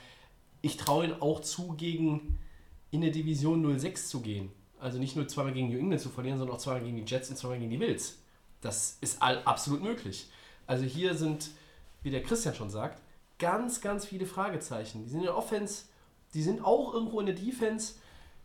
ich 0.62 0.78
traue 0.78 1.06
ihnen 1.06 1.22
auch 1.22 1.42
zu, 1.42 1.74
gegen 1.74 2.40
in 2.92 3.02
der 3.02 3.12
Division 3.12 3.78
06 3.78 4.10
zu 4.10 4.22
gehen. 4.22 4.52
Also 4.80 5.00
nicht 5.00 5.16
nur 5.16 5.28
zweimal 5.28 5.54
gegen 5.54 5.70
New 5.70 5.78
England 5.78 6.02
zu 6.02 6.10
verlieren, 6.10 6.38
sondern 6.38 6.56
auch 6.56 6.62
zweimal 6.62 6.84
gegen 6.84 6.98
die 6.98 7.04
Jets 7.04 7.30
und 7.30 7.36
zweimal 7.36 7.60
gegen 7.60 7.72
die 7.72 7.78
Bills. 7.78 8.20
Das 8.62 8.98
ist 9.02 9.22
all, 9.22 9.44
absolut 9.44 9.84
möglich. 9.84 10.30
Also 10.66 10.86
hier 10.86 11.16
sind, 11.16 11.52
wie 12.02 12.10
der 12.10 12.24
Christian 12.24 12.56
schon 12.56 12.70
sagt, 12.70 13.02
ganz, 13.38 13.82
ganz 13.82 14.06
viele 14.06 14.26
Fragezeichen. 14.26 15.04
Die 15.04 15.10
sind 15.10 15.20
in 15.20 15.26
der 15.26 15.38
Offense, 15.38 15.86
die 16.34 16.44
sind 16.44 16.64
auch 16.64 16.94
irgendwo 16.94 17.20
in 17.20 17.26
der 17.26 17.36
Defense. 17.36 17.96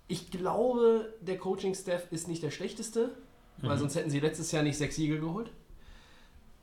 Ich 0.08 0.30
glaube, 0.30 1.14
der 1.20 1.38
Coaching-Staff 1.38 2.10
ist 2.10 2.28
nicht 2.28 2.42
der 2.42 2.50
schlechteste, 2.50 3.16
weil 3.58 3.78
sonst 3.78 3.94
hätten 3.94 4.10
sie 4.10 4.20
letztes 4.20 4.52
Jahr 4.52 4.62
nicht 4.62 4.76
sechs 4.76 4.96
Siege 4.96 5.18
geholt. 5.18 5.50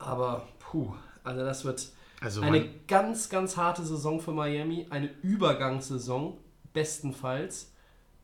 Aber, 0.04 0.46
puh, 0.58 0.92
also 1.22 1.44
das 1.44 1.64
wird 1.64 1.88
Also 2.20 2.42
eine 2.42 2.68
ganz, 2.86 3.28
ganz 3.28 3.56
harte 3.56 3.84
Saison 3.84 4.20
für 4.20 4.32
Miami. 4.32 4.86
Eine 4.90 5.10
Übergangssaison, 5.22 6.36
bestenfalls. 6.72 7.70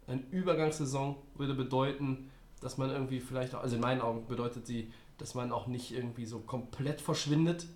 Eine 0.06 0.22
Übergangssaison 0.30 1.16
würde 1.36 1.54
bedeuten, 1.54 2.30
dass 2.60 2.76
man 2.76 2.90
irgendwie 2.90 3.20
vielleicht, 3.20 3.54
auch, 3.54 3.62
also 3.62 3.76
in 3.76 3.80
meinen 3.82 4.00
Augen 4.00 4.26
bedeutet 4.26 4.66
sie, 4.66 4.92
dass 5.18 5.34
man 5.34 5.52
auch 5.52 5.66
nicht 5.66 5.92
irgendwie 5.92 6.26
so 6.26 6.40
komplett 6.40 7.00
verschwindet. 7.00 7.66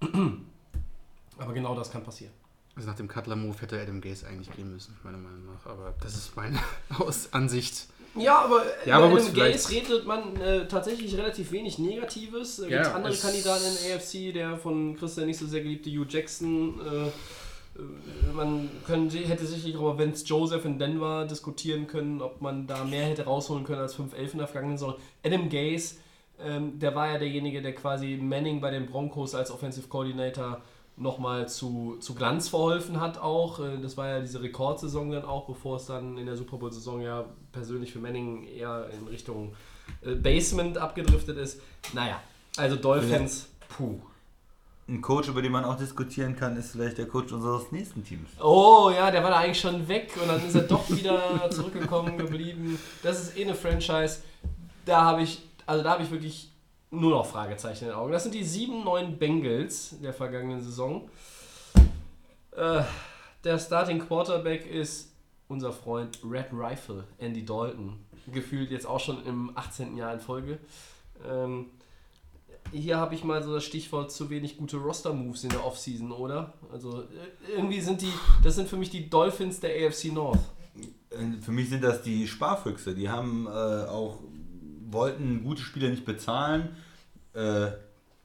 Aber 1.38 1.52
genau 1.52 1.74
das 1.74 1.90
kann 1.90 2.04
passieren. 2.04 2.32
Also 2.76 2.88
nach 2.88 2.96
dem 2.96 3.08
Cutler-Move 3.08 3.60
hätte 3.60 3.80
Adam 3.80 4.00
Gaze 4.00 4.26
eigentlich 4.26 4.50
gehen 4.50 4.72
müssen, 4.72 4.96
meiner 5.04 5.18
Meinung 5.18 5.46
nach. 5.46 5.70
Aber 5.70 5.94
das 6.00 6.16
ist 6.16 6.36
meine 6.36 6.58
Aus 6.98 7.32
Ansicht. 7.32 7.86
Ja, 8.16 8.40
aber 8.40 8.62
Ja, 8.84 8.96
aber 8.96 9.06
einem 9.06 9.34
Gaze 9.34 9.70
redet 9.70 10.06
man 10.06 10.36
äh, 10.40 10.66
tatsächlich 10.68 11.16
relativ 11.16 11.50
wenig 11.52 11.78
Negatives. 11.78 12.58
Es 12.58 12.70
Ja, 12.70 12.82
gibt 12.82 12.94
andere 12.94 13.16
Kandidaten 13.16 13.64
in 13.64 13.88
der 13.88 13.96
AFC, 13.96 14.32
der 14.32 14.56
von 14.56 14.96
Christian 14.96 15.26
nicht 15.26 15.38
so 15.38 15.46
sehr 15.46 15.62
geliebte 15.62 15.90
Hugh 15.90 16.06
Jackson. 16.08 16.80
Äh, 16.80 17.06
äh, 17.06 18.32
man 18.34 18.70
könnte, 18.86 19.18
hätte 19.18 19.46
sicherlich 19.46 19.76
auch 19.76 19.80
über 19.92 19.98
Vince 19.98 20.24
Joseph 20.26 20.64
in 20.64 20.78
Denver 20.78 21.26
diskutieren 21.26 21.86
können, 21.86 22.22
ob 22.22 22.40
man 22.40 22.66
da 22.66 22.84
mehr 22.84 23.06
hätte 23.06 23.24
rausholen 23.24 23.64
können 23.64 23.80
als 23.80 23.96
5-11 23.96 24.32
in 24.32 24.38
der 24.38 24.46
vergangenen 24.46 24.78
Saison. 24.78 24.94
Adam 25.24 25.48
Gaze, 25.48 25.96
ähm, 26.40 26.78
der 26.78 26.94
war 26.94 27.08
ja 27.12 27.18
derjenige, 27.18 27.62
der 27.62 27.74
quasi 27.74 28.16
Manning 28.20 28.60
bei 28.60 28.70
den 28.70 28.86
Broncos 28.86 29.34
als 29.34 29.50
Offensive 29.50 29.88
Coordinator 29.88 30.62
nochmal 30.96 31.48
zu, 31.48 31.96
zu 32.00 32.14
Glanz 32.14 32.48
verholfen 32.48 33.00
hat 33.00 33.18
auch. 33.18 33.60
Äh, 33.60 33.78
Das 33.82 33.96
war 33.96 34.08
ja 34.08 34.20
diese 34.20 34.42
Rekordsaison 34.42 35.10
dann 35.10 35.24
auch, 35.24 35.46
bevor 35.46 35.76
es 35.76 35.86
dann 35.86 36.18
in 36.18 36.26
der 36.26 36.36
Super 36.36 36.56
Bowl-Saison 36.56 37.00
ja 37.00 37.24
persönlich 37.52 37.92
für 37.92 37.98
Manning 37.98 38.46
eher 38.46 38.88
in 38.90 39.08
Richtung 39.08 39.54
äh, 40.02 40.14
Basement 40.14 40.78
abgedriftet 40.78 41.36
ist. 41.38 41.60
Naja, 41.92 42.20
also 42.56 42.76
Dolphins, 42.76 43.48
puh. 43.68 43.98
Ein 44.86 45.00
Coach, 45.00 45.28
über 45.28 45.40
den 45.40 45.50
man 45.50 45.64
auch 45.64 45.78
diskutieren 45.78 46.36
kann, 46.36 46.58
ist 46.58 46.72
vielleicht 46.72 46.98
der 46.98 47.08
Coach 47.08 47.32
unseres 47.32 47.72
nächsten 47.72 48.04
Teams. 48.04 48.28
Oh 48.38 48.92
ja, 48.94 49.10
der 49.10 49.22
war 49.22 49.30
da 49.30 49.38
eigentlich 49.38 49.58
schon 49.58 49.88
weg 49.88 50.12
und 50.20 50.28
dann 50.28 50.46
ist 50.46 50.54
er 50.54 50.62
doch 50.62 50.90
wieder 50.90 51.50
zurückgekommen 51.50 52.18
geblieben. 52.18 52.78
Das 53.02 53.22
ist 53.22 53.38
eh 53.38 53.44
eine 53.44 53.54
Franchise. 53.54 54.18
Da 54.84 55.02
habe 55.02 55.22
ich, 55.22 55.40
also 55.64 55.82
da 55.82 55.92
habe 55.92 56.02
ich 56.02 56.10
wirklich 56.10 56.50
nur 57.00 57.10
noch 57.10 57.26
Fragezeichen 57.26 57.84
in 57.84 57.90
den 57.90 57.96
Augen. 57.96 58.12
Das 58.12 58.22
sind 58.22 58.34
die 58.34 58.44
sieben 58.44 58.84
neuen 58.84 59.18
Bengals 59.18 59.96
der 60.02 60.12
vergangenen 60.12 60.60
Saison. 60.60 61.08
Äh, 62.52 62.82
der 63.42 63.58
Starting 63.58 63.98
Quarterback 63.98 64.66
ist 64.70 65.12
unser 65.48 65.72
Freund 65.72 66.18
Red 66.24 66.46
Rifle, 66.52 67.04
Andy 67.18 67.44
Dalton. 67.44 67.98
Gefühlt 68.32 68.70
jetzt 68.70 68.86
auch 68.86 69.00
schon 69.00 69.24
im 69.26 69.52
18. 69.54 69.96
Jahr 69.96 70.14
in 70.14 70.20
Folge. 70.20 70.58
Ähm, 71.28 71.66
hier 72.72 72.96
habe 72.96 73.14
ich 73.14 73.22
mal 73.22 73.42
so 73.42 73.54
das 73.54 73.64
Stichwort 73.64 74.10
zu 74.10 74.30
wenig 74.30 74.56
gute 74.56 74.78
Roster-Moves 74.78 75.44
in 75.44 75.50
der 75.50 75.64
Offseason, 75.64 76.10
oder? 76.10 76.54
Also 76.72 77.02
äh, 77.02 77.52
irgendwie 77.56 77.80
sind 77.80 78.00
die, 78.02 78.12
das 78.42 78.56
sind 78.56 78.68
für 78.68 78.76
mich 78.76 78.90
die 78.90 79.08
Dolphins 79.08 79.60
der 79.60 79.70
AFC 79.70 80.06
North. 80.06 80.40
Für 81.42 81.52
mich 81.52 81.68
sind 81.68 81.84
das 81.84 82.02
die 82.02 82.26
Sparfüchse. 82.26 82.94
Die 82.94 83.08
haben 83.08 83.46
äh, 83.46 83.50
auch, 83.50 84.18
wollten 84.90 85.44
gute 85.44 85.62
Spieler 85.62 85.88
nicht 85.88 86.04
bezahlen. 86.04 86.76
Äh, 87.34 87.72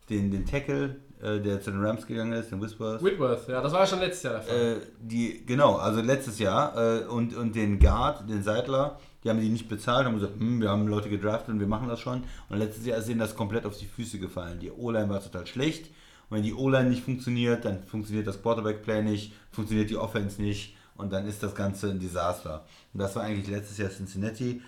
den, 0.10 0.32
den 0.32 0.46
Tackle, 0.46 0.96
äh, 1.22 1.40
der 1.40 1.62
zu 1.62 1.72
den 1.72 1.84
Rams 1.86 2.06
gegangen 2.08 2.34
ist, 2.34 2.52
den 2.52 2.62
Whispers. 2.62 3.04
Whitworth, 3.04 3.48
ja, 3.48 3.62
das 3.62 3.72
war 3.72 3.82
ja 3.82 3.88
schon 3.88 4.00
letztes 4.00 4.24
Jahr 4.24 4.34
der 4.34 4.42
Fall. 4.42 4.58
Äh, 4.58 4.76
die, 5.00 5.46
genau, 5.46 5.76
also 5.76 6.02
letztes 6.02 6.40
Jahr. 6.40 6.76
Äh, 6.78 7.06
und, 7.06 7.36
und 7.36 7.56
den 7.56 7.80
Guard, 7.80 8.28
den 8.30 8.42
Seidler, 8.44 9.00
die 9.24 9.30
haben 9.30 9.40
die 9.40 9.50
nicht 9.50 9.70
bezahlt, 9.70 10.06
haben 10.06 10.16
gesagt, 10.16 10.40
hm, 10.40 10.62
wir 10.62 10.70
haben 10.70 10.88
Leute 10.88 11.10
gedraftet 11.10 11.50
und 11.50 11.60
wir 11.60 11.68
machen 11.68 11.88
das 11.88 12.00
schon. 12.00 12.24
Und 12.50 12.58
letztes 12.58 12.86
Jahr 12.86 12.98
ist 12.98 13.10
ihnen 13.10 13.20
das 13.20 13.36
komplett 13.36 13.66
auf 13.66 13.78
die 13.78 13.86
Füße 13.86 14.20
gefallen. 14.20 14.60
Die 14.60 14.72
O-Line 14.72 15.10
war 15.10 15.22
total 15.22 15.46
schlecht. 15.46 15.88
Und 16.30 16.38
wenn 16.38 16.44
die 16.44 16.54
O-Line 16.54 16.90
nicht 16.90 17.04
funktioniert, 17.04 17.66
dann 17.66 17.84
funktioniert 17.84 18.28
das 18.28 18.42
Quarterback-Play 18.42 19.04
nicht, 19.04 19.34
funktioniert 19.52 19.90
die 19.90 19.98
Offense 19.98 20.42
nicht 20.42 20.76
und 20.96 21.12
dann 21.12 21.26
ist 21.28 21.42
das 21.42 21.56
Ganze 21.56 21.90
ein 21.90 22.00
Desaster. 22.00 22.66
Und 22.94 23.00
das 23.00 23.16
war 23.16 23.24
eigentlich 23.24 23.48
letztes 23.48 23.78
Jahr 23.78 23.90
Cincinnati. 23.90 24.62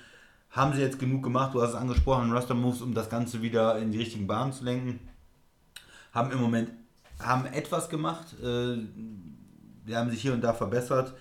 Haben 0.52 0.73
sie 0.73 0.82
jetzt 0.82 0.99
genug 0.99 1.23
gemacht, 1.23 1.53
du 1.53 1.61
hast 1.61 1.69
es 1.69 1.76
angesprochen, 1.76 2.32
Raster 2.32 2.56
Moves, 2.56 2.82
um 2.82 2.94
das 2.94 3.10
Ganze 3.10 3.41
wieder 3.41 3.78
in 3.80 3.91
die 3.91 3.99
richtigen 3.99 4.28
Bahnen 4.28 4.52
zu 4.52 4.65
lenken. 4.65 4.99
Haben 6.14 6.32
im 6.32 6.41
Moment 6.41 6.72
haben 7.19 7.45
etwas 7.45 7.90
gemacht, 7.90 8.36
äh, 8.41 8.78
haben 9.94 10.10
sich 10.10 10.22
hier 10.22 10.34
und 10.34 10.41
da 10.41 10.53
verbessert. 10.53 11.14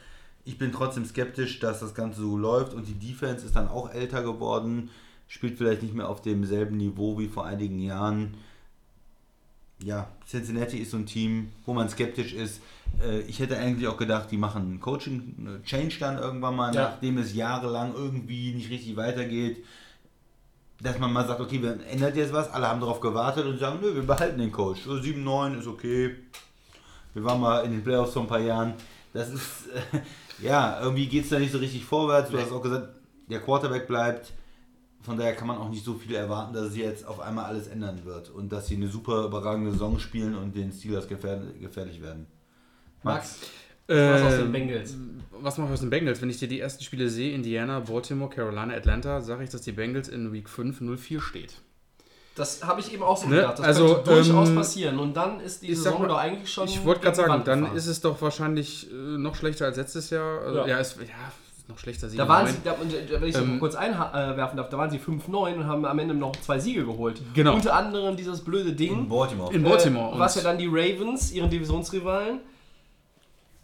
Ich 0.44 0.58
bin 0.58 0.72
trotzdem 0.72 1.04
skeptisch, 1.04 1.60
dass 1.60 1.80
das 1.80 1.94
Ganze 1.94 2.22
so 2.22 2.36
läuft 2.36 2.74
und 2.74 2.88
die 2.88 2.94
Defense 2.94 3.46
ist 3.46 3.54
dann 3.54 3.68
auch 3.68 3.92
älter 3.92 4.22
geworden, 4.22 4.90
spielt 5.28 5.58
vielleicht 5.58 5.82
nicht 5.82 5.94
mehr 5.94 6.08
auf 6.08 6.22
demselben 6.22 6.76
Niveau 6.76 7.18
wie 7.18 7.28
vor 7.28 7.46
einigen 7.46 7.78
Jahren. 7.78 8.36
Ja, 9.82 10.08
Cincinnati 10.26 10.78
ist 10.78 10.90
so 10.90 10.96
ein 10.96 11.06
Team, 11.06 11.50
wo 11.64 11.72
man 11.72 11.88
skeptisch 11.88 12.32
ist. 12.32 12.60
Äh, 13.02 13.20
Ich 13.20 13.38
hätte 13.40 13.56
eigentlich 13.56 13.86
auch 13.88 13.96
gedacht, 13.96 14.30
die 14.30 14.36
machen 14.36 14.62
einen 14.62 14.80
Coaching-Change 14.80 15.96
dann 16.00 16.18
irgendwann 16.18 16.56
mal, 16.56 16.74
Ja. 16.74 16.90
nachdem 16.90 17.18
es 17.18 17.34
jahrelang 17.34 17.94
irgendwie 17.94 18.52
nicht 18.52 18.70
richtig 18.70 18.96
weitergeht. 18.96 19.64
Dass 20.82 20.98
man 20.98 21.12
mal 21.12 21.26
sagt, 21.26 21.40
okay, 21.40 21.62
wir 21.62 21.78
ändert 21.90 22.16
jetzt 22.16 22.32
was, 22.32 22.50
alle 22.50 22.66
haben 22.68 22.80
darauf 22.80 23.00
gewartet 23.00 23.44
und 23.46 23.58
sagen, 23.58 23.80
nö, 23.82 23.94
wir 23.94 24.02
behalten 24.06 24.38
den 24.38 24.50
Coach. 24.50 24.82
So 24.82 24.92
7-9 24.94 25.58
ist 25.58 25.66
okay. 25.66 26.16
Wir 27.12 27.24
waren 27.24 27.40
mal 27.40 27.64
in 27.64 27.72
den 27.72 27.84
Playoffs 27.84 28.12
vor 28.12 28.22
ein 28.22 28.28
paar 28.28 28.40
Jahren. 28.40 28.74
Das 29.12 29.28
ist, 29.30 29.66
äh, 29.92 29.98
ja, 30.46 30.80
irgendwie 30.80 31.06
geht 31.06 31.24
es 31.24 31.30
da 31.30 31.38
nicht 31.38 31.52
so 31.52 31.58
richtig 31.58 31.84
vorwärts. 31.84 32.30
Du 32.30 32.38
hast 32.38 32.50
auch 32.52 32.62
gesagt, 32.62 32.88
der 33.28 33.40
Quarterback 33.40 33.86
bleibt. 33.86 34.32
Von 35.02 35.16
daher 35.16 35.34
kann 35.34 35.48
man 35.48 35.56
auch 35.58 35.68
nicht 35.70 35.84
so 35.84 35.94
viel 35.94 36.14
erwarten, 36.14 36.52
dass 36.52 36.66
es 36.68 36.76
jetzt 36.76 37.06
auf 37.06 37.20
einmal 37.20 37.46
alles 37.46 37.68
ändern 37.68 38.04
wird 38.04 38.28
und 38.30 38.52
dass 38.52 38.66
sie 38.66 38.76
eine 38.76 38.88
super 38.88 39.24
überragende 39.24 39.72
Saison 39.72 39.98
spielen 39.98 40.34
und 40.36 40.54
den 40.54 40.72
Steelers 40.72 41.08
gefährlich 41.08 42.02
werden. 42.02 42.26
Max, 43.02 43.38
was 43.86 44.22
aus 44.22 44.36
den 44.36 44.52
Bengals? 44.52 44.94
Was 45.42 45.56
mache 45.58 45.68
ich 45.68 45.74
aus 45.74 45.80
den 45.80 45.90
Bengals? 45.90 46.20
Wenn 46.20 46.30
ich 46.30 46.38
dir 46.38 46.48
die 46.48 46.60
ersten 46.60 46.84
Spiele 46.84 47.08
sehe, 47.08 47.34
Indiana, 47.34 47.80
Baltimore, 47.80 48.30
Carolina, 48.30 48.74
Atlanta, 48.74 49.20
sage 49.22 49.44
ich, 49.44 49.50
dass 49.50 49.62
die 49.62 49.72
Bengals 49.72 50.08
in 50.08 50.32
Week 50.32 50.48
5 50.48 50.80
0-4 50.80 51.20
steht. 51.20 51.54
Das 52.36 52.62
habe 52.64 52.80
ich 52.80 52.92
eben 52.94 53.02
auch 53.02 53.16
so 53.16 53.26
Ne, 53.28 53.36
gedacht. 53.36 53.58
Das 53.58 53.66
also, 53.66 53.94
könnte 53.96 54.10
durchaus 54.14 54.48
ähm, 54.50 54.54
passieren. 54.54 54.98
Und 54.98 55.14
dann 55.16 55.40
ist 55.40 55.62
die 55.62 55.74
Saison 55.74 56.02
mal, 56.02 56.08
doch 56.08 56.18
eigentlich 56.18 56.52
schon. 56.52 56.68
Ich 56.68 56.84
wollte 56.84 57.00
gerade 57.02 57.16
sagen, 57.16 57.30
Wand 57.32 57.48
dann 57.48 57.60
gefahren. 57.60 57.76
ist 57.76 57.86
es 57.86 58.00
doch 58.00 58.20
wahrscheinlich 58.22 58.90
äh, 58.90 58.94
noch 58.94 59.34
schlechter 59.34 59.64
als 59.66 59.76
letztes 59.76 60.10
Jahr. 60.10 60.40
Also, 60.42 60.58
Ja. 60.60 60.66
ja. 60.68 60.78
es, 60.78 60.94
ja, 60.96 61.02
noch 61.68 61.78
schlechter. 61.78 62.06
Da 62.06 62.10
sieben, 62.10 62.28
waren 62.28 62.46
sie, 62.46 62.54
da, 62.64 62.72
äh, 62.72 63.20
wenn 63.20 63.28
ich 63.28 63.32
das 63.34 63.42
Ähm, 63.42 63.50
mal 63.52 63.58
kurz 63.58 63.74
einwerfen 63.74 64.56
darf, 64.56 64.68
da 64.68 64.78
waren 64.78 64.90
sie 64.90 64.98
5-9 64.98 65.54
und 65.56 65.66
haben 65.66 65.84
am 65.84 65.98
Ende 65.98 66.14
noch 66.14 66.32
zwei 66.36 66.58
Siege 66.58 66.84
geholt. 66.84 67.20
Genau. 67.34 67.54
Unter 67.54 67.74
anderem 67.74 68.16
dieses 68.16 68.40
blöde 68.42 68.70
In 68.70 68.76
Ding, 68.76 69.08
Baltimore. 69.08 69.52
in 69.52 69.62
Baltimore. 69.64 70.14
äh, 70.14 70.18
was 70.18 70.36
ja 70.36 70.42
dann 70.42 70.56
die 70.58 70.66
Ravens, 70.70 71.32
ihren 71.32 71.50
Divisionsrivalen, 71.50 72.40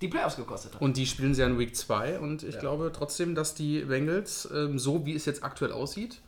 die 0.00 0.08
Playoffs 0.08 0.36
gekostet 0.36 0.74
hat. 0.74 0.82
und 0.82 0.96
die 0.96 1.06
spielen 1.06 1.34
sie 1.34 1.40
ja 1.40 1.46
in 1.46 1.58
Week 1.58 1.74
2 1.74 2.18
und 2.20 2.42
ich 2.42 2.54
Ja. 2.56 2.60
glaube 2.60 2.92
trotzdem, 2.94 3.34
dass 3.34 3.54
die 3.54 3.80
Bengals, 3.80 4.48
ähm, 4.54 4.78
so 4.78 5.06
wie 5.06 5.14
es 5.14 5.24
jetzt 5.24 5.42
aktuell 5.42 5.72
aussieht, 5.72 6.20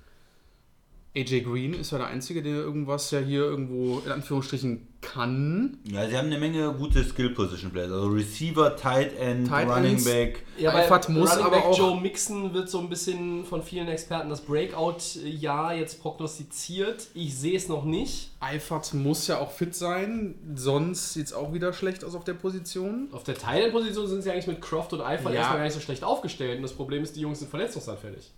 AJ 1.19 1.41
Green 1.43 1.75
ist 1.75 1.91
ja 1.93 1.99
der 1.99 2.07
Einzige, 2.09 2.43
der 2.43 2.53
irgendwas 2.55 3.11
ja 3.11 3.19
hier 3.19 3.43
irgendwo 3.43 4.01
in 4.05 4.13
Anführungsstrichen 4.13 4.87
kann. 5.01 5.79
Ja, 5.85 6.09
sie 6.09 6.17
haben 6.17 6.27
eine 6.27 6.39
Menge 6.39 6.73
gute 6.75 7.05
Skill-Position-Players. 7.05 7.93
Also 7.93 8.09
Receiver, 8.09 8.75
Tight 8.77 9.17
End, 9.17 9.47
Tight 9.49 9.69
Running 9.69 9.93
Ends. 9.93 10.05
Back. 10.05 10.45
Ja, 10.59 10.73
bei 10.73 10.85
Eifert 10.85 11.09
muss 11.09 11.31
Running 11.31 11.45
aber 11.47 11.57
Back 11.57 11.65
auch- 11.67 11.79
Joe 11.79 12.01
Mixon 12.01 12.53
wird 12.53 12.69
so 12.69 12.81
ein 12.81 12.89
bisschen 12.89 13.45
von 13.45 13.63
vielen 13.63 13.87
Experten 13.89 14.29
das 14.29 14.41
Breakout-Jahr 14.41 15.75
jetzt 15.75 16.01
prognostiziert. 16.03 17.09
Ich 17.15 17.37
sehe 17.39 17.57
es 17.57 17.69
noch 17.69 17.85
nicht. 17.85 18.31
Eifert 18.41 18.93
muss 18.95 19.27
ja 19.29 19.39
auch 19.39 19.53
fit 19.53 19.75
sein, 19.75 20.35
sonst 20.55 21.15
sieht 21.15 21.27
es 21.27 21.33
auch 21.33 21.53
wieder 21.53 21.73
schlecht 21.73 22.05
aus 22.05 22.15
auf 22.15 22.25
der 22.25 22.35
Position. 22.35 23.09
Auf 23.13 23.23
der 23.25 23.37
Teilenposition 23.37 24.07
sind 24.09 24.23
sie 24.23 24.31
eigentlich 24.31 24.47
mit 24.49 24.61
Croft 24.61 24.93
und 24.93 25.01
Eifert 25.01 25.33
Ja. 25.33 25.39
erstmal 25.41 25.59
gar 25.59 25.65
nicht 25.65 25.75
so 25.75 25.81
schlecht 25.81 26.03
aufgestellt. 26.05 26.57
Und 26.57 26.63
das 26.63 26.73
Problem 26.73 27.03
ist, 27.03 27.15
die 27.17 27.21
Jungs 27.21 27.39
sind 27.39 27.49
verletzungsanfällig. 27.51 28.31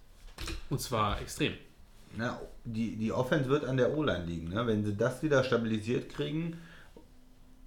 Und 0.68 0.80
zwar 0.80 1.20
extrem. 1.20 1.52
Na, 2.16 2.40
die, 2.64 2.96
die 2.96 3.12
Offense 3.12 3.48
wird 3.48 3.64
an 3.64 3.76
der 3.76 3.96
O-Line 3.96 4.24
liegen. 4.26 4.48
Ne? 4.50 4.66
Wenn 4.66 4.84
sie 4.84 4.96
das 4.96 5.22
wieder 5.22 5.42
stabilisiert 5.44 6.08
kriegen, 6.08 6.58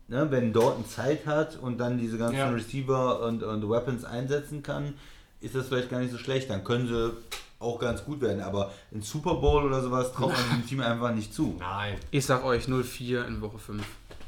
ne? 0.07 0.29
wenn 0.31 0.53
Dortmund 0.53 0.89
Zeit 0.89 1.25
hat 1.25 1.57
und 1.57 1.77
dann 1.79 1.97
diese 1.97 2.17
ganzen 2.17 2.37
Ja. 2.37 2.49
Receiver 2.49 3.21
und, 3.21 3.43
und 3.43 3.69
Weapons 3.69 4.05
einsetzen 4.05 4.63
kann, 4.63 4.93
ist 5.41 5.55
das 5.55 5.67
vielleicht 5.67 5.89
gar 5.89 5.99
nicht 5.99 6.11
so 6.11 6.17
schlecht. 6.17 6.49
Dann 6.49 6.63
können 6.63 6.87
sie 6.87 7.11
auch 7.59 7.79
ganz 7.79 8.03
gut 8.05 8.21
werden. 8.21 8.41
Aber 8.41 8.71
ein 8.93 9.01
Super 9.01 9.35
Bowl 9.35 9.63
oder 9.63 9.81
sowas 9.81 10.11
traut 10.13 10.31
man 10.33 10.59
dem 10.59 10.67
Team 10.69 10.81
einfach 10.81 11.13
nicht 11.13 11.33
zu. 11.33 11.55
Nein. 11.59 11.95
Ich 12.11 12.25
sag 12.25 12.43
euch 12.45 12.65
0-4 12.65 13.25
in 13.27 13.41
Woche 13.41 13.57
5 13.57 13.83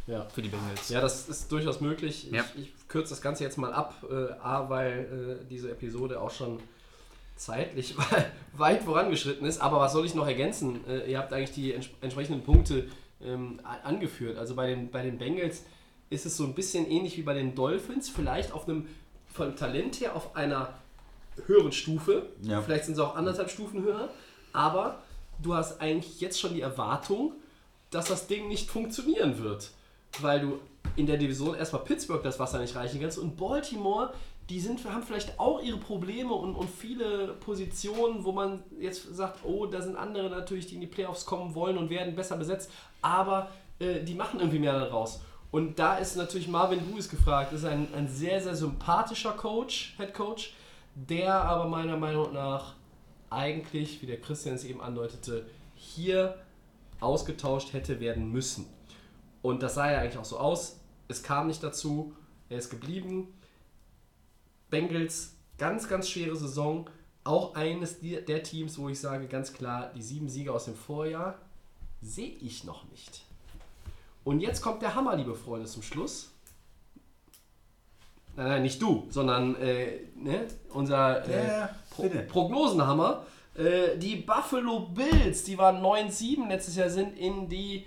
Ja. 0.08 0.26
für 0.34 0.42
die 0.42 0.50
Bengals. 0.50 0.90
Ja, 0.90 1.02
das 1.02 1.30
ist 1.30 1.52
durchaus 1.52 1.80
möglich. 1.82 2.30
Ja. 2.32 2.44
Ich, 2.56 2.64
ich 2.64 2.88
kürze 2.88 3.10
das 3.12 3.22
Ganze 3.22 3.44
jetzt 3.44 3.58
mal 3.58 3.74
ab, 3.74 3.94
äh, 4.10 4.32
A, 4.42 4.70
weil 4.70 5.40
äh, 5.42 5.46
diese 5.50 5.72
Episode 5.72 6.20
auch 6.20 6.32
schon 6.32 6.60
zeitlich 7.36 7.96
weit 8.58 8.84
vorangeschritten 8.84 9.46
ist. 9.48 9.60
Aber 9.62 9.80
was 9.80 9.94
soll 9.94 10.06
ich 10.06 10.16
noch 10.16 10.28
ergänzen? 10.28 10.86
Äh, 10.88 11.12
ihr 11.12 11.18
habt 11.18 11.34
eigentlich 11.34 11.52
die 11.52 11.74
ents 11.74 11.90
entsprechenden 12.02 12.44
Punkte 12.44 12.88
ähm, 13.22 13.60
angeführt. 13.84 14.38
Also 14.38 14.56
bei 14.56 14.68
den, 14.68 14.90
bei 14.90 15.04
den 15.04 15.18
Bengals 15.18 15.64
ist 16.10 16.26
es 16.26 16.38
so 16.38 16.44
ein 16.44 16.54
bisschen 16.54 16.90
ähnlich 16.90 17.18
wie 17.18 17.24
bei 17.24 17.34
den 17.34 17.56
Dolphins, 17.56 18.10
vielleicht 18.10 18.52
auf 18.52 18.68
einem 18.68 18.88
von 19.34 19.56
Talent 19.56 20.00
her 20.00 20.16
auf 20.16 20.36
einer 20.36 20.74
höheren 21.46 21.72
Stufe. 21.72 22.28
Ja. 22.42 22.62
Vielleicht 22.62 22.86
sind 22.86 22.96
sie 22.96 23.04
auch 23.04 23.16
anderthalb 23.16 23.50
Stufen 23.50 23.84
höher. 23.84 24.10
Aber 24.54 25.02
du 25.42 25.54
hast 25.54 25.82
eigentlich 25.82 26.22
jetzt 26.22 26.40
schon 26.40 26.54
die 26.54 26.62
Erwartung, 26.62 27.34
dass 27.92 28.06
das 28.06 28.28
Ding 28.28 28.48
nicht 28.48 28.70
funktionieren 28.70 29.40
wird. 29.40 29.72
Weil 30.22 30.40
du 30.40 30.60
in 30.96 31.08
der 31.08 31.18
Division 31.18 31.56
erstmal 31.56 31.84
Pittsburgh 31.84 32.24
das 32.24 32.40
Wasser 32.40 32.60
nicht 32.60 32.76
reichen 32.76 33.02
kannst 33.02 33.18
und 33.18 33.36
Baltimore, 33.36 34.14
die 34.50 34.60
sind, 34.60 34.84
haben 34.86 35.04
vielleicht 35.04 35.40
auch 35.40 35.62
ihre 35.62 35.78
Probleme 35.78 36.34
und, 36.34 36.56
und 36.56 36.70
viele 36.70 37.34
Positionen, 37.40 38.24
wo 38.24 38.32
man 38.32 38.64
jetzt 38.80 39.16
sagt, 39.16 39.40
oh, 39.44 39.66
da 39.66 39.82
sind 39.82 39.96
andere 39.96 40.30
natürlich, 40.30 40.68
die 40.68 40.76
in 40.76 40.82
die 40.82 40.88
Playoffs 40.88 41.26
kommen 41.26 41.56
wollen 41.56 41.78
und 41.78 41.90
werden 41.90 42.16
besser 42.16 42.38
besetzt, 42.38 42.70
aber 43.02 43.50
äh, 43.80 44.04
die 44.04 44.14
machen 44.14 44.40
irgendwie 44.40 44.60
mehr 44.60 44.78
daraus. 44.78 45.22
Und 45.52 45.80
da 45.80 45.98
ist 45.98 46.16
natürlich 46.16 46.48
Marvin 46.48 46.80
Lewis 46.92 47.10
gefragt, 47.10 47.54
ist 47.54 47.66
ein, 47.66 47.88
ein 47.96 48.08
sehr, 48.08 48.42
sehr 48.42 48.56
sympathischer 48.56 49.32
Coach, 49.32 49.96
Head 49.98 50.14
Coach, 50.14 50.54
der 50.94 51.34
aber 51.34 51.68
meiner 51.68 51.98
Meinung 51.98 52.34
nach 52.34 52.74
eigentlich, 53.30 54.02
wie 54.02 54.06
der 54.06 54.20
Christian 54.22 54.56
es 54.56 54.64
eben 54.64 54.82
andeutete, 54.82 55.46
hier 55.76 56.36
ausgetauscht 57.00 57.74
hätte 57.74 58.00
werden 58.00 58.32
müssen. 58.32 58.68
Und 59.42 59.64
das 59.64 59.76
sah 59.76 59.92
ja 59.92 60.00
eigentlich 60.00 60.18
auch 60.18 60.26
so 60.26 60.38
aus. 60.38 60.80
Es 61.08 61.24
kam 61.24 61.48
nicht 61.48 61.64
dazu. 61.64 62.14
Er 62.50 62.58
ist 62.58 62.70
geblieben. 62.70 63.28
Bengals, 64.70 65.36
ganz, 65.58 65.88
ganz 65.88 66.10
schwere 66.10 66.36
Saison. 66.36 66.90
Auch 67.24 67.56
eines 67.56 68.00
der 68.00 68.44
Teams, 68.44 68.78
wo 68.78 68.90
ich 68.90 69.00
sage, 69.00 69.28
ganz 69.28 69.54
klar, 69.54 69.92
die 69.96 70.02
sieben 70.02 70.30
Siege 70.30 70.54
aus 70.54 70.66
dem 70.66 70.76
Vorjahr 70.76 71.40
sehe 72.02 72.36
ich 72.42 72.64
noch 72.64 72.86
nicht. 72.90 73.24
Und 74.24 74.42
jetzt 74.42 74.62
kommt 74.62 74.82
der 74.82 74.96
Hammer, 74.96 75.16
liebe 75.16 75.36
Freunde, 75.36 75.66
zum 75.68 75.82
Schluss. 75.82 76.32
Nein, 78.36 78.48
nein, 78.48 78.62
nicht 78.64 78.82
du, 78.82 79.08
sondern 79.10 79.56
äh, 79.56 80.00
ne, 80.16 80.48
unser 80.70 81.26
äh, 81.28 81.68
Pro. 81.90 82.10
Prognosenhammer. 82.28 83.26
Äh, 83.56 83.98
die 83.98 84.18
Buffalo 84.18 84.82
Bills, 84.82 85.46
die 85.46 85.58
waren 85.58 85.82
9-7 85.82 86.48
letztes 86.50 86.76
Jahr, 86.76 86.90
sind 86.90 87.18
in 87.18 87.48
die 87.48 87.86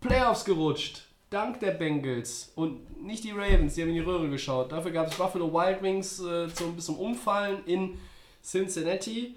Playoffs 0.00 0.44
gerutscht. 0.44 1.05
Dank 1.30 1.60
der 1.60 1.72
Bengals. 1.72 2.52
Und 2.54 3.02
nicht 3.02 3.24
die 3.24 3.32
Ravens, 3.32 3.74
die 3.74 3.82
haben 3.82 3.88
in 3.88 3.96
die 3.96 4.00
Röhre 4.00 4.28
geschaut. 4.28 4.72
Dafür 4.72 4.92
gab 4.92 5.08
es 5.08 5.16
Buffalo 5.16 5.52
Wild 5.52 5.82
Wings 5.82 6.20
äh, 6.20 6.48
zum, 6.54 6.76
bis 6.76 6.86
zum 6.86 6.98
Umfallen 6.98 7.64
in 7.66 7.98
Cincinnati. 8.42 9.34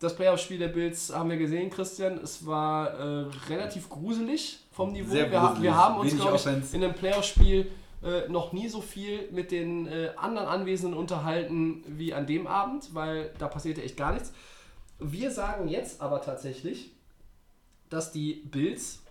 Das 0.00 0.16
Playoff-Spiel 0.16 0.58
der 0.58 0.68
Bills 0.68 1.14
haben 1.14 1.30
wir 1.30 1.36
gesehen, 1.36 1.70
Christian. 1.70 2.18
Es 2.18 2.44
war 2.44 2.88
äh, 2.98 3.26
relativ 3.48 3.88
gruselig 3.88 4.58
vom 4.72 4.92
Niveau. 4.92 5.12
Sehr 5.12 5.28
gruselig. 5.28 5.62
wir 5.62 5.76
haben 5.76 6.00
uns, 6.00 6.16
glaube 6.16 6.36
ich, 6.36 6.74
in 6.74 6.82
einem 6.82 6.94
Playoff-Spiel 6.94 7.70
äh, 8.02 8.28
noch 8.28 8.52
nie 8.52 8.68
so 8.68 8.80
viel 8.80 9.28
mit 9.30 9.52
den 9.52 9.86
äh, 9.86 10.10
anderen 10.16 10.48
Anwesenden 10.48 10.98
unterhalten 10.98 11.84
wie 11.86 12.12
an 12.12 12.26
dem 12.26 12.48
Abend, 12.48 12.92
weil 12.94 13.30
da 13.38 13.46
passierte 13.46 13.82
echt 13.82 13.96
gar 13.96 14.12
nichts. 14.12 14.32
Wir 14.98 15.30
sagen 15.30 15.68
jetzt 15.68 16.00
aber 16.00 16.20
tatsächlich, 16.20 16.90
dass 17.90 18.10
die 18.10 18.42
Bills 18.50 19.01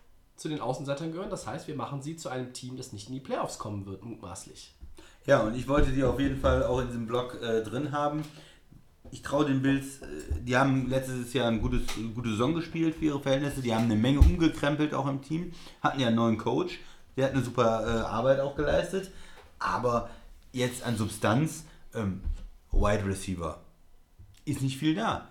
zu 0.42 0.50
den 0.50 0.60
Außenseitern 0.60 1.12
gehören. 1.12 1.30
Das 1.30 1.46
heißt, 1.46 1.68
wir 1.68 1.76
machen 1.76 2.02
sie 2.02 2.18
zu 2.18 2.30
einem 2.30 2.52
Team, 2.52 2.76
das 2.76 2.94
nicht 2.94 3.08
in 3.08 3.14
die 3.14 3.20
Playoffs 3.20 3.60
kommen 3.60 3.86
wird, 3.86 4.04
mutmaßlich. 4.04 4.74
Ja, 5.28 5.42
und 5.42 5.56
ich 5.56 5.68
wollte 5.68 5.92
die 5.92 6.04
auf 6.04 6.20
jeden 6.20 6.40
Fall 6.40 6.64
auch 6.64 6.82
in 6.82 6.88
diesem 6.88 7.06
Blog 7.06 7.40
äh, 7.42 7.62
drin 7.62 7.92
haben. 7.92 8.24
Ich 9.12 9.22
traue 9.22 9.46
den 9.46 9.62
Bills, 9.62 10.02
äh, 10.02 10.08
die 10.40 10.58
haben 10.58 10.90
letztes 10.90 11.32
Jahr 11.34 11.48
eine 11.48 11.60
gute 11.60 11.80
Saison 12.24 12.56
gespielt 12.56 12.96
für 12.96 13.06
ihre 13.06 13.20
Verhältnisse. 13.20 13.62
Die 13.62 13.74
haben 13.74 13.86
eine 13.86 13.96
Menge 13.96 14.20
umgekrempelt 14.20 14.96
auch 14.96 15.08
im 15.08 15.22
Team. 15.22 15.52
Hatten 15.82 16.00
ja 16.00 16.08
einen 16.08 16.16
neuen 16.16 16.38
Coach. 16.40 16.80
Der 17.16 17.26
hat 17.26 17.34
eine 17.34 17.44
super 17.44 17.86
äh, 17.86 18.00
Arbeit 18.00 18.40
auch 18.40 18.56
geleistet. 18.56 19.12
Aber 19.60 20.10
jetzt 20.54 20.82
an 20.82 20.98
Substanz, 20.98 21.66
ähm, 21.94 22.22
Wide 22.72 23.06
Receiver, 23.06 23.60
ist 24.46 24.62
nicht 24.62 24.78
viel 24.78 24.96
da. 24.96 25.28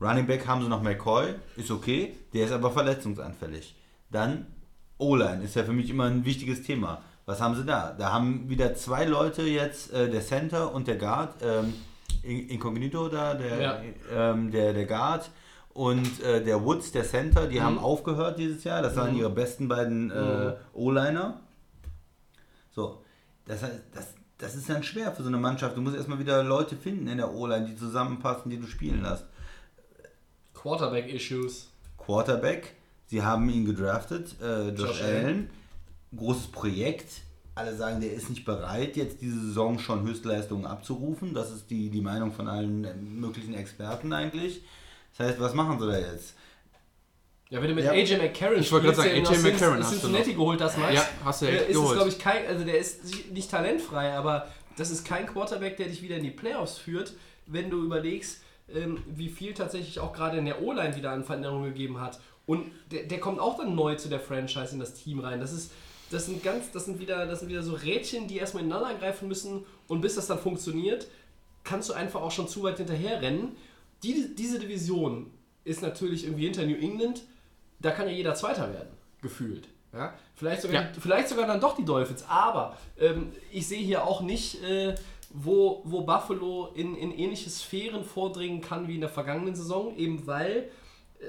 Running 0.00 0.26
Back 0.26 0.46
haben 0.46 0.62
sie 0.62 0.68
noch 0.68 0.82
McCoy, 0.82 1.34
ist 1.56 1.72
okay. 1.72 2.14
Der 2.32 2.44
ist 2.44 2.52
aber 2.52 2.70
verletzungsanfällig. 2.70 3.74
Dann 4.14 4.46
O-Line 4.98 5.42
ist 5.42 5.56
ja 5.56 5.64
für 5.64 5.72
mich 5.72 5.90
immer 5.90 6.04
ein 6.04 6.24
wichtiges 6.24 6.62
Thema. 6.62 7.02
Was 7.26 7.40
haben 7.40 7.54
sie 7.56 7.64
da? 7.64 7.92
Da 7.98 8.12
haben 8.12 8.48
wieder 8.48 8.74
zwei 8.74 9.04
Leute 9.06 9.42
jetzt, 9.42 9.92
äh, 9.92 10.08
der 10.10 10.20
Center 10.20 10.72
und 10.72 10.86
der 10.86 10.96
Guard, 10.96 11.34
ähm, 11.42 11.74
In- 12.22 12.48
Incognito 12.48 13.08
da, 13.08 13.34
der, 13.34 13.60
Ja. 13.60 13.80
ähm, 14.32 14.50
der, 14.50 14.72
der 14.72 14.86
Guard 14.86 15.30
und 15.74 16.22
äh, 16.22 16.42
der 16.44 16.64
Woods, 16.64 16.92
der 16.92 17.04
Center, 17.04 17.46
die 17.48 17.58
Mhm. 17.58 17.64
haben 17.64 17.78
aufgehört 17.78 18.38
dieses 18.38 18.62
Jahr. 18.64 18.80
Das 18.82 18.94
waren 18.96 19.12
Mhm. 19.12 19.18
ihre 19.18 19.30
besten 19.30 19.68
beiden 19.68 20.10
äh, 20.10 20.14
Mhm. 20.50 20.52
O-Liner. 20.74 21.40
So, 22.70 23.02
das 23.46 23.62
heißt, 23.62 23.80
das, 23.94 24.14
das 24.38 24.54
ist 24.54 24.68
dann 24.70 24.82
schwer 24.82 25.12
für 25.12 25.22
so 25.22 25.28
eine 25.28 25.38
Mannschaft. 25.38 25.76
Du 25.76 25.80
musst 25.82 25.96
erstmal 25.96 26.18
wieder 26.18 26.42
Leute 26.44 26.76
finden 26.76 27.08
in 27.08 27.18
der 27.18 27.32
O-Line, 27.34 27.66
die 27.66 27.76
zusammenpassen, 27.76 28.50
die 28.50 28.58
du 28.58 28.66
spielen 28.66 29.02
lässt. 29.02 29.24
Quarterback-Issues. 30.54 31.68
Quarterback, 31.98 32.74
sie 33.14 33.22
haben 33.22 33.48
ihn 33.48 33.64
gedraftet, 33.64 34.34
äh, 34.42 34.70
Josh, 34.70 34.80
Josh 34.88 35.02
Allen. 35.02 35.24
Allen. 35.26 35.50
Großes 36.16 36.48
Projekt. 36.48 37.06
Alle 37.54 37.76
sagen, 37.76 38.00
der 38.00 38.12
ist 38.12 38.28
nicht 38.30 38.44
bereit, 38.44 38.96
jetzt 38.96 39.20
diese 39.20 39.38
Saison 39.40 39.78
schon 39.78 40.02
Höchstleistungen 40.02 40.66
abzurufen. 40.66 41.34
Das 41.34 41.52
ist 41.52 41.70
die, 41.70 41.88
die 41.90 42.00
Meinung 42.00 42.32
von 42.32 42.48
allen 42.48 42.84
äh, 42.84 42.94
möglichen 42.94 43.54
Experten 43.54 44.12
eigentlich. 44.12 44.62
Das 45.16 45.28
heißt, 45.28 45.40
was 45.40 45.54
machen 45.54 45.78
sie 45.78 45.86
da 45.86 45.96
jetzt? 45.96 46.34
Ja, 47.50 47.62
wenn 47.62 47.68
du 47.68 47.74
mit 47.76 47.84
Ja. 47.84 47.92
AJ 47.92 48.16
McCarron 48.18 48.58
Ich 48.58 48.72
wollte 48.72 48.86
gerade 48.86 48.96
sagen, 48.96 49.10
AJ 49.26 49.38
McCarron 49.52 49.78
hast 49.78 49.92
du 49.92 49.98
Cincinnati 50.00 50.30
noch. 50.30 50.36
geholt 50.38 50.60
hast, 50.62 50.78
Max, 50.78 50.94
Ja, 50.94 51.08
hast 51.24 51.42
du 51.42 51.46
äh, 51.46 51.50
echt 51.50 51.60
ist 51.62 51.68
es, 51.68 51.74
geholt. 51.74 51.94
glaube 51.94 52.08
ich, 52.10 52.18
kein, 52.18 52.46
also 52.48 52.64
der 52.64 52.78
ist 52.78 53.30
nicht 53.32 53.48
talentfrei, 53.50 54.14
aber 54.14 54.48
das 54.76 54.90
ist 54.90 55.04
kein 55.06 55.26
Quarterback, 55.26 55.76
der 55.76 55.86
dich 55.86 56.02
wieder 56.02 56.16
in 56.16 56.24
die 56.24 56.30
Playoffs 56.32 56.78
führt, 56.78 57.12
wenn 57.46 57.70
du 57.70 57.84
überlegst, 57.84 58.40
ähm, 58.74 58.98
wie 59.06 59.28
viel 59.28 59.54
tatsächlich 59.54 60.00
auch 60.00 60.12
gerade 60.12 60.38
in 60.38 60.46
der 60.46 60.60
O-Line 60.62 60.96
wieder 60.96 61.12
an 61.12 61.22
Veränderungen 61.22 61.66
gegeben 61.66 62.00
hat. 62.00 62.18
Und 62.46 62.70
der, 62.90 63.04
der 63.04 63.20
kommt 63.20 63.40
auch 63.40 63.56
dann 63.56 63.74
neu 63.74 63.94
zu 63.96 64.08
der 64.08 64.20
Franchise 64.20 64.72
in 64.72 64.80
das 64.80 64.94
Team 64.94 65.20
rein. 65.20 65.40
Das 65.40 65.52
ist, 65.52 65.70
das 66.10 66.26
sind 66.26 66.42
ganz, 66.42 66.70
das 66.72 66.84
sind 66.84 67.00
wieder, 67.00 67.26
das 67.26 67.40
sind 67.40 67.48
wieder 67.48 67.62
so 67.62 67.74
Rädchen, 67.74 68.28
die 68.28 68.36
erstmal 68.36 68.62
ineinander 68.62 68.94
greifen 68.98 69.28
müssen 69.28 69.64
und 69.88 70.00
bis 70.00 70.14
das 70.16 70.26
dann 70.26 70.38
funktioniert, 70.38 71.06
kannst 71.64 71.88
du 71.88 71.94
einfach 71.94 72.20
auch 72.20 72.30
schon 72.30 72.46
zu 72.48 72.62
weit 72.62 72.76
hinterher 72.76 73.22
rennen. 73.22 73.56
Die, 74.02 74.34
diese 74.34 74.58
Division 74.58 75.30
ist 75.64 75.80
natürlich 75.80 76.24
irgendwie 76.24 76.44
hinter 76.44 76.66
New 76.66 76.76
England, 76.76 77.22
da 77.80 77.90
kann 77.90 78.06
ja 78.06 78.12
jeder 78.12 78.34
Zweiter 78.34 78.72
werden, 78.72 78.90
gefühlt. 79.22 79.68
Ja? 79.94 80.12
Vielleicht, 80.34 80.62
sogar, 80.62 80.82
Ja. 80.82 80.92
vielleicht 81.00 81.28
sogar 81.28 81.46
dann 81.46 81.60
doch 81.60 81.76
die 81.76 81.84
Dolphins. 81.84 82.24
Aber 82.28 82.76
ähm, 82.98 83.32
ich 83.50 83.66
sehe 83.66 83.80
hier 83.82 84.04
auch 84.04 84.20
nicht, 84.20 84.62
äh, 84.62 84.94
wo, 85.30 85.80
wo 85.84 86.02
Buffalo 86.02 86.68
in, 86.74 86.94
in 86.96 87.12
ähnliche 87.12 87.48
Sphären 87.48 88.04
vordringen 88.04 88.60
kann 88.60 88.86
wie 88.88 88.96
in 88.96 89.00
der 89.00 89.10
vergangenen 89.10 89.54
Saison, 89.54 89.96
eben 89.96 90.26
weil 90.26 90.70
äh, 91.18 91.24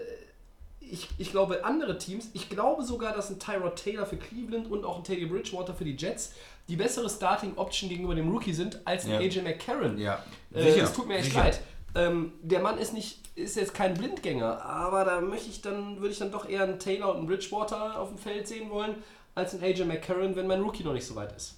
ich, 0.92 1.08
ich 1.18 1.32
glaube, 1.32 1.64
andere 1.66 1.98
Teams, 1.98 2.30
ich 2.34 2.50
glaube 2.50 2.84
sogar, 2.84 3.14
dass 3.14 3.30
ein 3.30 3.40
Tyrod 3.40 3.76
Taylor 3.76 4.06
für 4.06 4.18
Cleveland 4.18 4.70
und 4.70 4.86
auch 4.86 4.98
ein 4.98 5.04
Teddy 5.04 5.26
Bridgewater 5.26 5.74
für 5.74 5.86
die 5.86 5.96
Jets 5.96 6.34
die 6.68 6.76
bessere 6.76 7.10
Starting-Option 7.10 7.90
gegenüber 7.90 8.16
dem 8.16 8.32
Rookie 8.32 8.54
sind 8.54 8.86
als 8.88 9.06
ein 9.06 9.12
Ja. 9.12 9.18
AJ 9.20 9.42
McCarron. 9.44 9.98
Ja, 9.98 10.24
Äh, 10.54 10.80
es 10.80 10.94
tut 10.94 11.08
mir 11.08 11.18
echt 11.18 11.34
leid. 11.34 11.62
Ähm, 11.94 12.34
der 12.42 12.60
Mann 12.60 12.78
ist 12.78 12.94
nicht, 12.94 13.20
ist 13.36 13.56
jetzt 13.56 13.74
kein 13.74 13.94
Blindgänger, 13.94 14.64
aber 14.66 15.06
da 15.06 15.22
möchte 15.22 15.50
ich 15.50 15.62
dann, 15.62 15.98
würde 16.02 16.10
ich 16.12 16.20
dann 16.20 16.32
doch 16.32 16.50
eher 16.50 16.64
einen 16.64 16.80
Taylor 16.80 17.12
und 17.12 17.18
einen 17.18 17.28
Bridgewater 17.28 18.00
auf 18.00 18.10
dem 18.10 18.18
Feld 18.18 18.48
sehen 18.48 18.70
wollen, 18.70 18.96
als 19.36 19.54
einen 19.54 19.64
AJ 19.64 19.86
McCarron, 19.86 20.36
wenn 20.36 20.48
mein 20.48 20.62
Rookie 20.62 20.84
noch 20.84 20.94
nicht 20.94 21.06
so 21.06 21.16
weit 21.16 21.34
ist. 21.36 21.56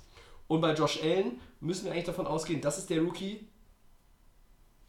Und 0.47 0.61
bei 0.61 0.73
Josh 0.73 1.01
Allen 1.01 1.39
müssen 1.59 1.85
wir 1.85 1.91
eigentlich 1.91 2.05
davon 2.05 2.27
ausgehen, 2.27 2.61
das 2.61 2.77
ist 2.77 2.89
der 2.89 3.01
Rookie, 3.01 3.47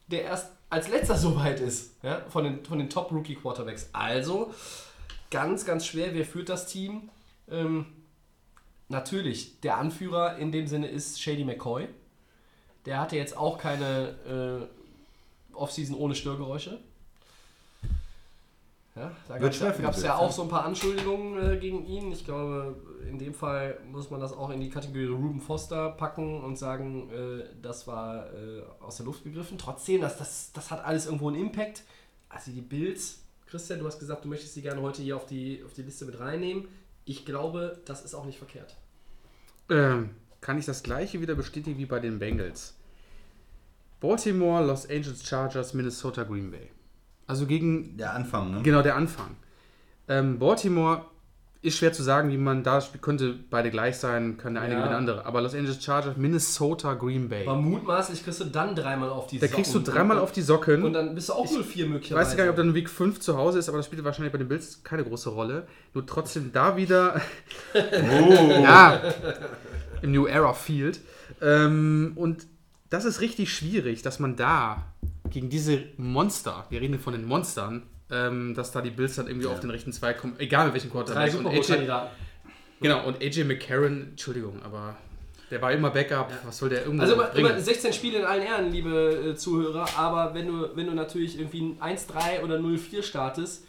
der 0.09 0.23
erst 0.25 0.51
als 0.71 0.89
letzter 0.89 1.17
so 1.19 1.37
weit 1.37 1.61
ist, 1.61 1.95
ja, 2.03 2.23
von 2.29 2.45
den, 2.45 2.65
von 2.65 2.79
den 2.79 2.91
Top-Rookie-Quarterbacks. 2.91 3.91
Also, 3.93 4.53
ganz, 5.31 5.65
ganz 5.65 5.87
schwer, 5.87 6.15
wer 6.15 6.25
führt 6.25 6.49
das 6.49 6.67
Team? 6.67 7.11
Ähm, 7.51 7.87
natürlich, 8.89 9.61
der 9.61 9.79
Anführer 9.79 10.37
in 10.37 10.53
dem 10.53 10.67
Sinne 10.67 10.89
ist 10.89 11.21
Shady 11.21 11.45
McCoy. 11.45 11.89
Der 12.87 13.01
hatte 13.01 13.17
jetzt 13.17 13.37
auch 13.37 13.59
keine 13.59 14.69
äh, 15.53 15.55
Offseason 15.55 15.97
ohne 15.97 16.15
Störgeräusche. 16.15 16.81
Ja, 18.99 19.13
da 19.29 19.35
Wird 19.35 19.43
gab 19.43 19.51
es 19.51 19.57
schwer 19.59 19.75
ja, 19.77 19.83
gab's 19.83 20.03
ja 20.03 20.17
auch 20.17 20.23
ja. 20.27 20.33
so 20.33 20.43
ein 20.43 20.49
paar 20.49 20.65
Anschuldigungen 20.65 21.53
äh, 21.53 21.57
gegen 21.59 21.87
ihn. 21.87 22.11
Ich 22.11 22.25
glaube, 22.25 22.75
in 23.09 23.19
dem 23.19 23.33
Fall 23.33 23.79
muss 23.87 24.11
man 24.11 24.21
das 24.21 24.33
auch 24.33 24.51
in 24.51 24.61
die 24.61 24.71
Kategorie 24.71 25.07
Ruben 25.07 25.41
Foster 25.41 25.91
packen 25.91 26.43
und 26.43 26.57
sagen, 26.57 27.09
äh, 27.11 27.45
das 27.63 27.87
war 27.87 28.27
äh, 28.35 28.63
aus 28.81 28.97
der 28.97 29.07
Luft 29.07 29.23
gegriffen. 29.23 29.57
Trotzdem, 29.57 30.01
das, 30.01 30.19
das, 30.19 30.53
das 30.53 30.73
hat 30.73 30.85
alles 30.85 31.07
irgendwo 31.07 31.29
einen 31.29 31.39
Impact. 31.39 31.85
Also 32.29 32.51
die 32.51 32.61
Bills, 32.61 33.23
Christian, 33.47 33.79
du 33.79 33.87
hast 33.87 34.01
gesagt, 34.01 34.25
du 34.25 34.29
möchtest 34.29 34.55
sie 34.55 34.63
gerne 34.63 34.83
heute 34.83 35.03
hier 35.03 35.15
auf 35.15 35.27
die, 35.27 35.63
auf 35.65 35.75
die 35.75 35.83
Liste 35.83 36.05
mit 36.05 36.19
reinnehmen. 36.19 36.67
Ich 37.05 37.25
glaube, 37.25 37.81
das 37.85 38.05
ist 38.05 38.15
auch 38.15 38.25
nicht 38.25 38.39
verkehrt. 38.39 38.77
Ähm, 39.71 40.11
kann 40.41 40.59
ich 40.59 40.67
das 40.67 40.83
gleiche 40.83 41.21
wieder 41.21 41.37
bestätigen 41.37 41.79
wie 41.79 41.87
bei 41.87 42.01
den 42.01 42.19
Bengals. 42.19 42.75
Baltimore, 44.01 44.65
Los 44.65 44.89
Angeles 44.89 45.25
Chargers, 45.25 45.73
Minnesota, 45.73 46.25
Green 46.25 46.51
Bay. 46.51 46.71
Also 47.29 47.47
gegen, 47.47 47.97
Der 47.97 48.15
Anfang, 48.15 48.51
ne? 48.51 48.63
genau 48.63 48.83
der 48.83 48.97
Anfang. 48.97 49.37
Ähm, 50.09 50.39
Baltimore 50.39 51.03
ist 51.61 51.77
schwer 51.77 51.93
zu 51.93 52.03
sagen, 52.05 52.31
wie 52.31 52.37
man 52.39 52.63
da 52.63 52.81
spielt. 52.81 53.03
Könnte 53.03 53.35
beide 53.51 53.71
gleich 53.71 53.97
sein, 53.99 54.39
kann 54.39 54.55
der 54.55 54.63
eine 54.63 54.75
Ja. 54.75 54.79
gewinnen, 54.79 54.91
der 54.93 54.99
andere. 54.99 55.27
Aber 55.27 55.41
Los 55.43 55.55
Angeles 55.55 55.83
Chargers, 55.85 56.17
Minnesota, 56.17 56.95
Green 56.95 57.29
Bay. 57.29 57.47
Aber 57.47 57.61
mutmaßlich 57.61 58.23
kriegst 58.25 58.41
du 58.41 58.45
dann 58.45 58.75
dreimal 58.77 59.11
auf 59.11 59.27
die 59.27 59.41
Da 59.41 59.49
kriegst 59.49 59.75
du 59.75 59.81
Socken. 59.81 59.93
dreimal 59.93 60.19
auf 60.21 60.31
die 60.33 60.41
Socken. 60.43 60.85
Und 60.85 60.93
dann 60.93 61.15
bist 61.17 61.29
du 61.29 61.33
auch 61.35 61.45
0-4 61.47 61.85
Ich 61.85 61.89
möglicherweise. 61.89 62.31
weiß 62.31 62.37
gar 62.37 62.45
nicht, 62.45 62.51
ob 62.51 62.57
dann 62.57 62.75
Week 62.75 62.89
5 62.89 63.19
zu 63.21 63.37
Hause 63.37 63.59
ist, 63.59 63.69
aber 63.69 63.79
das 63.79 63.87
spielt 63.87 64.03
wahrscheinlich 64.05 64.33
bei 64.33 64.39
den 64.39 64.49
Bills 64.49 64.83
keine 64.85 65.03
große 65.05 65.31
Rolle. 65.31 65.67
Nur 65.95 66.07
trotzdem 66.07 66.51
da 66.53 66.77
wieder. 66.77 67.21
ja, 67.75 69.01
im 70.01 70.13
New 70.13 70.27
Era 70.27 70.55
Field. 70.55 71.01
Ähm, 71.43 72.13
und 72.15 72.47
das 72.91 73.05
ist 73.05 73.21
richtig 73.21 73.53
schwierig, 73.53 74.03
dass 74.03 74.19
man 74.19 74.37
da 74.37 74.85
gegen 75.31 75.51
diese 75.51 75.85
Monster, 75.97 76.67
wir 76.71 76.81
reden 76.81 76.99
von 76.99 77.13
den 77.13 77.27
Monstern, 77.27 77.83
ähm, 78.11 78.55
dass 78.55 78.73
da 78.73 78.81
die 78.81 78.91
Bills 78.91 79.17
dann 79.17 79.27
irgendwie 79.27 79.47
auf 79.47 79.61
den 79.61 79.71
rechten 79.71 79.93
Zweig 79.93 80.19
kommen, 80.19 80.37
egal 80.39 80.67
mit 80.67 80.75
welchem 80.75 80.91
Drei 80.91 81.03
Quarterback. 81.03 81.33
Super 81.33 81.51
Und 81.51 81.91
AJ, 81.91 82.09
genau, 82.81 83.07
und 83.07 83.23
AJ 83.23 83.45
McCarron, 83.45 84.09
Entschuldigung, 84.11 84.63
aber 84.63 84.97
der 85.51 85.61
war 85.63 85.73
immer 85.73 85.91
Backup. 85.91 86.31
Was 86.45 86.59
soll 86.59 86.71
der 86.71 86.85
irgendwo 86.85 87.03
Also 87.03 87.17
bringen? 87.17 87.51
immer 87.51 87.61
16 87.61 87.93
Spiele 87.93 88.19
in 88.19 88.25
allen 88.25 88.43
Ehren, 88.43 88.73
liebe 88.73 89.33
äh, 89.33 89.37
Zuhörer, 89.37 89.87
aber 89.97 90.35
wenn 90.35 90.47
du, 90.47 90.71
wenn 90.75 90.87
du 90.87 90.95
natürlich 90.95 91.39
irgendwie 91.39 91.77
ein 91.81 91.97
1-3 91.97 92.43
oder 92.43 92.57
0-4 92.57 93.03
startest, 93.03 93.65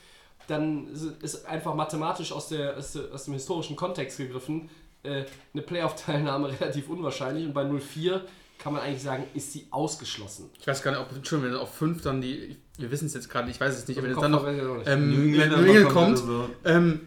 dann 0.47 0.87
ist 1.21 1.45
einfach 1.45 1.75
mathematisch 1.75 2.31
aus, 2.31 2.49
der, 2.49 2.77
aus, 2.77 2.97
aus 2.97 3.25
dem 3.25 3.33
historischen 3.33 3.75
Kontext 3.75 4.17
gegriffen 4.17 4.69
äh, 5.03 5.23
eine 5.53 5.61
Playoff-Teilnahme 5.61 6.49
relativ 6.59 6.89
unwahrscheinlich 6.89 7.45
und 7.45 7.53
bei 7.53 7.63
0-4 7.63 8.21
kann 8.59 8.73
man 8.73 8.81
eigentlich 8.81 9.01
sagen, 9.01 9.23
ist 9.33 9.53
sie 9.53 9.65
ausgeschlossen. 9.71 10.49
Ich 10.59 10.67
weiß 10.67 10.83
gar 10.83 10.91
nicht, 10.91 10.99
ob 10.99 11.11
Entschuldigung, 11.15 11.53
wenn 11.53 11.59
auf 11.59 11.73
5 11.73 12.01
dann 12.03 12.21
die, 12.21 12.57
wir 12.77 12.91
wissen 12.91 13.05
es 13.07 13.13
jetzt 13.13 13.29
gerade, 13.29 13.49
ich 13.49 13.59
weiß 13.59 13.75
es 13.75 13.87
nicht, 13.87 14.01
wenn 14.03 14.11
es 14.11 14.19
dann 14.19 14.31
noch 14.31 14.45
ähm, 14.45 15.09
New 15.09 15.37
New 15.37 15.41
England 15.41 15.89
kommt 15.89 16.17
so. 16.19 16.49
ähm, 16.65 17.01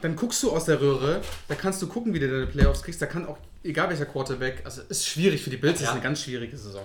dann 0.00 0.16
guckst 0.16 0.42
du 0.42 0.50
aus 0.50 0.64
der 0.64 0.80
Röhre, 0.80 1.20
da 1.48 1.54
kannst 1.54 1.80
du 1.82 1.86
gucken, 1.86 2.12
wie 2.14 2.18
du 2.18 2.28
deine 2.28 2.46
Playoffs 2.46 2.82
kriegst, 2.82 3.00
da 3.00 3.06
kann 3.06 3.26
auch 3.26 3.38
egal 3.62 3.88
welcher 3.90 4.06
Quarterback, 4.06 4.62
also 4.64 4.82
ist 4.88 5.06
schwierig 5.06 5.42
für 5.42 5.50
die 5.50 5.56
Bills, 5.58 5.80
Ja. 5.80 5.88
ist 5.88 5.92
eine 5.92 6.02
ganz 6.02 6.22
schwierige 6.22 6.56
Saison. 6.56 6.82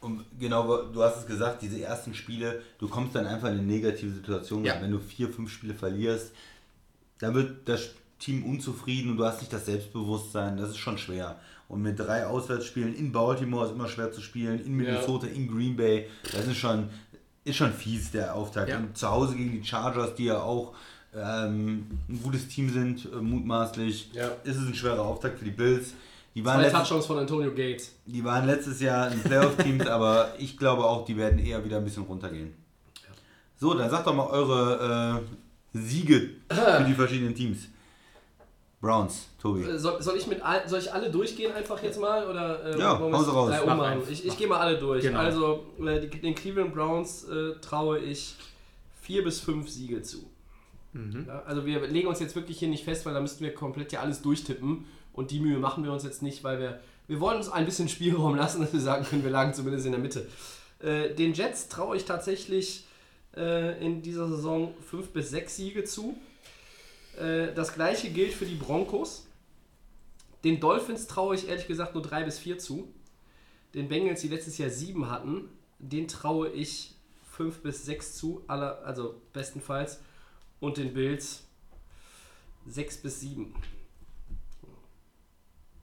Und 0.00 0.24
genau, 0.38 0.82
du 0.84 1.02
hast 1.02 1.18
es 1.20 1.26
gesagt, 1.26 1.62
diese 1.62 1.80
ersten 1.82 2.14
Spiele, 2.14 2.62
du 2.78 2.88
kommst 2.88 3.16
dann 3.16 3.26
einfach 3.26 3.48
in 3.48 3.54
eine 3.54 3.62
negative 3.62 4.12
Situation. 4.12 4.64
Ja. 4.64 4.80
Wenn 4.80 4.92
du 4.92 5.00
vier, 5.00 5.28
fünf 5.28 5.50
Spiele 5.50 5.74
verlierst, 5.74 6.32
dann 7.18 7.34
wird 7.34 7.68
das 7.68 7.90
Team 8.18 8.44
unzufrieden 8.44 9.10
und 9.10 9.16
du 9.16 9.24
hast 9.24 9.40
nicht 9.40 9.52
das 9.52 9.66
Selbstbewusstsein. 9.66 10.56
Das 10.56 10.70
ist 10.70 10.78
schon 10.78 10.96
schwer. 10.98 11.40
Und 11.68 11.82
mit 11.82 11.98
drei 11.98 12.24
Auswärtsspielen 12.26 12.94
in 12.94 13.10
Baltimore 13.12 13.66
ist 13.66 13.72
immer 13.72 13.88
schwer 13.88 14.12
zu 14.12 14.20
spielen, 14.20 14.64
in 14.64 14.74
Minnesota, 14.76 15.26
in 15.26 15.48
Green 15.48 15.76
Bay, 15.76 16.06
das 16.32 16.46
ist 16.46 16.58
schon, 16.58 16.88
ist 17.44 17.56
schon 17.56 17.72
fies, 17.72 18.10
der 18.12 18.34
Auftakt. 18.34 18.68
Ja. 18.68 18.78
Und 18.78 18.96
zu 18.96 19.10
Hause 19.10 19.34
gegen 19.34 19.50
die 19.60 19.64
Chargers, 19.66 20.14
die 20.14 20.26
ja 20.26 20.40
auch 20.40 20.74
ähm, 21.14 21.86
ein 22.08 22.20
gutes 22.22 22.46
Team 22.48 22.70
sind, 22.70 23.06
äh, 23.12 23.16
mutmaßlich, 23.16 24.10
Ja. 24.12 24.28
ist 24.44 24.56
es 24.56 24.66
ein 24.66 24.74
schwerer 24.74 25.00
Auftakt 25.02 25.38
für 25.38 25.44
die 25.44 25.50
Bills. 25.50 25.94
Die 26.34 26.44
waren, 26.44 26.56
Zwei 26.56 26.62
letztes, 26.64 26.80
Touchdowns 26.80 27.06
von 27.06 27.18
Antonio 27.18 27.50
Gates. 27.50 27.92
die 28.04 28.22
waren 28.22 28.46
letztes 28.46 28.80
Jahr 28.80 29.10
in 29.10 29.20
Playoff-Teams, 29.20 29.86
aber 29.88 30.34
ich 30.38 30.56
glaube 30.58 30.84
auch, 30.84 31.04
die 31.06 31.16
werden 31.16 31.38
eher 31.38 31.64
wieder 31.64 31.78
ein 31.78 31.84
bisschen 31.84 32.02
runtergehen. 32.04 32.52
So, 33.58 33.72
dann 33.74 33.88
sagt 33.88 34.06
doch 34.06 34.14
mal 34.14 34.26
eure 34.26 35.22
äh, 35.74 35.78
Siege 35.78 36.30
für 36.50 36.84
die 36.86 36.92
verschiedenen 36.94 37.34
Teams. 37.34 37.68
Browns, 38.80 39.26
Tobi. 39.40 39.62
Äh, 39.62 39.78
Soll, 39.78 40.02
soll, 40.02 40.16
ich 40.16 40.26
mit 40.26 40.42
all, 40.42 40.68
soll 40.68 40.78
ich 40.80 40.92
alle 40.92 41.10
durchgehen 41.10 41.52
einfach 41.52 41.82
jetzt 41.82 41.98
mal? 42.00 42.28
Oder, 42.28 42.62
äh, 42.64 42.78
Ja, 42.78 43.00
wollen 43.00 43.10
wir 43.12 43.16
hau 43.18 43.22
es 43.22 43.26
sie 43.28 43.32
raus. 43.34 43.50
einfach. 43.50 44.10
Ich, 44.10 44.26
ich 44.26 44.36
gehe 44.36 44.46
mal 44.46 44.58
alle 44.60 44.78
durch. 44.78 45.02
Genau. 45.02 45.18
Also 45.18 45.64
äh, 45.84 46.00
die, 46.00 46.08
den 46.20 46.34
Cleveland 46.34 46.74
Browns 46.74 47.24
äh, 47.24 47.54
traue 47.60 47.98
ich 47.98 48.34
vier 49.00 49.24
bis 49.24 49.40
fünf 49.40 49.68
Siege 49.68 50.02
zu. 50.02 50.28
Ja, 51.26 51.42
also 51.44 51.66
wir 51.66 51.86
legen 51.88 52.08
uns 52.08 52.20
jetzt 52.20 52.34
wirklich 52.36 52.58
hier 52.58 52.68
nicht 52.68 52.84
fest, 52.84 53.04
weil 53.04 53.12
da 53.12 53.20
müssten 53.20 53.44
wir 53.44 53.52
komplett 53.52 53.92
ja 53.92 54.00
alles 54.00 54.22
durchtippen. 54.22 54.86
Und 55.12 55.30
die 55.30 55.40
Mühe 55.40 55.58
machen 55.58 55.84
wir 55.84 55.92
uns 55.92 56.04
jetzt 56.04 56.22
nicht, 56.22 56.42
weil 56.42 56.58
wir, 56.58 56.80
wir 57.06 57.20
wollen 57.20 57.36
uns 57.36 57.50
ein 57.50 57.66
bisschen 57.66 57.88
Spielraum 57.90 58.34
lassen, 58.34 58.62
dass 58.62 58.72
wir 58.72 58.80
sagen 58.80 59.04
können, 59.04 59.22
wir 59.22 59.30
lagen 59.30 59.52
zumindest 59.52 59.84
in 59.84 59.92
der 59.92 60.00
Mitte. 60.00 60.26
Äh, 60.80 61.14
den 61.14 61.34
Jets 61.34 61.68
traue 61.68 61.96
ich 61.98 62.04
tatsächlich 62.06 62.86
äh, 63.36 63.78
in 63.84 64.00
dieser 64.00 64.26
Saison 64.28 64.72
fünf 64.88 65.08
bis 65.10 65.28
sechs 65.30 65.56
Siege 65.56 65.84
zu. 65.84 66.16
Äh, 67.18 67.54
das 67.54 67.74
gleiche 67.74 68.10
gilt 68.10 68.32
für 68.32 68.46
die 68.46 68.54
Broncos. 68.54 69.26
Den 70.44 70.60
Dolphins 70.60 71.06
traue 71.06 71.34
ich 71.34 71.48
ehrlich 71.48 71.66
gesagt 71.66 71.94
nur 71.94 72.02
drei 72.02 72.24
bis 72.24 72.38
vier 72.38 72.58
zu. 72.58 72.92
Den 73.74 73.88
Bengals, 73.88 74.20
die 74.20 74.28
letztes 74.28 74.58
Jahr 74.58 74.70
sieben 74.70 75.10
hatten, 75.10 75.48
den 75.78 76.08
traue 76.08 76.48
ich 76.50 76.94
fünf 77.30 77.62
bis 77.62 77.84
sechs 77.84 78.16
zu, 78.16 78.44
aller, 78.46 78.82
also 78.84 79.20
bestenfalls. 79.32 80.00
Und 80.60 80.78
den 80.78 80.94
Bills 80.94 81.44
sechs 82.66 82.96
bis 82.96 83.20
sieben. 83.20 83.54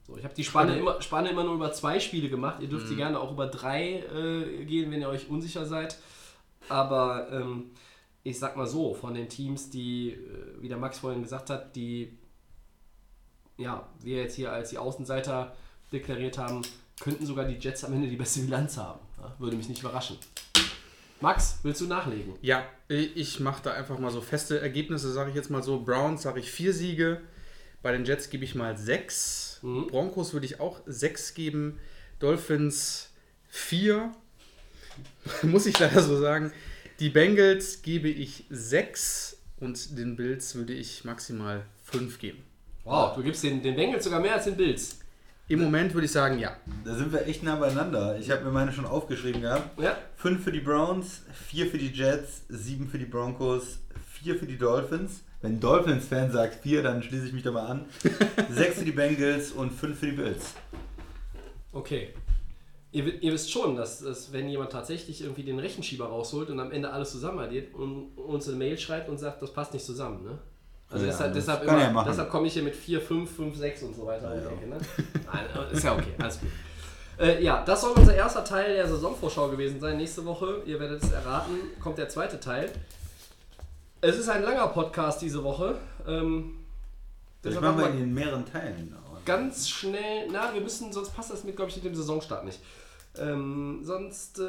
So, 0.08 0.18
ich 0.18 0.24
habe 0.24 0.34
die 0.34 0.44
Spanne 0.44 0.78
immer, 0.78 1.02
Spanne 1.02 1.30
immer 1.30 1.44
nur 1.44 1.56
über 1.56 1.72
zwei 1.72 2.00
Spiele 2.00 2.30
gemacht. 2.30 2.62
Ihr 2.62 2.68
dürft 2.68 2.88
sie 2.88 2.96
gerne 2.96 3.20
auch 3.20 3.32
über 3.32 3.48
drei 3.48 4.00
äh, 4.00 4.66
gehen, 4.66 4.92
wenn 4.92 5.02
ihr 5.02 5.10
euch 5.10 5.30
unsicher 5.30 5.66
seid. 5.66 5.98
Aber 6.70 7.32
ähm, 7.32 7.72
ich 8.24 8.40
sag 8.40 8.56
mal 8.56 8.68
so, 8.68 8.94
von 8.94 9.14
den 9.14 9.30
Teams, 9.30 9.70
die, 9.70 10.12
äh, 10.12 10.62
wie 10.62 10.70
der 10.70 10.78
Max 10.78 11.00
vorhin 11.00 11.22
gesagt 11.22 11.50
hat, 11.50 11.76
die 11.76 12.18
ja, 13.58 13.88
wir 14.02 14.18
jetzt 14.18 14.36
hier 14.36 14.52
als 14.52 14.70
die 14.72 14.78
Außenseiter 14.78 15.56
deklariert 15.91 16.38
haben, 16.38 16.62
könnten 17.00 17.26
sogar 17.26 17.45
die 17.45 17.56
Jets 17.56 17.84
am 17.84 17.94
Ende 17.94 18.08
die 18.08 18.16
beste 18.16 18.41
Bilanz 18.41 18.78
haben. 18.78 19.00
Würde 19.40 19.56
mich 19.56 19.70
nicht 19.70 19.82
überraschen. 19.82 20.18
Max, 21.22 21.60
willst 21.64 21.80
du 21.82 21.88
nachlegen? 21.88 22.34
Ja, 22.41 22.66
ich 22.90 23.40
mache 23.40 23.64
da 23.64 23.74
einfach 23.74 24.00
mal 24.00 24.12
so 24.12 24.20
feste 24.20 24.60
Ergebnisse, 24.60 25.12
sage 25.12 25.30
ich 25.30 25.36
jetzt 25.36 25.50
mal 25.50 25.64
so. 25.64 25.82
Browns 25.82 26.24
sage 26.24 26.40
ich 26.40 26.52
vier 26.52 26.74
Siege. 26.74 27.22
Bei 27.82 27.91
den 27.91 28.06
Jets 28.06 28.30
gebe 28.30 28.44
ich 28.44 28.56
mal 28.56 28.78
sechs. 28.78 29.60
Mhm. 29.62 29.88
Broncos 29.88 30.34
würde 30.34 30.45
ich 30.45 30.60
auch 30.60 30.82
sechs 30.86 31.34
geben. 31.34 31.80
Dolphins 32.20 33.10
vier. 33.48 34.12
Muss 35.44 35.66
ich 35.66 35.78
leider 35.80 36.02
so 36.02 36.20
sagen. 36.20 36.52
Die 36.99 37.10
Bengals 37.10 37.82
gebe 37.82 38.10
ich 38.10 38.45
sechs. 38.49 39.38
Und 39.60 39.98
den 39.98 40.15
Bills 40.18 40.56
würde 40.56 40.74
ich 40.74 41.06
maximal 41.06 41.64
fünf 41.84 42.20
geben. 42.20 42.44
Wow, 42.84 43.15
du 43.15 43.24
gibst 43.24 43.44
den, 43.44 43.64
den 43.64 43.76
Bengals 43.76 44.03
sogar 44.03 44.20
mehr 44.20 44.36
als 44.36 44.44
den 44.44 44.57
Bills. 44.57 44.99
Im 45.48 45.61
Moment 45.61 45.94
würde 45.94 46.06
ich 46.06 46.11
sagen, 46.11 46.38
ja. 46.40 46.57
Da 46.84 46.95
sind 46.95 47.14
wir 47.14 47.26
echt 47.28 47.44
nah 47.44 47.56
beieinander. 47.56 48.18
Ich 48.18 48.30
habe 48.30 48.44
mir 48.44 48.52
meine 48.52 48.74
schon 48.74 48.86
aufgeschrieben 48.86 49.41
gehabt. 49.41 49.80
Ja, 49.82 49.98
Fünf 50.18 50.44
für 50.44 50.52
die 50.52 50.60
Browns, 50.60 51.22
vier 51.48 51.68
für 51.68 51.78
die 51.78 51.91
Jets, 51.91 52.44
sieben 52.49 52.90
für 52.90 52.98
die 52.98 53.06
Broncos, 53.06 53.80
vier 54.11 54.36
für 54.38 54.45
die 54.48 54.57
Dolphins. 54.57 55.22
Wenn 55.41 55.53
ein 55.53 55.60
Dolphins-Fan 55.60 56.32
sagt 56.32 56.64
vier, 56.64 56.82
dann 56.84 57.03
schließe 57.03 57.28
ich 57.28 57.34
mich 57.34 57.44
da 57.44 57.52
mal 57.52 57.68
an. 57.68 57.86
Sechs 58.49 58.80
für 58.80 58.86
die 58.86 58.91
Bengals 58.91 59.52
und 59.52 59.72
fünf 59.72 59.99
für 59.99 60.07
die 60.07 60.14
Bills. 60.14 60.53
okay. 61.72 62.14
Ihr, 62.94 63.22
ihr 63.24 63.34
wisst 63.34 63.52
schon, 63.52 63.76
dass, 63.76 63.99
dass 63.99 64.32
wenn 64.32 64.48
jemand 64.48 64.72
tatsächlich 64.72 65.22
irgendwie 65.22 65.44
den 65.44 65.57
Rechenschieber 65.60 66.06
rausholt 66.06 66.49
und 66.49 66.60
am 66.60 66.72
Ende 66.72 66.91
alles 66.91 67.11
zusammen 67.11 67.40
addiert 67.40 67.74
und 67.74 68.15
uns 68.18 68.48
eine 68.48 68.56
Mail 68.56 68.78
schreibt 68.78 69.10
und 69.10 69.18
sagt, 69.18 69.41
das 69.41 69.52
passt 69.52 69.74
nicht 69.74 69.84
zusammen, 69.86 70.24
ne? 70.24 70.38
Also 70.90 71.06
Ja, 71.06 71.11
deshalb, 71.11 71.34
deshalb, 71.34 71.65
er 71.68 71.90
immer, 71.90 72.06
deshalb 72.06 72.30
komme 72.30 72.45
ich 72.48 72.53
hier 72.53 72.61
mit 72.61 72.76
4, 72.76 73.02
5, 73.02 73.36
5, 73.36 73.57
6 73.57 73.84
und 73.84 73.95
so 73.95 74.06
weiter 74.06 74.36
Ja. 74.36 74.48
Ecke, 74.48 74.68
ne? 74.68 74.78
Nein, 75.26 75.45
ist 75.72 75.84
ja 75.84 75.94
okay, 75.94 76.14
alles 76.20 76.40
gut. 76.40 76.49
Äh, 77.20 77.44
ja, 77.44 77.64
das 77.65 77.82
soll 77.82 77.94
unser 77.95 78.14
erster 78.15 78.44
Teil 78.44 78.76
der 78.76 78.88
Saisonvorschau 78.88 79.48
gewesen 79.49 79.80
sein. 79.80 79.98
Nächste 79.98 80.24
Woche, 80.26 80.61
ihr 80.65 80.80
werdet 80.80 81.03
es 81.03 81.11
erraten, 81.11 81.53
kommt 81.80 81.98
der 81.98 82.10
zweite 82.10 82.40
Teil. 82.40 82.72
Es 84.02 84.18
ist 84.18 84.30
ein 84.30 84.44
langer 84.44 84.68
Podcast 84.68 85.22
diese 85.22 85.44
Woche. 85.44 85.76
Ähm, 86.07 86.56
Das 87.41 87.53
deshalb 87.53 87.64
machen 87.65 87.78
wir 87.78 87.86
machen 87.86 87.98
wir 87.98 88.03
in 88.03 88.14
mehreren 88.14 88.45
Teilen. 88.45 88.95
ganz 89.26 89.70
schnell. 89.70 90.28
Na, 90.32 90.53
wir 90.53 90.61
müssen, 90.61 90.91
sonst 90.94 91.15
passt 91.15 91.32
das 91.32 91.44
mit, 91.44 91.56
glaube 91.56 91.70
ich, 91.72 91.76
mit 91.78 91.86
dem 91.86 91.95
Saisonstart 91.95 92.45
nicht. 92.45 92.60
Ähm, 93.19 93.81
sonst 93.84 94.40
äh, 94.40 94.41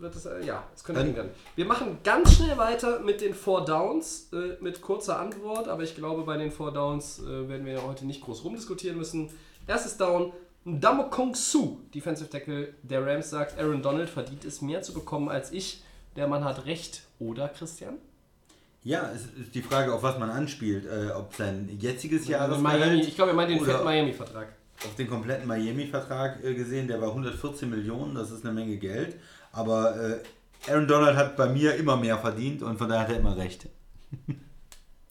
wird 0.00 0.14
es, 0.14 0.24
äh, 0.24 0.44
ja, 0.44 0.64
es 0.74 0.84
könnte 0.84 1.02
eng 1.02 1.14
werden. 1.14 1.30
Wir 1.54 1.66
machen 1.66 1.98
ganz 2.02 2.34
schnell 2.34 2.56
weiter 2.56 3.00
mit 3.00 3.20
den 3.20 3.34
Four 3.34 3.64
Downs, 3.66 4.30
äh, 4.32 4.56
mit 4.62 4.80
kurzer 4.80 5.18
Antwort, 5.18 5.68
aber 5.68 5.82
ich 5.82 5.94
glaube, 5.94 6.22
bei 6.22 6.38
den 6.38 6.50
Four 6.50 6.72
Downs 6.72 7.18
äh, 7.18 7.48
werden 7.48 7.66
wir 7.66 7.74
ja 7.74 7.82
heute 7.82 8.06
nicht 8.06 8.22
groß 8.22 8.42
rumdiskutieren 8.44 8.96
müssen. 8.96 9.28
Erstes 9.66 9.98
Down, 9.98 10.32
Ndamo 10.64 11.10
Kong 11.10 11.34
Su, 11.34 11.80
Defensive 11.94 12.30
Tackle 12.30 12.74
der 12.82 13.06
Rams, 13.06 13.28
sagt, 13.28 13.58
Aaron 13.58 13.82
Donald 13.82 14.08
verdient 14.08 14.46
es 14.46 14.62
mehr 14.62 14.80
zu 14.80 14.94
bekommen 14.94 15.28
als 15.28 15.52
ich. 15.52 15.82
Der 16.16 16.26
Mann 16.26 16.44
hat 16.44 16.64
recht, 16.64 17.02
oder 17.18 17.48
Christian? 17.48 17.98
Ja, 18.82 19.10
es 19.14 19.26
ist 19.26 19.54
die 19.54 19.62
Frage, 19.62 19.92
auf 19.92 20.02
was 20.02 20.18
man 20.18 20.30
anspielt. 20.30 20.86
Äh, 20.86 21.10
ob 21.12 21.34
sein 21.34 21.68
jetziges 21.78 22.22
Also 22.22 22.32
Jahresgehalt 22.32 22.80
Miami, 22.80 23.00
ich 23.02 23.14
glaube, 23.14 23.32
er 23.32 23.36
meint 23.36 23.50
den 23.50 23.62
Miami-Vertrag. 23.62 24.48
Auf 24.84 24.94
den 24.96 25.08
kompletten 25.08 25.46
Miami-Vertrag 25.46 26.42
äh, 26.44 26.54
gesehen, 26.54 26.88
der 26.88 27.00
war 27.00 27.08
114 27.08 27.68
Millionen, 27.68 28.14
das 28.14 28.30
ist 28.30 28.44
eine 28.44 28.54
Menge 28.54 28.76
Geld. 28.76 29.16
Aber 29.52 29.96
äh, 29.96 30.70
Aaron 30.70 30.86
Donald 30.86 31.16
hat 31.16 31.36
bei 31.36 31.48
mir 31.48 31.74
immer 31.74 31.96
mehr 31.96 32.18
verdient 32.18 32.62
und 32.62 32.78
von 32.78 32.88
daher 32.88 33.02
hat 33.02 33.10
er 33.10 33.18
immer 33.18 33.36
recht. 33.36 33.68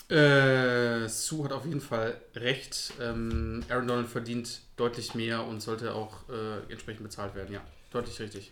Äh, 0.09 1.07
Sue 1.07 1.43
hat 1.43 1.51
auf 1.51 1.65
jeden 1.65 1.81
Fall 1.81 2.19
recht. 2.33 2.93
Ähm, 2.99 3.63
Aaron 3.69 3.87
Donald 3.87 4.07
verdient 4.07 4.61
deutlich 4.75 5.13
mehr 5.13 5.45
und 5.45 5.61
sollte 5.61 5.93
auch 5.93 6.27
äh, 6.29 6.71
entsprechend 6.71 7.03
bezahlt 7.03 7.35
werden. 7.35 7.53
Ja, 7.53 7.61
deutlich 7.91 8.19
richtig. 8.19 8.51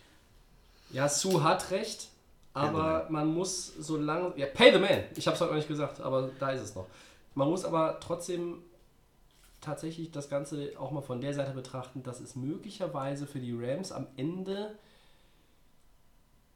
Ja, 0.90 1.08
Sue 1.08 1.42
hat 1.42 1.72
recht, 1.72 2.10
aber 2.54 3.08
man 3.10 3.26
muss 3.34 3.74
so 3.76 3.96
lange. 3.96 4.34
Ja, 4.36 4.46
pay 4.46 4.72
the 4.72 4.78
man. 4.78 5.02
Ich 5.16 5.26
habe 5.26 5.34
es 5.34 5.40
heute 5.40 5.50
noch 5.50 5.56
nicht 5.56 5.66
gesagt, 5.66 6.00
aber 6.00 6.30
da 6.38 6.50
ist 6.52 6.62
es 6.62 6.76
noch. 6.76 6.86
Man 7.34 7.48
muss 7.48 7.64
aber 7.64 7.98
trotzdem 7.98 8.62
tatsächlich 9.68 10.10
das 10.10 10.28
Ganze 10.28 10.70
auch 10.78 10.90
mal 10.90 11.02
von 11.02 11.20
der 11.20 11.34
Seite 11.34 11.52
betrachten, 11.52 12.02
dass 12.02 12.20
es 12.20 12.34
möglicherweise 12.36 13.26
für 13.26 13.38
die 13.40 13.52
Rams 13.52 13.92
am 13.92 14.06
Ende. 14.16 14.76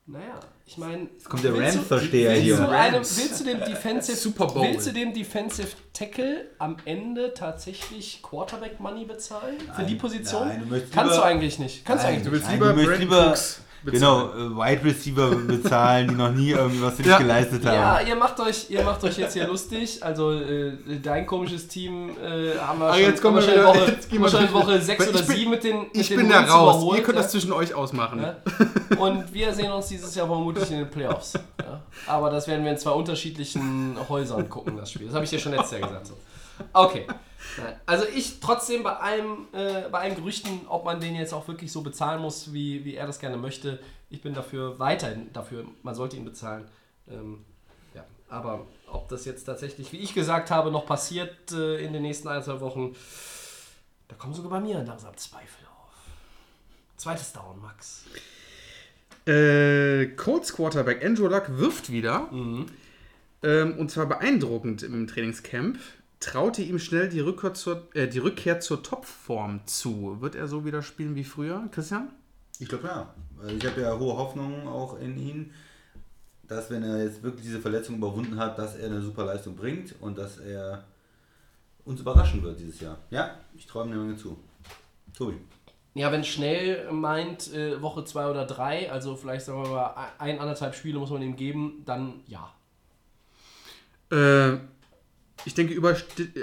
Naja, 0.05 0.41
ich 0.67 0.79
meine. 0.79 1.03
Jetzt 1.13 1.29
kommt 1.29 1.45
der 1.45 1.55
Rams-Versteher 1.57 2.33
hier. 2.33 2.57
Du 2.57 2.69
einem, 2.69 2.95
Rams. 2.97 3.17
willst 3.19 3.41
du 3.41 3.45
dem 3.45 3.61
Defensive 3.65 4.17
Super 4.17 4.47
Bowl. 4.49 4.65
Willst 4.67 4.87
du 4.89 4.93
dem 4.93 5.15
Defensive 5.15 5.69
Tackle 5.93 6.47
am 6.59 6.77
Ende 6.87 7.33
tatsächlich 7.35 8.21
Quarterback 8.21 8.81
Money 8.81 9.05
bezahlen 9.05 9.59
für 9.61 9.83
die 9.85 9.93
Nein, 9.93 9.99
Position? 9.99 10.49
nein, 10.49 10.61
du 10.61 10.67
möchtest 10.67 10.93
Kannst 10.93 11.13
du 11.13 11.17
lieber- 11.19 11.27
eigentlich 11.27 11.59
nicht. 11.61 11.85
Kannst 11.85 12.05
Nein, 12.05 12.15
du 12.15 12.19
eigentlich 12.19 12.33
willst 12.33 12.51
nicht. 12.51 12.61
Nein, 12.61 12.69
du 12.71 12.75
möchtest 12.75 12.89
Brandon 12.99 13.01
lieber 13.19 13.31
Cooks 13.31 13.55
genau, 13.57 13.67
bezahlen. 13.85 14.53
äh, 14.53 14.57
Wide 14.57 14.85
Receiver 14.85 15.31
bezahlen, 15.31 16.09
die 16.09 16.15
noch 16.15 16.31
nie 16.31 16.51
irgendwas 16.51 16.95
für 16.95 17.03
dich 17.03 17.11
Ja. 17.13 17.19
geleistet 17.19 17.65
haben. 17.67 17.75
Ja, 17.75 18.01
ihr 18.01 18.17
macht 18.17 18.39
euch, 18.41 18.71
ihr 18.71 18.83
macht 18.83 19.03
euch 19.05 19.19
jetzt 19.19 19.33
hier 19.35 19.47
lustig. 19.47 20.03
Also 20.05 20.33
äh, 20.33 20.73
dein 21.03 21.27
komisches 21.27 21.69
Team 21.69 22.11
äh, 22.11 22.57
haben 22.59 22.79
wir 22.79 22.87
Ah, 22.87 22.95
schon, 22.95 23.03
jetzt 23.03 23.23
kommen 23.23 23.37
wir 23.37 23.43
wieder- 23.43 23.57
in 23.57 23.65
Woche, 23.67 23.91
jetzt 23.91 24.11
gehen 24.11 24.23
wir 24.23 24.29
schon. 24.29 24.53
Woche 24.53 24.81
6 24.81 25.05
Ich 25.05 25.11
oder 25.11 25.23
bin- 25.23 25.37
7 25.37 25.51
mit 25.51 25.65
den 25.65 25.79
mit 25.81 25.89
Ich 25.97 26.09
den 26.09 26.17
bin 26.19 26.29
da 26.29 26.41
Wins 26.43 26.51
raus. 26.53 26.77
überholt, 26.77 26.99
Ihr 26.99 27.05
könnt 27.05 27.17
ja. 27.17 27.23
das 27.23 27.33
zwischen 27.33 27.53
euch 27.53 27.75
ausmachen. 27.75 28.21
Ja? 28.23 28.37
Und 28.99 29.33
wir 29.35 29.53
sehen 29.53 29.73
uns 29.73 29.87
dieses 29.89 30.15
Jahr 30.15 30.27
vermutlich 30.27 30.71
in 30.71 30.79
den 30.79 30.91
Playoffs. 30.91 31.33
Ja? 31.35 31.81
Aber 32.07 32.31
das 32.31 32.47
werden 32.49 32.65
wir 32.65 32.73
in 32.73 32.79
zwei 32.79 32.91
unterschiedlichen 32.93 33.97
Häusern 34.09 34.49
gucken, 34.49 34.77
das 34.77 34.91
Spiel. 34.91 35.07
Das 35.07 35.15
habe 35.15 35.25
ich 35.25 35.31
dir 35.31 35.39
schon 35.39 35.53
letztes 35.53 35.79
Jahr 35.79 35.89
gesagt. 35.89 36.07
So. 36.07 36.15
Okay. 36.73 37.07
Nein. 37.59 37.81
Also 37.87 38.05
ich 38.07 38.41
trotzdem 38.41 38.83
bei 38.83 38.97
allem, 38.97 39.49
äh, 39.53 39.89
bei 39.91 40.01
allen 40.01 40.15
Gerüchten, 40.15 40.67
ob 40.69 40.85
man 40.85 41.01
den 41.01 41.15
jetzt 41.15 41.33
auch 41.33 41.47
wirklich 41.49 41.71
so 41.73 41.83
bezahlen 41.83 42.23
muss, 42.23 42.53
wie, 42.53 42.85
wie 42.85 42.95
er 42.95 43.07
das 43.07 43.19
gerne 43.19 43.37
möchte, 43.37 43.79
ich 44.11 44.23
bin 44.23 44.35
dafür 44.35 44.79
weiterhin 44.79 45.33
dafür, 45.33 45.65
man 45.83 45.95
sollte 45.95 46.17
ihn 46.17 46.25
bezahlen. 46.25 46.69
Ähm, 47.09 47.45
ja. 47.95 48.05
Aber 48.29 48.67
ob 48.87 49.09
das 49.09 49.25
jetzt 49.25 49.45
tatsächlich, 49.45 49.93
wie 49.93 49.99
ich 49.99 50.15
gesagt 50.15 50.51
habe, 50.51 50.71
noch 50.71 50.87
passiert 50.87 51.53
äh, 51.53 51.85
in 51.85 51.93
den 51.93 52.03
nächsten 52.03 52.29
ein, 52.29 52.43
zwei 52.43 52.61
Wochen, 52.61 52.95
Da 54.09 54.15
kommen 54.17 54.35
sogar 54.35 54.51
bei 54.51 54.61
mir 54.61 54.83
langsam 54.85 55.17
Zweifel 55.17 55.67
auf. 55.67 55.95
Zweites 56.97 57.33
Down, 57.33 57.61
Max. 57.61 58.05
Äh, 59.27 60.09
Colts 60.17 60.53
Quarterback 60.53 61.05
Andrew 61.05 61.29
Luck 61.29 61.45
wirft 61.49 61.91
wieder. 61.91 62.29
Ähm, 62.33 63.79
und 63.79 63.91
zwar 63.91 64.07
beeindruckend 64.07 64.83
im 64.83 65.07
Trainingscamp. 65.07 65.79
Traute 66.23 66.63
ihm 66.63 66.79
schnell 66.79 67.09
die 67.09 67.19
Rückkehr 67.19 67.53
zur, 67.53 67.89
äh, 67.95 68.07
die 68.07 68.21
Rückkehr 68.21 68.61
zur 68.61 68.83
Topform 68.83 69.61
zu. 69.67 70.21
Wird 70.21 70.37
er 70.37 70.47
so 70.47 70.65
wieder 70.65 70.81
spielen 70.81 71.17
wie 71.17 71.25
früher, 71.25 71.69
Christian? 71.73 72.11
Ich 72.61 72.69
glaube 72.69 72.87
ja. 72.87 73.13
Also 73.43 73.57
Ich 73.57 73.67
habe 73.67 73.81
ja 73.81 73.99
hohe 73.99 74.17
Hoffnungen 74.17 74.69
auch 74.69 75.01
in 75.01 75.19
ihn, 75.19 75.53
dass 76.47 76.71
wenn 76.71 76.85
er 76.85 77.03
jetzt 77.03 77.25
wirklich 77.25 77.45
diese 77.45 77.61
Verletzung 77.61 77.97
überwunden 77.97 78.39
hat, 78.39 78.57
dass 78.57 78.77
er 78.77 78.87
eine 78.87 79.03
super 79.03 79.25
Leistung 79.25 79.57
bringt 79.57 79.97
und 80.01 80.17
dass 80.17 80.39
er 80.39 80.85
uns 81.85 82.01
überraschen 82.01 82.41
wird 82.45 82.61
dieses 82.61 82.79
Jahr. 82.79 82.99
Ja, 83.11 83.39
ich 83.57 83.67
traue 83.67 83.85
ihm 83.85 83.91
eine 83.91 84.01
Menge 84.01 84.17
zu. 84.17 84.39
Tobi. 85.17 85.39
Ja, 85.95 86.13
wenn 86.13 86.23
schnell 86.23 86.91
meint, 86.93 87.53
äh, 87.53 87.83
Woche 87.83 88.05
zwei 88.05 88.31
oder 88.31 88.47
drei, 88.47 88.93
also 88.93 89.17
vielleicht 89.17 89.47
sagen 89.47 89.65
wir 89.65 89.71
mal 89.71 90.13
ein, 90.19 90.39
anderthalb 90.39 90.77
Spiele 90.77 91.01
muss 91.01 91.11
man 91.11 91.21
ihm 91.21 91.35
geben, 91.35 91.83
dann 91.85 92.21
ja. 92.29 92.55
Äh, 94.13 94.59
ich 95.45 95.55
denke, 95.55 95.81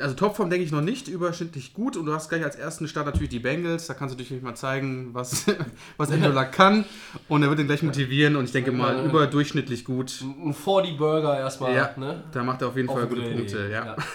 also 0.01 0.15
Topform 0.15 0.49
denke 0.49 0.65
ich 0.65 0.71
noch 0.71 0.81
nicht, 0.81 1.07
überschnittlich 1.07 1.73
gut. 1.73 1.95
Und 1.95 2.05
du 2.05 2.13
hast 2.13 2.29
gleich 2.29 2.43
als 2.43 2.55
ersten 2.55 2.87
Start 2.87 3.05
natürlich 3.05 3.29
die 3.29 3.39
Bengals. 3.39 3.87
Da 3.87 3.93
kannst 3.93 4.13
du 4.15 4.21
natürlich 4.21 4.43
mal 4.43 4.55
zeigen, 4.55 5.13
was, 5.13 5.45
was 5.97 6.09
Luck 6.09 6.51
kann. 6.51 6.85
Und 7.27 7.43
er 7.43 7.49
wird 7.49 7.59
ihn 7.59 7.67
gleich 7.67 7.83
motivieren. 7.83 8.35
Und 8.35 8.45
ich 8.45 8.51
denke 8.51 8.71
mal, 8.71 9.05
überdurchschnittlich 9.05 9.85
gut. 9.85 10.21
Ein 10.21 10.53
40 10.53 10.97
Burger 10.97 11.37
erstmal, 11.37 11.75
Ja, 11.75 11.93
ne? 11.97 12.23
da 12.31 12.43
macht 12.43 12.61
er 12.61 12.69
auf 12.69 12.75
jeden 12.75 12.87
Fall 12.89 13.03
Auf 13.03 13.09
gute 13.09 13.21
den 13.21 13.35
Punkte. 13.37 13.55
Dreh, 13.67 13.71
Ja. 13.71 13.95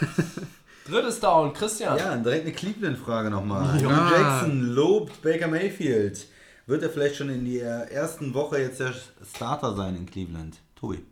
Drittes 0.86 1.18
Down, 1.18 1.54
Christian. 1.54 1.96
Ja, 1.96 2.14
direkt 2.16 2.44
eine 2.44 2.52
Cleveland-Frage 2.52 3.30
nochmal. 3.30 3.80
Ja. 3.80 3.88
Hugh 3.88 4.14
Jackson 4.14 4.62
lobt 4.74 5.22
Baker 5.22 5.48
Mayfield. 5.48 6.26
Wird 6.66 6.82
er 6.82 6.90
vielleicht 6.90 7.16
schon 7.16 7.30
in 7.30 7.50
der 7.50 7.90
ersten 7.90 8.34
Woche 8.34 8.58
jetzt 8.58 8.80
der 8.80 8.92
Starter 9.34 9.74
sein 9.74 9.96
in 9.96 10.04
Cleveland? 10.06 10.58
Tobi. 10.76 11.02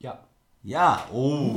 ja. 0.00 0.18
Ja, 0.66 1.06
oh. 1.12 1.56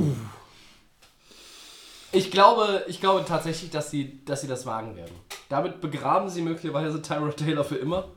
Ich 2.12 2.30
glaube, 2.30 2.84
ich 2.88 3.00
glaube 3.00 3.24
tatsächlich, 3.26 3.70
dass 3.70 3.90
sie, 3.90 4.24
dass 4.24 4.40
sie 4.40 4.48
das 4.48 4.64
wagen 4.66 4.96
werden. 4.96 5.14
Damit 5.48 5.80
begraben 5.80 6.28
sie 6.28 6.42
möglicherweise 6.42 7.02
Tyrod 7.02 7.36
Taylor 7.36 7.64
für 7.64 7.76
immer. 7.76 8.08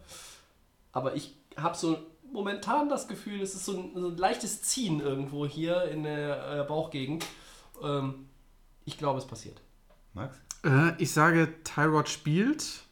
Aber 0.92 1.16
ich 1.16 1.36
habe 1.58 1.78
so 1.78 1.98
momentan 2.32 2.90
das 2.90 3.08
Gefühl, 3.08 3.42
es 3.42 3.54
ist 3.54 3.66
so 3.66 3.78
ein, 3.78 3.92
so 3.96 4.08
ein 4.08 4.18
leichtes 4.18 4.62
Ziehen 4.62 5.00
irgendwo 5.02 5.46
hier 5.46 5.84
in 5.86 6.04
der 6.04 6.60
äh, 6.60 6.64
Bauchgegend. 6.64 7.26
Ähm, 7.84 8.28
ich 8.86 8.98
glaube, 8.98 9.20
es 9.20 9.26
passiert. 9.26 9.62
Max? 10.14 10.38
Äh, 10.64 10.94
ich 10.98 11.12
sage, 11.12 11.54
Tyrod 11.64 12.10
spielt, 12.10 12.84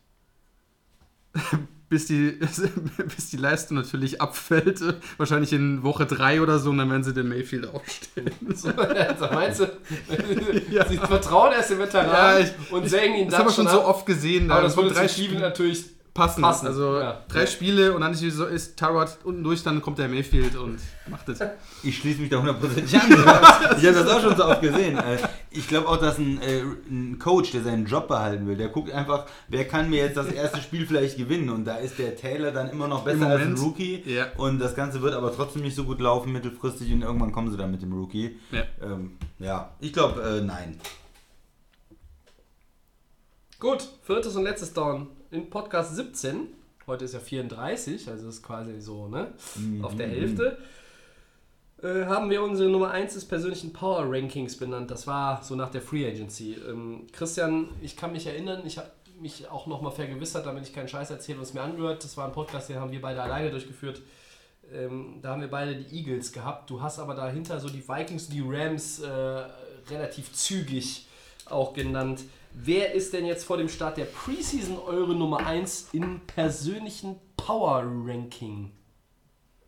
bis 1.90 2.06
die, 2.06 2.32
bis 3.16 3.30
die 3.32 3.38
Leistung 3.38 3.78
natürlich 3.78 4.22
abfällt. 4.22 4.82
Wahrscheinlich 5.18 5.52
in 5.54 5.84
Woche 5.84 6.06
3 6.06 6.42
oder 6.42 6.60
so. 6.60 6.70
Und 6.70 6.78
dann 6.78 6.90
werden 6.90 7.04
sie 7.04 7.14
den 7.14 7.28
Mayfield 7.30 7.68
aufstellen. 7.68 8.32
So, 8.56 8.70
also 8.70 9.26
meinst 9.34 9.60
du, 9.62 9.66
sie 10.90 10.98
vertrauen 10.98 11.54
erst 11.54 11.72
dem 11.72 11.80
Veteran 11.80 12.08
Ja, 12.08 12.40
ich- 12.40 12.72
und 12.72 12.88
sägen 12.90 13.16
ihn 13.16 13.26
Das 13.26 13.32
dann 13.32 13.40
haben 13.42 13.48
wir 13.50 13.54
schon 13.54 13.68
so 13.68 13.82
ab. 13.82 13.88
oft 13.88 14.06
gesehen. 14.06 14.50
Aber 14.52 14.62
da 14.62 14.68
das 14.68 14.78
würde 14.78 14.94
drei 14.94 15.08
Spiele 15.08 15.40
natürlich 15.40 15.86
passen. 16.20 16.42
passen. 16.42 16.68
Also 16.68 17.00
Ja. 17.00 17.22
drei 17.28 17.46
Spiele 17.46 17.94
und 17.94 18.02
dann 18.02 18.12
ist, 18.14 18.22
so- 18.36 18.46
ist 18.46 18.78
Tyrod 18.78 19.18
unten 19.24 19.44
durch, 19.44 19.64
dann 19.64 19.82
kommt 19.82 19.98
der 20.00 20.08
Mayfield 20.08 20.56
und 20.56 20.80
macht 21.10 21.28
es. 21.30 21.40
Ich 21.84 21.98
schließe 21.98 22.22
mich 22.22 22.30
da 22.30 22.38
hundertprozentig 22.38 22.94
an. 23.00 23.10
ich 23.12 23.18
habe 23.18 23.94
das 23.94 24.08
auch 24.08 24.22
schon 24.22 24.36
so 24.36 24.46
oft 24.46 24.62
gesehen. 24.62 24.98
Äh, 24.98 25.18
Ich 25.52 25.68
glaube 25.68 25.88
auch, 25.88 25.98
dass 25.98 26.20
ein, 26.20 26.40
äh, 26.44 26.62
ein 26.92 27.18
Coach, 27.18 27.52
der 27.52 27.64
seinen 27.64 27.86
Job 27.88 28.08
behalten 28.08 28.46
will, 28.48 28.56
der 28.56 28.68
guckt 28.70 28.92
einfach, 28.92 29.26
wer 29.48 29.68
kann 29.68 29.90
mir 29.90 29.98
jetzt 30.06 30.16
das 30.16 30.28
erste 30.28 30.62
Spiel 30.62 30.86
vielleicht 30.86 31.18
gewinnen. 31.18 31.50
Und 31.50 31.66
da 31.66 31.78
ist 31.78 31.98
der 31.98 32.16
Taylor 32.16 32.52
dann 32.52 32.70
immer 32.70 32.88
noch 32.88 33.00
Im 33.08 33.20
besser 33.20 33.32
als 33.32 33.42
ein 33.42 33.56
Rookie. 33.58 34.04
ja. 34.06 34.28
Und 34.38 34.60
das 34.60 34.76
Ganze 34.76 35.02
wird 35.02 35.16
aber 35.16 35.34
trotzdem 35.36 35.64
nicht 35.64 35.76
so 35.76 35.86
gut 35.86 36.00
laufen 36.02 36.32
mittelfristig 36.32 36.92
und 36.94 37.02
irgendwann 37.02 37.32
kommen 37.32 37.50
sie 37.50 37.58
dann 37.58 37.72
mit 37.72 37.82
dem 37.82 37.94
Rookie. 37.94 38.38
Ja. 38.52 38.64
Ähm, 38.84 39.18
ja, 39.40 39.72
ich 39.80 39.92
glaube, 39.92 40.22
äh, 40.22 40.42
nein. 40.42 40.80
Gut, 43.60 43.88
viertes 44.04 44.36
und 44.36 44.44
letztes 44.44 44.72
Down 44.74 45.08
in 45.32 45.50
Podcast 45.50 45.96
17. 45.96 46.48
Heute 46.88 47.06
ist 47.06 47.14
ja 47.14 47.20
34, 47.20 48.10
also 48.10 48.30
ist 48.30 48.42
quasi 48.42 48.82
so, 48.82 49.08
ne? 49.08 49.34
Auf 49.84 49.96
der 49.96 50.08
Hälfte. 50.08 50.58
Äh, 51.82 52.06
haben 52.06 52.30
wir 52.30 52.42
unsere 52.42 52.70
Nummer 52.70 52.92
1 52.92 53.14
des 53.14 53.26
persönlichen 53.26 53.72
Power 53.72 54.06
Rankings 54.06 54.58
benannt. 54.58 54.92
Das 54.92 55.08
war 55.08 55.44
so 55.44 55.56
nach 55.56 55.70
der 55.70 55.82
Free 55.82 56.06
Agency. 56.08 56.56
Ähm, 56.68 57.08
Christian, 57.12 57.70
ich 57.82 57.96
kann 57.96 58.12
mich 58.12 58.26
erinnern, 58.26 58.64
ich 58.66 58.78
habe 58.78 58.90
mich 59.22 59.50
auch 59.50 59.68
nochmal 59.68 59.92
vergewissert, 59.92 60.46
damit 60.46 60.64
ich 60.64 60.74
keinen 60.74 60.88
Scheiß 60.88 61.12
erzähle 61.12 61.38
und 61.38 61.44
es 61.44 61.54
mir 61.54 61.62
angehört. 61.62 62.04
Das 62.04 62.18
war 62.18 62.26
ein 62.26 62.32
Podcast, 62.32 62.70
den 62.70 62.78
haben 62.78 62.92
wir 62.92 63.02
beide 63.02 63.22
alleine 63.22 63.52
durchgeführt. 63.52 64.02
Ähm, 64.74 65.20
da 65.22 65.30
haben 65.32 65.42
wir 65.42 65.50
beide 65.50 65.76
die 65.76 65.96
Eagles 65.96 66.32
gehabt. 66.32 66.70
Du 66.70 66.82
hast 66.82 67.00
aber 67.00 67.16
dahinter 67.16 67.60
so 67.60 67.70
die 67.70 67.88
Vikings 67.88 68.30
die 68.30 68.44
Rams 68.46 69.00
äh, 69.00 69.10
relativ 69.90 70.34
zügig 70.34 71.08
auch 71.46 71.74
genannt. 71.74 72.22
Wer 72.54 72.94
ist 72.94 73.14
denn 73.14 73.26
jetzt 73.26 73.46
vor 73.46 73.58
dem 73.58 73.70
Start 73.70 73.98
der 73.98 74.06
Preseason 74.06 74.78
eure 74.80 75.16
Nummer 75.16 75.46
1 75.46 75.90
im 75.94 76.22
persönlichen 76.28 77.16
Power 77.38 77.84
Ranking? 77.84 78.72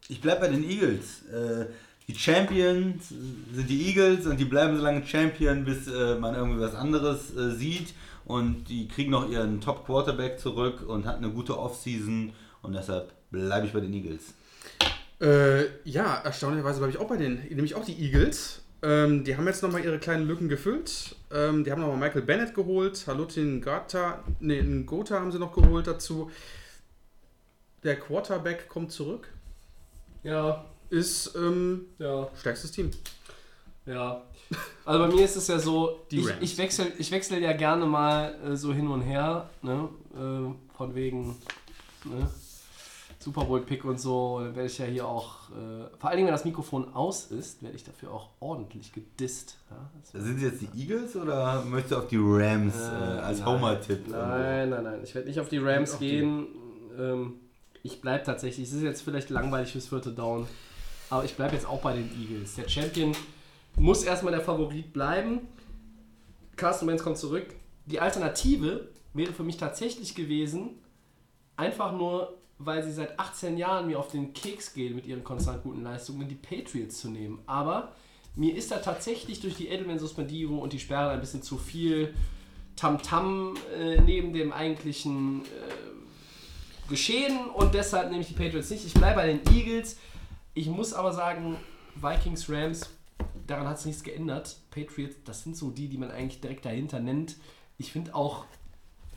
Ich 0.08 0.20
bleibe 0.20 0.42
bei 0.42 0.48
den 0.50 0.64
Eagles. 0.64 1.26
Äh, 1.28 1.68
die 2.08 2.16
Champions 2.16 3.10
sind 3.10 3.70
die 3.70 3.88
Eagles 3.88 4.26
und 4.26 4.40
die 4.40 4.46
bleiben 4.46 4.76
so 4.76 4.84
lange 4.84 5.06
Champion, 5.06 5.64
bis 5.64 5.88
äh, 5.88 6.16
man 6.16 6.36
irgendwie 6.36 6.60
was 6.60 6.76
anderes 6.76 7.36
äh, 7.36 7.52
sieht. 7.52 7.94
Und 8.26 8.66
die 8.66 8.88
kriegen 8.88 9.12
noch 9.12 9.30
ihren 9.30 9.62
Top-Quarterback 9.62 10.40
zurück 10.40 10.84
und 10.88 11.06
hatten 11.06 11.24
eine 11.24 11.34
gute 11.34 11.58
Offseason. 11.58 12.34
Und 12.62 12.74
deshalb 12.74 13.14
bleibe 13.30 13.68
ich 13.68 13.74
bei 13.74 13.80
den 13.80 13.94
Eagles. 13.94 14.34
Äh, 15.22 15.66
ja, 15.84 16.16
erstaunlicherweise 16.16 16.80
bleibe 16.80 16.92
ich 16.92 17.00
auch 17.00 17.08
bei 17.08 17.18
den, 17.18 17.36
nämlich 17.50 17.76
auch 17.76 17.86
die 17.86 18.00
Eagles. 18.02 18.62
Ähm, 18.84 19.24
die 19.24 19.38
haben 19.38 19.46
jetzt 19.46 19.62
nochmal 19.62 19.84
ihre 19.84 20.00
kleinen 20.00 20.28
Lücken 20.28 20.50
gefüllt. 20.50 21.16
Ähm, 21.32 21.64
die 21.64 21.72
haben 21.72 21.82
nochmal 21.82 21.98
Michael 21.98 22.24
Bennett 22.24 22.54
geholt, 22.56 23.06
Halutin 23.08 23.62
Gata, 23.62 24.24
nee, 24.40 24.62
Gotha 24.84 25.20
haben 25.20 25.32
sie 25.32 25.40
noch 25.40 25.54
geholt 25.54 25.86
dazu. 25.88 26.32
Der 27.84 28.00
Quarterback 28.00 28.68
kommt 28.68 28.92
zurück. 28.92 29.30
Ja, 30.24 30.66
Ist 30.90 31.36
ähm, 31.36 31.86
ja, 32.00 32.28
stärkstes 32.40 32.72
Team. 32.72 32.92
ja. 33.86 34.24
Also 34.84 35.00
bei 35.00 35.08
mir 35.08 35.24
ist 35.24 35.38
es 35.38 35.48
ja 35.48 35.60
so, 35.60 36.06
ich, 36.10 36.28
ich 36.42 36.58
wechsle 36.58 36.92
ich 36.98 37.10
wechsel 37.12 37.42
ja 37.42 37.54
gerne 37.54 37.86
mal 37.86 38.36
äh, 38.44 38.56
so 38.58 38.74
hin 38.74 38.88
und 38.90 39.02
her, 39.02 39.50
ne? 39.62 39.88
Äh, 40.14 40.76
von 40.76 40.94
wegen 40.94 41.38
ne? 42.04 42.30
Super 43.22 43.46
Bowl 43.46 43.62
Pick 43.62 43.86
und 43.86 44.00
so, 44.00 44.40
dann 44.40 44.56
werde 44.56 44.68
ich 44.68 44.78
ja 44.80 44.86
hier 44.86 45.08
auch, 45.08 45.52
äh, 45.52 45.96
vor 46.00 46.10
allen 46.10 46.18
Dingen 46.18 46.28
wenn 46.28 46.34
das 46.34 46.44
Mikrofon 46.44 46.92
aus 46.96 47.26
ist, 47.28 47.62
werde 47.62 47.76
ich 47.76 47.84
dafür 47.84 48.12
auch 48.12 48.30
ordentlich 48.40 48.92
gedisst. 48.92 49.58
Ja? 49.70 50.20
Sind 50.20 50.40
sie 50.40 50.46
jetzt 50.48 50.62
die 50.62 50.82
Eagles 50.82 51.16
oder 51.16 51.64
möchtest 51.64 51.92
du 51.92 51.98
auf 51.98 52.08
die 52.08 52.18
Rams 52.20 52.76
äh, 52.76 52.80
als 52.80 53.40
nein. 53.40 53.48
Homer-Tipp? 53.48 54.08
Nein, 54.10 54.72
nein, 54.72 54.84
nein. 54.84 55.00
Ich 55.04 55.14
werde 55.14 55.28
nicht 55.28 55.40
auf 55.40 55.50
die 55.50 55.60
Rams 55.60 56.00
gehen. 56.00 56.48
Ähm, 56.98 57.36
ich 57.84 58.02
bleibe 58.02 58.24
tatsächlich, 58.24 58.68
es 58.68 58.74
ist 58.74 58.82
jetzt 58.82 59.04
vielleicht 59.04 59.30
langweilig 59.30 59.72
fürs 59.72 59.88
vierte 59.88 60.12
Down, 60.12 60.48
aber 61.12 61.24
ich 61.24 61.36
bleibe 61.36 61.54
jetzt 61.54 61.68
auch 61.68 61.82
bei 61.82 61.94
den 61.94 62.10
Eagles. 62.20 62.56
Der 62.56 62.68
Champion 62.68 63.12
muss 63.76 64.04
erstmal 64.04 64.34
der 64.34 64.42
Favorit 64.42 64.94
bleiben. 64.94 65.42
Carsten 66.56 66.88
Wentz 66.88 67.04
kommt 67.04 67.18
zurück. 67.18 67.46
Die 67.86 68.00
Alternative 68.00 68.90
wäre 69.14 69.32
für 69.32 69.44
mich 69.44 69.58
tatsächlich 69.58 70.16
gewesen, 70.16 70.80
einfach 71.56 71.92
nur, 71.92 72.41
weil 72.66 72.84
sie 72.84 72.92
seit 72.92 73.20
18 73.20 73.58
Jahren 73.58 73.88
mir 73.88 74.00
auf 74.00 74.10
den 74.10 74.34
Keks 74.34 74.74
gehen 74.74 74.96
mit 74.96 75.06
ihren 75.06 75.24
konstant 75.24 75.64
guten 75.64 75.84
Leistungen, 75.84 76.28
die 76.28 76.36
Patriots 76.36 77.00
zu 77.00 77.10
nehmen. 77.10 77.40
Aber 77.46 77.94
mir 78.36 78.56
ist 78.56 78.72
da 78.72 78.78
tatsächlich 78.78 79.40
durch 79.42 79.56
die 79.56 79.68
Edelman-Suspendierung 79.68 80.60
und 80.60 80.74
die 80.74 80.80
Sperre 80.80 81.12
ein 81.12 81.20
bisschen 81.20 81.42
zu 81.42 81.58
viel 81.58 82.14
Tamtam 82.76 83.56
äh, 83.78 84.00
neben 84.02 84.34
dem 84.34 84.54
eigentlichen 84.54 85.42
äh, 85.42 85.48
Geschehen 86.90 87.50
und 87.50 87.74
deshalb 87.74 88.10
nehme 88.10 88.22
ich 88.22 88.28
die 88.28 88.34
Patriots 88.34 88.70
nicht. 88.70 88.86
Ich 88.86 88.94
bleibe 88.94 89.16
bei 89.16 89.28
den 89.28 89.40
Eagles. 89.56 89.98
Ich 90.54 90.68
muss 90.68 90.94
aber 90.94 91.14
sagen, 91.14 91.56
Vikings, 91.96 92.50
Rams, 92.50 92.90
daran 93.48 93.68
hat 93.68 93.78
es 93.78 93.86
nichts 93.86 94.04
geändert. 94.04 94.58
Patriots, 94.72 95.16
das 95.24 95.44
sind 95.44 95.56
so 95.56 95.70
die, 95.70 95.88
die 95.88 95.98
man 95.98 96.12
eigentlich 96.12 96.42
direkt 96.42 96.66
dahinter 96.66 97.00
nennt. 97.00 97.38
Ich 97.78 97.92
finde 97.92 98.14
auch 98.14 98.46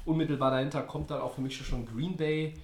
unmittelbar 0.05 0.51
dahinter 0.51 0.83
kommt 0.83 1.11
dann 1.11 1.21
auch 1.21 1.35
für 1.35 1.41
mich 1.41 1.57
schon 1.57 1.87
Green 1.87 2.17
Bay. 2.17 2.55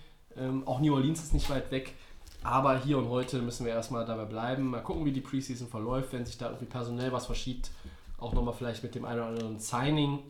Ähm, 0.40 0.66
auch 0.66 0.80
New 0.80 0.94
Orleans 0.94 1.22
ist 1.22 1.34
nicht 1.34 1.50
weit 1.50 1.70
weg. 1.70 1.94
Aber 2.42 2.78
hier 2.78 2.96
und 2.96 3.08
heute 3.08 3.42
müssen 3.42 3.66
wir 3.66 3.72
erstmal 3.72 4.06
dabei 4.06 4.24
bleiben. 4.24 4.68
Mal 4.68 4.82
gucken, 4.82 5.04
wie 5.04 5.12
die 5.12 5.20
Preseason 5.20 5.68
verläuft, 5.68 6.12
wenn 6.12 6.24
sich 6.24 6.38
da 6.38 6.46
irgendwie 6.46 6.64
personell 6.64 7.12
was 7.12 7.26
verschiebt. 7.26 7.70
Auch 8.18 8.32
nochmal 8.32 8.54
vielleicht 8.54 8.82
mit 8.82 8.94
dem 8.94 9.04
einen 9.04 9.20
oder 9.20 9.28
anderen 9.28 9.60
Signing. 9.60 10.20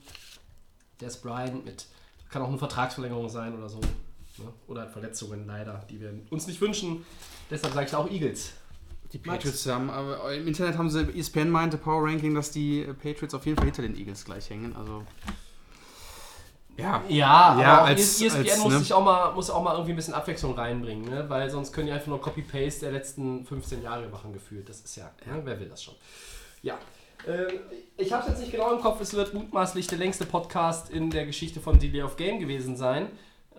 Des 1.01 1.17
Bryant 1.19 1.65
mit, 1.65 1.87
kann 2.29 2.43
auch 2.43 2.49
eine 2.49 2.59
Vertragsverlängerung 2.59 3.29
sein 3.29 3.57
oder 3.57 3.69
so. 3.69 3.79
Ne? 3.79 4.53
Oder 4.67 4.89
Verletzungen 4.89 5.47
leider, 5.47 5.85
die 5.89 6.01
wir 6.01 6.13
uns 6.31 6.47
nicht 6.47 6.61
wünschen. 6.61 7.05
Deshalb 7.51 7.75
sage 7.75 7.87
ich 7.87 7.95
auch 7.95 8.11
Eagles. 8.11 8.53
Die 9.13 9.19
Patriots 9.19 9.67
haben, 9.67 9.91
aber 9.91 10.33
im 10.35 10.47
Internet 10.47 10.79
haben 10.79 10.89
sie, 10.89 11.01
ESPN 11.01 11.51
meinte 11.51 11.79
Power 11.79 12.05
Ranking, 12.05 12.33
dass 12.35 12.53
die 12.53 12.85
Patriots 13.03 13.35
auf 13.35 13.45
jeden 13.45 13.57
Fall 13.57 13.67
hinter 13.67 13.83
den 13.83 13.97
Eagles 13.97 14.25
gleich 14.25 14.51
hängen. 14.51 14.77
Also 14.77 15.05
Ja. 16.77 17.03
Ja, 17.09 17.61
Ja, 17.61 17.79
aber 17.79 17.87
als- 17.89 18.21
ESPN 18.21 18.39
als, 18.49 18.59
muss, 18.59 18.73
ne? 18.73 18.79
sich 18.79 18.93
auch 18.93 19.05
mal, 19.05 19.33
muss 19.33 19.51
auch 19.51 19.63
mal 19.63 19.73
irgendwie 19.73 19.93
ein 19.93 19.97
bisschen 19.97 20.15
Abwechslung 20.15 20.55
reinbringen, 20.55 21.05
ne? 21.11 21.25
weil 21.29 21.51
sonst 21.51 21.73
können 21.73 21.89
die 21.89 21.93
einfach 21.93 22.07
nur 22.09 22.21
Copy-Paste 22.21 22.81
der 22.87 22.93
letzten 22.93 23.45
15 23.45 23.83
Jahre 23.83 24.09
machen 24.09 24.33
gefühlt. 24.33 24.69
Das 24.69 24.81
ist 24.81 24.97
ja, 24.97 25.11
ne? 25.27 25.41
wer 25.45 25.61
will 25.61 25.69
das 25.69 25.83
schon? 25.83 25.95
Ja. 26.63 26.79
Ähm, 27.29 27.61
ich 27.99 28.13
habe 28.13 28.23
es 28.23 28.29
jetzt 28.31 28.41
nicht 28.41 28.53
genau 28.53 28.73
im 28.73 28.81
Kopf, 28.81 29.01
es 29.01 29.13
wird 29.13 29.35
mutmaßlich 29.35 29.87
der 29.89 29.99
längste 29.99 30.25
Podcast 30.25 30.89
in 30.89 31.11
der 31.11 31.27
Geschichte 31.27 31.61
von 31.61 31.79
Delay 31.79 32.03
of 32.03 32.17
Game 32.17 32.39
gewesen 32.41 32.77
sein. 32.77 33.09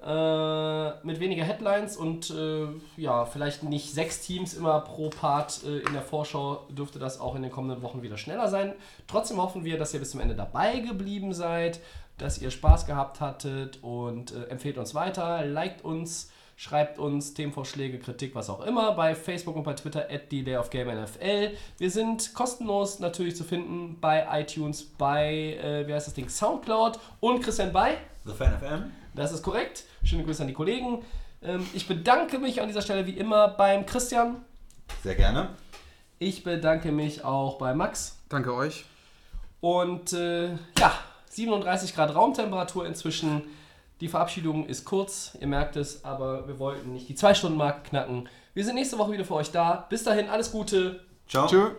Äh, 0.04 1.06
mit 1.06 1.20
weniger 1.20 1.44
Headlines 1.44 1.96
und 1.96 2.32
äh, 2.32 2.66
ja, 2.98 3.24
vielleicht 3.26 3.62
nicht 3.62 3.94
sechs 3.94 4.20
Teams 4.22 4.56
immer 4.56 4.80
pro 4.80 5.10
Part 5.12 5.62
äh, 5.64 5.78
in 5.78 5.94
der 5.94 6.02
Vorschau 6.02 6.66
dürfte 6.72 6.98
das 6.98 7.20
auch 7.20 7.36
in 7.36 7.44
den 7.44 7.52
kommenden 7.52 7.84
Wochen 7.84 8.02
wieder 8.02 8.18
schneller 8.18 8.48
sein. 8.48 8.74
Trotzdem 9.06 9.40
hoffen 9.40 9.64
wir, 9.64 9.78
dass 9.78 9.94
ihr 9.94 10.00
bis 10.00 10.10
zum 10.10 10.20
Ende 10.20 10.34
dabei 10.34 10.80
geblieben 10.80 11.36
seid, 11.36 11.82
dass 12.22 12.42
ihr 12.42 12.52
Spaß 12.52 12.86
gehabt 12.86 13.20
hattet 13.20 13.80
und 13.82 14.32
äh, 14.32 14.44
empfehlt 14.46 14.78
uns 14.78 14.94
weiter, 14.94 15.44
liked 15.46 15.84
uns, 15.84 16.32
schreibt 16.56 17.00
uns 17.00 17.34
Themenvorschläge, 17.34 17.98
Kritik, 18.00 18.36
was 18.36 18.50
auch 18.50 18.62
immer 18.62 18.94
bei 18.94 19.16
Facebook 19.16 19.56
und 19.56 19.64
bei 19.64 19.74
Twitter 19.74 20.08
at 20.10 20.32
NFL. 20.32 21.58
Wir 21.78 21.92
sind 21.92 22.34
kostenlos 22.34 23.00
natürlich 23.00 23.36
zu 23.36 23.44
finden 23.44 23.98
bei 24.00 24.28
iTunes, 24.40 24.84
bei, 24.84 25.58
äh, 25.62 25.88
wie 25.88 25.94
heißt 25.94 26.08
das 26.08 26.14
Ding, 26.14 26.30
Soundcloud 26.30 27.00
und 27.20 27.42
Christian 27.42 27.74
bei. 27.74 27.98
The 28.26 28.34
Fan 28.34 28.58
FM. 28.60 28.92
Das 29.16 29.32
ist 29.32 29.42
korrekt. 29.42 29.86
Schöne 30.04 30.24
Grüße 30.24 30.44
an 30.44 30.48
die 30.48 30.54
Kollegen. 30.54 31.04
Ähm, 31.42 31.66
ich 31.74 31.88
bedanke 31.88 32.38
mich 32.38 32.62
an 32.62 32.68
dieser 32.68 32.84
Stelle 32.84 33.08
wie 33.08 33.18
immer 33.18 33.48
beim 33.48 33.86
Christian. 33.86 34.46
Sehr 35.04 35.16
gerne. 35.16 35.50
Ich 36.20 36.44
bedanke 36.44 36.92
mich 36.92 37.26
auch 37.26 37.58
bei 37.58 37.74
Max. 37.74 38.20
Danke 38.30 38.54
euch. 38.54 38.86
Und 39.60 40.14
äh, 40.14 40.50
ja, 40.78 40.94
37 41.32 41.96
Grad 41.96 42.14
Raumtemperatur 42.14 42.86
inzwischen. 42.86 43.44
Die 44.02 44.08
Verabschiedung 44.08 44.66
ist 44.66 44.86
kurz, 44.86 45.38
ihr 45.40 45.48
merkt 45.48 45.76
es, 45.76 46.04
aber 46.04 46.48
wir 46.48 46.58
wollten 46.60 46.92
nicht 46.92 47.08
die 47.08 47.16
2-Stunden-Marke 47.16 47.90
knacken. 47.90 48.28
Wir 48.54 48.66
sind 48.66 48.76
nächste 48.76 48.98
Woche 48.98 49.12
wieder 49.12 49.26
für 49.26 49.36
euch 49.36 49.52
da. 49.52 49.86
Bis 49.90 50.04
dahin, 50.04 50.28
alles 50.28 50.52
Gute. 50.52 51.02
Ciao. 51.28 51.48
Tschö. 51.48 51.72